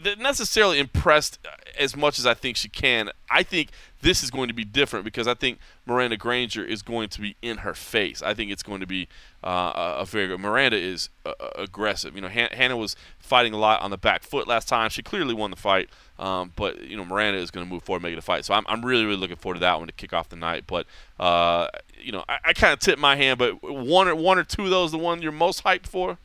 that 0.04 0.20
necessarily 0.20 0.80
impressed 0.80 1.40
as 1.78 1.96
much 1.96 2.20
as 2.20 2.26
I 2.26 2.34
think 2.34 2.58
she 2.58 2.70
can. 2.70 3.10
I 3.30 3.44
think 3.44 3.70
this 4.02 4.24
is 4.24 4.32
going 4.32 4.48
to 4.48 4.54
be 4.54 4.64
different 4.64 5.06
because 5.06 5.28
I 5.28 5.34
think 5.34 5.60
Miranda 5.86 6.18
Granger 6.18 6.64
is 6.64 6.82
going 6.82 7.10
to 7.10 7.22
be 7.22 7.36
in 7.42 7.58
her 7.58 7.74
face. 7.74 8.22
I 8.22 8.34
think 8.34 8.52
it's 8.52 8.64
going 8.64 8.82
to 8.82 8.88
be 8.88 9.08
uh, 9.44 9.98
a 10.00 10.06
very 10.06 10.28
good. 10.28 10.40
Miranda 10.40 10.78
is 10.78 11.10
uh, 11.26 11.34
aggressive. 11.56 12.16
You 12.16 12.22
know, 12.22 12.30
Han- 12.30 12.50
Hannah 12.52 12.78
was 12.78 12.96
fighting 13.20 13.54
a 13.54 13.58
lot 13.58 13.82
on 13.82 13.92
the 13.92 13.98
back 13.98 14.24
foot 14.24 14.48
last 14.48 14.68
time. 14.68 14.90
She 14.90 15.02
clearly 15.02 15.34
won 15.34 15.52
the 15.52 15.58
fight, 15.58 15.90
um, 16.20 16.52
but 16.56 16.82
you 16.84 16.98
know 16.98 17.06
Miranda 17.06 17.40
is 17.40 17.52
going 17.52 17.66
to 17.66 17.72
move 17.72 17.84
forward, 17.84 18.04
make 18.04 18.14
it 18.14 18.20
a 18.20 18.24
fight. 18.24 18.46
So 18.46 18.54
I'm, 18.54 18.66
I'm 18.68 18.86
really 18.86 19.06
really 19.06 19.18
looking 19.18 19.38
forward 19.38 19.56
to 19.56 19.62
that 19.62 19.78
one 19.78 19.88
to 19.88 19.94
kick 19.94 20.14
off 20.14 20.30
the 20.30 20.36
night. 20.36 20.66
But 20.68 20.86
uh, 21.20 21.68
you 22.00 22.12
know, 22.12 22.24
I, 22.28 22.38
I 22.46 22.54
kind 22.54 22.74
of 22.74 22.80
tip 22.80 23.00
my 23.00 23.16
hand, 23.16 23.40
but 23.40 23.62
one 23.64 24.08
or 24.08 24.16
one 24.16 24.38
or 24.38 24.44
two 24.44 24.64
of 24.64 24.70
those, 24.70 24.92
the 24.92 24.98
one 24.98 25.22
you're 25.22 25.32
most 25.32 25.64
hyped 25.64 25.88
for. 25.88 26.18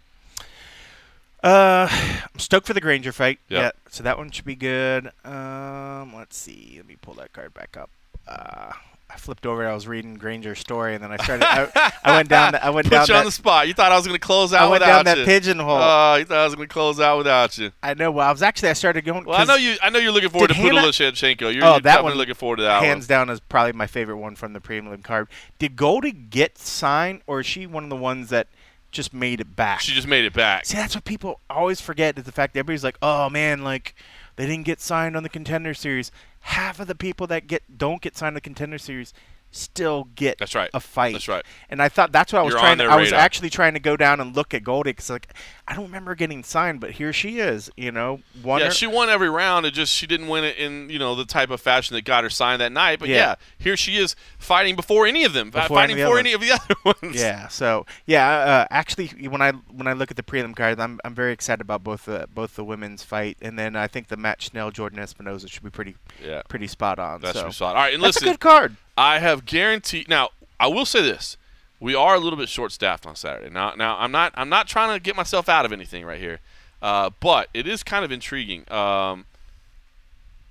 Uh, 1.47 1.89
I'm 2.35 2.39
stoked 2.39 2.66
for 2.66 2.74
the 2.74 2.81
Granger 2.81 3.12
fight. 3.12 3.39
Yep. 3.48 3.62
Yeah, 3.62 3.90
so 3.90 4.02
that 4.02 4.18
one 4.18 4.31
should 4.31 4.44
be 4.44 4.56
good. 4.56 5.10
Um, 5.24 6.14
let's 6.14 6.36
see. 6.36 6.74
Let 6.77 6.86
me 6.86 6.97
pull 7.01 7.14
that 7.14 7.32
card 7.32 7.55
back 7.55 7.77
up. 7.77 7.90
Uh, 8.27 8.73
I 9.09 9.16
flipped 9.18 9.47
over. 9.47 9.66
I 9.66 9.73
was 9.73 9.86
reading 9.86 10.16
Granger's 10.16 10.59
story, 10.59 10.97
and 10.97 11.02
then 11.02 11.12
I 11.12 11.16
started. 11.16 11.47
I, 11.48 11.93
I 12.02 12.16
went 12.16 12.28
down. 12.28 12.52
The, 12.52 12.64
I 12.64 12.70
went 12.70 12.86
Put 12.89 12.93
down 12.93 13.02
you 13.02 13.14
that, 13.14 13.20
on 13.20 13.24
the 13.24 13.31
spot. 13.31 13.68
You 13.68 13.74
thought 13.74 13.93
I 13.93 13.97
was 13.97 14.05
going 14.05 14.18
to 14.18 14.27
close 14.27 14.52
out 14.52 14.62
I 14.62 14.68
went 14.68 14.81
without 14.81 14.97
down 14.97 15.05
that 15.05 15.18
you. 15.18 15.24
pigeonhole. 15.24 15.78
Oh, 15.81 16.16
you 16.16 16.24
thought 16.24 16.39
I 16.39 16.44
was 16.44 16.56
going 16.56 16.66
to 16.68 16.73
close 16.73 16.98
out 16.98 17.16
without 17.18 17.56
you. 17.56 17.70
I 17.85 17.94
know. 17.94 18.10
Well, 18.10 18.28
I 18.28 18.32
was 18.32 18.43
actually. 18.43 18.70
I 18.70 18.73
started 18.73 19.05
going. 19.05 19.24
Well, 19.24 19.40
I 19.40 19.44
know 19.44 19.55
you. 19.55 19.77
I 19.81 19.90
know 19.90 20.01
you're 20.01 20.10
looking 20.10 20.31
forward 20.31 20.48
to 20.48 20.55
Hannah- 20.55 20.81
Pudula 20.81 20.89
Shevchenko. 20.89 21.55
You're, 21.55 21.64
oh, 21.64 21.73
you're 21.74 21.81
that 21.82 22.02
one. 22.02 22.14
looking 22.14 22.35
forward 22.35 22.56
to 22.56 22.62
that 22.64 22.78
one. 22.78 22.85
hands 22.85 23.05
one. 23.05 23.09
down 23.09 23.31
is 23.31 23.39
probably 23.39 23.73
my 23.73 23.86
favorite 23.86 24.16
one 24.16 24.35
from 24.35 24.52
the 24.52 24.60
prelim 24.60 25.05
card. 25.05 25.28
Did 25.60 25.77
Goldy 25.77 26.10
get 26.10 26.59
signed, 26.59 27.23
or 27.28 27.40
is 27.40 27.47
she 27.47 27.64
one 27.66 27.85
of 27.85 27.90
the 27.90 27.97
ones 27.97 28.31
that 28.31 28.48
just 28.97 29.14
made 29.14 29.40
it 29.40 29.55
back? 29.55 29.81
She 29.81 29.93
just 29.93 30.09
made 30.09 30.24
it 30.24 30.32
back. 30.32 30.66
See, 30.66 30.77
that's 30.77 30.94
what 30.94 31.05
people 31.05 31.40
always 31.48 31.81
forget 31.81 32.18
is 32.18 32.24
the 32.24 32.32
fact 32.32 32.55
that 32.55 32.60
everybody's 32.60 32.85
like, 32.85 32.98
"Oh 33.01 33.31
man, 33.31 33.62
like 33.62 33.94
they 34.36 34.47
didn't 34.47 34.64
get 34.64 34.81
signed 34.81 35.16
on 35.16 35.23
the 35.23 35.28
contender 35.28 35.74
series." 35.74 36.10
Half 36.40 36.81
of 36.81 36.86
the 36.86 36.94
people 36.94 37.27
that 37.28 37.47
get 37.47 37.78
don't 37.78 38.01
get 38.01 38.16
signed 38.16 38.31
on 38.31 38.35
the 38.35 38.40
contender 38.40 38.78
series 38.78 39.12
still 39.51 40.09
get 40.14 40.39
That's 40.39 40.55
right. 40.55 40.68
a 40.74 40.81
fight. 40.81 41.12
That's 41.12 41.28
right. 41.28 41.44
And 41.70 41.81
I 41.81 41.89
thought 41.89 42.12
that's 42.12 42.32
what 42.32 42.40
I 42.40 42.43
was 42.43 42.52
You're 42.52 42.60
trying. 42.60 42.78
To, 42.78 42.85
I 42.85 42.97
was 42.97 43.12
actually 43.12 43.48
trying 43.51 43.74
to 43.74 43.81
go 43.81 43.97
down 43.97 44.20
and 44.20 44.36
look 44.36 44.52
at 44.52 44.62
Goldy 44.64 44.90
because 44.90 45.09
like 45.09 45.32
I 45.66 45.74
don't 45.74 45.86
remember 45.86 46.14
getting 46.14 46.44
signed, 46.44 46.81
but 46.81 46.93
here 46.93 47.12
she 47.12 47.39
is. 47.39 47.70
You 47.77 47.90
know, 47.90 48.20
one. 48.43 48.60
Yeah, 48.60 48.68
she 48.70 48.86
won 48.86 49.09
every 49.09 49.31
round. 49.31 49.64
It 49.66 49.73
just 49.73 49.93
she 49.93 50.06
didn't 50.06 50.28
win 50.28 50.44
it 50.44 50.56
in 50.59 50.90
you 50.90 50.98
know 50.98 51.14
the 51.14 51.24
type 51.24 51.51
of 51.51 51.60
fashion 51.60 51.94
that 51.94 52.05
got 52.05 52.23
her 52.24 52.31
signed 52.31 52.60
that 52.60 52.73
night. 52.73 52.98
But 52.98 53.09
yeah, 53.09 53.16
Yeah. 53.16 53.35
here 53.59 53.77
she 53.77 53.97
is 53.97 54.14
fighting 54.39 54.77
before 54.77 55.06
any 55.06 55.24
of 55.24 55.32
them, 55.32 55.51
Before 55.51 55.60
any 55.62 55.68
fighting 55.74 55.97
the 55.97 56.02
before 56.02 56.18
any 56.18 56.32
of 56.35 56.40
the 56.43 56.52
other 56.85 56.97
ones. 57.02 57.16
Yeah. 57.16 57.48
So 57.48 57.86
yeah, 58.05 58.28
uh, 58.28 58.66
actually, 58.70 59.09
when 59.28 59.40
I 59.43 59.52
when 59.52 59.86
I 59.86 59.94
look 59.94 60.10
at 60.10 60.16
the 60.16 60.23
prelim 60.23 60.55
cards, 60.55 60.78
I'm 60.81 61.01
I'm 61.05 61.14
very 61.14 61.32
excited 61.32 61.60
about 61.62 61.82
both 61.82 62.05
the 62.05 62.28
both 62.35 62.56
the 62.56 62.64
women's 62.64 63.02
fight, 63.02 63.39
and 63.40 63.59
then 63.59 63.74
I 63.74 63.86
think 63.86 64.09
the 64.09 64.16
Matt 64.16 64.43
Schnell 64.43 64.70
Jordan 64.70 64.98
Espinosa 64.98 65.48
should 65.48 65.62
be 65.64 65.70
pretty 65.70 65.97
Yeah. 66.23 66.43
pretty 66.48 66.66
spot 66.66 66.98
on. 66.98 67.23
That's 67.23 67.40
so. 67.40 67.51
saw. 67.51 67.68
All 67.68 67.74
right, 67.74 67.94
and 67.94 68.02
That's 68.02 68.16
listen, 68.16 68.28
a 68.28 68.32
good 68.32 68.40
card. 68.40 68.77
I 68.97 69.18
have 69.18 69.44
guaranteed. 69.44 70.09
Now, 70.09 70.31
I 70.59 70.68
will 70.68 70.86
say 70.86 71.02
this: 71.02 71.36
we 71.81 71.94
are 71.94 72.14
a 72.14 72.18
little 72.18 72.39
bit 72.39 72.48
short-staffed 72.48 73.06
on 73.06 73.16
Saturday. 73.16 73.51
Now, 73.51 73.74
now 73.77 73.97
I'm 73.98 74.10
not. 74.10 74.32
I'm 74.35 74.48
not 74.48 74.66
trying 74.66 74.97
to 74.97 75.01
get 75.02 75.16
myself 75.16 75.48
out 75.48 75.64
of 75.64 75.73
anything 75.73 76.05
right 76.05 76.20
here, 76.20 76.40
uh, 76.82 77.10
but 77.20 77.48
it 77.52 77.66
is 77.66 77.82
kind 77.82 78.05
of 78.05 78.12
intriguing. 78.12 78.70
Um, 78.73 79.27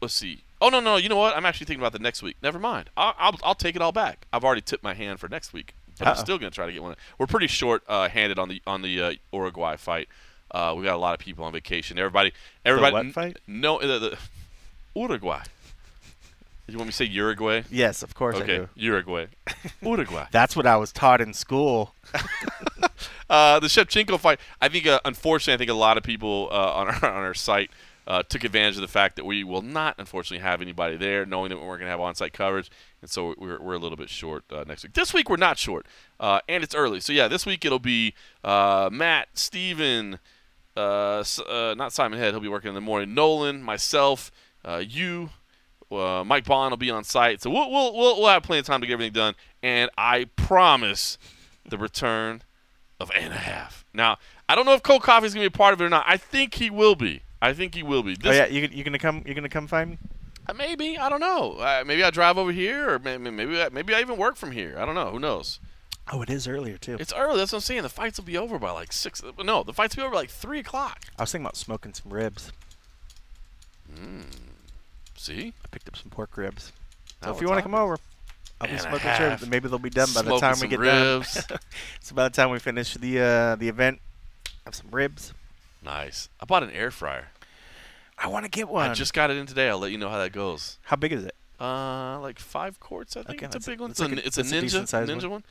let's 0.02 0.14
see. 0.14 0.42
Oh 0.62 0.70
no, 0.70 0.80
no. 0.80 0.96
You 0.98 1.10
know 1.10 1.18
what? 1.18 1.36
I'm 1.36 1.46
actually 1.46 1.66
thinking 1.66 1.82
about 1.82 1.94
the 1.94 2.00
next 2.00 2.22
week. 2.24 2.38
Never 2.42 2.60
mind. 2.60 2.90
I'll, 2.96 3.16
I'll, 3.18 3.40
I'll 3.44 3.56
take 3.56 3.76
it 3.76 3.82
all 3.82 3.92
back. 3.92 4.26
I've 4.32 4.44
already 4.44 4.62
tipped 4.62 4.84
my 4.84 4.94
hand 4.94 5.20
for 5.20 5.28
next 5.28 5.52
week, 5.52 5.74
but 6.00 6.08
I'm 6.08 6.16
still 6.16 6.38
going 6.38 6.52
to 6.52 6.56
try 6.56 6.66
to 6.66 6.72
get 6.72 6.82
one. 6.82 6.96
We're 7.18 7.28
pretty 7.28 7.48
short-handed 7.48 8.40
on 8.40 8.50
the 8.50 8.62
on 8.66 8.82
the 8.82 9.02
uh, 9.02 9.14
Uruguay 9.34 9.76
fight. 9.76 10.08
Uh, 10.52 10.74
we 10.78 10.84
got 10.84 10.96
a 10.96 10.98
lot 10.98 11.14
of 11.14 11.20
people 11.20 11.44
on 11.44 11.52
vacation. 11.52 11.98
Everybody, 11.98 12.32
everybody. 12.64 12.94
what 12.94 13.06
n- 13.06 13.12
fight? 13.12 13.38
No, 13.48 13.80
the, 13.80 14.00
the 14.00 14.18
Uruguay. 14.96 15.42
You 16.68 16.78
want 16.78 16.88
me 16.88 16.92
to 16.92 16.98
say 16.98 17.06
Uruguay? 17.06 17.64
Yes, 17.70 18.02
of 18.02 18.16
course 18.16 18.36
I 18.38 18.40
Okay, 18.42 18.58
do. 18.58 18.70
Uruguay. 18.76 19.28
Uruguay. 19.82 20.26
That's 20.32 20.56
what 20.56 20.66
I 20.66 20.78
was 20.78 20.92
taught 20.92 21.22
in 21.22 21.34
school. 21.34 21.94
Uh, 23.28 23.60
the 23.60 23.66
Shevchenko 23.66 24.20
fight. 24.20 24.40
I 24.62 24.70
think, 24.70 24.86
uh, 24.86 25.00
unfortunately, 25.04 25.56
I 25.56 25.58
think 25.58 25.72
a 25.72 25.74
lot 25.74 25.98
of 25.98 26.04
people 26.04 26.48
uh, 26.52 26.74
on 26.74 26.88
our 26.88 27.06
on 27.12 27.24
our 27.24 27.34
site 27.34 27.72
uh, 28.06 28.22
took 28.22 28.44
advantage 28.44 28.76
of 28.76 28.82
the 28.82 28.88
fact 28.88 29.16
that 29.16 29.26
we 29.26 29.44
will 29.44 29.64
not, 29.64 29.96
unfortunately, 29.98 30.44
have 30.44 30.62
anybody 30.62 30.96
there, 30.96 31.26
knowing 31.26 31.50
that 31.50 31.56
we 31.60 31.66
weren't 31.66 31.80
going 31.80 31.88
to 31.88 31.92
have 31.92 32.00
on-site 32.00 32.34
coverage. 32.34 32.70
and 33.02 33.10
so 33.10 33.34
we're, 33.40 33.60
we're 33.60 33.74
a 33.74 33.80
little 33.80 33.98
bit 33.98 34.10
short 34.12 34.44
uh, 34.52 34.64
next 34.68 34.84
week. 34.84 34.94
This 34.94 35.12
week 35.12 35.28
we're 35.28 35.38
not 35.38 35.58
short, 35.58 35.88
uh, 36.20 36.40
and 36.48 36.64
it's 36.64 36.76
early. 36.76 37.00
So 37.00 37.14
yeah, 37.14 37.28
this 37.28 37.48
week 37.48 37.66
it'll 37.66 37.80
be 37.80 38.14
uh, 38.44 38.90
Matt, 38.94 39.30
Steven, 39.34 40.20
uh, 40.78 41.24
uh, 41.50 41.74
not 41.76 41.94
Simon 41.94 42.20
Head. 42.20 42.32
He'll 42.36 42.40
be 42.42 42.48
working 42.48 42.70
in 42.70 42.76
the 42.76 42.82
morning. 42.82 43.16
Nolan, 43.16 43.64
myself, 43.64 44.32
uh, 44.64 44.84
you, 44.88 45.32
uh, 45.98 46.24
Mike 46.24 46.46
Bond 46.46 46.72
will 46.72 46.78
be 46.78 46.92
on 46.92 47.04
site. 47.04 47.42
So 47.42 47.50
we'll, 47.50 47.70
we'll 47.72 47.94
we'll 47.96 48.20
we'll 48.20 48.30
have 48.30 48.44
plenty 48.44 48.60
of 48.60 48.66
time 48.66 48.82
to 48.82 48.88
get 48.88 48.94
everything 48.94 49.14
done. 49.14 49.36
And 49.64 49.90
I 49.98 50.26
promise 50.36 51.18
the 51.68 51.78
return 51.78 52.42
of 53.00 53.12
and 53.16 53.34
a 53.34 53.38
half. 53.38 53.86
Now 53.94 54.18
I 54.48 54.56
don't 54.56 54.66
know 54.66 54.74
if 54.74 54.84
Cold 54.84 55.04
Coffee 55.04 55.26
is 55.28 55.34
gonna 55.34 55.44
be 55.44 55.48
a 55.48 55.52
part 55.52 55.74
of 55.74 55.82
it 55.82 55.86
or 55.86 55.90
not. 55.90 56.06
I 56.08 56.18
think 56.18 56.56
he 56.56 56.70
will 56.70 56.96
be. 56.96 57.22
I 57.42 57.54
think 57.54 57.76
he 57.76 57.84
will 57.84 58.04
be. 58.04 58.16
oh 58.24 58.32
yeah, 58.32 58.46
you 58.48 58.68
you 58.72 58.84
gonna 58.84 59.00
come? 59.00 59.24
You 59.26 59.34
gonna 59.34 59.50
come 59.50 59.68
find 59.68 59.92
me? 59.92 59.98
uh, 60.48 60.54
Maybe 60.54 60.98
I 60.98 61.10
don't 61.10 61.20
know. 61.20 61.54
Uh, 61.54 61.84
maybe 61.86 62.04
I 62.04 62.10
drive 62.12 62.38
over 62.38 62.52
here, 62.52 62.92
or 62.94 63.00
maybe 63.00 63.30
maybe 63.30 63.62
I, 63.62 63.70
maybe 63.70 63.94
I 63.94 64.02
even 64.02 64.18
work 64.18 64.36
from 64.36 64.52
here. 64.52 64.76
I 64.78 64.86
don't 64.86 64.96
know. 64.96 65.12
Who 65.12 65.20
knows? 65.20 65.60
Oh, 66.14 66.22
it 66.22 66.30
is 66.30 66.48
earlier 66.48 66.78
too. 66.78 66.98
It's 67.00 67.12
early. 67.14 67.38
That's 67.40 67.52
what 67.52 67.58
I'm 67.58 67.62
saying. 67.62 67.82
The 67.82 67.90
fights 67.90 68.20
will 68.20 68.26
be 68.26 68.38
over 68.38 68.60
by 68.60 68.70
like 68.72 68.94
six. 68.94 69.24
No, 69.44 69.64
the 69.64 69.74
fights 69.74 69.96
will 69.96 70.04
be 70.04 70.06
over 70.06 70.14
by 70.14 70.20
like 70.22 70.30
three 70.30 70.60
o'clock. 70.60 71.06
I 71.18 71.24
was 71.24 71.32
thinking 71.32 71.46
about 71.46 71.58
smoking 71.58 71.94
some 71.96 72.14
ribs. 72.14 72.52
See, 75.16 75.54
I 75.64 75.68
picked 75.72 75.88
up 75.88 75.96
some 75.98 76.10
pork 76.12 76.36
ribs. 76.38 76.72
Now 77.22 77.30
So 77.30 77.36
if 77.36 77.42
you 77.42 77.48
want 77.48 77.60
to 77.60 77.64
come 77.64 77.76
over, 77.76 77.98
I'll 78.62 78.70
be 78.70 78.78
smoking 78.78 79.10
ribs. 79.20 79.48
Maybe 79.48 79.68
they'll 79.70 79.80
be 79.80 79.90
done 79.90 80.10
by 80.14 80.22
the 80.22 80.38
time 80.40 80.56
we 80.62 80.68
get 80.68 80.80
ribs. 80.80 81.46
done. 81.46 81.60
so 82.02 82.16
by 82.16 82.24
the 82.26 82.30
time 82.36 82.50
we 82.52 82.60
finish 82.60 82.94
the 82.96 83.20
uh, 83.20 83.56
the 83.56 83.70
event, 83.70 84.00
have 84.66 84.76
some 84.76 84.88
ribs. 84.92 85.34
nice. 85.84 86.30
I 86.40 86.46
bought 86.46 86.64
an 86.64 86.72
air 86.72 86.92
fryer. 86.92 87.28
I 88.18 88.28
want 88.28 88.46
to 88.46 88.50
get 88.52 88.70
one. 88.70 88.90
I 88.90 88.94
just 88.94 89.14
got 89.14 89.30
it 89.30 89.38
in 89.38 89.46
today. 89.46 89.70
I'll 89.70 89.80
let 89.80 89.92
you 89.92 89.98
know 89.98 90.10
how 90.10 90.18
that 90.20 90.32
goes. 90.32 90.78
How 90.84 90.96
big 90.96 91.12
is 91.12 91.26
it? 91.26 91.36
Uh, 91.60 92.20
like 92.22 92.40
five 92.40 92.80
quarts. 92.80 93.16
I 93.18 93.24
think 93.24 93.40
Okay, 93.44 93.46
it's 93.48 93.56
a 93.68 93.70
big 93.70 93.80
one. 93.80 93.92
It's, 93.92 94.00
like 94.00 94.12
a, 94.12 94.26
it's 94.26 94.38
a 94.38 94.44
that's 94.44 94.94
a 94.94 94.98
ninja 94.98 95.06
ninja 95.08 95.22
one. 95.24 95.30
one. 95.32 95.44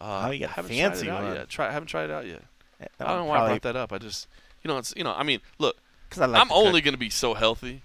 Uh, 0.00 0.24
Oh, 0.26 0.30
you 0.30 0.40
got 0.40 0.50
haven't 0.50 0.70
fancy 0.74 1.06
tried 1.06 1.14
it 1.14 1.16
out 1.18 1.24
one. 1.24 1.34
yet. 1.36 1.48
Try, 1.48 1.70
haven't 1.72 1.86
tried 1.88 2.04
it 2.04 2.10
out 2.10 2.26
yet. 2.26 2.42
Yeah, 2.80 2.86
I 3.00 3.04
don't 3.08 3.16
know 3.18 3.24
why 3.26 3.38
I 3.40 3.48
brought 3.48 3.62
that 3.62 3.76
up. 3.76 3.92
I 3.92 3.98
just, 3.98 4.26
you 4.62 4.68
know, 4.68 4.78
it's 4.78 4.92
you 4.96 5.04
know, 5.04 5.12
I 5.12 5.22
mean, 5.22 5.40
look, 5.58 5.76
I 6.18 6.26
like 6.26 6.40
I'm 6.40 6.48
cook. 6.48 6.56
only 6.56 6.80
gonna 6.80 6.96
be 6.96 7.10
so 7.10 7.34
healthy, 7.34 7.82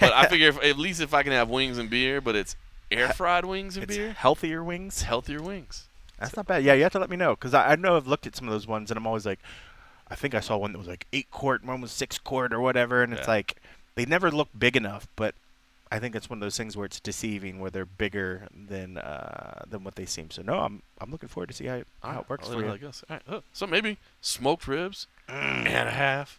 but 0.00 0.12
I 0.12 0.26
figure 0.28 0.48
if, 0.48 0.62
at 0.62 0.78
least 0.78 1.00
if 1.00 1.14
I 1.14 1.22
can 1.22 1.32
have 1.32 1.48
wings 1.48 1.78
and 1.78 1.88
beer, 1.90 2.20
but 2.20 2.34
it's 2.36 2.56
air 2.90 3.08
fried 3.10 3.44
wings 3.44 3.76
and 3.76 3.84
It's 3.84 3.96
beer, 3.96 4.12
healthier 4.12 4.62
wings. 4.64 5.02
healthier 5.02 5.42
wings. 5.42 5.86
That's 6.18 6.36
not 6.36 6.46
bad. 6.46 6.62
Yeah, 6.64 6.74
you 6.74 6.82
have 6.82 6.92
to 6.92 6.98
let 6.98 7.08
me 7.10 7.16
know 7.16 7.34
because 7.34 7.54
I, 7.54 7.72
I 7.72 7.76
know 7.76 7.96
I've 7.96 8.06
looked 8.06 8.26
at 8.26 8.36
some 8.36 8.46
of 8.46 8.52
those 8.52 8.66
ones 8.66 8.90
and 8.90 8.98
I'm 8.98 9.06
always 9.06 9.24
like, 9.24 9.38
I 10.08 10.14
think 10.16 10.34
I 10.34 10.40
saw 10.40 10.56
one 10.56 10.72
that 10.72 10.78
was 10.78 10.88
like 10.88 11.06
eight 11.12 11.30
quart, 11.30 11.64
one 11.64 11.80
was 11.80 11.92
six 11.92 12.18
quart 12.18 12.52
or 12.52 12.60
whatever, 12.60 13.02
and 13.02 13.12
it's 13.14 13.28
like 13.28 13.56
they 13.94 14.04
never 14.04 14.30
look 14.30 14.48
big 14.58 14.76
enough. 14.76 15.06
But 15.16 15.34
I 15.92 15.98
think 15.98 16.14
it's 16.14 16.28
one 16.28 16.36
of 16.38 16.40
those 16.40 16.56
things 16.56 16.76
where 16.76 16.84
it's 16.84 17.00
deceiving, 17.00 17.58
where 17.58 17.70
they're 17.70 17.86
bigger 17.86 18.48
than 18.54 18.98
uh, 18.98 19.62
than 19.68 19.82
what 19.84 19.94
they 19.94 20.04
seem. 20.06 20.30
So 20.30 20.42
no, 20.42 20.58
I'm 20.58 20.82
I'm 21.00 21.10
looking 21.10 21.28
forward 21.28 21.48
to 21.48 21.54
see 21.54 21.66
how 21.66 21.76
it, 21.76 21.86
how 22.02 22.20
it 22.20 22.28
works 22.28 22.48
I'll 22.48 22.54
for 22.54 22.64
you. 22.64 22.72
it 22.72 22.80
goes. 22.80 23.02
All 23.08 23.16
right, 23.16 23.36
uh, 23.36 23.40
so 23.52 23.66
maybe 23.66 23.98
smoked 24.20 24.66
ribs 24.68 25.06
and 25.28 25.88
a 25.88 25.92
half. 25.92 26.38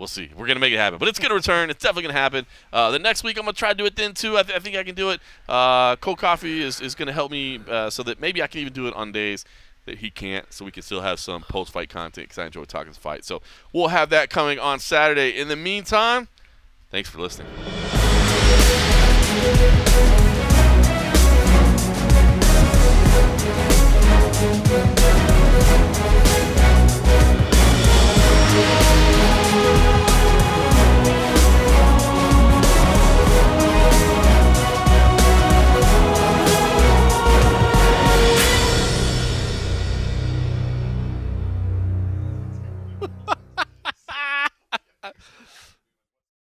We'll 0.00 0.08
see. 0.08 0.30
We're 0.34 0.46
gonna 0.46 0.60
make 0.60 0.72
it 0.72 0.78
happen, 0.78 0.98
but 0.98 1.08
it's 1.08 1.18
gonna 1.18 1.34
return. 1.34 1.68
It's 1.68 1.82
definitely 1.82 2.04
gonna 2.04 2.18
happen. 2.18 2.46
Uh, 2.72 2.90
the 2.90 2.98
next 2.98 3.22
week, 3.22 3.36
I'm 3.36 3.44
gonna 3.44 3.52
try 3.52 3.68
to 3.68 3.74
do 3.74 3.84
it 3.84 3.96
then 3.96 4.14
too. 4.14 4.38
I, 4.38 4.42
th 4.44 4.56
I 4.56 4.58
think 4.58 4.74
I 4.74 4.82
can 4.82 4.94
do 4.94 5.10
it. 5.10 5.20
Uh, 5.46 5.96
cold 5.96 6.16
coffee 6.16 6.62
is, 6.62 6.80
is 6.80 6.94
gonna 6.94 7.12
help 7.12 7.30
me 7.30 7.60
uh, 7.68 7.90
so 7.90 8.02
that 8.04 8.18
maybe 8.18 8.42
I 8.42 8.46
can 8.46 8.62
even 8.62 8.72
do 8.72 8.88
it 8.88 8.94
on 8.94 9.12
days 9.12 9.44
that 9.84 9.98
he 9.98 10.08
can't, 10.08 10.50
so 10.50 10.64
we 10.64 10.70
can 10.70 10.82
still 10.82 11.02
have 11.02 11.20
some 11.20 11.42
post 11.42 11.70
fight 11.70 11.90
content 11.90 12.28
because 12.28 12.38
I 12.38 12.46
enjoy 12.46 12.64
talking 12.64 12.94
to 12.94 12.98
fight. 12.98 13.26
So 13.26 13.42
we'll 13.74 13.88
have 13.88 14.08
that 14.08 14.30
coming 14.30 14.58
on 14.58 14.78
Saturday. 14.78 15.38
In 15.38 15.48
the 15.48 15.56
meantime, 15.56 16.28
thanks 16.90 17.10
for 17.10 17.20
listening. 17.20 17.48